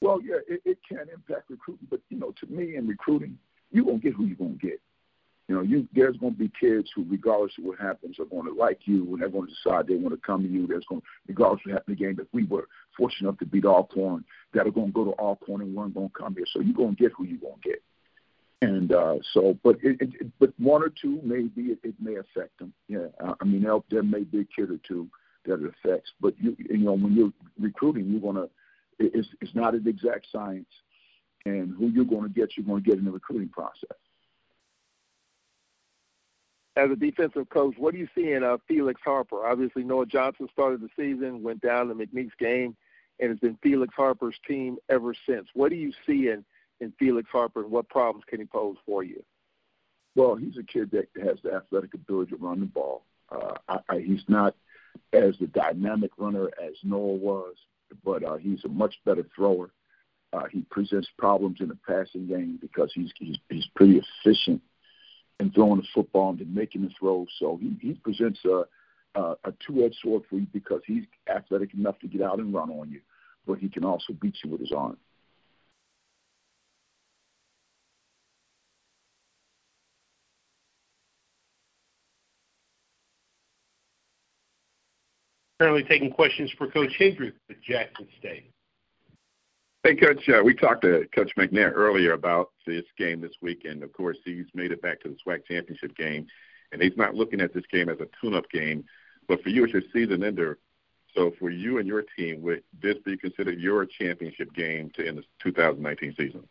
Well, 0.00 0.20
yeah, 0.22 0.36
it, 0.48 0.62
it 0.64 0.78
can 0.88 1.06
impact 1.12 1.50
recruiting, 1.50 1.86
but 1.90 2.00
you 2.08 2.18
know, 2.18 2.32
to 2.40 2.46
me, 2.46 2.76
in 2.76 2.86
recruiting, 2.86 3.38
you're 3.70 3.84
gonna 3.84 3.98
get 3.98 4.14
who 4.14 4.24
you're 4.24 4.36
gonna 4.36 4.50
get. 4.54 4.80
You 5.48 5.56
know, 5.56 5.62
you 5.62 5.88
there's 5.94 6.16
gonna 6.16 6.32
be 6.32 6.50
kids 6.58 6.90
who, 6.94 7.04
regardless 7.08 7.52
of 7.58 7.64
what 7.64 7.78
happens, 7.78 8.18
are 8.18 8.24
to 8.24 8.52
like 8.52 8.80
you, 8.84 9.04
and 9.12 9.20
they're 9.20 9.28
to 9.48 9.52
decide 9.52 9.86
they 9.86 9.96
want 9.96 10.14
to 10.14 10.20
come 10.26 10.42
to 10.42 10.48
you. 10.48 10.66
There's 10.66 10.84
gonna 10.88 11.02
regardless 11.26 11.60
of 11.66 11.72
what 11.72 11.78
happened 11.78 11.96
the 11.98 12.04
game, 12.04 12.16
that 12.16 12.32
we 12.32 12.44
were 12.44 12.68
fortunate 12.96 13.28
enough 13.28 13.38
to 13.40 13.46
beat 13.46 13.64
Alcorn, 13.64 14.24
that 14.54 14.66
are 14.66 14.70
to 14.92 14.92
go 14.92 15.04
to 15.04 15.12
Alcorn 15.18 15.62
and 15.62 15.74
weren't 15.74 15.94
to 16.08 16.14
come 16.16 16.34
here. 16.34 16.46
So 16.52 16.60
you're 16.60 16.74
to 16.96 17.02
get 17.02 17.12
who 17.12 17.24
you're 17.24 17.38
to 17.62 17.68
get. 17.68 17.82
And 18.62 18.92
uh, 18.92 19.16
so, 19.32 19.58
but 19.64 19.76
it, 19.82 19.96
it, 20.00 20.30
but 20.38 20.52
one 20.58 20.82
or 20.82 20.90
two 20.90 21.18
maybe 21.22 21.72
it, 21.72 21.78
it 21.82 21.94
may 21.98 22.16
affect 22.16 22.58
them. 22.58 22.72
Yeah, 22.88 23.06
I 23.40 23.44
mean, 23.44 23.66
there 23.90 24.02
may 24.02 24.22
be 24.22 24.40
a 24.40 24.44
kid 24.44 24.70
or 24.70 24.78
two 24.86 25.08
that 25.46 25.64
it 25.64 25.74
affects. 25.82 26.12
But 26.20 26.34
you, 26.38 26.54
you 26.58 26.78
know, 26.78 26.92
when 26.92 27.14
you're 27.14 27.32
recruiting, 27.58 28.10
you're 28.10 28.20
to 28.36 28.50
it's, 29.00 29.28
it's 29.40 29.54
not 29.54 29.74
an 29.74 29.88
exact 29.88 30.26
science. 30.30 30.68
And 31.46 31.74
who 31.74 31.88
you're 31.88 32.04
going 32.04 32.24
to 32.24 32.28
get, 32.28 32.56
you're 32.56 32.66
going 32.66 32.82
to 32.82 32.88
get 32.88 32.98
in 32.98 33.04
the 33.04 33.10
recruiting 33.10 33.48
process. 33.48 33.96
As 36.76 36.90
a 36.90 36.96
defensive 36.96 37.48
coach, 37.48 37.74
what 37.78 37.94
do 37.94 37.98
you 37.98 38.08
see 38.14 38.32
in 38.32 38.44
uh, 38.44 38.58
Felix 38.68 39.00
Harper? 39.04 39.46
Obviously, 39.46 39.82
Noah 39.82 40.06
Johnson 40.06 40.48
started 40.52 40.80
the 40.80 40.88
season, 40.96 41.42
went 41.42 41.60
down 41.60 41.88
to 41.88 41.94
McNeese 41.94 42.30
game, 42.38 42.76
and 43.18 43.30
it's 43.30 43.40
been 43.40 43.58
Felix 43.62 43.92
Harper's 43.96 44.36
team 44.46 44.78
ever 44.88 45.14
since. 45.26 45.48
What 45.54 45.70
do 45.70 45.76
you 45.76 45.92
see 46.06 46.28
in, 46.28 46.44
in 46.80 46.92
Felix 46.98 47.28
Harper, 47.30 47.62
and 47.62 47.70
what 47.70 47.88
problems 47.88 48.24
can 48.26 48.40
he 48.40 48.46
pose 48.46 48.76
for 48.86 49.02
you? 49.02 49.22
Well, 50.14 50.36
he's 50.36 50.58
a 50.58 50.62
kid 50.62 50.90
that 50.92 51.08
has 51.22 51.38
the 51.42 51.54
athletic 51.54 51.94
ability 51.94 52.32
to 52.32 52.36
run 52.36 52.60
the 52.60 52.66
ball. 52.66 53.04
Uh, 53.30 53.54
I, 53.68 53.78
I, 53.88 53.98
he's 53.98 54.24
not 54.28 54.54
as 55.12 55.36
the 55.38 55.46
dynamic 55.46 56.12
runner 56.18 56.50
as 56.62 56.74
Noah 56.82 57.14
was, 57.14 57.56
but 58.04 58.24
uh, 58.24 58.36
he's 58.36 58.64
a 58.64 58.68
much 58.68 58.94
better 59.04 59.26
thrower. 59.34 59.70
Uh, 60.32 60.44
he 60.50 60.64
presents 60.70 61.08
problems 61.18 61.58
in 61.60 61.68
the 61.68 61.78
passing 61.86 62.26
game 62.28 62.58
because 62.60 62.90
he's 62.94 63.10
he's, 63.18 63.36
he's 63.48 63.66
pretty 63.74 64.00
efficient 64.24 64.62
in 65.40 65.50
throwing 65.50 65.80
the 65.80 65.86
football 65.94 66.30
and 66.30 66.54
making 66.54 66.82
the 66.82 66.90
throws. 66.98 67.28
So 67.38 67.58
he, 67.60 67.76
he 67.80 67.94
presents 67.94 68.38
a, 68.44 68.64
a, 69.14 69.36
a 69.44 69.52
two-edged 69.66 69.96
sword 70.02 70.22
for 70.28 70.36
you 70.36 70.46
because 70.52 70.82
he's 70.86 71.04
athletic 71.34 71.74
enough 71.74 71.98
to 72.00 72.06
get 72.06 72.22
out 72.22 72.38
and 72.38 72.54
run 72.54 72.70
on 72.70 72.90
you, 72.90 73.00
but 73.46 73.58
he 73.58 73.68
can 73.68 73.84
also 73.84 74.12
beat 74.12 74.36
you 74.44 74.50
with 74.50 74.60
his 74.60 74.72
arm. 74.72 74.96
Currently 85.60 85.84
taking 85.84 86.10
questions 86.10 86.50
for 86.56 86.68
Coach 86.68 86.92
Hendrick 86.98 87.34
with 87.46 87.58
Jackson 87.60 88.08
State. 88.18 88.50
Hey, 89.84 89.94
Coach. 89.94 90.26
Uh, 90.26 90.42
we 90.42 90.54
talked 90.54 90.80
to 90.84 91.06
Coach 91.14 91.32
McNair 91.36 91.72
earlier 91.74 92.14
about 92.14 92.52
this 92.66 92.84
game 92.96 93.20
this 93.20 93.34
weekend. 93.42 93.82
Of 93.82 93.92
course, 93.92 94.16
he's 94.24 94.46
made 94.54 94.72
it 94.72 94.80
back 94.80 95.02
to 95.02 95.10
the 95.10 95.16
SWAC 95.16 95.44
championship 95.44 95.94
game, 95.94 96.26
and 96.72 96.80
he's 96.80 96.96
not 96.96 97.14
looking 97.14 97.42
at 97.42 97.52
this 97.52 97.66
game 97.70 97.90
as 97.90 97.98
a 98.00 98.06
tune-up 98.22 98.48
game. 98.50 98.86
But 99.28 99.42
for 99.42 99.50
you, 99.50 99.64
it's 99.64 99.74
your 99.74 99.82
season 99.92 100.24
ender. 100.24 100.56
So 101.14 101.34
for 101.38 101.50
you 101.50 101.76
and 101.76 101.86
your 101.86 102.04
team, 102.16 102.40
would 102.40 102.62
this 102.80 102.96
be 103.04 103.18
considered 103.18 103.60
your 103.60 103.84
championship 103.84 104.54
game 104.54 104.90
to 104.96 105.06
end 105.06 105.18
the 105.18 105.24
2019 105.42 106.14
season? 106.16 106.48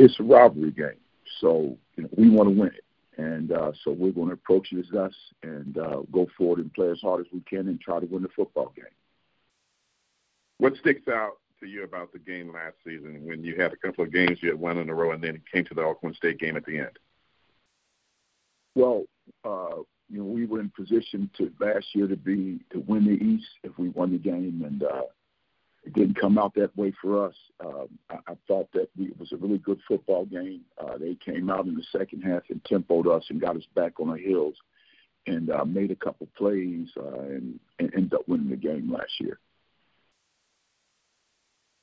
It's 0.00 0.18
a 0.18 0.24
rivalry 0.24 0.72
game, 0.72 0.98
so 1.40 1.78
you 1.94 2.02
know 2.02 2.08
we 2.16 2.28
want 2.28 2.48
to 2.48 2.60
win 2.60 2.70
it, 2.70 2.82
And 3.18 3.50
uh, 3.50 3.72
so 3.82 3.90
we're 3.90 4.12
going 4.12 4.28
to 4.28 4.34
approach 4.34 4.68
it 4.72 4.78
as 4.78 4.94
us 4.96 5.14
and 5.42 5.76
uh, 5.76 6.02
go 6.12 6.28
forward 6.38 6.60
and 6.60 6.72
play 6.72 6.90
as 6.90 7.00
hard 7.00 7.20
as 7.20 7.26
we 7.32 7.40
can 7.40 7.68
and 7.68 7.80
try 7.80 7.98
to 7.98 8.06
win 8.06 8.22
the 8.22 8.28
football 8.34 8.72
game. 8.76 8.84
What 10.58 10.76
sticks 10.76 11.06
out 11.08 11.38
to 11.60 11.66
you 11.66 11.82
about 11.82 12.12
the 12.12 12.20
game 12.20 12.52
last 12.52 12.76
season 12.84 13.26
when 13.26 13.42
you 13.42 13.56
had 13.60 13.72
a 13.72 13.76
couple 13.76 14.04
of 14.04 14.12
games 14.12 14.38
you 14.40 14.50
had 14.50 14.58
won 14.58 14.78
in 14.78 14.88
a 14.88 14.94
row 14.94 15.12
and 15.12 15.22
then 15.22 15.42
came 15.52 15.64
to 15.64 15.74
the 15.74 15.82
Alcorn 15.82 16.14
State 16.14 16.38
game 16.38 16.56
at 16.56 16.64
the 16.64 16.78
end? 16.78 16.98
Well, 18.74 19.04
uh, 19.44 19.82
you 20.08 20.18
know, 20.18 20.24
we 20.24 20.46
were 20.46 20.60
in 20.60 20.70
position 20.70 21.30
to 21.36 21.52
last 21.60 21.86
year 21.94 22.06
to 22.06 22.16
be 22.16 22.60
to 22.72 22.80
win 22.80 23.04
the 23.04 23.22
East 23.22 23.48
if 23.64 23.76
we 23.78 23.88
won 23.90 24.12
the 24.12 24.18
game, 24.18 24.62
and 24.64 24.82
uh, 24.82 25.02
it 25.88 25.94
didn't 25.94 26.20
come 26.20 26.36
out 26.36 26.54
that 26.54 26.76
way 26.76 26.92
for 27.00 27.26
us. 27.26 27.34
Um, 27.64 27.88
I, 28.10 28.34
thought 28.46 28.70
that 28.72 28.90
it 28.98 29.18
was 29.18 29.32
a 29.32 29.36
really 29.36 29.56
good 29.56 29.80
football 29.88 30.26
game. 30.26 30.60
Uh, 30.78 30.98
they 30.98 31.14
came 31.14 31.48
out 31.48 31.66
in 31.66 31.74
the 31.74 31.84
second 31.90 32.20
half 32.20 32.42
and 32.50 32.62
tempoed 32.64 33.06
us 33.06 33.24
and 33.30 33.40
got 33.40 33.56
us 33.56 33.64
back 33.74 33.98
on 33.98 34.10
our 34.10 34.18
heels, 34.18 34.54
and 35.26 35.50
uh, 35.50 35.64
made 35.64 35.90
a 35.90 35.96
couple 35.96 36.28
plays 36.36 36.88
uh, 36.98 37.20
and, 37.20 37.58
ended 37.80 38.12
up 38.12 38.28
winning 38.28 38.50
the 38.50 38.56
game 38.56 38.92
last 38.92 39.12
year. 39.18 39.38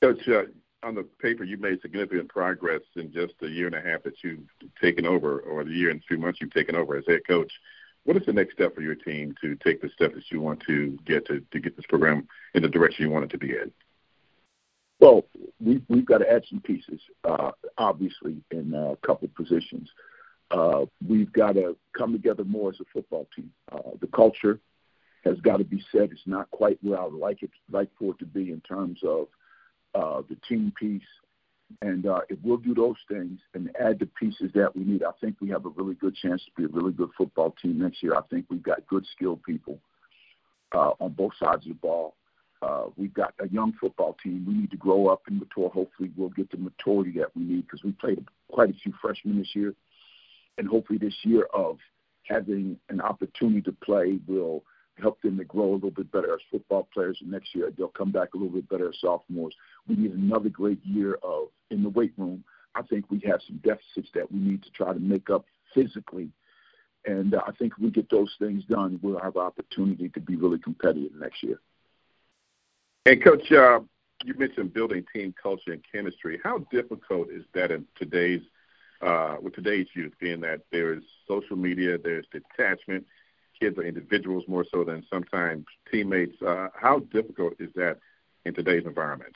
Coach, 0.00 0.20
on 0.84 0.94
the 0.94 1.02
paper, 1.20 1.42
you've 1.42 1.60
made 1.60 1.80
significant 1.82 2.28
progress 2.28 2.82
in 2.94 3.12
just 3.12 3.34
a 3.42 3.48
year 3.48 3.66
and 3.66 3.74
a 3.74 3.80
half 3.80 4.04
that 4.04 4.22
you've 4.22 4.46
taken 4.80 5.04
over, 5.04 5.40
or 5.40 5.64
the 5.64 5.70
year 5.70 5.90
and 5.90 6.00
two 6.08 6.16
months 6.16 6.40
you've 6.40 6.54
taken 6.54 6.76
over 6.76 6.96
as 6.96 7.04
head 7.08 7.22
coach. 7.26 7.50
What 8.04 8.16
is 8.16 8.24
the 8.24 8.32
next 8.32 8.52
step 8.52 8.72
for 8.72 8.82
your 8.82 8.94
team 8.94 9.34
to 9.40 9.56
take 9.56 9.82
the 9.82 9.88
step 9.88 10.14
that 10.14 10.30
you 10.30 10.40
want 10.40 10.62
to 10.68 10.96
get 11.04 11.26
to, 11.26 11.40
to 11.50 11.58
get 11.58 11.74
this 11.74 11.86
program 11.88 12.28
in 12.54 12.62
the 12.62 12.68
direction 12.68 13.04
you 13.04 13.10
want 13.10 13.24
it 13.24 13.30
to 13.32 13.38
be 13.38 13.50
in? 13.50 13.72
Well, 14.98 15.24
we, 15.60 15.82
we've 15.88 16.06
got 16.06 16.18
to 16.18 16.30
add 16.30 16.44
some 16.48 16.60
pieces, 16.60 17.00
uh, 17.24 17.50
obviously, 17.76 18.42
in 18.50 18.74
a 18.74 18.96
couple 19.06 19.28
positions. 19.36 19.90
Uh, 20.50 20.86
we've 21.06 21.32
got 21.32 21.52
to 21.52 21.76
come 21.96 22.12
together 22.12 22.44
more 22.44 22.70
as 22.70 22.80
a 22.80 22.84
football 22.92 23.28
team. 23.34 23.50
Uh, 23.70 23.90
the 24.00 24.06
culture 24.06 24.60
has 25.24 25.38
got 25.40 25.58
to 25.58 25.64
be 25.64 25.84
set. 25.92 26.12
It's 26.12 26.20
not 26.26 26.50
quite 26.50 26.78
where 26.82 27.00
I 27.00 27.04
would 27.04 27.18
like 27.18 27.42
it 27.42 27.50
like 27.70 27.90
for 27.98 28.12
it 28.12 28.18
to 28.20 28.26
be 28.26 28.52
in 28.52 28.60
terms 28.60 29.00
of 29.04 29.26
uh, 29.94 30.22
the 30.28 30.36
team 30.48 30.72
piece. 30.78 31.02
And 31.82 32.06
uh, 32.06 32.20
if 32.28 32.38
we'll 32.44 32.58
do 32.58 32.74
those 32.74 32.96
things 33.08 33.40
and 33.54 33.70
add 33.80 33.98
the 33.98 34.06
pieces 34.06 34.52
that 34.54 34.74
we 34.76 34.84
need, 34.84 35.02
I 35.02 35.10
think 35.20 35.36
we 35.40 35.50
have 35.50 35.66
a 35.66 35.70
really 35.70 35.94
good 35.94 36.14
chance 36.14 36.42
to 36.44 36.50
be 36.56 36.64
a 36.64 36.68
really 36.68 36.92
good 36.92 37.10
football 37.18 37.54
team 37.60 37.80
next 37.80 38.04
year. 38.04 38.14
I 38.14 38.22
think 38.30 38.46
we've 38.48 38.62
got 38.62 38.86
good, 38.86 39.04
skilled 39.16 39.42
people 39.42 39.80
uh, 40.72 40.92
on 41.00 41.12
both 41.12 41.32
sides 41.40 41.66
of 41.66 41.70
the 41.70 41.74
ball. 41.74 42.14
Uh, 42.62 42.84
we've 42.96 43.14
got 43.14 43.34
a 43.40 43.48
young 43.48 43.72
football 43.80 44.16
team. 44.22 44.44
We 44.46 44.54
need 44.54 44.70
to 44.70 44.76
grow 44.76 45.08
up 45.08 45.22
and 45.26 45.38
mature. 45.38 45.68
Hopefully, 45.68 46.10
we'll 46.16 46.30
get 46.30 46.50
the 46.50 46.56
maturity 46.56 47.18
that 47.18 47.36
we 47.36 47.44
need 47.44 47.62
because 47.62 47.84
we 47.84 47.92
played 47.92 48.24
quite 48.48 48.70
a 48.70 48.74
few 48.74 48.92
freshmen 49.00 49.38
this 49.38 49.54
year. 49.54 49.74
And 50.58 50.66
hopefully, 50.66 50.98
this 50.98 51.16
year 51.22 51.46
of 51.52 51.78
having 52.24 52.78
an 52.88 53.00
opportunity 53.00 53.62
to 53.62 53.72
play 53.72 54.18
will– 54.26 54.62
help 54.98 55.20
them 55.22 55.36
to 55.38 55.44
grow 55.44 55.72
a 55.72 55.74
little 55.74 55.90
bit 55.90 56.10
better 56.10 56.34
as 56.34 56.40
football 56.50 56.88
players. 56.92 57.18
And 57.20 57.30
next 57.30 57.54
year 57.54 57.70
they'll 57.76 57.88
come 57.88 58.10
back 58.10 58.34
a 58.34 58.36
little 58.36 58.52
bit 58.52 58.68
better 58.68 58.88
as 58.88 59.00
sophomores. 59.00 59.54
We 59.88 59.96
need 59.96 60.12
another 60.12 60.48
great 60.48 60.84
year 60.84 61.18
of 61.22 61.48
in 61.70 61.82
the 61.82 61.88
weight 61.88 62.12
room. 62.16 62.44
I 62.74 62.82
think 62.82 63.10
we 63.10 63.20
have 63.26 63.40
some 63.46 63.60
deficits 63.64 64.10
that 64.14 64.30
we 64.30 64.38
need 64.38 64.62
to 64.62 64.70
try 64.70 64.92
to 64.92 64.98
make 64.98 65.30
up 65.30 65.46
physically. 65.74 66.30
And 67.04 67.34
uh, 67.34 67.42
I 67.46 67.52
think 67.52 67.74
if 67.76 67.82
we 67.82 67.90
get 67.90 68.10
those 68.10 68.34
things 68.38 68.64
done, 68.64 68.98
we'll 69.02 69.20
have 69.20 69.36
opportunity 69.36 70.08
to 70.10 70.20
be 70.20 70.36
really 70.36 70.58
competitive 70.58 71.14
next 71.14 71.42
year. 71.42 71.60
And 73.06 73.22
coach, 73.22 73.52
uh, 73.52 73.78
you 74.24 74.34
mentioned 74.36 74.74
building 74.74 75.04
team 75.14 75.32
culture 75.40 75.70
and 75.70 75.82
chemistry. 75.92 76.40
How 76.42 76.58
difficult 76.72 77.30
is 77.30 77.44
that 77.54 77.70
in 77.70 77.86
today's 77.96 78.42
uh, 79.00 79.36
with 79.40 79.54
today's 79.54 79.86
youth, 79.94 80.12
being 80.18 80.40
that 80.40 80.62
there 80.72 80.92
is 80.92 81.04
social 81.28 81.54
media, 81.54 81.98
there's 82.02 82.26
detachment, 82.32 83.06
kids 83.60 83.78
are 83.78 83.84
individuals 83.84 84.42
more 84.48 84.64
so 84.72 84.82
than 84.82 85.04
sometimes 85.08 85.66
teammates. 85.88 86.34
Uh, 86.42 86.66
how 86.74 86.98
difficult 87.12 87.52
is 87.60 87.68
that 87.76 87.98
in 88.44 88.54
today's 88.54 88.86
environment? 88.86 89.34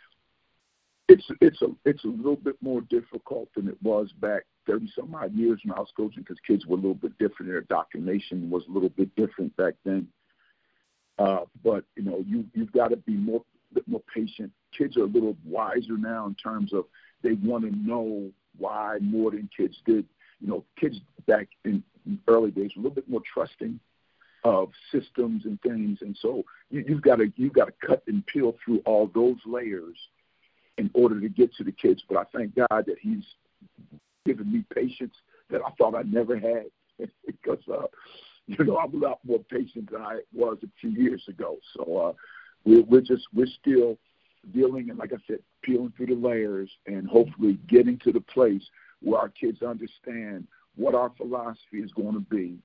It's 1.08 1.30
it's 1.40 1.62
a 1.62 1.68
it's 1.84 2.02
a 2.02 2.08
little 2.08 2.34
bit 2.34 2.56
more 2.60 2.80
difficult 2.80 3.50
than 3.54 3.68
it 3.68 3.78
was 3.84 4.10
back 4.20 4.46
thirty 4.66 4.90
some 4.96 5.14
odd 5.14 5.32
years 5.32 5.60
when 5.64 5.76
I 5.76 5.78
was 5.78 5.92
coaching 5.96 6.24
because 6.24 6.38
kids 6.44 6.66
were 6.66 6.76
a 6.76 6.80
little 6.80 6.94
bit 6.94 7.16
different. 7.18 7.52
Their 7.52 7.58
indoctrination 7.58 8.50
was 8.50 8.64
a 8.68 8.72
little 8.72 8.88
bit 8.88 9.14
different 9.14 9.56
back 9.56 9.74
then. 9.84 10.08
Uh, 11.20 11.44
but 11.62 11.84
you 11.96 12.02
know, 12.02 12.24
you 12.26 12.46
you've 12.54 12.72
got 12.72 12.88
to 12.88 12.96
be 12.96 13.12
more 13.12 13.42
bit 13.74 13.88
more 13.88 14.02
patient. 14.14 14.52
Kids 14.76 14.96
are 14.96 15.02
a 15.02 15.06
little 15.06 15.36
wiser 15.44 15.96
now 15.96 16.26
in 16.26 16.34
terms 16.34 16.72
of 16.72 16.84
they 17.22 17.32
want 17.32 17.64
to 17.64 17.76
know 17.76 18.30
why 18.58 18.98
more 19.00 19.30
than 19.30 19.48
kids 19.56 19.76
did. 19.86 20.06
You 20.40 20.48
know, 20.48 20.64
kids 20.78 20.96
back 21.26 21.48
in 21.64 21.82
early 22.28 22.50
days 22.50 22.70
were 22.76 22.80
a 22.80 22.82
little 22.84 22.94
bit 22.94 23.08
more 23.08 23.22
trusting 23.32 23.78
of 24.44 24.70
systems 24.90 25.44
and 25.44 25.60
things. 25.62 25.98
And 26.00 26.16
so 26.20 26.44
you, 26.70 26.84
you've 26.86 27.02
got 27.02 27.16
to 27.16 27.32
you've 27.36 27.52
got 27.52 27.66
to 27.66 27.86
cut 27.86 28.02
and 28.06 28.24
peel 28.26 28.54
through 28.64 28.80
all 28.86 29.10
those 29.14 29.36
layers 29.46 29.96
in 30.78 30.90
order 30.94 31.20
to 31.20 31.28
get 31.28 31.54
to 31.56 31.64
the 31.64 31.72
kids. 31.72 32.02
But 32.08 32.18
I 32.18 32.24
thank 32.34 32.54
God 32.54 32.84
that 32.86 32.96
He's 33.00 33.24
given 34.24 34.52
me 34.52 34.64
patience 34.74 35.14
that 35.50 35.60
I 35.66 35.70
thought 35.72 35.94
I 35.94 36.02
never 36.02 36.38
had 36.38 36.66
because 37.26 37.62
uh, 37.70 37.86
you 38.46 38.64
know 38.64 38.78
I'm 38.78 38.94
a 38.94 39.06
lot 39.06 39.18
more 39.24 39.40
patient 39.50 39.90
than 39.90 40.02
I 40.02 40.20
was 40.32 40.58
a 40.62 40.68
few 40.80 40.90
years 40.90 41.22
ago. 41.28 41.58
So 41.76 41.96
uh, 41.98 42.12
we're, 42.64 42.82
we're 42.82 43.00
just 43.00 43.26
we're 43.34 43.46
still 43.46 43.98
dealing 44.52 44.90
and 44.90 44.98
like 44.98 45.12
I 45.12 45.16
said, 45.26 45.40
peeling 45.62 45.92
through 45.96 46.06
the 46.06 46.14
layers 46.14 46.70
and 46.86 47.08
hopefully 47.08 47.58
getting 47.68 47.98
to 48.04 48.12
the 48.12 48.20
place 48.20 48.62
where 49.02 49.20
our 49.20 49.28
kids 49.28 49.62
understand 49.62 50.46
what 50.76 50.94
our 50.94 51.10
philosophy 51.16 51.78
is 51.78 51.92
going 51.92 52.14
to 52.14 52.20
be 52.20 52.58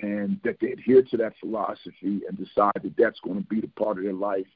and 0.00 0.40
that 0.44 0.56
they 0.60 0.72
adhere 0.72 1.02
to 1.02 1.16
that 1.18 1.34
philosophy 1.40 2.20
and 2.26 2.38
decide 2.38 2.72
that 2.82 2.94
that's 2.96 3.20
going 3.20 3.36
to 3.36 3.46
be 3.48 3.60
the 3.60 3.68
part 3.68 3.98
of 3.98 4.04
their 4.04 4.12
life 4.12 4.46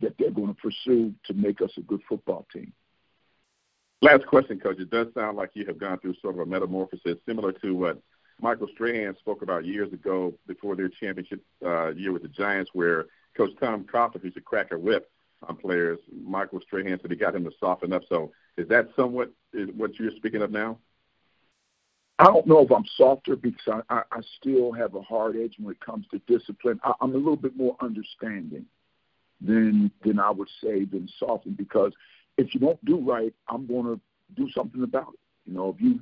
that 0.00 0.14
they're 0.18 0.30
going 0.30 0.48
to 0.48 0.54
pursue 0.54 1.12
to 1.26 1.34
make 1.34 1.60
us 1.60 1.70
a 1.76 1.82
good 1.82 2.00
football 2.08 2.46
team. 2.52 2.72
Last 4.02 4.26
question, 4.26 4.58
Coach. 4.58 4.78
It 4.78 4.90
does 4.90 5.08
sound 5.14 5.36
like 5.36 5.50
you 5.52 5.66
have 5.66 5.78
gone 5.78 5.98
through 5.98 6.14
sort 6.22 6.34
of 6.34 6.40
a 6.40 6.46
metamorphosis 6.46 7.18
similar 7.26 7.52
to 7.52 7.74
what 7.74 8.00
Michael 8.40 8.68
Strahan 8.72 9.14
spoke 9.18 9.42
about 9.42 9.66
years 9.66 9.92
ago 9.92 10.32
before 10.46 10.74
their 10.74 10.88
championship 10.88 11.42
uh, 11.64 11.88
year 11.88 12.10
with 12.10 12.22
the 12.22 12.28
Giants, 12.28 12.70
where 12.72 13.06
Coach 13.36 13.50
Tom 13.60 13.84
to 13.84 14.40
crack 14.40 14.72
a 14.72 14.78
whip 14.78 15.10
on 15.46 15.56
players. 15.56 15.98
Michael 16.24 16.60
Strahan 16.60 16.98
said 17.00 17.10
he 17.10 17.16
got 17.16 17.34
him 17.34 17.44
to 17.44 17.52
soften 17.58 17.92
up. 17.92 18.02
So 18.08 18.32
is 18.56 18.68
that 18.68 18.88
somewhat 18.96 19.32
what 19.76 19.98
you're 19.98 20.10
speaking 20.16 20.42
of 20.42 20.50
now? 20.50 20.78
I 22.18 22.24
don't 22.24 22.46
know 22.46 22.60
if 22.60 22.70
I'm 22.70 22.84
softer 22.96 23.34
because 23.34 23.82
I, 23.88 23.94
I, 23.94 24.02
I 24.12 24.20
still 24.38 24.72
have 24.72 24.94
a 24.94 25.00
hard 25.00 25.36
edge 25.36 25.54
when 25.58 25.72
it 25.72 25.80
comes 25.80 26.06
to 26.10 26.18
discipline. 26.26 26.78
I, 26.84 26.92
I'm 27.00 27.14
a 27.14 27.18
little 27.18 27.36
bit 27.36 27.56
more 27.56 27.76
understanding 27.80 28.66
than 29.40 29.90
than 30.04 30.18
I 30.18 30.30
would 30.30 30.50
say 30.62 30.84
than 30.84 31.08
softened 31.18 31.56
because 31.56 31.92
if 32.36 32.52
you 32.52 32.60
don't 32.60 32.84
do 32.84 32.98
right, 32.98 33.32
I'm 33.48 33.66
going 33.66 33.86
to 33.86 34.00
do 34.36 34.50
something 34.50 34.82
about 34.82 35.14
it. 35.14 35.20
You 35.46 35.54
know, 35.54 35.74
if 35.74 35.80
you 35.80 36.00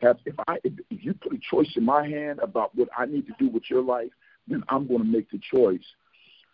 have 0.00 0.18
if 0.24 0.36
I 0.46 0.58
if, 0.62 0.74
if 0.88 1.04
you 1.04 1.14
put 1.14 1.34
a 1.34 1.38
choice 1.38 1.72
in 1.76 1.84
my 1.84 2.06
hand 2.06 2.38
about 2.38 2.72
what 2.76 2.88
I 2.96 3.06
need 3.06 3.26
to 3.26 3.34
do 3.36 3.48
with 3.48 3.64
your 3.68 3.82
life, 3.82 4.12
then 4.46 4.62
I'm 4.68 4.86
going 4.86 5.00
to 5.00 5.04
make 5.04 5.30
the 5.32 5.40
choice 5.50 5.84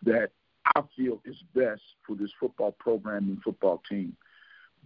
that 0.04 0.30
I 0.76 0.82
feel 0.96 1.20
is 1.24 1.36
best 1.54 1.82
for 2.06 2.16
this 2.16 2.30
football 2.38 2.72
program 2.72 3.28
and 3.28 3.42
football 3.42 3.82
team. 3.88 4.16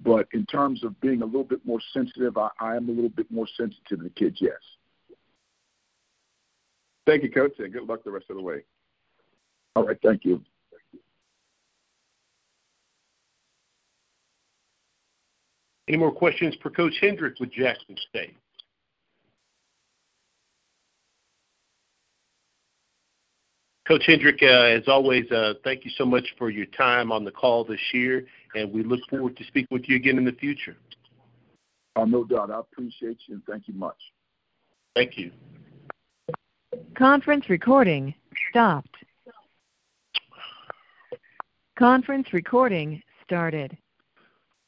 But 0.05 0.29
in 0.33 0.45
terms 0.47 0.85
of 0.85 1.01
being 1.01 1.23
a 1.23 1.27
little 1.27 1.45
bit 1.45 1.65
more 1.65 1.81
sensitive, 1.93 2.37
I, 2.37 2.51
I 2.61 2.77
am 2.77 2.89
a 2.89 2.93
little 2.93 3.11
bit 3.11 3.31
more 3.31 3.47
sensitive 3.57 3.85
to 3.89 3.97
the 3.97 4.11
kids, 4.11 4.39
yes. 4.41 4.53
Thank 7.07 7.23
you, 7.23 7.31
Coach, 7.31 7.53
and 7.59 7.73
good 7.73 7.85
luck 7.85 8.05
the 8.05 8.11
rest 8.11 8.27
of 8.31 8.37
the 8.37 8.43
way. 8.43 8.65
All 9.75 9.85
right, 9.85 9.99
thank 10.03 10.25
you. 10.25 10.43
Any 15.89 15.99
more 15.99 16.11
questions 16.11 16.57
for 16.63 16.71
Coach 16.71 16.95
Hendrick 17.01 17.39
with 17.39 17.53
Jackson 17.53 17.97
State? 18.09 18.37
Coach 23.87 24.03
Hendrick, 24.07 24.41
uh, 24.43 24.47
as 24.47 24.83
always, 24.89 25.31
uh, 25.31 25.55
thank 25.63 25.85
you 25.85 25.93
so 25.97 26.05
much 26.05 26.25
for 26.37 26.51
your 26.51 26.67
time 26.67 27.13
on 27.13 27.25
the 27.25 27.31
call 27.31 27.65
this 27.65 27.81
year, 27.93 28.27
and 28.57 28.73
we 28.73 28.83
look 28.83 28.99
forward 29.09 29.37
to 29.37 29.45
speaking 29.45 29.69
with 29.71 29.89
you 29.89 29.95
again 29.95 30.19
in 30.19 30.25
the 30.25 30.33
future. 30.33 30.77
Uh, 31.95 32.05
no 32.05 32.25
doubt. 32.25 32.51
I 32.51 32.59
appreciate 32.59 33.19
you, 33.27 33.35
and 33.35 33.45
thank 33.49 33.69
you 33.69 33.75
much. 33.75 33.97
Thank 34.97 35.17
you. 35.17 35.31
Conference 36.99 37.49
recording 37.49 38.13
stopped. 38.51 38.97
Conference 41.79 42.33
recording 42.33 43.01
started. 43.23 43.77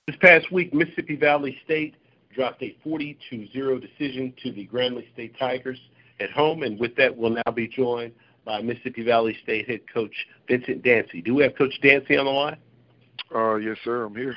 This 0.07 0.16
past 0.20 0.53
week, 0.53 0.73
Mississippi 0.73 1.16
Valley 1.16 1.59
State 1.65 1.97
dropped 2.32 2.62
a 2.62 2.77
40-0 2.86 3.81
decision 3.81 4.32
to 4.45 4.53
the 4.53 4.69
Grambling 4.69 5.12
State 5.12 5.36
Tigers 5.39 5.81
at 6.20 6.31
home, 6.31 6.62
and 6.62 6.78
with 6.78 6.95
that, 6.97 7.16
we'll 7.16 7.31
now 7.31 7.53
be 7.53 7.66
joined– 7.66 8.12
by 8.48 8.62
Mississippi 8.62 9.04
Valley 9.04 9.36
State 9.42 9.68
head 9.68 9.80
coach 9.92 10.14
Vincent 10.48 10.82
Dancy. 10.82 11.20
Do 11.20 11.34
we 11.34 11.42
have 11.42 11.54
Coach 11.54 11.78
Dancy 11.82 12.16
on 12.16 12.24
the 12.24 12.30
line? 12.30 12.56
Uh, 13.32 13.56
yes, 13.56 13.76
sir. 13.84 14.04
I'm 14.04 14.16
here. 14.16 14.34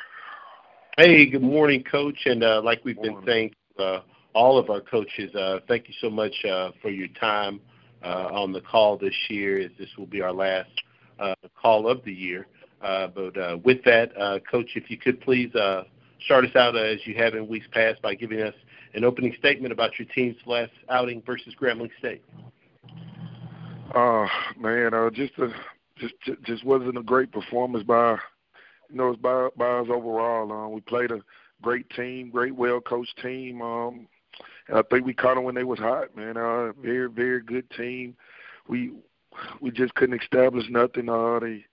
Hey, 0.97 1.25
good 1.27 1.41
morning, 1.41 1.81
Coach. 1.81 2.17
And 2.25 2.43
uh, 2.43 2.61
like 2.61 2.83
we've 2.83 3.01
been 3.01 3.23
saying 3.25 3.55
uh, 3.79 4.01
all 4.33 4.57
of 4.57 4.69
our 4.69 4.81
coaches. 4.81 5.33
Uh, 5.33 5.59
thank 5.65 5.87
you 5.87 5.93
so 6.01 6.09
much 6.09 6.33
uh, 6.43 6.71
for 6.81 6.89
your 6.89 7.07
time 7.21 7.61
uh, 8.03 8.27
on 8.33 8.51
the 8.51 8.59
call 8.59 8.97
this 8.97 9.15
year. 9.29 9.69
This 9.79 9.87
will 9.97 10.07
be 10.07 10.21
our 10.21 10.33
last 10.33 10.69
uh, 11.17 11.33
call 11.59 11.87
of 11.87 12.03
the 12.03 12.13
year. 12.13 12.47
Uh, 12.81 13.07
but 13.07 13.37
uh, 13.37 13.59
with 13.63 13.81
that, 13.85 14.11
uh, 14.19 14.39
Coach, 14.39 14.71
if 14.75 14.91
you 14.91 14.97
could 14.97 15.21
please 15.21 15.55
uh, 15.55 15.85
start 16.25 16.43
us 16.43 16.55
out 16.57 16.75
uh, 16.75 16.79
as 16.79 16.99
you 17.05 17.15
have 17.15 17.33
in 17.33 17.47
weeks 17.47 17.67
past 17.71 18.01
by 18.01 18.13
giving 18.13 18.41
us 18.41 18.55
an 18.93 19.05
opening 19.05 19.33
statement 19.39 19.71
about 19.71 19.97
your 19.97 20.07
team's 20.13 20.35
last 20.45 20.73
outing 20.89 21.23
versus 21.25 21.53
Grambling 21.57 21.91
State. 21.97 22.21
Uh, 23.93 24.27
man, 24.57 24.93
uh, 24.93 25.09
just 25.09 25.33
a, 25.37 25.49
just 25.97 26.13
just 26.43 26.63
wasn't 26.63 26.97
a 26.97 27.03
great 27.03 27.31
performance 27.31 27.83
by 27.83 28.11
you 28.89 28.95
know 28.95 29.15
by 29.15 29.49
by 29.57 29.79
us 29.79 29.87
overall. 29.89 30.51
Uh, 30.51 30.67
we 30.69 30.81
played 30.81 31.11
a 31.11 31.21
great 31.61 31.89
team, 31.91 32.29
great 32.29 32.55
well 32.55 32.79
coached 32.81 33.17
team. 33.21 33.61
Um, 33.61 34.07
and 34.67 34.77
I 34.77 34.81
think 34.89 35.05
we 35.05 35.13
caught 35.13 35.35
them 35.35 35.43
when 35.43 35.55
they 35.55 35.63
was 35.63 35.79
hot, 35.79 36.15
man. 36.15 36.37
Uh, 36.37 36.71
very 36.81 37.09
very 37.09 37.41
good 37.41 37.69
team. 37.71 38.15
We 38.67 38.91
we 39.59 39.71
just 39.71 39.93
couldn't 39.95 40.21
establish 40.21 40.65
nothing. 40.69 41.09
Uh, 41.09 41.39
they 41.39 41.65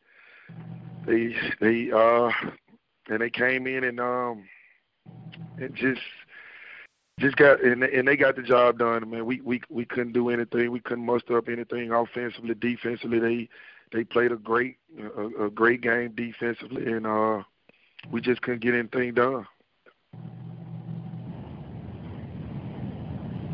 they 1.07 1.35
they 1.61 1.90
uh 1.93 2.31
and 3.09 3.20
they 3.20 3.31
came 3.31 3.66
in 3.66 3.85
and 3.85 4.01
um 4.01 4.45
and 5.59 5.74
just 5.74 6.01
just 7.19 7.36
got 7.36 7.62
and 7.62 7.82
and 7.82 8.07
they 8.07 8.16
got 8.16 8.36
the 8.36 8.43
job 8.43 8.78
done, 8.78 9.11
man. 9.11 9.27
We 9.27 9.40
we 9.40 9.61
we 9.69 9.85
couldn't 9.85 10.12
do 10.12 10.31
anything. 10.31 10.70
We 10.70 10.81
couldn't 10.81 11.05
muster 11.05 11.36
up 11.36 11.49
anything 11.49 11.90
offensively, 11.90 12.55
defensively. 12.55 13.19
They 13.19 13.49
they 13.93 14.05
played 14.05 14.32
a 14.32 14.36
great 14.36 14.77
a, 15.16 15.47
a 15.47 15.51
great 15.51 15.81
game 15.81 16.12
defensively, 16.15 16.93
and 16.93 17.07
uh, 17.07 17.43
we 18.11 18.20
just 18.20 18.40
couldn't 18.43 18.62
get 18.62 18.74
anything 18.74 19.15
done. 19.15 19.47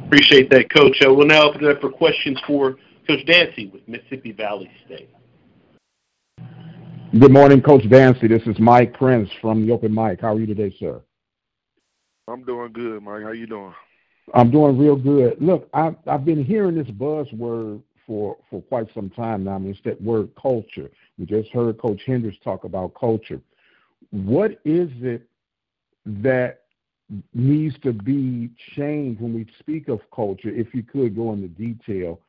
Appreciate 0.07 0.51
that, 0.51 0.71
Coach. 0.71 0.99
Uh, 1.05 1.13
we'll 1.13 1.27
now 1.27 1.49
open 1.49 1.65
it 1.65 1.71
up 1.71 1.81
for 1.81 1.91
questions 1.91 2.39
for 2.47 2.77
Coach 3.07 3.25
Dancy 3.27 3.67
with 3.69 3.87
Mississippi 3.89 4.33
Valley 4.33 4.71
State. 4.85 5.11
Good 7.19 7.33
morning, 7.33 7.63
Coach 7.63 7.89
Dancy. 7.89 8.29
This 8.29 8.43
is 8.43 8.59
Mike 8.59 8.93
Prince 8.93 9.31
from 9.41 9.67
the 9.67 9.73
Open 9.73 9.95
Mic. 9.95 10.21
How 10.21 10.35
are 10.35 10.39
you 10.39 10.47
today, 10.47 10.75
sir? 10.79 11.01
I'm 12.27 12.43
doing 12.45 12.73
good, 12.73 13.03
Mike. 13.03 13.23
How 13.23 13.33
you 13.33 13.47
doing? 13.47 13.75
I'm 14.33 14.51
doing 14.51 14.79
real 14.79 14.97
good. 14.97 15.37
Look, 15.41 15.69
I've 15.75 15.97
I've 16.07 16.25
been 16.25 16.45
hearing 16.45 16.77
this 16.77 16.89
buzzword 16.89 17.83
for 18.07 18.37
for 18.51 18.63
quite 18.63 18.87
some 18.95 19.11
time 19.11 19.45
now. 19.45 19.57
I 19.57 19.59
mean, 19.59 19.73
it's 19.73 19.81
that 19.85 20.01
word 20.01 20.31
culture. 20.41 20.91
We 21.19 21.27
just 21.27 21.51
heard 21.51 21.79
Coach 21.79 22.01
Hendricks 22.07 22.39
talk 22.43 22.65
about 22.65 22.95
culture. 22.99 23.41
What 24.11 24.53
is 24.65 24.89
it 25.03 25.29
that 26.07 26.61
needs 27.35 27.79
to 27.83 27.93
be 27.93 28.51
changed 28.75 29.21
when 29.21 29.35
we 29.35 29.47
speak 29.59 29.89
of 29.89 30.01
culture? 30.15 30.49
If 30.49 30.75
you 30.75 30.83
could 30.83 31.15
go 31.15 31.33
into 31.33 31.49
detail 31.49 32.21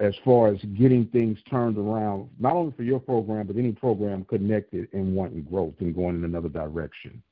as 0.00 0.14
far 0.24 0.48
as 0.48 0.60
getting 0.76 1.06
things 1.06 1.38
turned 1.48 1.78
around, 1.78 2.28
not 2.40 2.54
only 2.54 2.72
for 2.72 2.82
your 2.82 2.98
program 2.98 3.46
but 3.46 3.56
any 3.56 3.70
program 3.70 4.24
connected 4.24 4.88
and 4.92 5.14
wanting 5.14 5.42
growth 5.42 5.74
and 5.78 5.94
going 5.94 6.16
in 6.16 6.24
another 6.24 6.48
direction. 6.48 7.22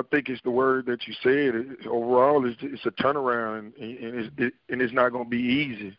I 0.00 0.02
think 0.10 0.28
it's 0.28 0.42
the 0.42 0.50
word 0.50 0.86
that 0.86 1.06
you 1.06 1.14
said. 1.22 1.86
Overall, 1.86 2.46
it's, 2.46 2.58
it's 2.62 2.86
a 2.86 2.90
turnaround, 2.90 3.58
and, 3.58 3.98
and 3.98 4.20
it's, 4.20 4.30
it, 4.38 4.54
and 4.68 4.82
it's 4.82 4.92
not 4.92 5.10
going 5.10 5.24
to 5.24 5.30
be 5.30 5.38
easy. 5.38 5.96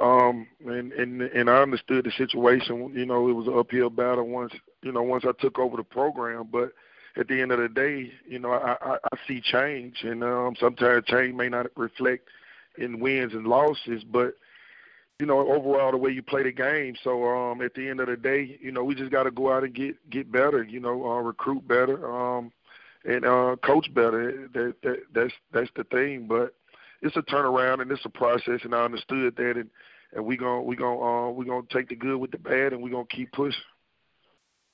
Um, 0.00 0.46
and 0.64 0.92
and 0.92 1.22
and 1.22 1.50
I 1.50 1.62
understood 1.62 2.04
the 2.04 2.12
situation. 2.12 2.92
You 2.94 3.06
know, 3.06 3.28
it 3.28 3.32
was 3.32 3.48
an 3.48 3.58
uphill 3.58 3.90
battle 3.90 4.26
once. 4.26 4.52
You 4.82 4.92
know, 4.92 5.02
once 5.02 5.24
I 5.26 5.32
took 5.40 5.58
over 5.58 5.76
the 5.76 5.82
program, 5.82 6.48
but 6.50 6.72
at 7.16 7.28
the 7.28 7.40
end 7.40 7.52
of 7.52 7.58
the 7.58 7.68
day, 7.68 8.12
you 8.26 8.38
know, 8.38 8.52
I, 8.52 8.76
I, 8.80 8.94
I 8.94 9.16
see 9.26 9.40
change, 9.40 10.02
and 10.02 10.22
um, 10.22 10.54
sometimes 10.58 11.06
change 11.06 11.34
may 11.34 11.48
not 11.48 11.66
reflect 11.76 12.28
in 12.78 13.00
wins 13.00 13.34
and 13.34 13.46
losses, 13.46 14.04
but 14.04 14.34
you 15.18 15.26
know, 15.26 15.40
overall 15.40 15.90
the 15.90 15.98
way 15.98 16.10
you 16.10 16.22
play 16.22 16.42
the 16.42 16.52
game. 16.52 16.94
So 17.02 17.26
um, 17.26 17.60
at 17.60 17.74
the 17.74 17.88
end 17.88 18.00
of 18.00 18.06
the 18.06 18.16
day, 18.16 18.58
you 18.62 18.72
know, 18.72 18.84
we 18.84 18.94
just 18.94 19.10
got 19.10 19.24
to 19.24 19.30
go 19.30 19.52
out 19.52 19.64
and 19.64 19.74
get 19.74 20.10
get 20.10 20.32
better. 20.32 20.62
You 20.62 20.80
know, 20.80 21.10
uh, 21.10 21.20
recruit 21.20 21.66
better. 21.68 22.10
Um, 22.10 22.52
and 23.04 23.24
uh, 23.24 23.56
coach 23.64 23.92
better. 23.94 24.48
That, 24.52 24.74
that 24.82 24.96
that's 25.14 25.32
that's 25.52 25.70
the 25.76 25.84
thing. 25.84 26.26
But 26.28 26.54
it's 27.02 27.16
a 27.16 27.22
turnaround 27.22 27.80
and 27.80 27.90
it's 27.90 28.04
a 28.04 28.10
process, 28.10 28.60
and 28.64 28.74
I 28.74 28.84
understood 28.84 29.36
that, 29.36 29.56
and 29.56 29.70
and 30.12 30.24
we 30.24 30.36
gonna 30.36 30.62
we 30.62 30.76
gonna 30.76 31.00
uh, 31.00 31.30
we 31.30 31.46
gonna 31.46 31.66
take 31.72 31.88
the 31.88 31.96
good 31.96 32.16
with 32.16 32.30
the 32.30 32.38
bad, 32.38 32.72
and 32.72 32.82
we 32.82 32.90
gonna 32.90 33.04
keep 33.06 33.32
pushing. 33.32 33.60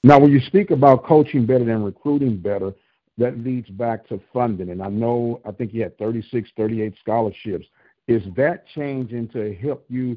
Now, 0.03 0.21
when 0.21 0.31
you 0.31 0.41
speak 0.41 0.71
about 0.71 1.05
coaching 1.05 1.47
better 1.47 1.65
than 1.65 1.83
recruiting 1.83 2.37
better, 2.37 2.73
that 3.19 3.39
leads 3.39 3.69
back 3.71 4.07
to 4.09 4.21
funding. 4.33 4.71
And 4.71 4.83
I 4.83 4.89
know 4.89 5.41
I 5.45 5.51
think 5.51 5.73
you 5.73 5.83
had 5.83 5.99
36, 5.99 6.49
38 6.57 6.95
scholarships. 7.01 7.67
Is 8.07 8.23
that 8.37 8.67
changing 8.69 9.29
to 9.31 9.55
help 9.55 9.85
you 9.89 10.17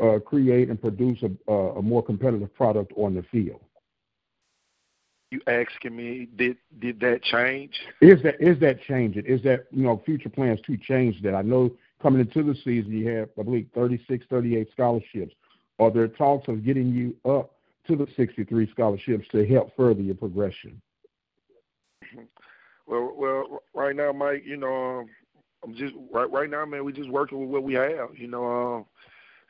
uh, 0.00 0.20
create 0.20 0.68
and 0.70 0.80
produce 0.80 1.18
a, 1.22 1.52
a 1.52 1.82
more 1.82 2.02
competitive 2.02 2.54
product 2.54 2.92
on 2.96 3.14
the 3.14 3.24
field? 3.24 3.63
You 5.30 5.40
asking 5.46 5.96
me 5.96 6.28
did 6.36 6.56
did 6.78 7.00
that 7.00 7.22
change? 7.22 7.72
Is 8.00 8.22
that 8.22 8.40
is 8.40 8.58
that 8.60 8.82
changing? 8.82 9.26
Is 9.26 9.42
that 9.42 9.66
you 9.70 9.82
know 9.82 10.02
future 10.04 10.28
plans 10.28 10.60
to 10.66 10.76
change 10.76 11.20
that? 11.22 11.34
I 11.34 11.42
know 11.42 11.70
coming 12.02 12.20
into 12.20 12.42
the 12.42 12.54
season 12.64 12.92
you 12.92 13.08
have 13.08 13.28
I 13.38 13.42
believe 13.42 13.68
36, 13.74 14.26
38 14.28 14.68
scholarships. 14.72 15.34
Are 15.78 15.90
there 15.90 16.08
talks 16.08 16.48
of 16.48 16.64
getting 16.64 16.92
you 16.92 17.16
up 17.28 17.54
to 17.88 17.96
the 17.96 18.06
63 18.16 18.70
scholarships 18.70 19.26
to 19.32 19.46
help 19.46 19.74
further 19.76 20.00
your 20.00 20.14
progression? 20.14 20.80
Well, 22.86 23.12
well, 23.16 23.62
right 23.72 23.96
now, 23.96 24.12
Mike, 24.12 24.42
you 24.44 24.56
know, 24.56 25.00
um, 25.00 25.10
I'm 25.62 25.74
just 25.74 25.94
right 26.12 26.30
right 26.30 26.50
now, 26.50 26.66
man. 26.66 26.84
We're 26.84 26.92
just 26.92 27.08
working 27.08 27.40
with 27.40 27.48
what 27.48 27.62
we 27.64 27.74
have. 27.74 28.10
You 28.14 28.28
know, 28.28 28.84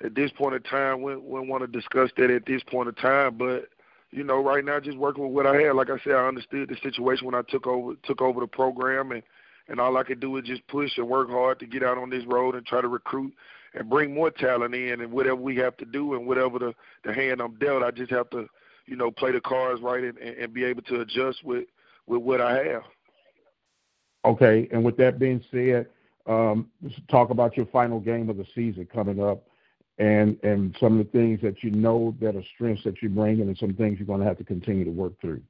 uh, 0.00 0.06
at 0.06 0.14
this 0.14 0.30
point 0.32 0.54
in 0.54 0.62
time, 0.62 1.02
we, 1.02 1.16
we 1.16 1.40
want 1.40 1.62
to 1.62 1.66
discuss 1.66 2.10
that 2.16 2.30
at 2.30 2.46
this 2.46 2.62
point 2.62 2.88
in 2.88 2.94
time, 2.94 3.36
but 3.36 3.68
you 4.14 4.22
know, 4.22 4.40
right 4.40 4.64
now 4.64 4.78
just 4.78 4.96
working 4.96 5.24
with 5.24 5.32
what 5.32 5.46
I 5.46 5.60
had. 5.60 5.74
Like 5.74 5.90
I 5.90 5.98
said, 6.04 6.12
I 6.12 6.28
understood 6.28 6.68
the 6.68 6.76
situation 6.82 7.26
when 7.26 7.34
I 7.34 7.42
took 7.48 7.66
over 7.66 7.94
took 8.04 8.22
over 8.22 8.40
the 8.40 8.46
program, 8.46 9.10
and 9.10 9.22
and 9.66 9.80
all 9.80 9.96
I 9.96 10.04
could 10.04 10.20
do 10.20 10.36
is 10.36 10.44
just 10.44 10.66
push 10.68 10.96
and 10.96 11.08
work 11.08 11.28
hard 11.28 11.58
to 11.58 11.66
get 11.66 11.82
out 11.82 11.98
on 11.98 12.10
this 12.10 12.24
road 12.26 12.54
and 12.54 12.64
try 12.64 12.80
to 12.80 12.86
recruit 12.86 13.34
and 13.74 13.90
bring 13.90 14.14
more 14.14 14.30
talent 14.30 14.72
in, 14.72 15.00
and 15.00 15.10
whatever 15.10 15.34
we 15.34 15.56
have 15.56 15.76
to 15.78 15.84
do, 15.84 16.14
and 16.14 16.28
whatever 16.28 16.60
the 16.60 16.74
the 17.04 17.12
hand 17.12 17.40
I'm 17.40 17.56
dealt, 17.56 17.82
I 17.82 17.90
just 17.90 18.12
have 18.12 18.30
to, 18.30 18.46
you 18.86 18.94
know, 18.94 19.10
play 19.10 19.32
the 19.32 19.40
cards 19.40 19.82
right 19.82 20.04
and, 20.04 20.16
and 20.16 20.54
be 20.54 20.62
able 20.62 20.82
to 20.82 21.00
adjust 21.00 21.42
with 21.42 21.64
with 22.06 22.22
what 22.22 22.40
I 22.40 22.62
have. 22.64 22.82
Okay, 24.24 24.68
and 24.70 24.84
with 24.84 24.96
that 24.98 25.18
being 25.18 25.42
said, 25.50 25.88
um, 26.26 26.70
talk 27.10 27.30
about 27.30 27.56
your 27.56 27.66
final 27.66 27.98
game 27.98 28.30
of 28.30 28.36
the 28.36 28.46
season 28.54 28.86
coming 28.86 29.20
up 29.20 29.44
and 29.98 30.38
and 30.42 30.76
some 30.80 30.98
of 30.98 31.06
the 31.06 31.12
things 31.12 31.40
that 31.42 31.62
you 31.62 31.70
know 31.70 32.14
that 32.20 32.36
are 32.36 32.44
strengths 32.54 32.84
that 32.84 33.00
you 33.02 33.08
bring 33.08 33.40
in 33.40 33.48
and 33.48 33.58
some 33.58 33.74
things 33.74 33.98
you're 33.98 34.06
going 34.06 34.20
to 34.20 34.26
have 34.26 34.38
to 34.38 34.44
continue 34.44 34.84
to 34.84 34.90
work 34.90 35.12
through? 35.20 35.40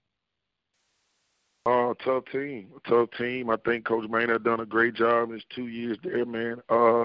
Uh, 1.66 1.94
tough 2.04 2.24
team, 2.30 2.68
tough 2.86 3.08
team. 3.16 3.48
I 3.48 3.56
think 3.64 3.86
Coach 3.86 4.08
Maynor 4.10 4.42
done 4.42 4.60
a 4.60 4.66
great 4.66 4.94
job 4.94 5.28
in 5.28 5.36
his 5.36 5.44
two 5.54 5.68
years 5.68 5.96
there, 6.04 6.26
man. 6.26 6.60
Uh, 6.68 7.04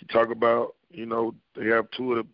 you 0.00 0.06
talk 0.10 0.30
about, 0.30 0.74
you 0.90 1.06
know, 1.06 1.32
they 1.54 1.66
have 1.66 1.88
two 1.92 2.12
of 2.12 2.18
the 2.18 2.26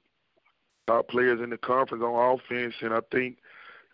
top 0.86 1.08
players 1.08 1.38
in 1.42 1.50
the 1.50 1.58
conference 1.58 2.02
on 2.02 2.38
offense, 2.38 2.74
and 2.80 2.94
I 2.94 3.00
think 3.12 3.38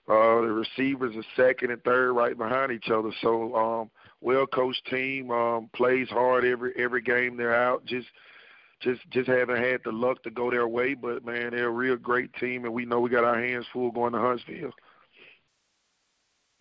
uh, 0.08 0.42
the 0.42 0.52
receivers 0.52 1.16
are 1.16 1.24
second 1.34 1.72
and 1.72 1.82
third 1.82 2.12
right 2.12 2.38
behind 2.38 2.70
each 2.70 2.88
other. 2.88 3.10
So, 3.20 3.56
um, 3.56 3.90
well 4.20 4.46
coached 4.46 4.86
team, 4.88 5.32
um, 5.32 5.68
plays 5.74 6.08
hard 6.08 6.44
every 6.44 6.72
every 6.76 7.02
game 7.02 7.36
they're 7.36 7.54
out. 7.54 7.84
Just 7.84 8.06
just 8.80 9.00
just 9.10 9.28
haven't 9.28 9.62
had 9.62 9.80
the 9.84 9.92
luck 9.92 10.22
to 10.22 10.30
go 10.30 10.50
their 10.50 10.68
way. 10.68 10.94
But 10.94 11.24
man, 11.24 11.50
they're 11.50 11.68
a 11.68 11.70
real 11.70 11.96
great 11.96 12.32
team, 12.34 12.64
and 12.64 12.74
we 12.74 12.84
know 12.84 13.00
we 13.00 13.10
got 13.10 13.24
our 13.24 13.40
hands 13.40 13.66
full 13.72 13.90
going 13.90 14.12
to 14.12 14.18
Huntsville. 14.18 14.72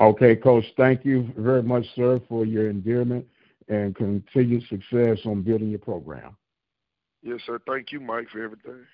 Okay, 0.02 0.36
Coach. 0.36 0.66
Thank 0.76 1.06
you 1.06 1.32
very 1.38 1.64
much, 1.64 1.86
sir, 1.96 2.20
for 2.28 2.46
your 2.46 2.70
endearment 2.70 3.26
and 3.70 3.96
continued 3.96 4.64
success 4.68 5.20
on 5.26 5.42
building 5.42 5.70
your 5.70 5.80
program. 5.80 6.36
Yes, 7.24 7.40
sir. 7.46 7.60
Thank 7.68 7.92
you, 7.92 8.00
Mike, 8.00 8.30
for 8.30 8.44
everything. 8.44 8.86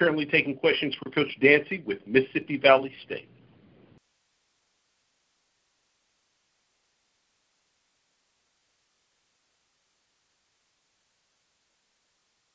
Currently 0.00 0.26
taking 0.26 0.56
questions 0.56 0.94
for 1.00 1.10
Coach 1.10 1.36
Dancy 1.40 1.82
with 1.86 1.98
Mississippi 2.06 2.56
Valley 2.56 2.92
State. 3.04 3.28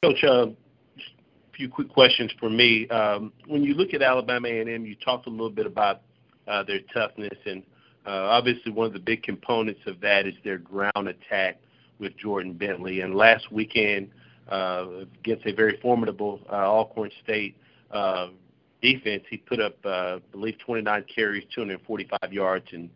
Coach, 0.05 0.23
uh, 0.23 0.45
a 0.45 1.57
few 1.57 1.67
quick 1.67 1.89
questions 1.89 2.31
for 2.39 2.47
me. 2.47 2.87
Um, 2.89 3.33
when 3.47 3.63
you 3.63 3.73
look 3.73 3.91
at 3.95 4.03
Alabama 4.03 4.47
A&M, 4.47 4.85
you 4.85 4.95
talked 5.03 5.25
a 5.25 5.31
little 5.31 5.49
bit 5.49 5.65
about 5.65 6.01
uh, 6.47 6.61
their 6.61 6.81
toughness, 6.93 7.35
and 7.47 7.63
uh, 8.05 8.11
obviously 8.11 8.71
one 8.71 8.85
of 8.85 8.93
the 8.93 8.99
big 8.99 9.23
components 9.23 9.79
of 9.87 9.99
that 10.01 10.27
is 10.27 10.35
their 10.43 10.59
ground 10.59 11.07
attack 11.07 11.59
with 11.97 12.15
Jordan 12.17 12.53
Bentley. 12.53 13.01
And 13.01 13.15
last 13.15 13.51
weekend, 13.51 14.11
uh, 14.47 15.05
against 15.23 15.47
a 15.47 15.53
very 15.53 15.79
formidable 15.81 16.39
uh, 16.51 16.57
Alcorn 16.57 17.09
State 17.23 17.57
uh, 17.89 18.27
defense, 18.83 19.23
he 19.27 19.37
put 19.37 19.59
up, 19.59 19.75
uh, 19.85 19.89
I 19.89 20.19
believe, 20.31 20.59
29 20.59 21.05
carries, 21.15 21.45
245 21.55 22.31
yards, 22.31 22.67
and 22.73 22.91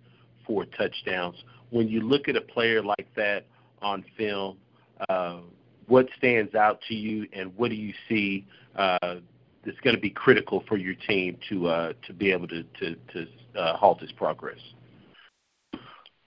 four 0.45 0.65
touchdowns. 0.65 1.43
When 1.71 1.87
you 1.87 2.01
look 2.01 2.27
at 2.27 2.35
a 2.35 2.41
player 2.41 2.83
like 2.83 3.07
that 3.15 3.47
on 3.81 4.05
film, 4.15 4.57
uh, 5.09 5.39
what 5.89 6.07
stands 6.17 6.55
out 6.55 6.79
to 6.87 6.95
you, 6.95 7.27
and 7.33 7.55
what 7.57 7.69
do 7.69 7.75
you 7.75 7.93
see 8.07 8.45
uh, 8.75 9.15
that's 9.65 9.79
going 9.83 9.95
to 9.95 10.01
be 10.01 10.09
critical 10.09 10.63
for 10.67 10.77
your 10.77 10.95
team 10.95 11.37
to 11.49 11.67
uh, 11.67 11.93
to 12.07 12.13
be 12.13 12.31
able 12.31 12.47
to 12.47 12.63
to, 12.79 12.95
to 13.13 13.27
uh, 13.59 13.75
halt 13.75 13.99
his 13.99 14.11
progress? 14.13 14.59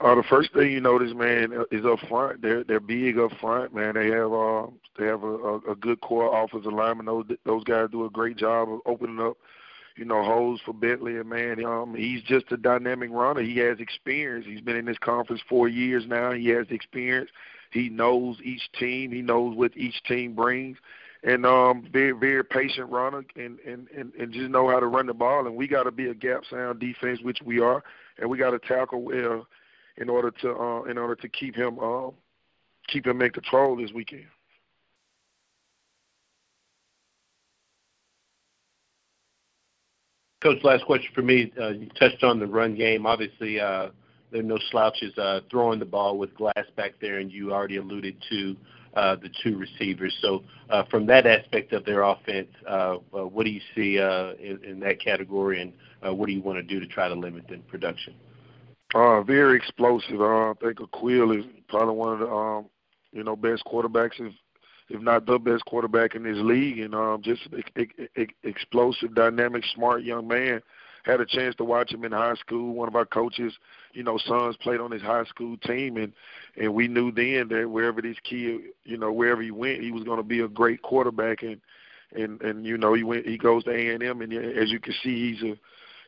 Uh, 0.02 0.16
the 0.16 0.24
first 0.28 0.52
thing 0.52 0.72
you 0.72 0.80
notice, 0.80 1.12
man, 1.14 1.52
is 1.70 1.86
up 1.86 1.98
front. 2.08 2.42
They're 2.42 2.64
they're 2.64 2.80
big 2.80 3.18
up 3.18 3.30
front, 3.40 3.72
man. 3.72 3.94
They 3.94 4.08
have 4.08 4.32
uh 4.32 4.66
they 4.98 5.06
have 5.06 5.22
a, 5.22 5.26
a, 5.26 5.56
a 5.72 5.76
good 5.76 6.00
core 6.00 6.44
offensive 6.44 6.72
lineman. 6.72 7.06
Those 7.06 7.24
those 7.44 7.64
guys 7.64 7.88
do 7.92 8.04
a 8.04 8.10
great 8.10 8.36
job 8.36 8.68
of 8.68 8.80
opening 8.84 9.20
up, 9.20 9.36
you 9.96 10.04
know, 10.04 10.24
holes 10.24 10.60
for 10.64 10.74
Bentley. 10.74 11.18
And 11.18 11.28
man, 11.30 11.64
um, 11.64 11.94
he's 11.94 12.20
just 12.22 12.50
a 12.50 12.56
dynamic 12.56 13.10
runner. 13.12 13.42
He 13.42 13.58
has 13.58 13.78
experience. 13.78 14.44
He's 14.44 14.60
been 14.60 14.76
in 14.76 14.86
this 14.86 14.98
conference 14.98 15.40
four 15.48 15.68
years 15.68 16.04
now. 16.06 16.32
He 16.32 16.48
has 16.48 16.66
experience. 16.70 17.30
He 17.72 17.88
knows 17.88 18.36
each 18.44 18.62
team. 18.78 19.10
He 19.12 19.22
knows 19.22 19.56
what 19.56 19.76
each 19.76 20.02
team 20.04 20.34
brings 20.34 20.78
and 21.24 21.46
um 21.46 21.86
very 21.92 22.12
very 22.12 22.44
patient 22.44 22.90
runner 22.90 23.24
and 23.36 23.58
and 23.60 23.88
and, 23.96 24.12
and 24.18 24.32
just 24.32 24.50
know 24.50 24.68
how 24.68 24.80
to 24.80 24.86
run 24.86 25.06
the 25.06 25.14
ball 25.14 25.46
and 25.46 25.54
we 25.54 25.68
got 25.68 25.84
to 25.84 25.92
be 25.92 26.08
a 26.08 26.14
gap 26.14 26.42
sound 26.50 26.80
defense 26.80 27.20
which 27.22 27.38
we 27.44 27.60
are 27.60 27.82
and 28.18 28.28
we 28.28 28.36
got 28.36 28.50
to 28.50 28.58
tackle 28.58 29.02
well 29.02 29.46
in 29.96 30.08
order 30.08 30.30
to 30.30 30.50
uh, 30.50 30.82
in 30.84 30.98
order 30.98 31.14
to 31.14 31.28
keep 31.28 31.54
him 31.54 31.78
uh, 31.78 32.08
keep 32.88 33.06
him 33.06 33.22
in 33.22 33.30
control 33.30 33.76
this 33.76 33.92
weekend. 33.92 34.26
Coach, 40.42 40.58
last 40.64 40.84
question 40.86 41.08
for 41.14 41.22
me. 41.22 41.52
Uh, 41.60 41.68
you 41.68 41.88
touched 41.90 42.24
on 42.24 42.40
the 42.40 42.46
run 42.46 42.74
game. 42.74 43.06
Obviously, 43.06 43.60
uh, 43.60 43.90
there 44.32 44.40
are 44.40 44.44
no 44.44 44.58
slouches 44.70 45.16
uh, 45.18 45.40
throwing 45.50 45.78
the 45.78 45.84
ball 45.84 46.18
with 46.18 46.34
Glass 46.34 46.66
back 46.76 46.94
there, 47.00 47.18
and 47.18 47.30
you 47.30 47.52
already 47.52 47.76
alluded 47.76 48.16
to 48.30 48.56
uh, 48.94 49.16
the 49.16 49.30
two 49.42 49.56
receivers. 49.56 50.16
So, 50.20 50.42
uh, 50.70 50.84
from 50.90 51.06
that 51.06 51.26
aspect 51.26 51.72
of 51.72 51.84
their 51.84 52.02
offense, 52.02 52.48
uh, 52.68 52.96
uh, 53.14 53.26
what 53.26 53.44
do 53.44 53.50
you 53.50 53.60
see 53.74 53.98
uh, 53.98 54.32
in, 54.34 54.62
in 54.64 54.80
that 54.80 55.00
category, 55.00 55.60
and 55.60 55.72
uh, 56.06 56.14
what 56.14 56.26
do 56.26 56.32
you 56.32 56.42
want 56.42 56.58
to 56.58 56.62
do 56.62 56.80
to 56.80 56.86
try 56.86 57.08
to 57.08 57.14
limit 57.14 57.46
the 57.48 57.58
production? 57.58 58.14
Uh, 58.94 59.22
very 59.22 59.56
explosive. 59.56 60.20
Uh, 60.20 60.50
I 60.50 60.54
think 60.60 60.78
Aqeel 60.78 61.38
is 61.38 61.44
probably 61.68 61.94
one 61.94 62.12
of 62.14 62.18
the 62.18 62.30
um, 62.30 62.66
you 63.12 63.24
know 63.24 63.36
best 63.36 63.64
quarterbacks, 63.64 64.20
if 64.20 64.32
if 64.88 65.00
not 65.00 65.24
the 65.24 65.38
best 65.38 65.64
quarterback 65.64 66.14
in 66.14 66.22
this 66.22 66.36
league, 66.36 66.78
and 66.78 66.94
um, 66.94 67.22
just 67.22 67.48
explosive, 68.42 69.14
dynamic, 69.14 69.64
smart 69.74 70.02
young 70.02 70.28
man. 70.28 70.60
Had 71.04 71.20
a 71.20 71.26
chance 71.26 71.56
to 71.56 71.64
watch 71.64 71.92
him 71.92 72.04
in 72.04 72.12
high 72.12 72.34
school. 72.34 72.74
One 72.74 72.86
of 72.86 72.94
our 72.94 73.06
coaches, 73.06 73.52
you 73.92 74.02
know, 74.02 74.18
sons 74.18 74.56
played 74.56 74.80
on 74.80 74.90
his 74.90 75.02
high 75.02 75.24
school 75.24 75.56
team, 75.58 75.96
and 75.96 76.12
and 76.56 76.74
we 76.74 76.88
knew 76.88 77.12
then 77.12 77.48
that 77.48 77.68
wherever 77.70 78.02
this 78.02 78.16
kid, 78.24 78.60
you 78.84 78.96
know, 78.96 79.12
wherever 79.12 79.42
he 79.42 79.50
went, 79.50 79.82
he 79.82 79.92
was 79.92 80.04
going 80.04 80.18
to 80.18 80.22
be 80.22 80.40
a 80.40 80.48
great 80.48 80.82
quarterback. 80.82 81.42
And 81.42 81.60
and 82.14 82.40
and 82.42 82.66
you 82.66 82.78
know, 82.78 82.94
he 82.94 83.02
went, 83.02 83.26
he 83.26 83.38
goes 83.38 83.64
to 83.64 83.70
A 83.70 83.94
and 83.94 84.02
M, 84.02 84.20
and 84.22 84.32
as 84.32 84.70
you 84.70 84.80
can 84.80 84.94
see, 85.02 85.34
he's 85.34 85.42
a 85.42 85.56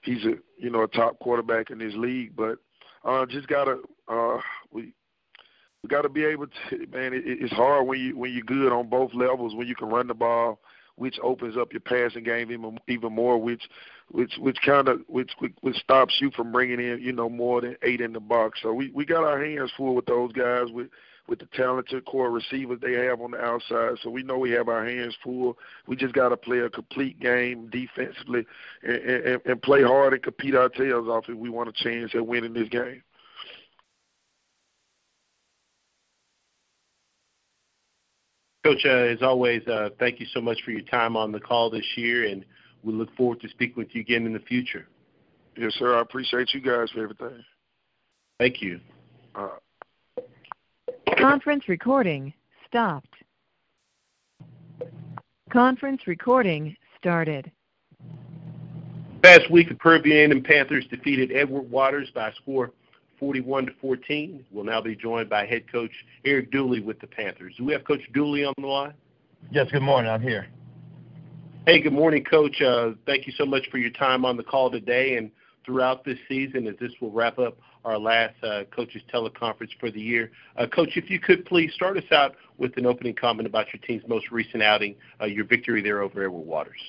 he's 0.02 0.24
a 0.24 0.34
you 0.58 0.70
know 0.70 0.82
a 0.82 0.88
top 0.88 1.18
quarterback 1.18 1.70
in 1.70 1.78
this 1.78 1.94
league. 1.94 2.34
But 2.36 2.58
uh, 3.04 3.26
just 3.26 3.48
gotta 3.48 3.78
uh, 4.08 4.38
we 4.70 4.92
we 5.82 5.88
gotta 5.88 6.08
be 6.08 6.24
able 6.24 6.46
to 6.46 6.78
man. 6.92 7.14
It, 7.14 7.24
it's 7.26 7.52
hard 7.52 7.86
when 7.86 8.00
you 8.00 8.16
when 8.16 8.32
you're 8.32 8.42
good 8.42 8.72
on 8.72 8.88
both 8.88 9.14
levels 9.14 9.54
when 9.54 9.66
you 9.66 9.74
can 9.74 9.88
run 9.88 10.06
the 10.06 10.14
ball, 10.14 10.60
which 10.96 11.18
opens 11.22 11.56
up 11.56 11.72
your 11.72 11.80
passing 11.80 12.24
game 12.24 12.50
even 12.52 12.78
even 12.88 13.12
more, 13.12 13.38
which 13.38 13.68
which 14.10 14.34
which 14.38 14.58
kind 14.64 14.88
of 14.88 15.00
which, 15.08 15.32
which 15.60 15.76
stops 15.76 16.14
you 16.20 16.30
from 16.30 16.52
bringing 16.52 16.80
in 16.80 17.00
you 17.00 17.12
know 17.12 17.28
more 17.28 17.60
than 17.60 17.76
eight 17.82 18.00
in 18.00 18.12
the 18.12 18.20
box. 18.20 18.60
So 18.62 18.72
we 18.72 18.90
we 18.94 19.04
got 19.04 19.24
our 19.24 19.42
hands 19.42 19.72
full 19.76 19.94
with 19.94 20.06
those 20.06 20.32
guys 20.32 20.70
with 20.70 20.88
with 21.26 21.38
the 21.38 21.48
talented 21.54 22.04
core 22.04 22.30
receivers 22.30 22.78
they 22.80 22.92
have 22.92 23.20
on 23.20 23.30
the 23.30 23.40
outside. 23.40 23.94
So 24.02 24.10
we 24.10 24.22
know 24.22 24.38
we 24.38 24.50
have 24.50 24.68
our 24.68 24.84
hands 24.84 25.16
full. 25.22 25.56
We 25.86 25.96
just 25.96 26.14
got 26.14 26.28
to 26.30 26.36
play 26.36 26.58
a 26.58 26.68
complete 26.68 27.18
game 27.18 27.70
defensively 27.70 28.46
and, 28.82 28.96
and, 28.96 29.40
and 29.46 29.62
play 29.62 29.82
hard 29.82 30.12
and 30.12 30.22
compete 30.22 30.54
our 30.54 30.68
tails 30.68 31.08
off 31.08 31.28
if 31.28 31.36
we 31.36 31.48
want 31.48 31.70
a 31.70 31.72
chance 31.72 32.14
at 32.14 32.26
winning 32.26 32.52
this 32.52 32.68
game. 32.68 33.02
Coach, 38.64 38.86
uh, 38.86 38.88
as 38.88 39.20
always, 39.20 39.60
uh, 39.68 39.90
thank 39.98 40.18
you 40.18 40.26
so 40.32 40.40
much 40.40 40.62
for 40.64 40.70
your 40.70 40.80
time 40.80 41.18
on 41.18 41.30
the 41.30 41.38
call 41.38 41.68
this 41.68 41.84
year, 41.96 42.24
and 42.24 42.46
we 42.82 42.94
look 42.94 43.14
forward 43.14 43.38
to 43.42 43.48
speaking 43.50 43.74
with 43.76 43.94
you 43.94 44.00
again 44.00 44.24
in 44.24 44.32
the 44.32 44.40
future. 44.40 44.88
Yes, 45.54 45.74
sir. 45.74 45.94
I 45.94 46.00
appreciate 46.00 46.54
you 46.54 46.60
guys 46.60 46.90
for 46.90 47.02
everything. 47.02 47.44
Thank 48.38 48.62
you. 48.62 48.80
Uh, 49.34 49.50
Conference 51.18 51.68
recording 51.68 52.32
stopped. 52.66 53.14
Conference 55.52 56.06
recording 56.06 56.74
started. 56.98 57.52
Last 59.22 59.50
week, 59.50 59.68
the 59.68 59.74
Prairie 59.74 60.00
View 60.00 60.14
A&M 60.14 60.42
Panthers 60.42 60.86
defeated 60.86 61.32
Edward 61.32 61.70
Waters 61.70 62.10
by 62.14 62.30
a 62.30 62.34
score 62.36 62.72
41 63.18 63.66
to 63.66 63.72
14. 63.80 64.44
We'll 64.50 64.64
now 64.64 64.80
be 64.80 64.96
joined 64.96 65.28
by 65.28 65.46
head 65.46 65.70
coach 65.70 65.92
Eric 66.24 66.50
Dooley 66.50 66.80
with 66.80 67.00
the 67.00 67.06
Panthers. 67.06 67.54
Do 67.56 67.64
we 67.64 67.72
have 67.72 67.84
Coach 67.84 68.00
Dooley 68.12 68.44
on 68.44 68.54
the 68.58 68.66
line? 68.66 68.94
Yes. 69.50 69.68
Good 69.70 69.82
morning. 69.82 70.10
I'm 70.10 70.22
here. 70.22 70.46
Hey, 71.66 71.80
good 71.80 71.92
morning, 71.92 72.24
Coach. 72.24 72.60
Uh, 72.60 72.90
thank 73.06 73.26
you 73.26 73.32
so 73.38 73.46
much 73.46 73.68
for 73.70 73.78
your 73.78 73.90
time 73.90 74.24
on 74.24 74.36
the 74.36 74.42
call 74.42 74.70
today 74.70 75.16
and 75.16 75.30
throughout 75.64 76.04
this 76.04 76.18
season 76.28 76.66
as 76.66 76.74
this 76.78 76.92
will 77.00 77.10
wrap 77.10 77.38
up 77.38 77.56
our 77.84 77.98
last 77.98 78.34
uh, 78.42 78.64
coaches 78.74 79.02
teleconference 79.12 79.70
for 79.78 79.90
the 79.90 80.00
year. 80.00 80.30
Uh, 80.56 80.66
Coach, 80.66 80.90
if 80.96 81.10
you 81.10 81.18
could 81.18 81.44
please 81.44 81.72
start 81.74 81.96
us 81.96 82.04
out 82.12 82.34
with 82.58 82.76
an 82.76 82.86
opening 82.86 83.14
comment 83.14 83.46
about 83.46 83.66
your 83.72 83.80
team's 83.82 84.06
most 84.08 84.30
recent 84.30 84.62
outing, 84.62 84.94
uh, 85.20 85.26
your 85.26 85.44
victory 85.44 85.82
there 85.82 86.02
over 86.02 86.22
Edward 86.22 86.46
Waters. 86.46 86.80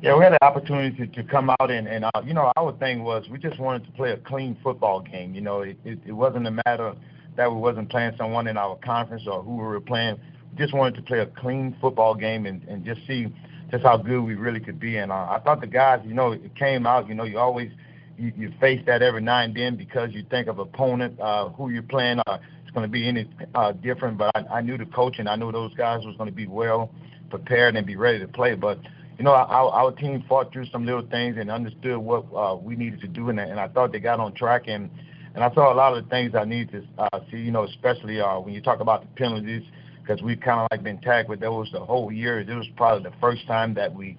Yeah, 0.00 0.16
we 0.16 0.24
had 0.24 0.32
the 0.32 0.44
opportunity 0.44 0.96
to, 0.96 1.06
to 1.06 1.22
come 1.22 1.50
out 1.50 1.70
and, 1.70 1.86
and 1.86 2.04
uh, 2.04 2.22
you 2.24 2.34
know, 2.34 2.50
our 2.56 2.72
thing 2.78 3.04
was 3.04 3.28
we 3.30 3.38
just 3.38 3.58
wanted 3.60 3.84
to 3.86 3.92
play 3.92 4.10
a 4.10 4.16
clean 4.16 4.56
football 4.62 5.00
game. 5.00 5.34
You 5.34 5.40
know, 5.40 5.62
it, 5.62 5.78
it, 5.84 5.98
it 6.06 6.12
wasn't 6.12 6.46
a 6.46 6.50
matter 6.66 6.94
that 7.36 7.50
we 7.50 7.58
wasn't 7.58 7.88
playing 7.88 8.12
someone 8.18 8.46
in 8.48 8.56
our 8.56 8.76
conference 8.76 9.22
or 9.26 9.42
who 9.42 9.52
we 9.56 9.62
were 9.62 9.80
playing. 9.80 10.18
We 10.52 10.58
just 10.58 10.74
wanted 10.74 10.96
to 10.96 11.02
play 11.02 11.20
a 11.20 11.26
clean 11.26 11.76
football 11.80 12.14
game 12.14 12.46
and, 12.46 12.62
and 12.64 12.84
just 12.84 13.06
see 13.06 13.32
just 13.70 13.84
how 13.84 13.96
good 13.96 14.20
we 14.22 14.34
really 14.34 14.60
could 14.60 14.80
be. 14.80 14.96
And 14.96 15.12
uh, 15.12 15.14
I 15.30 15.40
thought 15.44 15.60
the 15.60 15.66
guys, 15.66 16.00
you 16.04 16.14
know, 16.14 16.32
it 16.32 16.54
came 16.56 16.86
out. 16.86 17.08
You 17.08 17.14
know, 17.14 17.24
you 17.24 17.38
always– 17.38 17.70
you, 18.18 18.32
you 18.36 18.52
face 18.60 18.80
that 18.86 19.02
every 19.02 19.20
now 19.20 19.40
and 19.40 19.54
then 19.54 19.76
because 19.76 20.12
you 20.12 20.24
think 20.30 20.48
of 20.48 20.58
opponent 20.58 21.18
uh, 21.20 21.48
who 21.50 21.70
you're 21.70 21.82
playing. 21.82 22.20
Uh, 22.26 22.38
it's 22.62 22.70
going 22.72 22.86
to 22.86 22.90
be 22.90 23.08
any 23.08 23.28
uh, 23.54 23.72
different, 23.72 24.18
but 24.18 24.30
I, 24.34 24.58
I 24.58 24.60
knew 24.60 24.78
the 24.78 24.86
coach 24.86 25.18
and 25.18 25.28
I 25.28 25.36
knew 25.36 25.52
those 25.52 25.74
guys 25.74 26.04
was 26.04 26.16
going 26.16 26.28
to 26.28 26.34
be 26.34 26.46
well 26.46 26.90
prepared 27.30 27.76
and 27.76 27.86
be 27.86 27.96
ready 27.96 28.18
to 28.20 28.28
play. 28.28 28.54
But 28.54 28.78
you 29.22 29.26
know, 29.26 29.34
our, 29.34 29.70
our 29.70 29.92
team 29.92 30.24
fought 30.28 30.52
through 30.52 30.66
some 30.72 30.84
little 30.84 31.06
things 31.06 31.36
and 31.38 31.48
understood 31.48 31.96
what 31.96 32.24
uh, 32.34 32.56
we 32.56 32.74
needed 32.74 33.00
to 33.02 33.06
do, 33.06 33.28
and, 33.30 33.38
and 33.38 33.60
I 33.60 33.68
thought 33.68 33.92
they 33.92 34.00
got 34.00 34.18
on 34.18 34.34
track. 34.34 34.64
And 34.66 34.90
and 35.36 35.44
I 35.44 35.54
saw 35.54 35.72
a 35.72 35.76
lot 35.76 35.96
of 35.96 36.02
the 36.02 36.10
things 36.10 36.34
I 36.34 36.44
need 36.44 36.72
to 36.72 36.82
uh, 36.98 37.20
see. 37.30 37.36
You 37.36 37.52
know, 37.52 37.62
especially 37.62 38.20
uh, 38.20 38.40
when 38.40 38.52
you 38.52 38.60
talk 38.60 38.80
about 38.80 39.02
the 39.02 39.06
penalties, 39.14 39.62
because 40.02 40.20
we've 40.22 40.40
kind 40.40 40.58
of 40.58 40.66
like 40.72 40.82
been 40.82 40.98
tagged 40.98 41.28
with 41.28 41.38
those 41.38 41.70
the 41.70 41.78
whole 41.78 42.10
year. 42.10 42.42
This 42.42 42.56
was 42.56 42.66
probably 42.76 43.08
the 43.08 43.16
first 43.20 43.46
time 43.46 43.74
that 43.74 43.94
we 43.94 44.18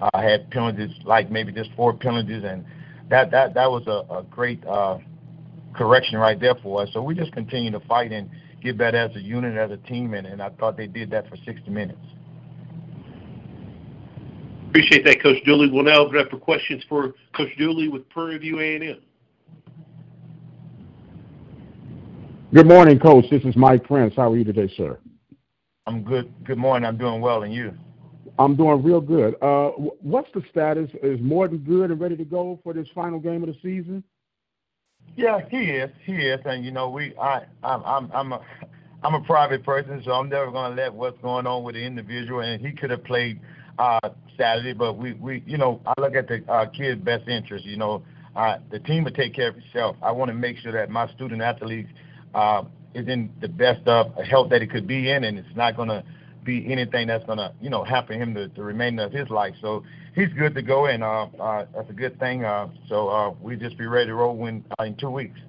uh, 0.00 0.20
had 0.20 0.48
penalties, 0.52 0.92
like 1.04 1.32
maybe 1.32 1.50
just 1.50 1.70
four 1.74 1.92
penalties, 1.92 2.44
and 2.44 2.64
that 3.10 3.32
that 3.32 3.54
that 3.54 3.68
was 3.68 3.82
a, 3.88 4.14
a 4.14 4.22
great 4.22 4.64
uh, 4.66 4.98
correction 5.74 6.16
right 6.16 6.38
there 6.38 6.54
for 6.62 6.82
us. 6.82 6.90
So 6.92 7.02
we 7.02 7.16
just 7.16 7.32
continue 7.32 7.72
to 7.72 7.80
fight 7.80 8.12
and 8.12 8.30
get 8.62 8.78
better 8.78 8.98
as 8.98 9.16
a 9.16 9.20
unit, 9.20 9.56
as 9.56 9.72
a 9.72 9.78
team, 9.78 10.14
and, 10.14 10.28
and 10.28 10.40
I 10.40 10.50
thought 10.50 10.76
they 10.76 10.86
did 10.86 11.10
that 11.10 11.28
for 11.28 11.34
60 11.44 11.68
minutes. 11.70 11.98
Appreciate 14.74 15.04
that, 15.04 15.22
Coach 15.22 15.36
Dooley. 15.44 15.70
We'll 15.70 15.84
now 15.84 16.00
open 16.00 16.18
up 16.18 16.30
for 16.30 16.36
questions 16.36 16.82
for 16.88 17.14
Coach 17.36 17.56
Dooley 17.58 17.86
with 17.86 18.08
Prairie 18.08 18.38
View 18.38 18.58
A&M. 18.58 18.98
Good 22.52 22.66
morning, 22.66 22.98
Coach. 22.98 23.24
This 23.30 23.44
is 23.44 23.54
Mike 23.54 23.84
Prince. 23.84 24.14
How 24.16 24.32
are 24.32 24.36
you 24.36 24.42
today, 24.42 24.68
sir? 24.76 24.98
I'm 25.86 26.02
good. 26.02 26.34
Good 26.42 26.58
morning. 26.58 26.88
I'm 26.88 26.98
doing 26.98 27.20
well, 27.20 27.44
and 27.44 27.54
you? 27.54 27.72
I'm 28.36 28.56
doing 28.56 28.82
real 28.82 29.00
good. 29.00 29.36
Uh, 29.40 29.68
what's 30.02 30.28
the 30.34 30.42
status? 30.50 30.90
Is 31.04 31.20
Morton 31.20 31.58
good 31.58 31.92
and 31.92 32.00
ready 32.00 32.16
to 32.16 32.24
go 32.24 32.58
for 32.64 32.72
this 32.72 32.88
final 32.96 33.20
game 33.20 33.44
of 33.44 33.50
the 33.50 33.56
season? 33.62 34.02
Yeah, 35.14 35.38
he 35.52 35.70
is. 35.70 35.90
He 36.04 36.14
is, 36.14 36.40
and 36.46 36.64
you 36.64 36.72
know, 36.72 36.90
we, 36.90 37.14
I, 37.16 37.44
I'm, 37.62 37.84
I'm, 37.84 38.10
I'm 38.12 38.32
a, 38.32 38.40
I'm 39.04 39.14
a 39.14 39.20
private 39.20 39.64
person, 39.64 40.02
so 40.04 40.10
I'm 40.10 40.28
never 40.28 40.50
going 40.50 40.74
to 40.74 40.82
let 40.82 40.92
what's 40.92 41.20
going 41.22 41.46
on 41.46 41.62
with 41.62 41.76
the 41.76 41.82
individual. 41.84 42.40
And 42.40 42.60
he 42.60 42.72
could 42.72 42.90
have 42.90 43.04
played 43.04 43.38
uh, 43.78 44.10
Saturday, 44.36 44.72
but 44.72 44.94
we, 44.94 45.12
we, 45.14 45.42
you 45.46 45.58
know, 45.58 45.80
I 45.86 46.00
look 46.00 46.14
at 46.14 46.28
the 46.28 46.44
uh, 46.48 46.66
kid's 46.66 47.00
best 47.00 47.28
interest. 47.28 47.64
You 47.64 47.76
know, 47.76 48.02
uh, 48.36 48.58
the 48.70 48.80
team 48.80 49.04
will 49.04 49.12
take 49.12 49.34
care 49.34 49.48
of 49.48 49.56
itself. 49.56 49.96
I 50.02 50.12
want 50.12 50.28
to 50.30 50.34
make 50.34 50.58
sure 50.58 50.72
that 50.72 50.90
my 50.90 51.08
student 51.12 51.42
athletes 51.42 51.90
uh, 52.34 52.64
is 52.94 53.08
in 53.08 53.30
the 53.40 53.48
best 53.48 53.86
of 53.86 54.14
health 54.16 54.50
that 54.50 54.62
it 54.62 54.70
could 54.70 54.86
be 54.86 55.10
in, 55.10 55.24
and 55.24 55.38
it's 55.38 55.56
not 55.56 55.76
going 55.76 55.88
to 55.88 56.04
be 56.44 56.70
anything 56.70 57.06
that's 57.06 57.24
gonna 57.24 57.52
you 57.60 57.70
know 57.70 57.82
happen 57.82 58.20
him 58.20 58.34
the, 58.34 58.50
the 58.54 58.62
remainder 58.62 59.04
of 59.04 59.12
his 59.12 59.28
life. 59.30 59.54
So 59.60 59.82
he's 60.14 60.28
good 60.38 60.54
to 60.54 60.62
go, 60.62 60.86
and 60.86 61.02
uh, 61.02 61.26
uh, 61.40 61.66
that's 61.74 61.90
a 61.90 61.94
good 61.94 62.18
thing. 62.20 62.44
Uh, 62.44 62.68
so 62.88 63.08
uh, 63.08 63.30
we 63.40 63.56
just 63.56 63.78
be 63.78 63.86
ready 63.86 64.06
to 64.08 64.14
roll 64.14 64.36
when 64.36 64.64
uh, 64.78 64.84
in 64.84 64.94
two 64.96 65.10
weeks. 65.10 65.40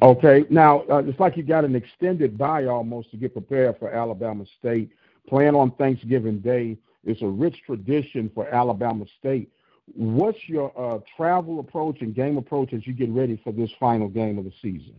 Okay. 0.00 0.44
Now 0.50 0.80
uh, 0.90 1.02
it's 1.04 1.20
like 1.20 1.36
you 1.36 1.42
got 1.42 1.64
an 1.64 1.76
extended 1.76 2.36
bye 2.36 2.64
almost 2.64 3.10
to 3.12 3.16
get 3.16 3.34
prepared 3.34 3.78
for 3.78 3.90
Alabama 3.92 4.44
State. 4.58 4.90
Plan 5.28 5.54
on 5.54 5.70
Thanksgiving 5.72 6.40
Day 6.40 6.76
is 7.04 7.20
a 7.22 7.26
rich 7.26 7.56
tradition 7.64 8.30
for 8.34 8.48
Alabama 8.48 9.04
State. 9.18 9.50
What's 9.94 10.38
your 10.46 10.72
uh, 10.78 11.00
travel 11.16 11.60
approach 11.60 12.00
and 12.00 12.14
game 12.14 12.36
approach 12.36 12.72
as 12.72 12.86
you 12.86 12.92
get 12.92 13.10
ready 13.10 13.40
for 13.42 13.52
this 13.52 13.70
final 13.80 14.08
game 14.08 14.38
of 14.38 14.44
the 14.44 14.52
season? 14.62 14.94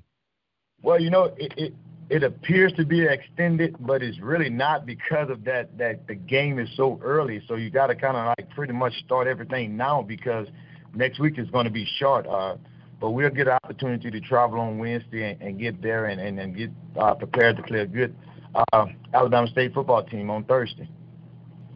Well, 0.81 0.99
you 0.99 1.09
know, 1.09 1.34
it, 1.38 1.53
it 1.57 1.73
it 2.09 2.23
appears 2.23 2.73
to 2.73 2.85
be 2.85 3.05
extended, 3.05 3.75
but 3.80 4.03
it's 4.03 4.19
really 4.19 4.49
not 4.49 4.85
because 4.85 5.30
of 5.30 5.45
that 5.45 5.77
that 5.77 6.05
the 6.07 6.15
game 6.15 6.59
is 6.59 6.69
so 6.75 6.99
early. 7.01 7.41
So 7.47 7.55
you 7.55 7.69
got 7.69 7.88
to 7.88 7.95
kind 7.95 8.17
of 8.17 8.34
like 8.38 8.49
pretty 8.49 8.73
much 8.73 8.93
start 9.05 9.27
everything 9.27 9.77
now 9.77 10.01
because 10.01 10.47
next 10.93 11.19
week 11.19 11.39
is 11.39 11.49
going 11.49 11.65
to 11.65 11.71
be 11.71 11.88
short. 11.97 12.27
Uh, 12.27 12.57
but 12.99 13.11
we'll 13.11 13.30
get 13.30 13.47
an 13.47 13.57
opportunity 13.63 14.11
to 14.11 14.21
travel 14.21 14.59
on 14.59 14.77
Wednesday 14.77 15.31
and, 15.31 15.41
and 15.41 15.59
get 15.59 15.81
there 15.81 16.05
and, 16.05 16.21
and, 16.21 16.39
and 16.39 16.55
get 16.55 16.69
uh, 16.97 17.13
prepared 17.15 17.57
to 17.57 17.63
play 17.63 17.80
a 17.80 17.85
good 17.85 18.15
uh, 18.55 18.85
Alabama 19.13 19.47
State 19.47 19.73
football 19.73 20.03
team 20.03 20.30
on 20.30 20.43
Thursday. 20.43 20.88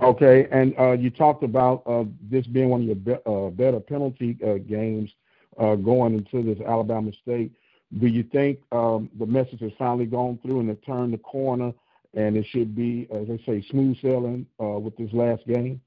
Okay, 0.02 0.48
and 0.52 0.74
uh, 0.80 0.92
you 0.92 1.10
talked 1.10 1.44
about 1.44 1.84
uh, 1.88 2.04
this 2.30 2.46
being 2.48 2.70
one 2.70 2.82
of 2.82 2.88
your 2.88 2.96
be- 2.96 3.24
uh, 3.26 3.50
better 3.50 3.80
penalty 3.80 4.38
uh, 4.46 4.56
games 4.68 5.10
uh, 5.60 5.76
going 5.76 6.14
into 6.14 6.44
this 6.44 6.64
Alabama 6.66 7.12
State. 7.22 7.52
Do 8.00 8.08
you 8.08 8.24
think 8.24 8.60
um, 8.72 9.10
the 9.18 9.26
message 9.26 9.62
has 9.62 9.72
finally 9.78 10.06
gone 10.06 10.40
through 10.44 10.60
and 10.60 10.70
it 10.70 10.86
turned 10.86 11.14
the 11.14 11.18
corner, 11.18 11.74
and 12.14 12.38
it 12.38 12.46
should 12.50 12.76
be, 12.76 13.08
as 13.12 13.28
they 13.28 13.42
say, 13.46 13.66
smooth 13.70 13.98
sailing 14.02 14.46
with 14.60 14.96
this 14.98 15.12
last 15.14 15.46
game? 15.48 15.82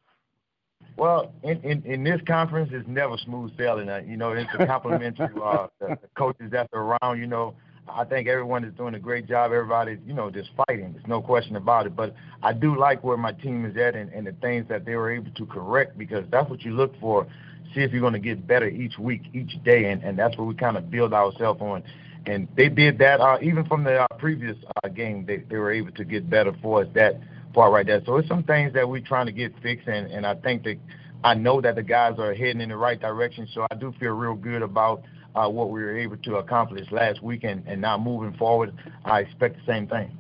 Well, 0.97 1.33
in, 1.43 1.61
in, 1.63 1.83
in 1.85 2.05
this 2.05 2.21
conference, 2.27 2.71
it's 2.73 2.89
never 2.89 3.17
smooth 3.19 3.57
sailing. 3.57 3.89
You 4.09 4.17
know, 4.17 4.33
it's 4.33 4.51
a 4.59 4.67
compliment 4.67 5.17
to 5.19 5.43
uh, 5.43 5.69
the, 5.79 5.89
the 5.89 6.09
coaches 6.17 6.51
that's 6.51 6.73
around. 6.73 7.19
You 7.19 7.27
know, 7.27 7.55
I 7.95 8.05
think 8.05 8.29
everyone 8.29 8.65
is 8.65 8.75
doing 8.75 8.95
a 8.95 8.99
great 8.99 9.27
job. 9.27 9.53
Everybody's, 9.53 9.99
you 10.07 10.15
know, 10.15 10.31
just 10.31 10.51
fighting. 10.67 10.93
There's 10.93 11.07
no 11.07 11.21
question 11.21 11.57
about 11.57 11.87
it. 11.87 11.97
But 11.97 12.15
I 12.43 12.53
do 12.53 12.79
like 12.79 13.03
where 13.05 13.17
my 13.17 13.33
team 13.33 13.65
is 13.65 13.77
at 13.77 13.95
and, 13.95 14.13
and 14.13 14.27
the 14.27 14.33
things 14.33 14.67
that 14.69 14.85
they 14.85 14.97
were 14.97 15.11
able 15.11 15.31
to 15.31 15.47
correct 15.47 15.99
because 15.99 16.25
that's 16.31 16.49
what 16.49 16.63
you 16.63 16.73
look 16.73 16.99
for. 17.01 17.27
See 17.75 17.83
if 17.83 17.93
you're 17.93 18.01
going 18.01 18.15
to 18.15 18.19
get 18.19 18.47
better 18.47 18.69
each 18.69 18.99
week, 18.99 19.23
each 19.33 19.63
day, 19.63 19.91
and, 19.91 20.03
and 20.03 20.19
that's 20.19 20.37
what 20.37 20.47
we 20.47 20.55
kind 20.55 20.77
of 20.77 20.91
build 20.91 21.13
ourselves 21.13 21.61
on. 21.61 21.83
And 22.27 22.49
they 22.57 22.69
did 22.69 22.99
that 22.99 23.21
uh, 23.21 23.39
even 23.41 23.65
from 23.65 23.85
the 23.85 24.03
uh, 24.03 24.07
previous 24.19 24.57
uh, 24.83 24.89
game. 24.89 25.25
They, 25.25 25.39
they 25.39 25.57
were 25.57 25.73
able 25.73 25.93
to 25.93 26.05
get 26.05 26.29
better 26.29 26.53
for 26.61 26.83
us 26.83 26.89
that 26.95 27.21
part 27.53 27.73
right 27.73 27.87
there. 27.87 28.03
So 28.05 28.17
it's 28.17 28.29
some 28.29 28.43
things 28.43 28.73
that 28.75 28.89
we're 28.89 29.01
trying 29.01 29.27
to 29.27 29.33
get 29.33 29.53
fixed, 29.63 29.89
and, 29.89 30.11
and 30.11 30.27
I 30.27 30.35
think 30.35 30.65
that 30.65 30.79
I 31.23 31.35
know 31.35 31.61
that 31.61 31.77
the 31.77 31.83
guys 31.83 32.19
are 32.19 32.35
heading 32.35 32.61
in 32.61 32.71
the 32.71 32.77
right 32.77 33.01
direction. 33.01 33.47
So 33.55 33.67
I 33.71 33.75
do 33.75 33.93
feel 33.99 34.13
real 34.13 34.35
good 34.35 34.63
about– 34.63 35.03
Uh, 35.35 35.49
what 35.49 35.71
we 35.71 35.81
were 35.81 35.97
able 35.97 36.17
to 36.17 36.37
accomplish 36.37 36.91
last 36.91 37.23
week, 37.23 37.45
and, 37.45 37.63
and 37.67 37.81
now 37.81 37.97
moving 37.97 38.37
forward, 38.37 38.75
I 39.05 39.21
expect 39.21 39.57
the 39.57 39.73
same 39.73 39.87
thing. 39.87 40.17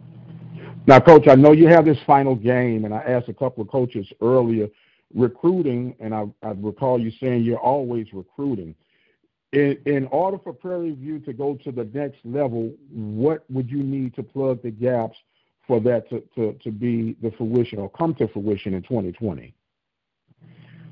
Now, 0.86 1.00
Coach, 1.00 1.26
I 1.28 1.34
know 1.34 1.52
you 1.52 1.66
have 1.68 1.84
this 1.84 1.98
final 2.06 2.34
game, 2.34 2.84
and 2.84 2.94
I 2.94 2.98
asked 2.98 3.28
a 3.28 3.34
couple 3.34 3.62
of 3.62 3.68
coaches 3.68 4.06
earlier 4.22 4.68
recruiting, 5.14 5.94
and 6.00 6.14
I, 6.14 6.26
I 6.42 6.50
recall 6.50 7.00
you 7.00 7.10
saying 7.20 7.42
you're 7.42 7.58
always 7.58 8.06
recruiting. 8.12 8.74
In, 9.52 9.78
in 9.84 10.06
order 10.06 10.38
for 10.38 10.52
Prairie 10.52 10.92
View 10.92 11.18
to 11.20 11.32
go 11.32 11.56
to 11.64 11.72
the 11.72 11.84
next 11.92 12.18
level, 12.24 12.72
what 12.90 13.44
would 13.50 13.68
you 13.68 13.82
need 13.82 14.14
to 14.14 14.22
plug 14.22 14.62
the 14.62 14.70
gaps 14.70 15.18
for 15.66 15.80
that 15.80 16.08
to, 16.10 16.22
to, 16.36 16.56
to 16.62 16.70
be 16.70 17.16
the 17.22 17.32
fruition 17.32 17.78
or 17.78 17.90
come 17.90 18.14
to 18.14 18.28
fruition 18.28 18.74
in 18.74 18.82
2020? 18.82 19.52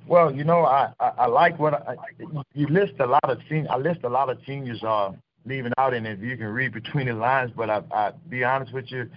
Well, 0.09 0.35
you 0.35 0.43
know, 0.43 0.64
I, 0.64 0.90
I, 0.98 1.09
I 1.18 1.26
like 1.26 1.59
what 1.59 1.74
I, 1.74 1.94
you 2.55 2.66
list 2.68 2.94
a 2.98 3.06
lot 3.06 3.24
of 3.28 3.39
seniors. 3.48 3.68
I 3.70 3.76
list 3.76 4.01
a 4.05 4.09
lot 4.09 4.30
of 4.30 4.39
seniors 4.47 4.82
uh, 4.82 5.12
leaving 5.44 5.72
out, 5.76 5.93
and 5.93 6.06
if 6.06 6.20
you 6.20 6.35
can 6.39 6.47
read 6.47 6.72
between 6.72 7.09
the 7.09 7.12
lines, 7.12 7.51
but 7.55 7.68
I, 7.68 7.82
I 7.93 8.12
be 8.30 8.43
honest 8.43 8.72
with 8.72 8.90
you, 8.90 9.10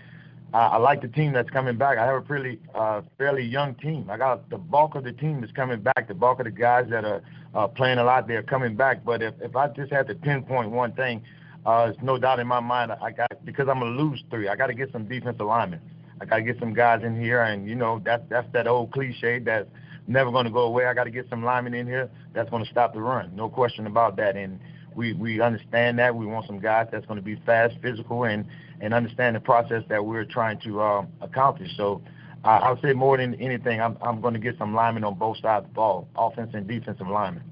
I, 0.54 0.60
I 0.60 0.78
like 0.78 1.02
the 1.02 1.08
team 1.08 1.32
that's 1.32 1.50
coming 1.50 1.78
back. 1.78 1.98
I 1.98 2.06
have 2.06 2.16
a 2.16 2.22
pretty 2.22 2.60
uh, 2.76 3.04
fairly 3.18 3.44
young 3.44 3.76
team. 3.76 4.10
I 4.10 4.18
got 4.18 4.50
the 4.50 4.58
bulk 4.58 4.96
of 4.96 5.06
the 5.06 5.14
team 5.14 5.46
is 5.46 5.52
coming 5.54 5.80
back. 5.80 6.10
The 6.10 6.14
bulk 6.14 6.40
of 6.42 6.46
the 6.46 6.52
guys 6.52 6.88
that 6.90 7.06
are 7.06 7.22
uh, 7.56 7.68
playing 7.70 8.00
a 8.00 8.04
lot, 8.04 8.28
they're 8.28 8.44
coming 8.44 8.76
back. 8.76 9.06
But 9.06 9.22
if 9.22 9.34
if 9.40 9.56
I 9.56 9.70
just 9.70 9.94
had 9.94 10.08
to 10.08 10.16
pinpoint 10.16 10.72
one 10.72 10.92
thing, 10.92 11.24
uh, 11.66 11.86
there's 11.86 11.98
no 12.04 12.18
doubt 12.18 12.42
in 12.42 12.48
my 12.48 12.60
mind. 12.60 12.92
I 12.92 13.12
got 13.12 13.46
because 13.46 13.70
I'm 13.70 13.80
gonna 13.80 13.92
lose 13.92 14.22
three. 14.30 14.50
I 14.50 14.58
got 14.58 14.68
to 14.68 14.74
get 14.74 14.92
some 14.92 15.08
defensive 15.08 15.46
linemen. 15.46 15.80
I 16.20 16.26
got 16.26 16.36
to 16.36 16.44
get 16.44 16.60
some 16.60 16.74
guys 16.74 17.02
in 17.04 17.20
here, 17.20 17.44
and 17.44 17.66
you 17.66 17.76
know 17.76 18.02
that's 18.04 18.24
that's 18.30 18.52
that 18.52 18.68
old 18.68 18.92
cliche 18.92 19.40
that 19.40 19.70
never 20.12 20.32
going 20.32 20.46
to 20.46 20.52
go 20.52 20.62
away. 20.62 20.86
I 20.86 20.94
got 20.94 21.06
to 21.06 21.12
get 21.12 21.30
some 21.30 21.44
linemen 21.44 21.74
in 21.74 21.88
here 21.88 22.10
that's 22.34 22.50
going 22.50 22.64
to 22.64 22.70
stop 22.70 22.94
the 22.94 23.02
run. 23.02 23.36
No 23.36 23.50
question 23.50 23.88
about 23.88 24.18
that. 24.18 24.36
And 24.36 24.60
we 24.96 25.14
we 25.14 25.42
understand 25.42 26.00
that. 26.00 26.16
We 26.16 26.26
want 26.26 26.48
some 26.48 26.60
guys 26.60 26.88
that's 26.92 27.06
going 27.06 27.18
to 27.18 27.24
be 27.24 27.42
fast, 27.46 27.76
physical, 27.82 28.26
and 28.26 28.46
and 28.82 28.94
understand 28.94 29.36
the 29.36 29.40
process 29.40 29.84
that 29.90 30.04
we're 30.04 30.26
trying 30.26 30.60
to 30.62 30.82
uh, 30.82 31.06
accomplish. 31.22 31.72
So 31.78 32.02
uh, 32.44 32.60
I'll 32.64 32.82
say 32.82 32.94
more 32.94 33.18
than 33.18 33.36
anything, 33.36 33.82
I'm 33.82 33.98
I'm 34.02 34.22
going 34.22 34.34
to 34.34 34.40
get 34.40 34.58
some 34.58 34.74
linemen 34.74 35.04
on 35.04 35.16
both 35.16 35.38
sides 35.38 35.66
of 35.66 35.72
the 35.72 35.76
ball, 35.76 36.10
offense 36.16 36.52
and 36.54 36.68
defensive 36.68 37.08
linemen. 37.08 37.44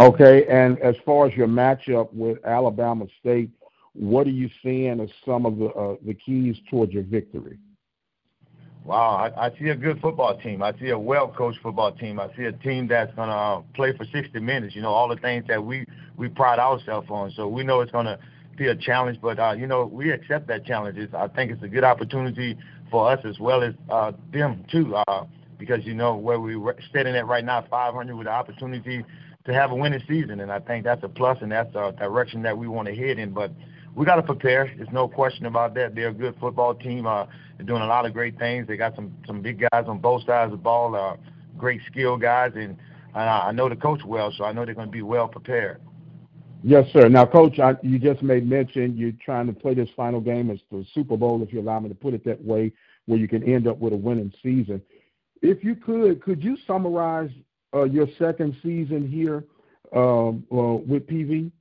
Okay, 0.00 0.46
and 0.46 0.78
as 0.78 0.94
far 1.04 1.26
as 1.26 1.34
your 1.34 1.48
matchup 1.48 2.12
with 2.12 2.44
Alabama 2.44 3.06
State, 3.20 3.50
what 3.94 4.26
are 4.26 4.30
you 4.30 4.48
seeing 4.62 5.00
as 5.00 5.10
some 5.26 5.44
of 5.44 5.58
the 5.58 5.66
uh, 5.66 5.96
the 6.04 6.14
keys 6.14 6.56
towards 6.70 6.92
your 6.92 7.02
victory? 7.02 7.58
Wow, 8.88 9.30
I, 9.36 9.48
I 9.48 9.58
see 9.58 9.68
a 9.68 9.76
good 9.76 10.00
football 10.00 10.38
team. 10.38 10.62
I 10.62 10.72
see 10.78 10.88
a 10.88 10.98
well-coached 10.98 11.58
football 11.62 11.92
team. 11.92 12.18
I 12.18 12.34
see 12.34 12.44
a 12.44 12.52
team 12.52 12.88
that's 12.88 13.14
going 13.16 13.28
to 13.28 13.34
uh, 13.34 13.62
play 13.74 13.94
for 13.94 14.06
60 14.06 14.40
minutes. 14.40 14.74
You 14.74 14.80
know, 14.80 14.88
all 14.94 15.08
the 15.08 15.16
things 15.16 15.44
that 15.48 15.62
we 15.62 15.84
we 16.16 16.30
pride 16.30 16.58
ourselves 16.58 17.06
on. 17.10 17.30
So 17.32 17.48
we 17.48 17.64
know 17.64 17.82
it's 17.82 17.92
going 17.92 18.06
to 18.06 18.18
be 18.56 18.68
a 18.68 18.74
challenge, 18.74 19.18
but 19.20 19.38
uh, 19.38 19.52
you 19.52 19.66
know, 19.66 19.84
we 19.84 20.10
accept 20.10 20.46
that 20.46 20.64
challenge. 20.64 20.96
It's, 20.96 21.12
I 21.12 21.28
think 21.28 21.50
it's 21.50 21.62
a 21.62 21.68
good 21.68 21.84
opportunity 21.84 22.56
for 22.90 23.10
us 23.10 23.20
as 23.26 23.38
well 23.38 23.62
as 23.62 23.74
uh, 23.90 24.12
them 24.32 24.64
too, 24.72 24.96
uh, 24.96 25.26
because 25.58 25.84
you 25.84 25.92
know 25.92 26.16
where 26.16 26.40
we're 26.40 26.74
sitting 26.90 27.14
at 27.14 27.26
right 27.26 27.44
now, 27.44 27.66
500 27.68 28.16
with 28.16 28.24
the 28.26 28.32
opportunity 28.32 29.04
to 29.44 29.52
have 29.52 29.70
a 29.70 29.74
winning 29.74 30.02
season, 30.08 30.40
and 30.40 30.50
I 30.50 30.60
think 30.60 30.84
that's 30.84 31.04
a 31.04 31.10
plus, 31.10 31.36
and 31.42 31.52
that's 31.52 31.74
a 31.74 31.92
direction 31.98 32.40
that 32.44 32.56
we 32.56 32.66
want 32.66 32.88
to 32.88 32.94
head 32.94 33.18
in. 33.18 33.32
But 33.34 33.52
we 33.94 34.06
got 34.06 34.16
to 34.16 34.22
prepare. 34.22 34.72
There's 34.76 34.92
no 34.92 35.08
question 35.08 35.46
about 35.46 35.74
that. 35.74 35.94
They're 35.94 36.08
a 36.08 36.14
good 36.14 36.36
football 36.40 36.74
team. 36.74 37.06
Uh, 37.06 37.26
they're 37.56 37.66
doing 37.66 37.82
a 37.82 37.86
lot 37.86 38.06
of 38.06 38.12
great 38.12 38.38
things. 38.38 38.66
They 38.66 38.76
got 38.76 38.94
some 38.94 39.14
some 39.26 39.42
big 39.42 39.60
guys 39.60 39.84
on 39.86 39.98
both 39.98 40.24
sides 40.24 40.52
of 40.52 40.58
the 40.58 40.62
ball. 40.62 40.94
Uh, 40.94 41.16
great 41.56 41.80
skill 41.90 42.16
guys, 42.16 42.52
and 42.54 42.76
uh, 43.14 43.18
I 43.18 43.52
know 43.52 43.68
the 43.68 43.76
coach 43.76 44.00
well, 44.04 44.32
so 44.36 44.44
I 44.44 44.52
know 44.52 44.64
they're 44.64 44.74
going 44.74 44.88
to 44.88 44.92
be 44.92 45.02
well 45.02 45.28
prepared. 45.28 45.80
Yes, 46.62 46.86
sir. 46.92 47.08
Now, 47.08 47.24
Coach, 47.24 47.60
I, 47.60 47.76
you 47.82 47.98
just 47.98 48.20
made 48.22 48.48
mention 48.48 48.96
you're 48.96 49.12
trying 49.24 49.46
to 49.46 49.52
play 49.52 49.74
this 49.74 49.88
final 49.96 50.20
game 50.20 50.50
as 50.50 50.58
the 50.72 50.84
Super 50.92 51.16
Bowl, 51.16 51.42
if 51.42 51.52
you 51.52 51.60
allow 51.60 51.78
me 51.78 51.88
to 51.88 51.94
put 51.94 52.14
it 52.14 52.24
that 52.24 52.42
way, 52.44 52.72
where 53.06 53.18
you 53.18 53.28
can 53.28 53.44
end 53.44 53.68
up 53.68 53.78
with 53.78 53.92
a 53.92 53.96
winning 53.96 54.32
season. 54.42 54.82
If 55.40 55.62
you 55.62 55.76
could, 55.76 56.20
could 56.20 56.42
you 56.42 56.56
summarize 56.66 57.30
uh, 57.74 57.84
your 57.84 58.08
second 58.18 58.56
season 58.62 59.08
here 59.08 59.44
um, 59.94 60.44
uh, 60.50 60.82
with 60.84 61.06
PV? 61.06 61.52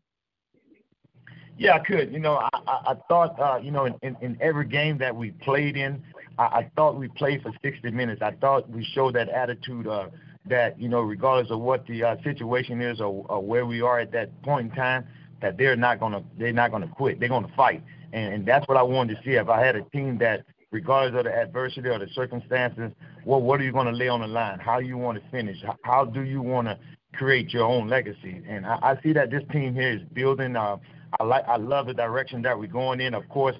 Yeah, 1.57 1.73
I 1.75 1.79
could. 1.79 2.11
You 2.13 2.19
know, 2.19 2.35
I, 2.35 2.49
I, 2.67 2.95
thought, 3.09 3.39
uh, 3.39 3.59
you 3.61 3.71
know, 3.71 3.85
in, 3.85 3.95
in, 4.03 4.15
in 4.21 4.37
every 4.41 4.65
game 4.65 4.97
that 4.99 5.15
we 5.15 5.31
played 5.31 5.75
in, 5.75 6.03
I, 6.37 6.43
I 6.43 6.71
thought 6.75 6.97
we 6.97 7.07
played 7.09 7.41
for 7.41 7.51
60 7.63 7.89
minutes. 7.91 8.21
I 8.21 8.31
thought 8.31 8.69
we 8.69 8.83
showed 8.83 9.15
that 9.15 9.29
attitude 9.29 9.87
uh, 9.87 10.07
that, 10.45 10.79
you 10.79 10.87
know, 10.87 11.01
regardless 11.01 11.51
of 11.51 11.59
what 11.59 11.85
the 11.87 12.03
uh, 12.03 12.15
situation 12.23 12.81
is 12.81 13.01
or, 13.01 13.25
or 13.27 13.41
where 13.41 13.65
we 13.65 13.81
are 13.81 13.99
at 13.99 14.11
that 14.11 14.41
point 14.43 14.69
in 14.69 14.75
time, 14.75 15.05
that 15.41 15.57
they're 15.57 15.75
not 15.75 15.99
gonna 15.99 16.23
they're 16.37 16.53
not 16.53 16.71
gonna 16.71 16.87
quit. 16.87 17.19
They're 17.19 17.29
gonna 17.29 17.51
fight, 17.55 17.83
and, 18.13 18.33
and 18.33 18.45
that's 18.45 18.67
what 18.67 18.77
I 18.77 18.83
wanted 18.83 19.17
to 19.17 19.23
see. 19.23 19.35
If 19.35 19.49
I 19.49 19.63
had 19.63 19.75
a 19.75 19.83
team 19.83 20.17
that, 20.19 20.43
regardless 20.71 21.17
of 21.19 21.25
the 21.25 21.33
adversity 21.35 21.89
or 21.89 21.99
the 21.99 22.07
circumstances, 22.13 22.91
well, 23.25 23.41
what 23.41 23.59
are 23.61 23.63
you 23.63 23.71
to 23.71 23.91
lay 23.91 24.07
on 24.07 24.21
the 24.21 24.27
line? 24.27 24.59
How 24.59 24.79
you 24.79 24.97
want 24.97 25.21
to 25.23 25.29
finish? 25.29 25.57
How 25.83 26.05
do 26.05 26.21
you 26.21 26.41
want 26.41 26.67
to 26.67 26.79
create 27.13 27.53
your 27.53 27.65
own 27.65 27.87
legacy? 27.87 28.41
And 28.47 28.65
I, 28.65 28.79
I 28.81 29.01
see 29.03 29.13
that 29.13 29.29
this 29.29 29.43
team 29.51 29.73
here 29.73 29.91
is 29.91 30.01
building. 30.13 30.55
Uh, 30.55 30.77
I 31.19 31.23
like 31.23 31.47
I 31.47 31.57
love 31.57 31.87
the 31.87 31.93
direction 31.93 32.41
that 32.43 32.57
we're 32.57 32.67
going 32.67 33.01
in. 33.01 33.13
Of 33.13 33.27
course, 33.29 33.55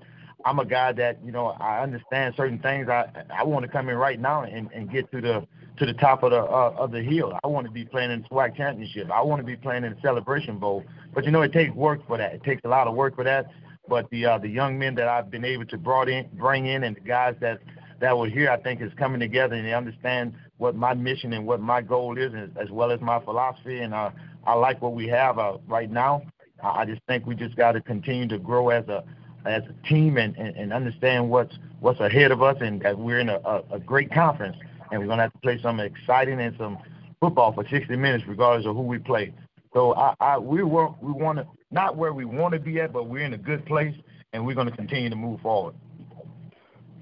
I'm 0.45 0.59
a 0.59 0.65
guy 0.65 0.91
that 0.93 1.19
you 1.23 1.31
know 1.31 1.47
I 1.47 1.81
understand 1.81 2.35
certain 2.37 2.59
things. 2.59 2.89
I 2.89 3.05
I 3.35 3.43
want 3.43 3.65
to 3.65 3.71
come 3.71 3.89
in 3.89 3.95
right 3.95 4.19
now 4.19 4.43
and, 4.43 4.69
and 4.73 4.89
get 4.91 5.11
to 5.11 5.21
the 5.21 5.47
to 5.77 5.85
the 5.85 5.93
top 5.93 6.23
of 6.23 6.31
the 6.31 6.39
uh, 6.43 6.73
of 6.77 6.91
the 6.91 7.01
hill. 7.01 7.37
I 7.43 7.47
want 7.47 7.65
to 7.67 7.71
be 7.71 7.85
playing 7.85 8.11
in 8.11 8.21
the 8.21 8.27
SWAC 8.29 8.55
championship. 8.55 9.09
I 9.11 9.21
want 9.21 9.39
to 9.39 9.45
be 9.45 9.55
playing 9.55 9.83
in 9.83 9.93
the 9.93 10.01
Celebration 10.01 10.57
Bowl. 10.57 10.83
But 11.13 11.25
you 11.25 11.31
know 11.31 11.41
it 11.41 11.53
takes 11.53 11.73
work 11.73 12.05
for 12.07 12.17
that. 12.17 12.33
It 12.33 12.43
takes 12.43 12.61
a 12.65 12.69
lot 12.69 12.87
of 12.87 12.95
work 12.95 13.15
for 13.15 13.23
that. 13.23 13.47
But 13.87 14.09
the 14.09 14.25
uh, 14.25 14.37
the 14.39 14.49
young 14.49 14.77
men 14.77 14.95
that 14.95 15.07
I've 15.07 15.31
been 15.31 15.45
able 15.45 15.65
to 15.65 15.77
brought 15.77 16.09
in, 16.09 16.29
bring 16.33 16.67
in, 16.67 16.83
and 16.83 16.95
the 16.95 17.01
guys 17.01 17.35
that 17.41 17.59
that 17.99 18.17
were 18.17 18.29
here, 18.29 18.49
I 18.51 18.57
think 18.57 18.81
is 18.81 18.91
coming 18.97 19.19
together 19.19 19.55
and 19.55 19.65
they 19.65 19.73
understand 19.73 20.33
what 20.57 20.75
my 20.75 20.93
mission 20.93 21.33
and 21.33 21.45
what 21.47 21.61
my 21.61 21.81
goal 21.81 22.17
is, 22.17 22.31
as 22.59 22.69
well 22.69 22.91
as 22.91 23.01
my 23.01 23.19
philosophy. 23.23 23.79
And 23.79 23.93
uh, 23.93 24.11
I 24.45 24.53
like 24.53 24.81
what 24.81 24.93
we 24.93 25.07
have 25.07 25.39
uh, 25.39 25.57
right 25.67 25.89
now. 25.89 26.21
I 26.63 26.85
just 26.85 27.01
think 27.07 27.25
we 27.25 27.35
just 27.35 27.55
got 27.55 27.73
to 27.73 27.81
continue 27.81 28.27
to 28.29 28.38
grow 28.38 28.69
as 28.69 28.88
a 28.88 29.03
as 29.45 29.63
a 29.63 29.88
team 29.88 30.17
and, 30.17 30.35
and, 30.38 30.55
and 30.55 30.73
understand 30.73 31.29
what's 31.29 31.57
what's 31.79 31.99
ahead 31.99 32.31
of 32.31 32.41
us, 32.41 32.57
and 32.61 32.81
that 32.81 32.97
we're 32.97 33.19
in 33.19 33.29
a, 33.29 33.39
a, 33.45 33.63
a 33.73 33.79
great 33.79 34.11
conference, 34.11 34.57
and 34.91 34.99
we're 34.99 35.07
gonna 35.07 35.23
have 35.23 35.34
to 35.34 35.39
play 35.39 35.59
some 35.61 35.79
exciting 35.79 36.39
and 36.39 36.55
some 36.57 36.77
football 37.19 37.53
for 37.53 37.65
60 37.67 37.95
minutes, 37.95 38.23
regardless 38.27 38.67
of 38.67 38.75
who 38.75 38.81
we 38.81 38.97
play. 38.97 39.34
So 39.73 39.93
I, 39.95 40.15
I 40.19 40.38
we 40.38 40.63
want 40.63 41.01
we 41.01 41.11
want 41.11 41.39
to 41.39 41.47
not 41.71 41.95
where 41.95 42.13
we 42.13 42.25
want 42.25 42.53
to 42.53 42.59
be 42.59 42.79
at, 42.79 42.93
but 42.93 43.07
we're 43.07 43.25
in 43.25 43.34
a 43.34 43.38
good 43.38 43.65
place, 43.65 43.95
and 44.34 44.45
we're 44.45 44.55
going 44.55 44.69
to 44.69 44.75
continue 44.75 45.09
to 45.09 45.15
move 45.15 45.41
forward. 45.41 45.75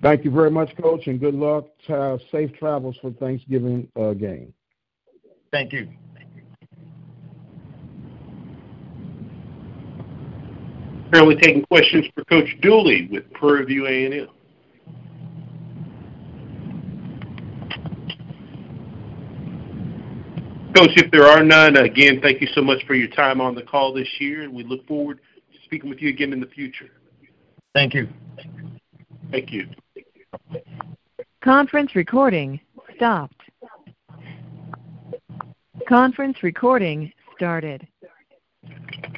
Thank 0.01 0.25
you 0.25 0.31
very 0.31 0.51
much, 0.51 0.75
Coach, 0.77 1.07
and 1.07 1.19
good 1.19 1.35
luck. 1.35 1.65
Uh, 1.87 2.17
safe 2.31 2.51
travels 2.53 2.97
for 3.01 3.11
Thanksgiving 3.11 3.87
uh, 3.95 4.13
game. 4.13 4.53
Thank 5.51 5.71
you. 5.71 5.89
Currently 11.11 11.35
taking 11.35 11.63
questions 11.63 12.05
for 12.13 12.23
Coach 12.25 12.49
Dooley 12.61 13.07
with 13.11 13.31
Prairie 13.33 13.65
View 13.65 13.87
A&M. 13.87 14.27
Coach, 20.75 20.91
if 20.97 21.09
there 21.11 21.25
are 21.25 21.41
none, 21.41 21.77
again, 21.77 22.19
thank 22.21 22.41
you 22.41 22.47
so 22.53 22.61
much 22.61 22.85
for 22.85 22.95
your 22.95 23.07
time 23.09 23.39
on 23.39 23.55
the 23.55 23.61
call 23.61 23.93
this 23.93 24.09
year, 24.19 24.41
and 24.41 24.53
we 24.53 24.63
look 24.63 24.85
forward 24.87 25.21
to 25.53 25.59
speaking 25.63 25.89
with 25.89 26.01
you 26.01 26.09
again 26.09 26.33
in 26.33 26.41
the 26.41 26.47
future. 26.47 26.89
Thank 27.73 27.93
you. 27.93 28.09
Thank 29.31 29.53
you. 29.53 29.67
Conference 31.41 31.95
recording 31.95 32.59
stopped. 32.95 33.39
Conference 35.87 36.43
recording 36.43 37.13
started. 37.35 37.87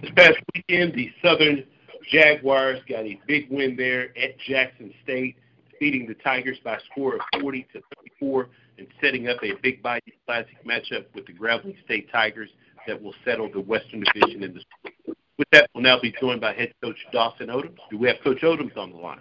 This 0.01 0.11
past 0.15 0.37
weekend, 0.53 0.93
the 0.93 1.11
Southern 1.23 1.63
Jaguars 2.11 2.79
got 2.87 3.05
a 3.05 3.19
big 3.27 3.49
win 3.49 3.75
there 3.75 4.09
at 4.17 4.37
Jackson 4.47 4.93
State, 5.03 5.35
beating 5.79 6.07
the 6.07 6.15
Tigers 6.15 6.57
by 6.63 6.75
a 6.75 6.79
score 6.91 7.15
of 7.15 7.21
40 7.41 7.67
to 7.73 7.81
34 8.19 8.49
and 8.77 8.87
setting 9.01 9.27
up 9.27 9.37
a 9.43 9.53
Big 9.61 9.81
Bayou 9.81 9.99
Classic 10.25 10.57
matchup 10.65 11.05
with 11.13 11.25
the 11.25 11.33
Grambling 11.33 11.75
State 11.83 12.11
Tigers 12.11 12.49
that 12.87 13.01
will 13.01 13.13
settle 13.25 13.51
the 13.51 13.59
Western 13.59 14.03
Division 14.13 14.43
in 14.43 14.53
the 14.53 15.13
With 15.37 15.47
that, 15.51 15.69
we'll 15.73 15.83
now 15.83 15.99
be 15.99 16.13
joined 16.19 16.41
by 16.41 16.53
head 16.53 16.73
coach 16.81 16.97
Dawson 17.11 17.47
Odums. 17.47 17.77
Do 17.89 17.97
we 17.97 18.07
have 18.07 18.17
Coach 18.23 18.41
Odums 18.41 18.77
on 18.77 18.91
the 18.91 18.97
line? 18.97 19.19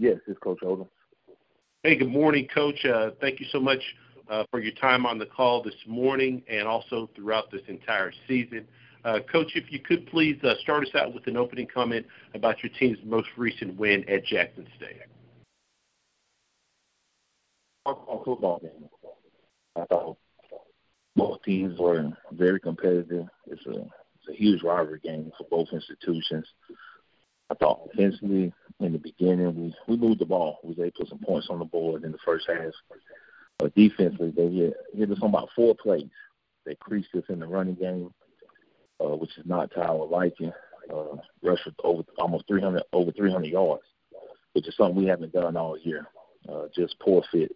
Yes, 0.00 0.18
it's 0.26 0.38
Coach 0.38 0.60
Odums. 0.62 0.88
Hey, 1.82 1.96
good 1.96 2.10
morning, 2.10 2.46
Coach. 2.52 2.84
Uh, 2.84 3.10
thank 3.20 3.40
you 3.40 3.46
so 3.50 3.60
much 3.60 3.80
uh, 4.28 4.44
for 4.50 4.60
your 4.60 4.74
time 4.74 5.06
on 5.06 5.18
the 5.18 5.26
call 5.26 5.62
this 5.62 5.74
morning 5.86 6.42
and 6.48 6.68
also 6.68 7.08
throughout 7.14 7.50
this 7.50 7.62
entire 7.68 8.12
season. 8.26 8.66
Uh, 9.08 9.20
Coach, 9.20 9.52
if 9.54 9.72
you 9.72 9.78
could 9.78 10.06
please 10.08 10.38
uh, 10.44 10.54
start 10.60 10.86
us 10.86 10.94
out 10.94 11.14
with 11.14 11.26
an 11.28 11.36
opening 11.38 11.66
comment 11.72 12.04
about 12.34 12.62
your 12.62 12.70
team's 12.78 12.98
most 13.04 13.28
recent 13.38 13.74
win 13.76 14.04
at 14.06 14.26
Jackson 14.26 14.66
State 14.76 14.98
football 18.22 18.58
game. 18.60 18.88
I 19.76 19.86
thought 19.86 20.18
both 21.16 21.42
teams 21.42 21.78
were 21.78 22.10
very 22.32 22.60
competitive. 22.60 23.26
It's 23.46 23.64
a 23.64 23.80
it's 23.80 24.28
a 24.28 24.34
huge 24.34 24.62
rivalry 24.62 25.00
game 25.00 25.32
for 25.38 25.46
both 25.50 25.68
institutions. 25.72 26.46
I 27.48 27.54
thought 27.54 27.88
offensively 27.90 28.52
in 28.80 28.92
the 28.92 28.98
beginning 28.98 29.54
we 29.56 29.74
we 29.86 29.96
moved 29.96 30.20
the 30.20 30.26
ball. 30.26 30.58
We 30.62 30.74
to 30.74 30.90
put 30.90 31.08
some 31.08 31.20
points 31.20 31.48
on 31.48 31.60
the 31.60 31.64
board 31.64 32.04
in 32.04 32.12
the 32.12 32.18
first 32.26 32.46
half. 32.46 32.72
But 33.58 33.74
defensively 33.74 34.32
they 34.36 34.50
hit 34.50 34.74
hit 34.94 35.10
us 35.10 35.18
on 35.22 35.30
about 35.30 35.48
four 35.56 35.74
plays. 35.74 36.10
They 36.66 36.74
creased 36.74 37.14
us 37.14 37.24
in 37.30 37.38
the 37.38 37.46
running 37.46 37.76
game, 37.76 38.12
uh, 39.00 39.16
which 39.16 39.36
is 39.38 39.46
not 39.46 39.70
to 39.72 39.82
our 39.82 40.06
liking. 40.06 40.52
Uh, 40.92 41.16
rushed 41.42 41.68
over 41.84 42.02
almost 42.18 42.48
300 42.48 42.82
over 42.94 43.12
300 43.12 43.46
yards, 43.46 43.82
which 44.54 44.66
is 44.66 44.74
something 44.74 44.96
we 44.96 45.06
haven't 45.06 45.32
done 45.32 45.54
all 45.54 45.76
year 45.78 46.06
uh, 46.48 46.66
just 46.74 46.98
poor 47.00 47.22
fits. 47.30 47.54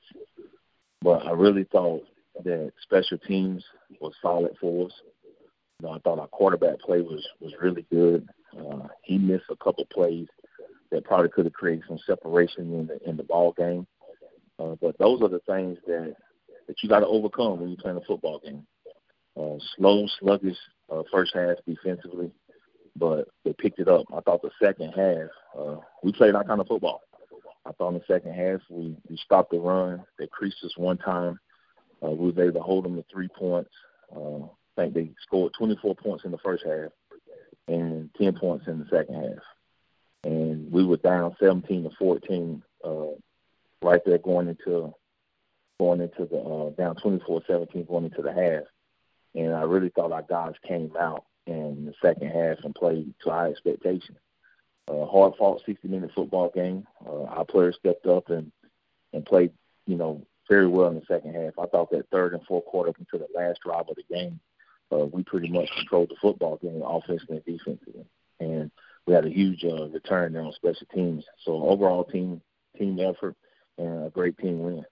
But 1.00 1.26
I 1.26 1.32
really 1.32 1.64
thought 1.64 2.04
that 2.44 2.72
special 2.82 3.18
teams 3.18 3.64
was 4.00 4.14
solid 4.22 4.52
for 4.60 4.86
us. 4.86 4.92
You 5.80 5.88
know, 5.88 5.94
I 5.94 5.98
thought 5.98 6.18
our 6.18 6.28
quarterback 6.28 6.80
play 6.80 7.00
was 7.00 7.26
was 7.40 7.52
really 7.60 7.86
good. 7.90 8.28
Uh, 8.56 8.88
he 9.02 9.18
missed 9.18 9.44
a 9.50 9.56
couple 9.56 9.84
plays 9.92 10.28
that 10.90 11.04
probably 11.04 11.30
could 11.30 11.46
have 11.46 11.54
created 11.54 11.84
some 11.88 11.98
separation 12.06 12.72
in 12.74 12.86
the 12.86 13.08
in 13.08 13.16
the 13.16 13.24
ball 13.24 13.52
game. 13.56 13.86
Uh, 14.58 14.76
but 14.80 14.96
those 14.98 15.22
are 15.22 15.28
the 15.28 15.40
things 15.40 15.78
that 15.86 16.14
that 16.68 16.82
you 16.82 16.88
got 16.88 17.00
to 17.00 17.06
overcome 17.06 17.58
when 17.58 17.70
you're 17.70 17.78
playing 17.78 17.96
a 17.96 18.00
football 18.02 18.40
game. 18.44 18.66
Uh, 19.36 19.56
slow, 19.76 20.06
sluggish 20.20 20.58
uh, 20.92 21.02
first 21.10 21.34
half 21.34 21.56
defensively, 21.66 22.30
but 22.96 23.28
they 23.44 23.52
picked 23.52 23.78
it 23.78 23.88
up. 23.88 24.04
I 24.14 24.20
thought 24.20 24.42
the 24.42 24.50
second 24.62 24.92
half 24.92 25.30
uh, 25.58 25.76
we 26.02 26.12
played 26.12 26.34
our 26.34 26.44
kind 26.44 26.60
of 26.60 26.68
football. 26.68 27.02
I 27.64 27.72
thought 27.72 27.90
in 27.90 27.94
the 27.94 28.04
second 28.06 28.34
half 28.34 28.60
we, 28.68 28.96
we 29.08 29.16
stopped 29.16 29.52
the 29.52 29.58
run. 29.58 30.04
They 30.18 30.26
creased 30.26 30.64
us 30.64 30.76
one 30.76 30.98
time. 30.98 31.38
Uh, 32.02 32.10
we 32.10 32.30
were 32.30 32.42
able 32.42 32.54
to 32.54 32.64
hold 32.64 32.84
them 32.84 32.96
to 32.96 33.04
three 33.10 33.28
points. 33.28 33.70
Uh, 34.14 34.44
I 34.76 34.84
think 34.84 34.94
they 34.94 35.10
scored 35.22 35.52
24 35.56 35.94
points 35.94 36.24
in 36.24 36.32
the 36.32 36.38
first 36.38 36.64
half 36.64 36.90
and 37.68 38.10
10 38.18 38.34
points 38.34 38.66
in 38.66 38.80
the 38.80 38.86
second 38.90 39.14
half. 39.14 39.42
And 40.24 40.70
we 40.72 40.84
were 40.84 40.96
down 40.96 41.36
17 41.40 41.84
to 41.84 41.90
14 41.98 42.62
uh, 42.84 42.90
right 43.82 44.00
there 44.04 44.18
going 44.18 44.48
into 44.48 44.92
going 45.78 46.00
into 46.00 46.26
the 46.26 46.38
uh, 46.38 46.70
down 46.70 46.96
24-17 46.96 47.88
going 47.88 48.04
into 48.04 48.22
the 48.22 48.32
half. 48.32 48.64
And 49.34 49.54
I 49.54 49.62
really 49.62 49.90
thought 49.90 50.12
our 50.12 50.22
guys 50.22 50.54
came 50.66 50.92
out 50.98 51.24
in 51.46 51.86
the 51.86 51.94
second 52.02 52.28
half 52.30 52.58
and 52.64 52.74
played 52.74 53.14
to 53.24 53.30
our 53.30 53.48
expectations 53.48 54.18
a 54.88 55.06
hard 55.06 55.34
fought 55.38 55.62
60 55.64 55.88
minute 55.88 56.10
football 56.14 56.50
game. 56.54 56.86
Uh, 57.06 57.24
our 57.24 57.44
players 57.44 57.76
stepped 57.78 58.06
up 58.06 58.30
and 58.30 58.50
and 59.12 59.24
played, 59.24 59.52
you 59.86 59.96
know, 59.96 60.22
very 60.48 60.66
well 60.66 60.88
in 60.88 60.94
the 60.94 61.04
second 61.06 61.34
half. 61.34 61.52
I 61.58 61.66
thought 61.66 61.90
that 61.90 62.08
third 62.10 62.32
and 62.32 62.42
fourth 62.44 62.64
quarter 62.64 62.92
until 62.98 63.18
the 63.18 63.38
last 63.38 63.60
drive 63.64 63.88
of 63.88 63.96
the 63.96 64.14
game, 64.14 64.40
uh, 64.90 65.06
we 65.06 65.22
pretty 65.22 65.48
much 65.48 65.68
controlled 65.76 66.10
the 66.10 66.16
football 66.20 66.56
game 66.56 66.82
offensively 66.84 67.42
and 67.46 67.58
defensively, 67.58 68.06
and 68.40 68.70
we 69.06 69.14
had 69.14 69.26
a 69.26 69.30
huge 69.30 69.64
uh, 69.64 69.88
return 69.88 70.32
there 70.32 70.42
on 70.42 70.52
special 70.54 70.86
teams. 70.94 71.24
So 71.44 71.52
overall 71.68 72.04
team 72.04 72.40
team 72.78 72.98
effort 73.00 73.36
and 73.78 74.06
a 74.06 74.10
great 74.10 74.38
team 74.38 74.60
win. 74.60 74.84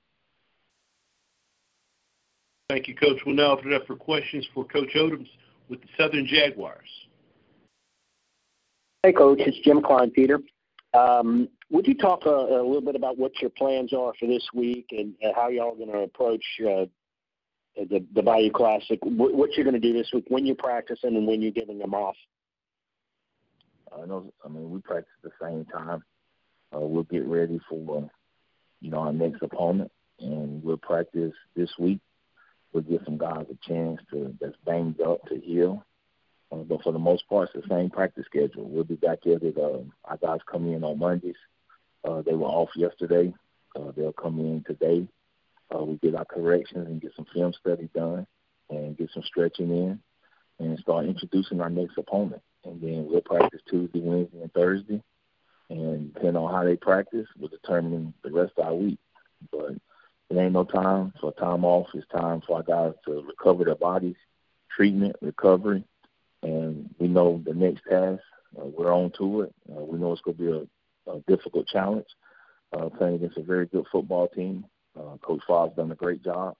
Thank 2.70 2.86
you, 2.86 2.94
Coach. 2.94 3.18
We'll 3.26 3.34
now 3.34 3.50
open 3.50 3.72
it 3.72 3.74
up 3.74 3.88
for 3.88 3.96
questions 3.96 4.46
for 4.54 4.64
Coach 4.64 4.90
Odums 4.94 5.26
with 5.68 5.80
the 5.80 5.88
Southern 5.98 6.24
Jaguars. 6.24 6.86
Hey, 9.02 9.12
Coach. 9.12 9.40
It's 9.40 9.58
Jim 9.64 9.80
Kleinpeter. 9.82 10.40
Um, 10.94 11.48
would 11.68 11.84
you 11.88 11.94
talk 11.94 12.26
a, 12.26 12.28
a, 12.28 12.62
little 12.62 12.80
bit 12.80 12.94
about 12.94 13.18
what 13.18 13.32
your 13.40 13.50
plans 13.50 13.92
are 13.92 14.12
for 14.20 14.28
this 14.28 14.46
week 14.54 14.86
and 14.92 15.14
uh, 15.20 15.30
how 15.34 15.48
y'all 15.48 15.74
going 15.74 15.90
to 15.90 15.98
approach 15.98 16.44
uh, 16.60 16.84
the, 17.76 18.06
the 18.14 18.22
Bayou 18.22 18.52
Classic? 18.52 19.00
What, 19.02 19.34
what 19.34 19.54
you're 19.54 19.64
going 19.64 19.74
to 19.74 19.80
do 19.80 19.92
this 19.92 20.10
week, 20.14 20.26
when 20.28 20.46
you're 20.46 20.54
practicing, 20.54 21.16
and 21.16 21.26
when 21.26 21.42
you're 21.42 21.50
giving 21.50 21.80
them 21.80 21.92
off? 21.92 22.16
I 23.92 24.06
know. 24.06 24.32
I 24.44 24.48
mean, 24.48 24.70
we 24.70 24.80
practice 24.80 25.10
at 25.24 25.32
the 25.32 25.44
same 25.44 25.64
time. 25.64 26.04
Uh, 26.72 26.78
we'll 26.78 27.02
get 27.02 27.26
ready 27.26 27.58
for 27.68 28.08
you 28.80 28.90
know 28.92 28.98
our 28.98 29.12
next 29.12 29.42
opponent, 29.42 29.90
and 30.20 30.62
we'll 30.62 30.76
practice 30.76 31.32
this 31.56 31.70
week. 31.76 31.98
We'll 32.72 32.82
give 32.82 33.02
some 33.04 33.18
guys 33.18 33.46
a 33.50 33.68
chance 33.68 34.00
to 34.10 34.34
that's 34.40 34.56
banged 34.64 35.00
up 35.00 35.26
to 35.26 35.40
heal 35.40 35.84
uh, 36.52 36.56
but 36.56 36.82
for 36.82 36.92
the 36.92 36.98
most 36.98 37.28
part, 37.28 37.50
it's 37.54 37.66
the 37.66 37.74
same 37.74 37.90
practice 37.90 38.26
schedule. 38.26 38.68
We'll 38.68 38.84
be 38.84 38.96
back 38.96 39.26
at 39.26 39.42
it. 39.42 39.56
Uh, 39.56 39.80
our 40.04 40.16
guys 40.16 40.40
come 40.50 40.66
in 40.72 40.82
on 40.82 40.98
Mondays. 40.98 41.36
Uh, 42.04 42.22
they 42.22 42.34
were 42.34 42.46
off 42.46 42.70
yesterday. 42.74 43.32
Uh, 43.76 43.92
they'll 43.96 44.12
come 44.12 44.40
in 44.40 44.64
today. 44.66 45.06
Uh, 45.72 45.84
we 45.84 45.96
get 45.98 46.16
our 46.16 46.24
corrections 46.24 46.88
and 46.88 47.00
get 47.00 47.12
some 47.14 47.26
film 47.32 47.52
study 47.52 47.88
done 47.94 48.26
and 48.68 48.96
get 48.96 49.10
some 49.12 49.22
stretching 49.22 49.70
in 49.70 50.00
and 50.58 50.78
start 50.80 51.06
introducing 51.06 51.60
our 51.60 51.70
next 51.70 51.96
opponent. 51.96 52.42
And 52.64 52.80
then 52.80 53.06
we'll 53.08 53.20
practice 53.20 53.60
Tuesday, 53.68 54.00
Wednesday, 54.00 54.40
and 54.42 54.52
Thursday. 54.52 55.02
And 55.68 56.12
depending 56.12 56.36
on 56.36 56.52
how 56.52 56.64
they 56.64 56.74
practice, 56.74 57.28
will 57.38 57.48
determine 57.48 58.12
the 58.24 58.32
rest 58.32 58.54
of 58.56 58.66
our 58.66 58.74
week. 58.74 58.98
But 59.52 59.74
it 60.30 60.36
ain't 60.36 60.52
no 60.52 60.64
time 60.64 61.12
for 61.20 61.32
time 61.32 61.64
off. 61.64 61.88
It's 61.92 62.06
time 62.08 62.40
for 62.46 62.58
our 62.58 62.62
guys 62.62 62.94
to 63.06 63.22
recover 63.22 63.64
their 63.64 63.74
bodies, 63.74 64.16
treatment, 64.74 65.16
recovery, 65.20 65.84
and 66.42 66.88
we 66.98 67.08
know 67.08 67.42
the 67.44 67.52
next 67.52 67.82
task. 67.88 68.22
Uh, 68.56 68.66
we're 68.66 68.94
on 68.94 69.10
to 69.18 69.42
it. 69.42 69.54
Uh, 69.70 69.82
we 69.82 69.98
know 69.98 70.12
it's 70.12 70.22
going 70.22 70.36
to 70.36 70.42
be 70.42 70.50
a, 71.10 71.12
a 71.12 71.20
difficult 71.26 71.66
challenge 71.66 72.06
uh, 72.72 72.88
playing 72.88 73.16
against 73.16 73.38
a 73.38 73.42
very 73.42 73.66
good 73.66 73.84
football 73.90 74.28
team. 74.28 74.64
Uh, 74.98 75.16
Coach 75.22 75.40
Fobbs 75.48 75.76
done 75.76 75.92
a 75.92 75.96
great 75.96 76.22
job, 76.22 76.56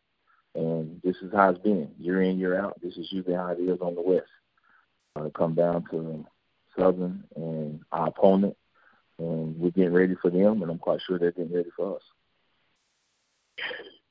and 0.54 1.00
this 1.02 1.16
is 1.22 1.32
how 1.32 1.50
it's 1.50 1.58
been 1.60 1.90
year 1.98 2.22
in 2.22 2.38
year 2.38 2.60
out. 2.60 2.80
This 2.82 2.96
is 2.96 3.08
usually 3.10 3.34
how 3.34 3.48
it 3.48 3.60
is 3.60 3.80
on 3.80 3.94
the 3.94 4.02
West. 4.02 4.26
Uh, 5.16 5.28
come 5.30 5.54
down 5.54 5.84
to 5.90 6.24
Southern 6.78 7.24
and 7.36 7.80
our 7.92 8.08
opponent, 8.08 8.56
and 9.18 9.58
we're 9.58 9.70
getting 9.70 9.92
ready 9.92 10.14
for 10.20 10.30
them, 10.30 10.62
and 10.62 10.70
I'm 10.70 10.78
quite 10.78 11.00
sure 11.06 11.18
they're 11.18 11.32
getting 11.32 11.54
ready 11.54 11.70
for 11.76 11.96
us. 11.96 12.02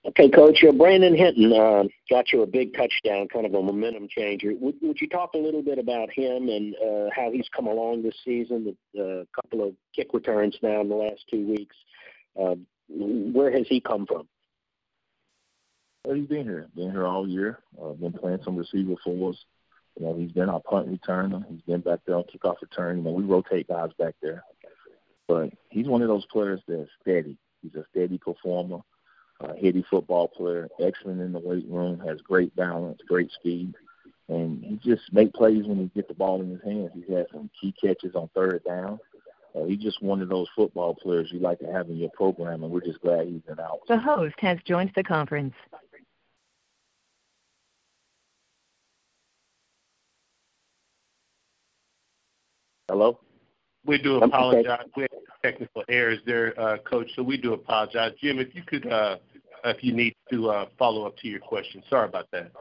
Okay, 0.05 0.29
Coach. 0.29 0.63
Uh, 0.63 0.71
Brandon 0.71 1.15
Hinton 1.15 1.51
uh, 1.51 1.83
got 2.09 2.31
you 2.31 2.41
a 2.41 2.47
big 2.47 2.73
touchdown, 2.73 3.27
kind 3.27 3.45
of 3.45 3.53
a 3.53 3.61
momentum 3.61 4.07
changer. 4.09 4.53
Would, 4.59 4.75
would 4.81 5.01
you 5.01 5.09
talk 5.09 5.31
a 5.33 5.37
little 5.37 5.61
bit 5.61 5.77
about 5.77 6.09
him 6.11 6.47
and 6.47 6.75
uh, 6.75 7.09
how 7.13 7.31
he's 7.31 7.49
come 7.53 7.67
along 7.67 8.03
this 8.03 8.15
season? 8.23 8.75
A 8.97 9.27
couple 9.35 9.67
of 9.67 9.75
kick 9.93 10.13
returns 10.13 10.57
now 10.61 10.79
in 10.81 10.89
the 10.89 10.95
last 10.95 11.25
two 11.29 11.45
weeks. 11.45 11.75
Uh, 12.39 12.55
where 12.87 13.51
has 13.51 13.67
he 13.67 13.81
come 13.81 14.05
from? 14.05 14.27
Well, 16.05 16.15
he's 16.15 16.27
been 16.27 16.45
here. 16.45 16.67
Been 16.75 16.91
here 16.91 17.05
all 17.05 17.27
year. 17.27 17.59
Uh, 17.79 17.89
been 17.91 18.13
playing 18.13 18.39
some 18.43 18.55
receiver 18.55 18.95
for 19.03 19.31
us. 19.31 19.45
You 19.99 20.05
know, 20.05 20.15
he's 20.15 20.31
been 20.31 20.49
our 20.49 20.61
punt 20.61 20.89
returner. 20.89 21.45
He's 21.49 21.61
been 21.61 21.81
back 21.81 21.99
there 22.05 22.15
on 22.15 22.23
kickoff 22.23 22.61
return. 22.61 22.97
You 22.97 23.03
know, 23.03 23.11
we 23.11 23.23
rotate 23.23 23.67
guys 23.67 23.91
back 23.99 24.15
there. 24.21 24.43
But 25.27 25.51
he's 25.69 25.87
one 25.87 26.01
of 26.01 26.07
those 26.07 26.25
players 26.27 26.61
that's 26.67 26.89
steady. 27.01 27.37
He's 27.61 27.75
a 27.75 27.85
steady 27.91 28.17
performer, 28.17 28.79
a 29.41 29.55
heady 29.55 29.83
football 29.89 30.27
player, 30.27 30.67
excellent 30.81 31.21
in 31.21 31.31
the 31.31 31.39
weight 31.39 31.65
room, 31.67 31.99
has 32.05 32.21
great 32.21 32.55
balance, 32.55 32.99
great 33.07 33.31
speed, 33.31 33.73
and 34.27 34.63
he 34.63 34.75
just 34.83 35.11
make 35.13 35.33
plays 35.33 35.65
when 35.65 35.77
he 35.77 35.91
get 35.95 36.07
the 36.07 36.13
ball 36.13 36.41
in 36.41 36.49
his 36.49 36.63
hands. 36.63 36.91
He's 36.93 37.09
had 37.09 37.27
some 37.31 37.49
key 37.59 37.73
catches 37.81 38.15
on 38.15 38.29
third 38.35 38.63
down. 38.65 38.99
Uh, 39.55 39.63
he's 39.63 39.79
just 39.79 40.01
one 40.03 40.21
of 40.21 40.29
those 40.29 40.47
football 40.55 40.93
players 40.93 41.29
you 41.31 41.39
like 41.39 41.59
to 41.59 41.71
have 41.71 41.89
in 41.89 41.97
your 41.97 42.11
program, 42.11 42.63
and 42.63 42.71
we're 42.71 42.81
just 42.81 43.01
glad 43.01 43.27
he's 43.27 43.41
in 43.49 43.59
out. 43.59 43.79
The 43.87 43.97
host 43.97 44.35
has 44.39 44.59
joined 44.65 44.91
the 44.95 45.03
conference. 45.03 45.55
Hello? 52.89 53.19
We 53.85 53.97
do 53.97 54.17
apologize. 54.17 54.85
We 54.95 55.03
had 55.03 55.11
technical 55.43 55.83
errors 55.87 56.19
there, 56.25 56.59
uh, 56.59 56.77
Coach, 56.79 57.09
so 57.15 57.23
we 57.23 57.37
do 57.37 57.53
apologize. 57.53 58.13
Jim, 58.21 58.39
if 58.39 58.53
you 58.53 58.61
could, 58.63 58.85
uh, 58.91 59.17
if 59.65 59.83
you 59.83 59.93
need 59.93 60.15
to 60.31 60.49
uh, 60.49 60.65
follow 60.77 61.05
up 61.05 61.17
to 61.17 61.27
your 61.27 61.39
question. 61.39 61.83
Sorry 61.89 62.07
about 62.07 62.27
that. 62.31 62.51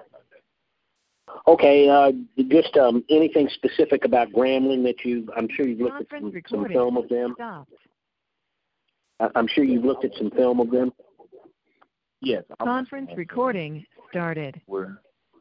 Okay, 1.46 1.88
uh, 1.88 2.12
just 2.48 2.76
um, 2.76 3.04
anything 3.10 3.48
specific 3.52 4.04
about 4.04 4.32
Grambling 4.32 4.82
that 4.84 5.04
you, 5.04 5.28
I'm 5.36 5.48
sure 5.54 5.66
you've 5.66 5.80
looked 5.80 6.00
at 6.00 6.20
some, 6.20 6.32
some 6.48 6.68
film 6.68 6.96
of 6.96 7.08
them. 7.08 7.34
Stopped. 7.34 7.72
I- 9.20 9.30
I'm 9.34 9.46
sure 9.46 9.64
you've 9.64 9.84
looked 9.84 10.04
at 10.04 10.14
some 10.16 10.30
film 10.30 10.60
of 10.60 10.70
them. 10.70 10.92
Yes. 12.20 12.44
I'm- 12.58 12.66
Conference 12.66 13.10
recording 13.16 13.84
started. 14.10 14.60
we're 14.66 14.96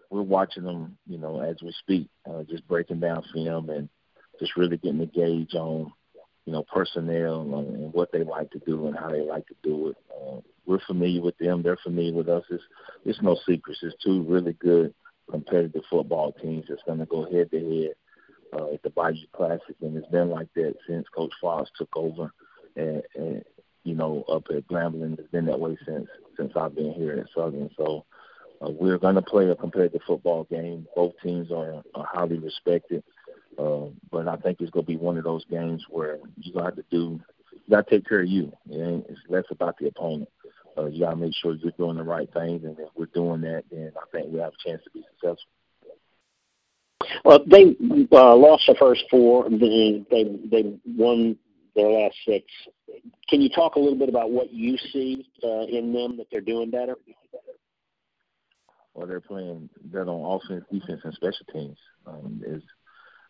we're 0.10 0.22
watching 0.22 0.64
them, 0.64 0.98
you 1.06 1.18
know, 1.18 1.42
as 1.42 1.58
we 1.62 1.72
speak, 1.80 2.08
uh, 2.30 2.44
just 2.44 2.66
breaking 2.68 3.02
down 3.02 3.24
film 3.34 3.70
and 3.70 3.90
just 4.40 4.56
really 4.56 4.78
getting 4.78 5.02
a 5.02 5.06
gauge 5.06 5.54
on, 5.54 5.92
you 6.46 6.54
know, 6.54 6.64
personnel 6.74 7.42
and, 7.42 7.76
and 7.76 7.94
what 7.94 8.10
they 8.14 8.24
like 8.24 8.50
to 8.52 8.60
do 8.60 8.88
and 8.88 8.98
how 8.98 9.10
they 9.10 9.22
like 9.22 9.46
to 9.48 9.56
do 9.64 9.90
it. 9.90 9.98
Uh, 10.10 10.40
we're 10.68 10.80
familiar 10.86 11.22
with 11.22 11.38
them; 11.38 11.64
they're 11.64 11.78
familiar 11.78 12.14
with 12.14 12.30
us. 12.30 12.44
It's 12.50 12.64
it's 13.06 13.22
no 13.22 13.38
secrets. 13.48 13.80
It's 13.82 13.96
two 14.04 14.24
really 14.24 14.54
good 14.54 14.94
competitive 15.30 15.84
football 15.90 16.32
teams 16.34 16.66
that's 16.70 16.84
going 16.84 17.00
to 17.00 17.06
go 17.06 17.30
head 17.32 17.52
to 17.52 17.60
head 17.60 17.94
uh, 18.54 18.74
at 18.74 18.82
the 18.84 18.90
Bayou 18.90 19.26
Classic, 19.34 19.76
and 19.82 19.98
it's 19.98 20.08
been 20.08 20.30
like 20.30 20.48
that 20.56 20.76
since 20.88 21.08
Coach 21.10 21.34
Fobbs 21.42 21.68
took 21.78 21.96
over. 21.96 22.32
And, 22.76 23.02
and 23.16 23.44
you 23.84 23.96
know, 23.96 24.24
up 24.30 24.44
at 24.50 24.68
Grambling, 24.68 25.18
it's 25.18 25.32
been 25.32 25.46
that 25.46 25.60
way 25.60 25.78
since 25.86 26.08
since 26.38 26.52
I've 26.56 26.76
been 26.76 26.94
here 26.94 27.14
at 27.14 27.28
Southern. 27.36 27.70
So 27.78 28.06
uh, 28.62 28.70
we're 28.70 28.98
going 28.98 29.16
to 29.16 29.22
play 29.22 29.50
a 29.50 29.56
competitive 29.56 30.02
football 30.06 30.44
game. 30.46 30.88
Both 30.96 31.14
teams 31.24 31.52
are, 31.52 31.82
are 31.96 32.06
highly 32.06 32.38
respected, 32.38 33.04
uh, 33.58 33.86
but 34.12 34.28
I 34.28 34.36
think 34.38 34.62
it's 34.62 34.72
going 34.72 34.86
to 34.86 34.92
be 34.92 34.98
one 34.98 35.18
of 35.18 35.24
those 35.24 35.46
games 35.46 35.86
where 35.90 36.20
you 36.38 36.54
got 36.54 36.76
to 36.76 36.84
do, 36.92 37.20
you 37.54 37.70
got 37.70 37.88
to 37.88 37.96
take 37.96 38.08
care 38.08 38.22
of 38.22 38.28
you. 38.28 38.52
It 38.70 39.06
it's 39.10 39.20
less 39.30 39.46
about 39.50 39.78
the 39.80 39.88
opponent. 39.88 40.30
Uh, 40.78 40.86
you 40.86 41.00
got 41.00 41.12
to 41.12 41.16
make 41.16 41.34
sure 41.34 41.56
you're 41.56 41.72
doing 41.72 41.98
the 41.98 42.04
right 42.04 42.32
things, 42.34 42.64
and 42.64 42.78
if 42.80 42.90
we're 42.96 43.08
doing 43.08 43.42
that, 43.42 43.64
then 43.72 43.92
I 43.98 44.06
think 44.12 44.32
we 44.32 44.40
have 44.40 44.54
a 44.54 44.70
chance 44.70 44.84
to 44.84 44.90
be 44.92 45.04
successful. 45.12 45.52
Well, 47.24 47.40
they 47.46 47.76
uh, 48.12 48.36
lost 48.36 48.64
their 48.68 48.76
first 48.76 49.04
four. 49.10 49.50
They 49.50 50.04
they 50.10 50.24
they 50.52 50.80
won 50.86 51.38
their 51.76 51.90
last 51.90 52.16
six. 52.28 52.46
Can 53.30 53.42
you 53.42 53.50
talk 53.50 53.76
a 53.76 53.80
little 53.80 53.98
bit 53.98 54.10
about 54.10 54.32
what 54.32 54.52
you 54.52 54.78
see 54.92 55.28
uh, 55.44 55.66
in 55.68 55.94
them 55.94 56.18
that 56.18 56.28
they're 56.32 56.42
doing 56.42 56.70
better? 56.70 56.96
Well, 58.94 59.08
they're 59.08 59.22
playing 59.22 59.70
better 59.86 60.10
on 60.10 60.42
offense, 60.42 60.66
defense, 60.72 61.02
and 61.04 61.14
special 61.14 61.46
teams. 61.54 61.78
Um, 62.08 62.42
is 62.46 62.64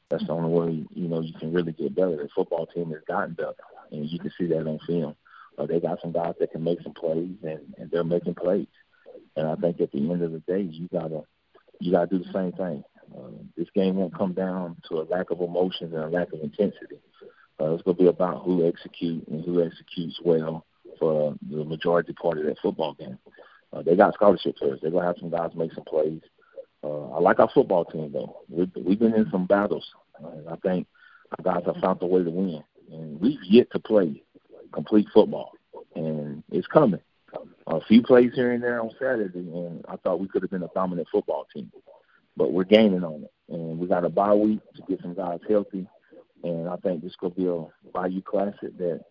that's 0.10 0.26
the 0.26 0.32
only 0.32 0.50
way 0.50 0.86
you 0.94 1.08
know 1.08 1.22
you 1.22 1.34
can 1.40 1.54
really 1.54 1.74
get 1.74 1.96
better. 1.96 2.16
The 2.16 2.30
football 2.34 2.68
team 2.68 2.92
has 2.92 3.02
gotten 3.08 3.34
better, 3.34 3.54
and 3.92 4.10
you 4.10 4.20
can 4.20 4.32
see 4.38 4.48
that 4.48 4.68
on 4.68 4.80
film. 4.88 5.16
Uh, 5.58 5.66
they 5.66 5.80
got 5.80 6.00
some 6.02 6.12
guys 6.12 6.34
that 6.40 6.52
can 6.52 6.64
make 6.64 6.82
some 6.82 6.94
plays, 6.94 7.36
and, 7.44 7.74
and 7.78 7.90
they're 7.92 8.04
making 8.04 8.36
plays. 8.36 8.68
And 9.36 9.48
I 9.48 9.56
think 9.56 9.82
at 9.82 9.92
the 9.92 10.12
end 10.12 10.22
of 10.22 10.32
the 10.32 10.40
day, 10.40 10.62
you 10.62 10.88
gotta 10.92 11.24
you 11.80 11.92
gotta 11.92 12.08
do 12.08 12.20
the 12.20 12.34
same 12.34 12.52
thing. 12.54 12.84
Uh, 13.16 13.30
this 13.56 13.68
game 13.74 13.96
won't 13.96 14.18
come 14.18 14.34
down 14.34 14.78
to 14.90 14.96
a 15.00 15.04
lack 15.04 15.30
of 15.32 15.42
emotions 15.42 15.94
and 15.94 16.04
a 16.04 16.08
lack 16.08 16.34
of 16.34 16.42
intensity. 16.42 17.00
Uh, 17.60 17.74
it's 17.74 17.84
to 17.84 17.94
be 17.94 18.08
about 18.08 18.44
who 18.44 18.68
execute 18.68 19.28
and 19.28 19.44
who 19.44 19.64
executes 19.64 20.20
well 20.24 20.66
for 21.00 21.36
the 21.50 21.64
majority 21.64 22.14
part 22.14 22.38
of 22.38 22.46
that 22.46 22.60
football 22.60 22.94
game. 22.94 23.18
Uh, 23.74 23.82
they 23.82 23.96
got 23.96 24.14
scholarship 24.14 24.56
players. 24.58 24.80
They're 24.82 24.92
to 24.92 25.00
have 25.00 25.16
some 25.20 25.30
guys 25.30 25.52
make 25.56 25.74
some 25.74 25.84
plays. 25.84 26.22
Uh, 26.84 27.10
I 27.12 27.20
like 27.20 27.40
our 27.40 27.50
football 27.54 27.86
team, 27.86 28.12
though. 28.12 28.42
We've, 28.50 28.72
we've 28.76 29.00
been 29.00 29.16
in 29.16 29.30
some 29.32 29.46
battles. 29.46 29.86
Uh, 30.24 30.52
I 30.52 30.56
think 30.58 30.88
our 31.38 31.44
guys 31.44 31.64
have 31.66 31.82
found 31.82 32.02
a 32.02 32.06
way 32.06 32.24
to 32.24 32.30
win. 32.30 32.64
And 32.92 33.20
we've 33.20 33.44
yet 33.44 33.70
to 33.72 33.80
play 33.80 34.24
complete 34.74 35.08
football, 35.14 35.52
and 35.96 36.44
it's 36.52 36.68
coming. 36.68 37.02
A 37.68 37.82
few 37.82 38.02
plays 38.02 38.32
here 38.34 38.52
and 38.52 38.64
there 38.64 38.82
on 38.82 38.92
Saturday, 39.00 39.40
and 39.40 39.84
I 39.88 39.98
thought 39.98 40.20
we 40.20 40.28
could 40.28 40.42
have 40.42 40.52
been 40.52 40.64
a 40.64 40.70
dominant 40.74 41.08
football 41.12 41.46
team. 41.54 41.72
But 42.38 42.54
we're 42.54 42.64
gaining 42.64 43.04
on 43.04 43.24
it. 43.24 43.32
And 43.50 43.80
we 43.80 43.88
got 43.88 44.06
a 44.06 44.10
bye 44.10 44.34
week 44.34 44.60
to 44.76 44.84
get 44.88 45.02
some 45.02 45.16
guys 45.16 45.40
healthy 45.50 45.88
and 46.44 46.70
I 46.70 46.76
think 46.78 47.04
this 47.04 47.16
could 47.16 47.36
be 47.36 47.48
a 47.48 47.66
Bayou 47.94 48.22
Classic 48.22 48.78
that 48.78 49.02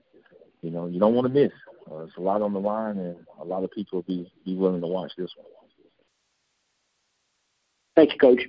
you 0.62 0.70
know 0.70 0.86
you 0.86 0.98
don't 0.98 1.14
want 1.14 1.26
to 1.26 1.32
miss. 1.32 1.52
Uh, 1.90 2.00
it's 2.00 2.16
a 2.16 2.20
lot 2.20 2.42
on 2.42 2.52
the 2.52 2.60
line, 2.60 2.98
and 2.98 3.16
a 3.40 3.44
lot 3.44 3.64
of 3.64 3.70
people 3.70 3.98
will 3.98 4.02
be 4.02 4.30
be 4.44 4.56
willing 4.56 4.80
to 4.80 4.86
watch 4.86 5.12
this 5.16 5.30
one. 5.36 5.46
Thank 7.94 8.12
you, 8.12 8.18
Coach. 8.18 8.42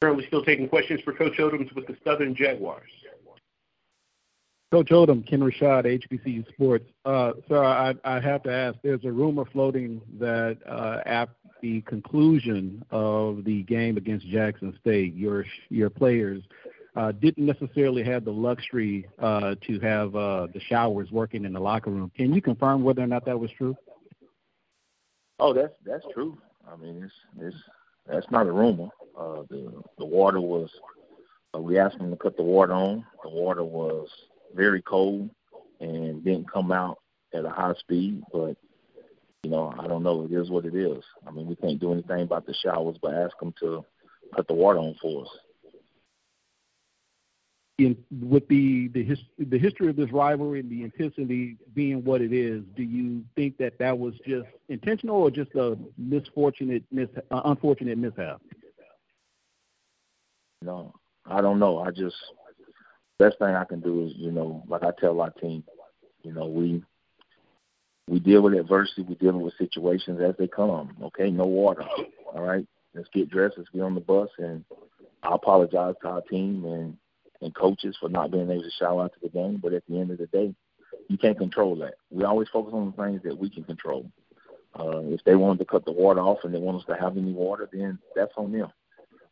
Currently 0.00 0.26
still 0.26 0.44
taking 0.44 0.68
questions 0.68 1.00
for 1.02 1.12
Coach 1.12 1.38
Odums 1.38 1.74
with 1.74 1.86
the 1.86 1.96
Southern 2.04 2.34
Jaguars. 2.34 2.90
Coach 4.72 4.88
Odom, 4.88 5.26
Ken 5.26 5.40
Rashad, 5.40 5.86
HBCU 5.86 6.46
Sports. 6.52 6.84
Uh, 7.04 7.32
sir, 7.48 7.62
I, 7.62 7.94
I 8.04 8.20
have 8.20 8.42
to 8.42 8.52
ask, 8.52 8.76
there's 8.82 9.04
a 9.04 9.12
rumor 9.12 9.44
floating 9.52 10.00
that 10.18 10.58
uh, 10.68 11.00
at 11.06 11.28
the 11.62 11.80
conclusion 11.82 12.84
of 12.90 13.44
the 13.44 13.62
game 13.62 13.96
against 13.96 14.26
Jackson 14.28 14.76
State, 14.80 15.14
your 15.14 15.44
your 15.70 15.88
players 15.88 16.42
uh, 16.96 17.12
didn't 17.12 17.46
necessarily 17.46 18.02
have 18.02 18.24
the 18.24 18.32
luxury 18.32 19.06
uh, 19.18 19.54
to 19.66 19.78
have 19.80 20.14
uh, 20.16 20.48
the 20.52 20.60
showers 20.68 21.10
working 21.10 21.44
in 21.44 21.52
the 21.52 21.60
locker 21.60 21.90
room. 21.90 22.10
Can 22.16 22.34
you 22.34 22.42
confirm 22.42 22.82
whether 22.82 23.02
or 23.02 23.06
not 23.06 23.24
that 23.26 23.38
was 23.38 23.50
true? 23.56 23.76
Oh, 25.38 25.52
that's 25.52 25.74
that's 25.84 26.04
true. 26.12 26.38
I 26.66 26.76
mean, 26.76 27.02
it's 27.04 27.14
it's 27.40 27.56
that's 28.08 28.30
not 28.30 28.46
a 28.46 28.52
rumor. 28.52 28.88
Uh, 29.18 29.42
the 29.48 29.82
the 29.98 30.04
water 30.04 30.40
was. 30.40 30.70
Uh, 31.54 31.60
we 31.60 31.78
asked 31.78 31.98
them 31.98 32.10
to 32.10 32.16
cut 32.16 32.36
the 32.36 32.42
water 32.42 32.72
on. 32.72 33.04
The 33.22 33.30
water 33.30 33.64
was 33.64 34.08
very 34.54 34.82
cold 34.82 35.30
and 35.80 36.24
didn't 36.24 36.50
come 36.50 36.72
out 36.72 36.98
at 37.32 37.44
a 37.44 37.50
high 37.50 37.74
speed. 37.78 38.22
But 38.32 38.56
you 39.42 39.50
know, 39.50 39.74
I 39.78 39.86
don't 39.86 40.02
know. 40.02 40.24
It 40.24 40.32
is 40.32 40.50
what 40.50 40.64
it 40.64 40.74
is. 40.74 41.02
I 41.26 41.30
mean, 41.30 41.46
we 41.46 41.56
can't 41.56 41.80
do 41.80 41.92
anything 41.92 42.22
about 42.22 42.46
the 42.46 42.54
showers, 42.54 42.96
but 43.00 43.14
ask 43.14 43.38
them 43.38 43.54
to 43.60 43.84
cut 44.34 44.48
the 44.48 44.54
water 44.54 44.78
on 44.78 44.96
for 45.00 45.22
us. 45.22 45.28
In, 47.78 47.94
with 48.22 48.48
the 48.48 48.88
the, 48.88 49.04
his, 49.04 49.18
the 49.38 49.58
history 49.58 49.90
of 49.90 49.96
this 49.96 50.10
rivalry 50.10 50.60
and 50.60 50.70
the 50.70 50.82
intensity 50.82 51.58
being 51.74 52.02
what 52.04 52.22
it 52.22 52.32
is, 52.32 52.62
do 52.74 52.82
you 52.82 53.22
think 53.34 53.58
that 53.58 53.78
that 53.78 53.98
was 53.98 54.14
just 54.26 54.46
intentional 54.70 55.16
or 55.16 55.30
just 55.30 55.54
a 55.56 55.76
misfortunate, 55.98 56.84
mis, 56.90 57.08
uh, 57.30 57.42
unfortunate 57.44 57.98
mishap? 57.98 58.40
No, 60.62 60.94
I 61.26 61.42
don't 61.42 61.58
know. 61.58 61.78
I 61.78 61.90
just 61.90 62.16
best 63.18 63.38
thing 63.38 63.54
I 63.54 63.64
can 63.64 63.80
do 63.80 64.06
is, 64.06 64.12
you 64.16 64.30
know, 64.30 64.62
like 64.68 64.82
I 64.82 64.92
tell 64.98 65.20
our 65.20 65.30
team, 65.30 65.62
you 66.22 66.32
know, 66.32 66.46
we 66.46 66.82
we 68.08 68.20
deal 68.20 68.42
with 68.42 68.54
adversity, 68.54 69.02
we 69.02 69.16
dealing 69.16 69.42
with 69.42 69.54
situations 69.58 70.20
as 70.22 70.34
they 70.38 70.48
come. 70.48 70.96
Okay, 71.02 71.30
no 71.30 71.44
water. 71.44 71.84
All 72.32 72.42
right. 72.42 72.66
Let's 72.94 73.08
get 73.12 73.28
dressed, 73.28 73.56
let's 73.58 73.68
get 73.68 73.82
on 73.82 73.94
the 73.94 74.00
bus 74.00 74.30
and 74.38 74.64
I 75.22 75.34
apologize 75.34 75.94
to 76.00 76.08
our 76.08 76.22
team 76.22 76.64
and, 76.64 76.96
and 77.40 77.54
coaches 77.54 77.96
for 78.00 78.08
not 78.08 78.30
being 78.30 78.50
able 78.50 78.62
to 78.62 78.70
shout 78.70 78.98
out 78.98 79.12
to 79.12 79.20
the 79.22 79.28
game, 79.28 79.58
but 79.62 79.72
at 79.72 79.82
the 79.88 79.98
end 79.98 80.10
of 80.10 80.18
the 80.18 80.26
day, 80.26 80.54
you 81.08 81.18
can't 81.18 81.38
control 81.38 81.76
that. 81.76 81.94
We 82.10 82.24
always 82.24 82.48
focus 82.48 82.72
on 82.74 82.94
the 82.96 83.02
things 83.02 83.22
that 83.24 83.38
we 83.38 83.50
can 83.50 83.64
control. 83.64 84.10
Uh, 84.78 85.00
if 85.04 85.22
they 85.24 85.36
wanted 85.36 85.58
to 85.60 85.64
cut 85.64 85.84
the 85.84 85.92
water 85.92 86.20
off 86.20 86.38
and 86.44 86.54
they 86.54 86.58
want 86.58 86.78
us 86.78 86.86
to 86.86 86.96
have 86.96 87.16
any 87.16 87.32
water, 87.32 87.68
then 87.72 87.98
that's 88.14 88.32
on 88.36 88.52
them. 88.52 88.70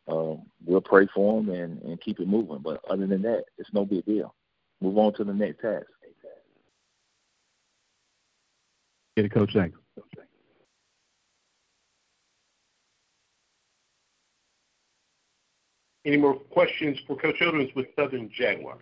Uh, 0.07 0.35
we'll 0.65 0.81
pray 0.81 1.07
for 1.13 1.41
them 1.41 1.49
and, 1.49 1.81
and 1.81 2.01
keep 2.01 2.19
it 2.19 2.27
moving. 2.27 2.59
But 2.59 2.81
other 2.89 3.07
than 3.07 3.21
that, 3.23 3.45
it's 3.57 3.73
no 3.73 3.85
big 3.85 4.05
deal. 4.05 4.33
Move 4.81 4.97
on 4.97 5.13
to 5.15 5.23
the 5.23 5.33
next 5.33 5.61
task. 5.61 5.85
Get 9.15 9.25
it, 9.25 9.33
Coach. 9.33 9.55
Any 16.05 16.17
more 16.17 16.35
questions 16.35 16.99
for 17.07 17.17
Coach 17.17 17.37
Odums 17.41 17.75
with 17.75 17.87
Southern 17.95 18.29
Jaguars? 18.31 18.79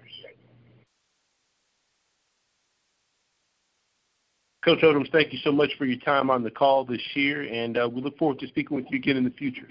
Coach 4.63 4.79
Odums, 4.79 5.11
thank 5.11 5.31
you 5.31 5.39
so 5.39 5.51
much 5.51 5.71
for 5.77 5.85
your 5.85 5.99
time 5.99 6.29
on 6.29 6.43
the 6.43 6.51
call 6.51 6.85
this 6.85 7.01
year, 7.15 7.43
and 7.43 7.77
uh, 7.77 7.89
we 7.91 8.01
look 8.01 8.17
forward 8.17 8.39
to 8.39 8.47
speaking 8.47 8.75
with 8.75 8.85
you 8.89 8.97
again 8.97 9.17
in 9.17 9.23
the 9.23 9.29
future. 9.31 9.67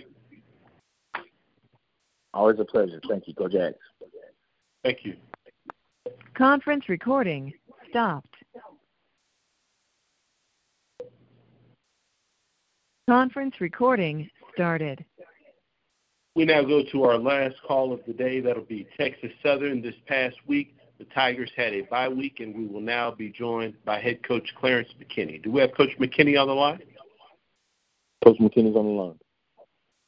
Always 2.35 2.59
a 2.59 2.65
pleasure. 2.65 3.01
Thank 3.09 3.29
you, 3.29 3.35
Coach 3.35 3.55
X. 3.55 3.77
Thank 4.83 5.05
you. 5.05 5.16
Conference 6.35 6.89
recording 6.89 7.53
stopped. 7.91 8.35
Conference 13.09 13.61
recording 13.61 14.31
started. 14.55 15.05
We 16.34 16.46
now 16.46 16.62
go 16.62 16.82
to 16.92 17.04
our 17.04 17.18
last 17.18 17.56
call 17.66 17.92
of 17.92 18.00
the 18.06 18.14
day. 18.14 18.40
That'll 18.40 18.62
be 18.62 18.88
Texas 18.96 19.30
Southern. 19.42 19.82
This 19.82 19.94
past 20.06 20.36
week, 20.46 20.74
the 20.98 21.04
Tigers 21.14 21.50
had 21.54 21.74
a 21.74 21.82
bye 21.82 22.09
week, 22.09 22.40
and 22.40 22.56
we 22.56 22.66
will 22.66 22.80
now 22.80 23.10
be 23.10 23.28
joined 23.28 23.74
by 23.84 24.00
head 24.00 24.26
coach 24.26 24.48
Clarence 24.59 24.88
McKinney. 24.98 25.42
Do 25.42 25.50
we 25.50 25.60
have 25.60 25.74
Coach 25.76 25.90
McKinney 26.00 26.40
on 26.40 26.48
the 26.48 26.54
line? 26.54 26.80
Coach 28.24 28.38
McKinney's 28.38 28.76
on 28.76 28.86
the 28.86 29.02
line. 29.02 29.18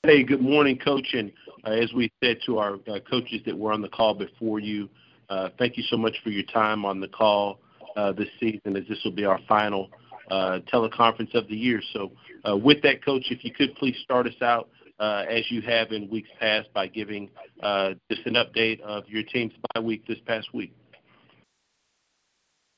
Hey, 0.03 0.23
good 0.23 0.41
morning, 0.41 0.79
Coach. 0.79 1.09
And 1.13 1.31
uh, 1.67 1.73
as 1.73 1.93
we 1.93 2.11
said 2.23 2.39
to 2.47 2.57
our 2.57 2.75
uh, 2.89 3.01
coaches 3.11 3.43
that 3.45 3.57
were 3.57 3.73
on 3.73 3.83
the 3.83 3.89
call 3.91 4.15
before 4.15 4.61
you, 4.61 4.89
uh, 5.29 5.51
thank 5.59 5.77
you 5.77 5.83
so 5.91 5.99
much 5.99 6.15
for 6.23 6.31
your 6.31 6.45
time 6.45 6.87
on 6.87 7.01
the 7.01 7.09
call 7.09 7.61
uh, 7.97 8.13
this 8.13 8.29
season, 8.41 8.79
as 8.79 8.85
this 8.89 8.99
will 9.05 9.13
be 9.13 9.27
our 9.27 9.41
final 9.47 9.91
uh, 10.31 10.61
teleconference 10.73 11.35
of 11.35 11.49
the 11.49 11.57
year. 11.57 11.83
So, 11.93 12.13
uh, 12.49 12.57
with 12.57 12.81
that, 12.83 13.05
Coach, 13.05 13.25
if 13.31 13.45
you 13.45 13.53
could 13.53 13.75
please 13.75 13.97
start 14.03 14.27
us 14.27 14.41
out 14.41 14.71
as 15.01 15.51
you 15.51 15.61
have 15.63 15.93
in 15.93 16.09
weeks 16.11 16.31
past 16.41 16.69
by 16.73 16.87
giving 16.87 17.31
uh, 17.63 17.95
just 18.11 18.27
an 18.27 18.35
update 18.35 18.81
of 18.81 19.09
your 19.09 19.23
team's 19.23 19.53
bye 19.75 19.81
week 19.81 20.07
this 20.07 20.19
past 20.27 20.53
week. 20.55 20.75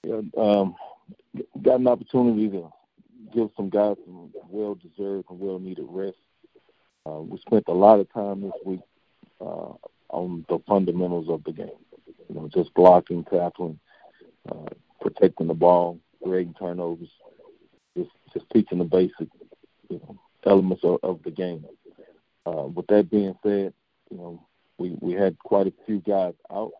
Yeah, 0.04 0.20
um, 0.38 0.76
got 1.62 1.80
an 1.80 1.88
opportunity 1.88 2.48
to 2.48 2.70
give 3.34 3.50
some 3.56 3.68
guys 3.68 3.96
some 4.04 4.30
well-deserved 4.48 5.26
and 5.30 5.40
well-needed 5.40 5.86
rest. 5.88 6.16
Uh, 7.04 7.20
we 7.20 7.38
spent 7.38 7.64
a 7.68 7.72
lot 7.72 8.00
of 8.00 8.12
time 8.12 8.40
this 8.40 8.52
week 8.64 8.80
uh, 9.40 9.72
on 10.10 10.44
the 10.48 10.58
fundamentals 10.66 11.28
of 11.28 11.42
the 11.44 11.52
game. 11.52 11.70
You 12.28 12.34
know, 12.34 12.48
just 12.52 12.72
blocking, 12.74 13.24
tackling, 13.24 13.78
uh, 14.50 14.70
protecting 15.00 15.46
the 15.46 15.54
ball, 15.54 15.98
creating 16.22 16.54
turnovers, 16.58 17.10
just 17.96 18.10
just 18.32 18.46
teaching 18.52 18.78
the 18.78 18.84
basic 18.84 19.28
you 19.88 20.00
know, 20.00 20.16
elements 20.44 20.82
of, 20.84 20.98
of 21.02 21.20
the 21.24 21.30
game. 21.30 21.64
Uh, 22.46 22.66
with 22.68 22.86
that 22.86 23.10
being 23.10 23.36
said, 23.42 23.74
you 24.10 24.16
know, 24.16 24.46
we 24.78 24.96
we 25.00 25.12
had 25.12 25.38
quite 25.40 25.66
a 25.66 25.72
few 25.84 25.98
guys 26.00 26.34
out. 26.50 26.72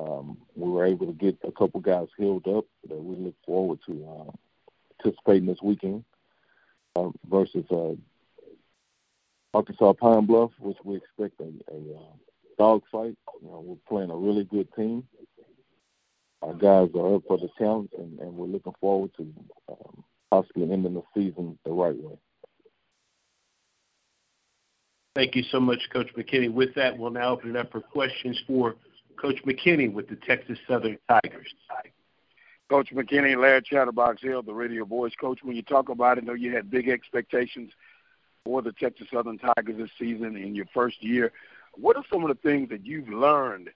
Um, 0.00 0.38
we 0.54 0.70
were 0.70 0.84
able 0.84 1.06
to 1.06 1.12
get 1.12 1.36
a 1.44 1.50
couple 1.52 1.80
guys 1.80 2.08
healed 2.16 2.46
up 2.46 2.64
that 2.88 3.02
we 3.02 3.16
look 3.16 3.34
forward 3.44 3.78
to 3.86 4.06
uh, 4.06 4.32
participating 4.98 5.46
this 5.46 5.62
weekend 5.62 6.04
uh, 6.96 7.10
versus 7.28 7.64
uh, 7.70 7.94
Arkansas 9.54 9.92
Pine 9.94 10.26
Bluff, 10.26 10.50
which 10.58 10.76
we 10.84 10.96
expect 10.96 11.40
a, 11.40 11.52
a 11.72 11.96
uh, 11.96 12.12
dogfight. 12.58 13.16
You 13.42 13.48
know, 13.48 13.60
we're 13.64 13.76
playing 13.88 14.10
a 14.10 14.16
really 14.16 14.44
good 14.44 14.68
team. 14.74 15.04
Our 16.42 16.54
guys 16.54 16.90
are 16.94 17.14
up 17.14 17.22
for 17.26 17.38
the 17.38 17.48
challenge, 17.58 17.90
and, 17.96 18.18
and 18.20 18.34
we're 18.34 18.46
looking 18.46 18.74
forward 18.80 19.10
to 19.16 19.32
um, 19.68 20.04
possibly 20.30 20.70
ending 20.70 20.94
the 20.94 21.02
season 21.14 21.58
the 21.64 21.72
right 21.72 21.96
way. 21.96 22.18
Thank 25.14 25.36
you 25.36 25.44
so 25.44 25.60
much, 25.60 25.78
Coach 25.92 26.08
McKinney. 26.16 26.52
With 26.52 26.74
that, 26.74 26.98
we'll 26.98 27.10
now 27.10 27.30
open 27.30 27.50
it 27.50 27.56
up 27.56 27.70
for 27.70 27.80
questions 27.80 28.36
for 28.48 28.74
Coach 29.16 29.36
McKinney 29.46 29.92
with 29.92 30.08
the 30.08 30.16
Texas 30.16 30.58
Southern 30.66 30.98
Tigers. 31.08 31.54
Coach 32.68 32.88
McKinney, 32.92 33.40
Larry 33.40 33.62
Chatterbox 33.62 34.22
Hill, 34.22 34.42
the 34.42 34.52
radio 34.52 34.84
voice. 34.84 35.12
Coach, 35.20 35.38
when 35.42 35.54
you 35.54 35.62
talk 35.62 35.88
about 35.88 36.18
it, 36.18 36.24
I 36.24 36.26
know 36.26 36.32
you 36.32 36.52
had 36.52 36.68
big 36.68 36.88
expectations 36.88 37.70
for 38.44 38.60
the 38.60 38.72
Texas 38.72 39.06
Southern 39.12 39.38
Tigers 39.38 39.76
this 39.78 39.90
season 40.00 40.36
in 40.36 40.54
your 40.54 40.66
first 40.74 41.00
year. 41.00 41.30
What 41.74 41.96
are 41.96 42.04
some 42.12 42.24
of 42.24 42.28
the 42.28 42.48
things 42.48 42.68
that 42.70 42.84
you've 42.84 43.08
learned 43.08 43.70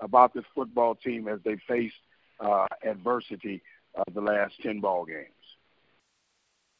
about 0.00 0.34
this 0.34 0.44
football 0.54 0.96
team 0.96 1.28
as 1.28 1.38
they 1.44 1.56
faced 1.68 1.94
uh, 2.40 2.66
adversity 2.84 3.62
uh, 3.96 4.02
the 4.12 4.20
last 4.20 4.54
10 4.62 4.80
ball 4.80 5.04
games? 5.04 5.28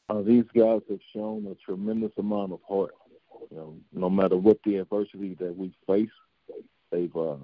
Uh, 0.09 0.21
these 0.21 0.43
guys 0.53 0.81
have 0.89 0.99
shown 1.13 1.47
a 1.47 1.55
tremendous 1.65 2.11
amount 2.17 2.51
of 2.51 2.59
heart. 2.67 2.93
You 3.49 3.57
know, 3.57 3.75
no 3.93 4.09
matter 4.09 4.37
what 4.37 4.59
the 4.63 4.77
adversity 4.77 5.35
that 5.39 5.55
we 5.57 5.73
face, 5.87 6.09
they've 6.91 7.15
uh, 7.15 7.37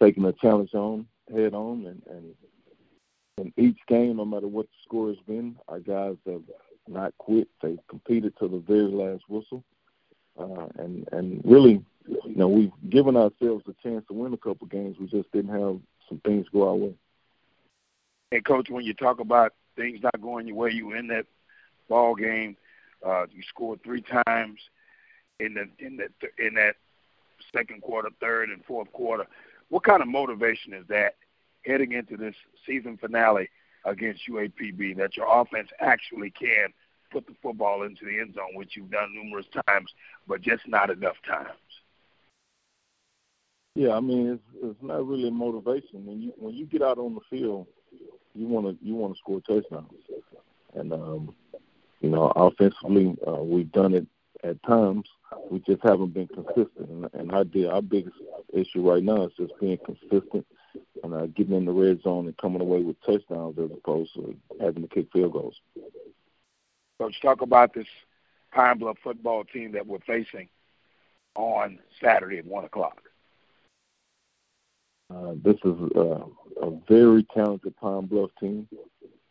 taken 0.00 0.22
the 0.22 0.32
challenge 0.32 0.74
on 0.74 1.06
head 1.34 1.54
on, 1.54 1.86
and, 1.86 2.02
and 2.10 2.34
in 3.38 3.52
each 3.56 3.78
game, 3.86 4.16
no 4.16 4.24
matter 4.24 4.48
what 4.48 4.66
the 4.66 4.76
score 4.84 5.08
has 5.08 5.18
been, 5.26 5.56
our 5.68 5.80
guys 5.80 6.16
have 6.26 6.42
not 6.88 7.16
quit. 7.18 7.48
They 7.62 7.78
competed 7.88 8.36
to 8.38 8.48
the 8.48 8.58
very 8.58 8.90
last 8.90 9.24
whistle, 9.28 9.64
uh, 10.38 10.66
and 10.78 11.08
and 11.12 11.40
really, 11.44 11.82
you 12.06 12.36
know, 12.36 12.48
we've 12.48 12.72
given 12.88 13.16
ourselves 13.16 13.64
a 13.68 13.74
chance 13.82 14.04
to 14.08 14.14
win 14.14 14.34
a 14.34 14.38
couple 14.38 14.66
games. 14.66 14.96
We 14.98 15.06
just 15.06 15.30
didn't 15.32 15.52
have 15.52 15.80
some 16.08 16.20
things 16.24 16.46
go 16.52 16.68
our 16.68 16.74
way. 16.74 16.94
Hey, 18.30 18.40
coach, 18.40 18.70
when 18.70 18.84
you 18.84 18.94
talk 18.94 19.20
about 19.20 19.54
things 19.76 20.00
not 20.02 20.20
going 20.20 20.46
your 20.46 20.56
way, 20.56 20.70
you 20.70 20.88
win 20.88 21.08
that 21.08 21.26
ball 21.88 22.14
game. 22.14 22.56
Uh, 23.06 23.26
you 23.30 23.42
scored 23.48 23.82
three 23.82 24.02
times 24.02 24.58
in 25.38 25.54
the 25.54 25.68
in 25.84 25.96
that 25.96 26.10
in 26.38 26.54
that 26.54 26.76
second 27.54 27.82
quarter, 27.82 28.10
third, 28.20 28.50
and 28.50 28.64
fourth 28.64 28.92
quarter. 28.92 29.26
What 29.68 29.84
kind 29.84 30.02
of 30.02 30.08
motivation 30.08 30.74
is 30.74 30.86
that 30.88 31.14
heading 31.64 31.92
into 31.92 32.16
this 32.16 32.34
season 32.66 32.98
finale 32.98 33.48
against 33.84 34.22
UAPB 34.28 34.96
that 34.98 35.16
your 35.16 35.26
offense 35.28 35.68
actually 35.80 36.30
can 36.30 36.68
put 37.10 37.26
the 37.26 37.34
football 37.42 37.82
into 37.82 38.04
the 38.04 38.18
end 38.20 38.34
zone, 38.34 38.54
which 38.54 38.76
you've 38.76 38.90
done 38.90 39.14
numerous 39.14 39.46
times, 39.66 39.90
but 40.28 40.42
just 40.42 40.66
not 40.66 40.90
enough 40.90 41.16
times? 41.26 41.50
Yeah, 43.74 43.90
I 43.90 44.00
mean 44.00 44.32
it's 44.32 44.42
it's 44.62 44.82
not 44.82 45.06
really 45.06 45.30
motivation. 45.30 46.04
When 46.04 46.20
you 46.20 46.32
when 46.36 46.54
you 46.54 46.66
get 46.66 46.82
out 46.82 46.98
on 46.98 47.14
the 47.14 47.20
field, 47.30 47.66
you 48.34 48.46
want 48.46 48.66
to 48.66 48.84
you 48.84 48.94
want 48.94 49.14
to 49.14 49.18
score 49.18 49.40
touchdowns, 49.40 49.90
and 50.74 50.92
um, 50.92 51.34
you 52.00 52.10
know 52.10 52.32
offensively 52.36 53.16
uh, 53.26 53.42
we've 53.42 53.72
done 53.72 53.94
it 53.94 54.06
at 54.42 54.62
times. 54.62 55.08
We 55.50 55.60
just 55.60 55.82
haven't 55.82 56.14
been 56.14 56.28
consistent, 56.28 56.88
and, 56.88 57.08
and 57.12 57.32
our 57.32 57.44
our 57.72 57.82
biggest 57.82 58.16
issue 58.52 58.88
right 58.88 59.02
now 59.02 59.26
is 59.26 59.32
just 59.36 59.52
being 59.60 59.78
consistent 59.84 60.46
and 61.02 61.14
uh, 61.14 61.26
getting 61.26 61.56
in 61.56 61.64
the 61.64 61.72
red 61.72 62.02
zone 62.02 62.26
and 62.26 62.36
coming 62.36 62.60
away 62.60 62.82
with 62.82 63.00
touchdowns 63.02 63.58
as 63.58 63.70
opposed 63.70 64.14
to 64.14 64.36
having 64.60 64.82
to 64.82 64.88
kick 64.88 65.08
field 65.12 65.32
goals. 65.32 65.60
Coach, 66.98 67.20
talk 67.22 67.42
about 67.42 67.74
this 67.74 67.86
Pine 68.52 68.78
Bluff 68.78 68.98
football 69.02 69.44
team 69.44 69.72
that 69.72 69.86
we're 69.86 70.00
facing 70.00 70.48
on 71.34 71.78
Saturday 72.02 72.38
at 72.38 72.46
one 72.46 72.64
o'clock. 72.64 73.02
Uh, 75.14 75.34
this 75.42 75.56
is 75.64 75.74
uh, 75.96 76.24
a 76.62 76.70
very 76.88 77.26
talented 77.34 77.76
Pine 77.76 78.06
Bluff 78.06 78.30
team. 78.38 78.68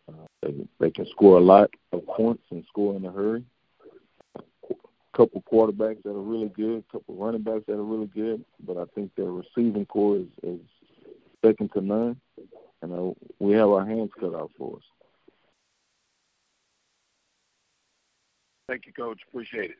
Uh, 0.09 0.25
they, 0.41 0.53
they 0.79 0.91
can 0.91 1.05
score 1.07 1.37
a 1.37 1.41
lot 1.41 1.69
of 1.91 2.05
points 2.07 2.43
and 2.51 2.63
score 2.67 2.95
in 2.95 3.05
a 3.05 3.11
hurry. 3.11 3.43
A 4.37 5.17
couple 5.17 5.43
quarterbacks 5.51 6.01
that 6.03 6.11
are 6.11 6.21
really 6.21 6.49
good, 6.49 6.83
a 6.89 6.91
couple 6.91 7.15
running 7.15 7.43
backs 7.43 7.63
that 7.67 7.73
are 7.73 7.83
really 7.83 8.07
good, 8.07 8.43
but 8.65 8.77
I 8.77 8.85
think 8.95 9.11
their 9.15 9.31
receiving 9.31 9.85
core 9.85 10.17
is, 10.17 10.27
is 10.43 10.59
second 11.45 11.71
to 11.73 11.81
none, 11.81 12.19
and 12.81 12.93
uh, 12.93 13.13
we 13.39 13.53
have 13.53 13.69
our 13.69 13.85
hands 13.85 14.11
cut 14.19 14.33
out 14.33 14.51
for 14.57 14.77
us. 14.77 14.83
Thank 18.67 18.85
you, 18.85 18.93
Coach. 18.93 19.19
Appreciate 19.27 19.71
it. 19.71 19.77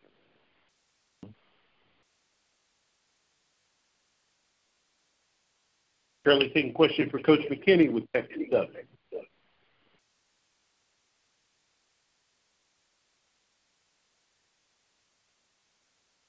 Currently 6.26 6.49
taking 6.49 6.73
question 6.73 7.10
for 7.10 7.19
Coach 7.19 7.41
McKinney 7.49 7.91
with 7.91 8.03
Texas 8.14 8.38
Southern. 8.51 8.88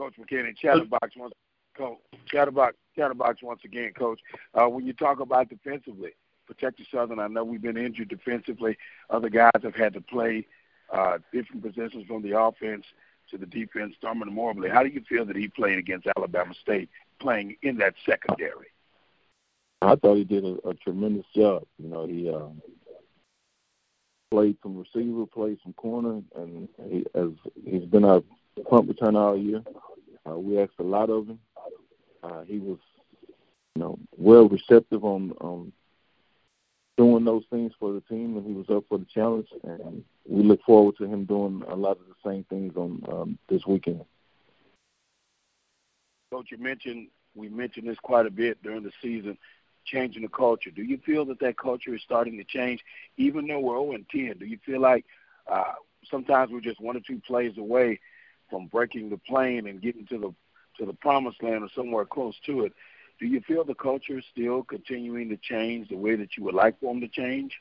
Coach 0.01 0.15
McKinney, 0.19 0.57
Chatterbox 0.57 1.15
once, 1.15 1.35
Coach, 1.77 1.99
Chatterbox, 2.25 2.75
Chatterbox 2.97 3.43
once 3.43 3.61
again, 3.67 3.93
Coach. 3.93 4.19
Uh, 4.55 4.67
when 4.67 4.87
you 4.87 4.95
talk 4.95 5.21
about 5.21 5.51
defensively 5.51 6.13
protect 6.47 6.81
Southern, 6.91 7.19
I 7.19 7.27
know 7.29 7.45
we've 7.45 7.61
been 7.61 7.77
injured 7.77 8.09
defensively. 8.09 8.79
Other 9.11 9.29
guys 9.29 9.51
have 9.63 9.75
had 9.75 9.93
to 9.93 10.01
play 10.01 10.47
uh, 10.91 11.19
different 11.35 11.63
positions 11.63 12.07
from 12.07 12.23
the 12.23 12.39
offense 12.41 12.87
to 13.31 13.37
the 13.37 13.45
defense. 13.45 13.95
Thurman 14.01 14.35
Mobley, 14.35 14.71
how 14.71 14.83
do 14.83 14.89
you 14.89 15.03
feel 15.07 15.27
that 15.27 15.37
he 15.37 15.49
played 15.49 15.79
against 15.79 16.09
Alabama 16.17 16.55
State, 16.55 16.89
playing 17.19 17.57
in 17.61 17.77
that 17.77 17.93
secondary? 18.07 18.69
I 19.83 19.97
thought 19.97 20.17
he 20.17 20.25
did 20.25 20.47
a, 20.47 20.57
a 20.67 20.73
tremendous 20.73 21.27
job. 21.37 21.65
You 21.79 21.89
know, 21.91 22.07
he 22.07 22.31
uh, 22.31 22.49
played 24.31 24.57
some 24.63 24.79
receiver, 24.79 25.27
played 25.27 25.59
some 25.63 25.75
corner, 25.75 26.23
and 26.37 26.69
he, 26.89 27.05
as 27.15 27.29
he's 27.67 27.85
been 27.85 28.05
our 28.07 28.23
punt 28.69 28.89
return 28.89 29.15
all 29.15 29.37
year. 29.37 29.63
Uh, 30.29 30.39
we 30.39 30.61
asked 30.61 30.79
a 30.79 30.85
lot 30.85 31.11
of 31.11 31.29
him. 31.29 31.39
Uh, 32.23 32.43
he 32.43 32.59
was, 32.59 32.79
you 33.75 33.83
know, 33.83 33.99
well 34.17 34.49
receptive 34.49 35.05
on 35.05 35.33
on 35.41 35.73
doing 36.97 37.25
those 37.25 37.45
things 37.51 37.73
for 37.79 37.93
the 37.95 38.01
team, 38.03 38.37
and 38.37 38.47
he 38.47 38.53
was 38.53 38.69
up 38.69 38.85
for 38.89 38.99
the 38.99 39.07
challenge. 39.07 39.49
And 39.65 40.05
we 40.29 40.43
look 40.43 40.63
forward 40.65 40.97
to 40.99 41.05
him 41.05 41.25
doing 41.25 41.63
a 41.69 41.75
lot 41.75 41.93
of 41.93 42.05
the 42.07 42.31
same 42.31 42.45
things 42.45 42.77
on 42.77 43.03
um, 43.11 43.39
this 43.49 43.65
weekend. 43.67 44.05
Coach, 46.31 46.49
you 46.51 46.59
mentioned 46.59 47.09
we 47.35 47.49
mentioned 47.49 47.89
this 47.89 47.99
quite 48.03 48.27
a 48.27 48.31
bit 48.31 48.63
during 48.63 48.83
the 48.83 48.93
season, 49.01 49.39
changing 49.85 50.23
the 50.23 50.29
culture. 50.29 50.71
Do 50.71 50.83
you 50.83 50.99
feel 50.99 51.25
that 51.27 51.41
that 51.41 51.57
culture 51.57 51.95
is 51.95 52.03
starting 52.03 52.37
to 52.39 52.45
change, 52.45 52.85
even 53.17 53.47
though 53.47 53.61
we're 53.61 53.81
0 53.81 53.93
and 53.93 54.09
10? 54.11 54.37
Do 54.39 54.47
you 54.47 54.59
feel 54.65 54.81
like 54.81 55.05
uh, 55.51 55.73
sometimes 56.11 56.51
we're 56.51 56.61
just 56.61 56.81
one 56.81 56.97
or 56.97 57.01
two 57.01 57.21
plays 57.27 57.57
away 57.57 58.01
from 58.51 58.67
breaking 58.67 59.11
the 59.11 59.17
plane 59.17 59.67
and 59.67 59.81
getting 59.81 60.07
to 60.07 60.19
the 60.19 60.35
to 60.79 60.87
the 60.87 60.93
promised 60.95 61.43
land 61.43 61.63
or 61.63 61.69
somewhere 61.75 62.05
close 62.05 62.35
to 62.47 62.65
it? 62.65 62.73
Do 63.19 63.27
you 63.27 63.41
feel 63.43 63.65
the 63.65 63.75
culture 63.75 64.19
is 64.19 64.25
still 64.33 64.63
continuing 64.63 65.29
to 65.29 65.37
change 65.37 65.89
the 65.89 65.97
way 65.97 66.17
that 66.17 66.37
you 66.37 66.45
would 66.45 66.55
like 66.55 66.81
for 66.81 66.93
them 66.93 67.03
to 67.03 67.09
change? 67.09 67.61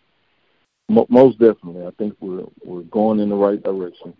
Most 0.88 1.38
definitely, 1.38 1.86
I 1.86 1.92
think 1.92 2.16
we're 2.20 2.46
we're 2.64 2.82
going 2.84 3.20
in 3.20 3.30
the 3.30 3.36
right 3.36 3.62
direction. 3.62 4.14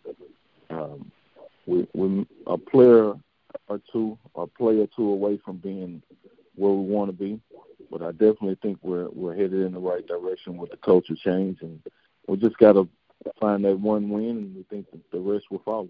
Um, 0.70 1.12
we, 1.66 1.88
we 1.94 2.28
a 2.46 2.58
player 2.58 3.14
or 3.68 3.82
two, 3.92 4.18
a 4.36 4.46
player 4.46 4.86
two 4.96 5.10
away 5.10 5.40
from 5.44 5.58
being 5.58 6.04
where 6.56 6.74
we 6.74 6.84
want 6.84 7.10
to 7.10 7.18
be, 7.18 7.40
but 7.90 8.04
I 8.04 8.12
definitely 8.12 8.58
think 8.62 8.78
we're 8.84 9.10
we're 9.10 9.34
headed 9.34 9.66
in 9.66 9.72
the 9.72 9.80
right 9.80 10.06
direction 10.06 10.58
with 10.58 10.70
the 10.70 10.78
culture 10.78 11.16
change, 11.16 11.60
and 11.62 11.82
we 12.28 12.38
just 12.38 12.58
got 12.58 12.74
to 12.74 12.88
find 13.40 13.66
that 13.66 13.80
one 13.80 14.10
win, 14.10 14.30
and 14.30 14.56
we 14.56 14.64
think 14.64 14.86
the 15.12 15.20
rest 15.20 15.46
will 15.50 15.62
follow. 15.66 15.90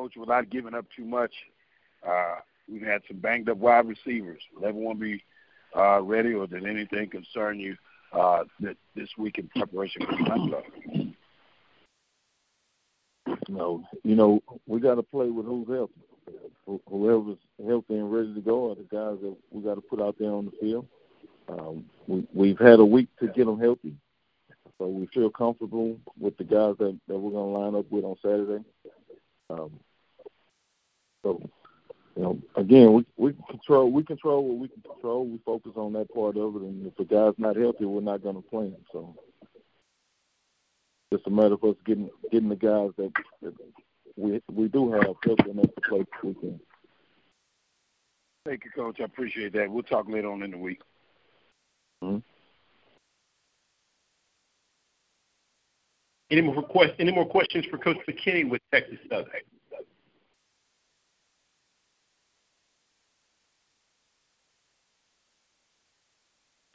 Coach, 0.00 0.16
without 0.16 0.48
giving 0.48 0.72
up 0.72 0.86
too 0.96 1.04
much, 1.04 1.32
uh, 2.08 2.36
we've 2.70 2.80
had 2.80 3.02
some 3.06 3.18
banged 3.18 3.50
up 3.50 3.58
wide 3.58 3.86
receivers. 3.86 4.40
Will 4.54 4.66
everyone 4.66 4.98
be 4.98 5.22
uh, 5.76 6.00
ready, 6.00 6.32
or 6.32 6.46
did 6.46 6.64
anything 6.64 7.10
concern 7.10 7.60
you 7.60 7.76
uh, 8.14 8.44
that 8.60 8.78
this 8.96 9.10
week 9.18 9.38
in 9.38 9.48
preparation 9.48 10.06
for 10.06 10.16
the 10.16 11.12
No, 13.50 13.84
you 14.02 14.16
know 14.16 14.42
we 14.66 14.80
got 14.80 14.94
to 14.94 15.02
play 15.02 15.28
with 15.28 15.44
who's 15.44 15.68
healthy. 15.68 15.92
Whoever's 16.88 17.36
healthy 17.66 17.94
and 17.96 18.10
ready 18.10 18.32
to 18.32 18.40
go 18.40 18.70
are 18.70 18.76
the 18.76 18.84
guys 18.84 19.18
that 19.20 19.36
we 19.50 19.62
got 19.62 19.74
to 19.74 19.82
put 19.82 20.00
out 20.00 20.16
there 20.18 20.30
on 20.30 20.46
the 20.46 20.52
field. 20.60 20.86
Um, 21.46 21.84
we, 22.06 22.26
we've 22.32 22.58
had 22.58 22.80
a 22.80 22.84
week 22.84 23.08
to 23.18 23.26
get 23.26 23.44
them 23.44 23.60
healthy, 23.60 23.94
so 24.78 24.86
we 24.86 25.06
feel 25.08 25.28
comfortable 25.28 25.98
with 26.18 26.38
the 26.38 26.44
guys 26.44 26.76
that, 26.78 26.98
that 27.06 27.18
we're 27.18 27.32
going 27.32 27.52
to 27.52 27.58
line 27.58 27.74
up 27.74 27.90
with 27.90 28.04
on 28.04 28.16
Saturday. 28.22 28.64
Um, 29.50 29.72
so, 31.30 31.50
you 32.16 32.22
know, 32.22 32.38
again, 32.56 32.92
we 32.92 33.06
we 33.16 33.34
control 33.48 33.90
we 33.90 34.02
control 34.02 34.44
what 34.44 34.58
we 34.58 34.68
can 34.68 34.82
control. 34.82 35.26
We 35.26 35.38
focus 35.44 35.72
on 35.76 35.92
that 35.94 36.12
part 36.12 36.36
of 36.36 36.56
it, 36.56 36.62
and 36.62 36.86
if 36.86 36.98
a 36.98 37.04
guy's 37.04 37.38
not 37.38 37.56
healthy, 37.56 37.84
we're 37.84 38.00
not 38.00 38.22
going 38.22 38.36
to 38.36 38.42
play 38.42 38.66
him. 38.66 38.84
So, 38.92 39.14
it's 41.12 41.26
a 41.26 41.30
matter 41.30 41.54
of 41.54 41.64
us 41.64 41.76
getting 41.86 42.10
getting 42.30 42.48
the 42.48 42.56
guys 42.56 42.90
that, 42.96 43.12
that 43.42 43.54
we 44.16 44.42
we 44.52 44.68
do 44.68 44.92
have 44.92 45.04
healthy 45.24 45.50
enough 45.50 45.74
to 45.74 45.80
play 45.88 45.98
this 46.00 46.22
weekend. 46.22 46.60
Thank 48.44 48.64
you, 48.64 48.70
Coach. 48.70 49.00
I 49.00 49.04
appreciate 49.04 49.52
that. 49.52 49.70
We'll 49.70 49.82
talk 49.82 50.08
later 50.08 50.30
on 50.30 50.42
in 50.42 50.50
the 50.50 50.58
week. 50.58 50.80
Mm-hmm. 52.02 52.18
Any 56.30 56.40
more 56.42 56.56
request, 56.56 56.92
Any 56.98 57.12
more 57.12 57.26
questions 57.26 57.66
for 57.66 57.76
Coach 57.76 57.98
McKinney 58.08 58.48
with 58.48 58.62
Texas 58.72 58.98
Southern? 59.10 59.26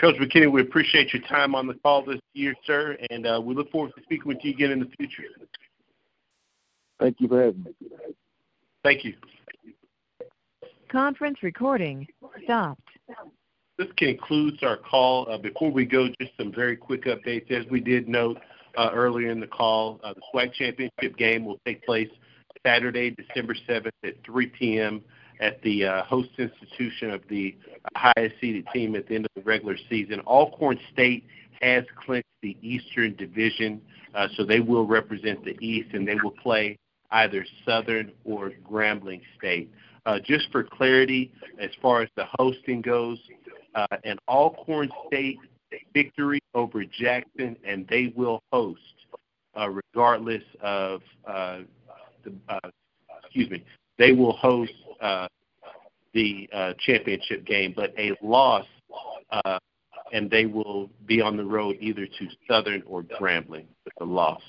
Coach 0.06 0.18
McKinney, 0.18 0.52
we 0.52 0.62
appreciate 0.62 1.12
your 1.14 1.24
time 1.24 1.56
on 1.56 1.66
the 1.66 1.74
call 1.74 2.06
this 2.06 2.20
year, 2.34 2.54
sir, 2.68 2.96
and 3.10 3.26
uh, 3.26 3.42
we 3.44 3.56
look 3.56 3.72
forward 3.72 3.92
to 3.98 4.04
speaking 4.04 4.28
with 4.28 4.38
you 4.44 4.52
again 4.52 4.70
in 4.70 4.80
the 4.80 4.86
future. 4.98 5.24
Thank 7.00 7.20
you 7.20 7.28
for 7.28 7.44
having 7.44 7.64
me. 7.64 7.72
Thank 8.84 9.04
you. 9.04 9.16
Conference 10.92 11.42
recording 11.42 12.06
stopped. 12.44 12.88
This 13.80 13.88
concludes 13.98 14.62
our 14.62 14.78
call. 14.78 15.28
Uh, 15.28 15.40
before 15.40 15.72
we 15.72 15.86
go, 15.86 16.08
just 16.22 16.34
some 16.38 16.54
very 16.54 16.78
quick 16.78 17.06
updates. 17.06 17.50
As 17.50 17.66
we 17.72 17.80
did 17.80 18.08
note 18.08 18.38
uh, 18.78 18.92
earlier 18.94 19.32
in 19.32 19.40
the 19.40 19.48
call, 19.48 20.00
uh, 20.04 20.14
the 20.14 20.22
SWAC 20.32 20.54
championship 20.54 21.18
game 21.18 21.44
will 21.46 21.60
take 21.66 21.84
place 21.84 22.10
Saturday, 22.64 23.10
December 23.10 23.56
7th 23.68 23.90
at 24.04 24.24
3 24.24 24.46
p.m 24.50 25.02
at 25.40 25.62
the 25.62 25.86
uh, 25.86 26.04
host 26.04 26.30
institution 26.38 27.12
of 27.12 27.22
the 27.30 27.56
highest 27.96 28.36
seeded 28.40 28.66
team 28.74 28.96
at 28.96 29.08
the 29.08 29.16
end 29.16 29.26
of 29.26 29.32
the 29.36 29.42
regular 29.42 29.78
season. 29.90 30.20
Alcorn 30.22 30.80
State 30.94 31.26
has 31.62 31.84
clinched 31.96 32.28
the 32.42 32.58
Eastern 32.62 33.16
Division, 33.16 33.82
uh, 34.14 34.28
so 34.36 34.44
they 34.44 34.60
will 34.60 34.86
represent 34.86 35.44
the 35.44 35.58
East 35.60 35.94
and 35.94 36.08
they 36.08 36.16
will 36.16 36.32
play 36.32 36.78
either 37.12 37.46
Southern 37.66 38.12
or 38.24 38.52
Grambling 38.70 39.22
State. 39.38 39.72
Uh, 40.06 40.20
just 40.20 40.52
for 40.52 40.64
clarity, 40.64 41.32
as 41.60 41.72
far 41.82 42.02
as 42.02 42.10
the 42.16 42.26
hosting 42.38 42.82
goes, 42.82 43.18
uh, 43.74 43.88
an 44.04 44.18
Alcorn 44.28 44.90
State 45.08 45.40
victory 45.94 46.40
over 46.54 46.86
Jackson, 46.86 47.58
and 47.66 47.88
they 47.88 48.14
will 48.16 48.42
host 48.52 48.80
uh, 49.58 49.70
regardless 49.70 50.44
of 50.62 51.02
uh, 51.28 51.60
the. 52.24 52.34
Uh, 52.50 52.70
excuse 53.24 53.50
me. 53.50 53.64
They 53.98 54.12
will 54.12 54.34
host 54.34 54.74
uh, 55.02 55.28
the 56.14 56.50
uh, 56.54 56.74
championship 56.80 57.46
game, 57.46 57.74
but 57.76 57.94
a 57.98 58.12
loss, 58.22 58.66
uh, 59.32 59.60
and 60.12 60.30
they 60.30 60.46
will 60.46 60.90
be 61.06 61.22
on 61.22 61.38
the 61.38 61.44
road 61.44 61.78
either 61.80 62.06
to 62.06 62.28
Southern 62.48 62.84
or 62.86 63.04
Grambling 63.04 63.66
with 63.84 63.94
a 64.02 64.06
loss. 64.06 64.42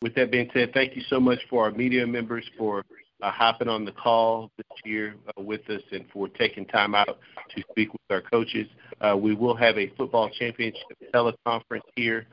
With 0.00 0.14
that 0.14 0.30
being 0.30 0.48
said, 0.54 0.72
thank 0.72 0.94
you 0.94 1.02
so 1.08 1.18
much 1.18 1.40
for 1.50 1.64
our 1.64 1.72
media 1.72 2.06
members 2.06 2.48
for 2.56 2.84
hopping 3.22 3.68
on 3.68 3.84
the 3.84 3.92
call 3.92 4.50
this 4.56 4.66
year 4.84 5.14
uh, 5.28 5.42
with 5.42 5.68
us 5.68 5.82
and 5.92 6.04
for 6.12 6.28
taking 6.28 6.64
time 6.66 6.94
out 6.94 7.18
to 7.54 7.62
speak 7.70 7.92
with 7.92 8.02
our 8.10 8.22
coaches. 8.22 8.66
Uh, 9.00 9.16
we 9.16 9.34
will 9.34 9.56
have 9.56 9.76
a 9.78 9.88
football 9.96 10.30
championship 10.30 10.82
teleconference 11.12 11.82
here 11.96 12.26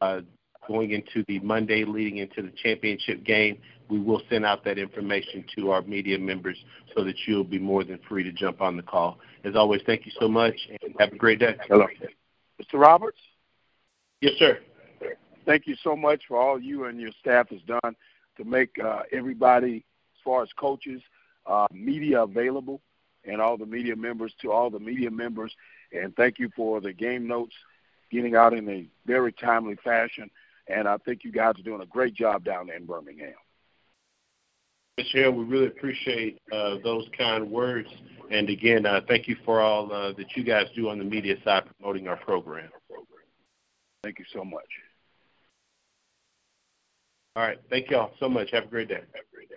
uh, 0.00 0.20
going 0.68 0.90
into 0.90 1.24
the 1.28 1.38
Monday 1.40 1.84
leading 1.84 2.18
into 2.18 2.42
the 2.42 2.52
championship 2.62 3.24
game. 3.24 3.58
We 3.88 4.00
will 4.00 4.20
send 4.28 4.44
out 4.44 4.64
that 4.64 4.78
information 4.78 5.44
to 5.56 5.70
our 5.70 5.82
media 5.82 6.18
members 6.18 6.56
so 6.94 7.04
that 7.04 7.14
you'll 7.26 7.44
be 7.44 7.58
more 7.58 7.84
than 7.84 8.00
free 8.08 8.24
to 8.24 8.32
jump 8.32 8.60
on 8.60 8.76
the 8.76 8.82
call. 8.82 9.18
As 9.44 9.54
always, 9.54 9.80
thank 9.86 10.06
you 10.06 10.12
so 10.18 10.28
much 10.28 10.54
and 10.68 10.94
have 10.98 11.12
a 11.12 11.16
great 11.16 11.38
day. 11.38 11.56
Hello. 11.68 11.86
Mr. 12.60 12.80
Roberts? 12.80 13.18
Yes, 14.20 14.32
sir. 14.38 14.58
Thank 15.44 15.66
you 15.68 15.76
so 15.82 15.94
much 15.94 16.22
for 16.26 16.40
all 16.40 16.60
you 16.60 16.86
and 16.86 17.00
your 17.00 17.12
staff 17.20 17.50
has 17.50 17.60
done 17.62 17.94
to 18.36 18.44
make 18.44 18.76
uh, 18.84 19.02
everybody, 19.12 19.84
far 20.26 20.42
as 20.42 20.48
coaches, 20.58 21.00
uh, 21.46 21.66
media 21.72 22.24
available, 22.24 22.82
and 23.24 23.40
all 23.40 23.56
the 23.56 23.64
media 23.64 23.96
members 23.96 24.34
to 24.42 24.52
all 24.52 24.68
the 24.68 24.78
media 24.78 25.10
members. 25.10 25.54
And 25.92 26.14
thank 26.16 26.38
you 26.38 26.50
for 26.54 26.80
the 26.82 26.92
game 26.92 27.26
notes 27.26 27.54
getting 28.10 28.36
out 28.36 28.52
in 28.52 28.68
a 28.68 28.86
very 29.06 29.32
timely 29.32 29.76
fashion. 29.82 30.30
And 30.68 30.88
I 30.88 30.96
think 30.98 31.24
you 31.24 31.32
guys 31.32 31.54
are 31.58 31.62
doing 31.62 31.80
a 31.80 31.86
great 31.86 32.14
job 32.14 32.44
down 32.44 32.66
there 32.66 32.76
in 32.76 32.86
Birmingham. 32.86 33.34
Michelle, 34.98 35.32
we 35.32 35.44
really 35.44 35.66
appreciate 35.66 36.40
uh, 36.52 36.76
those 36.82 37.06
kind 37.16 37.50
words. 37.50 37.88
And 38.30 38.48
again, 38.48 38.86
uh, 38.86 39.02
thank 39.06 39.28
you 39.28 39.36
for 39.44 39.60
all 39.60 39.92
uh, 39.92 40.12
that 40.14 40.34
you 40.34 40.42
guys 40.42 40.66
do 40.74 40.88
on 40.88 40.98
the 40.98 41.04
media 41.04 41.36
side 41.44 41.64
promoting 41.78 42.08
our 42.08 42.16
program. 42.16 42.70
Thank 44.02 44.18
you 44.18 44.24
so 44.32 44.44
much. 44.44 44.64
All 47.36 47.42
right. 47.42 47.58
Thank 47.68 47.90
you 47.90 47.98
all 47.98 48.12
so 48.18 48.28
much. 48.28 48.50
Have 48.52 48.64
a 48.64 48.68
great 48.68 48.88
day. 48.88 48.94
Have 48.94 49.04
a 49.04 49.34
great 49.34 49.50
day. 49.50 49.56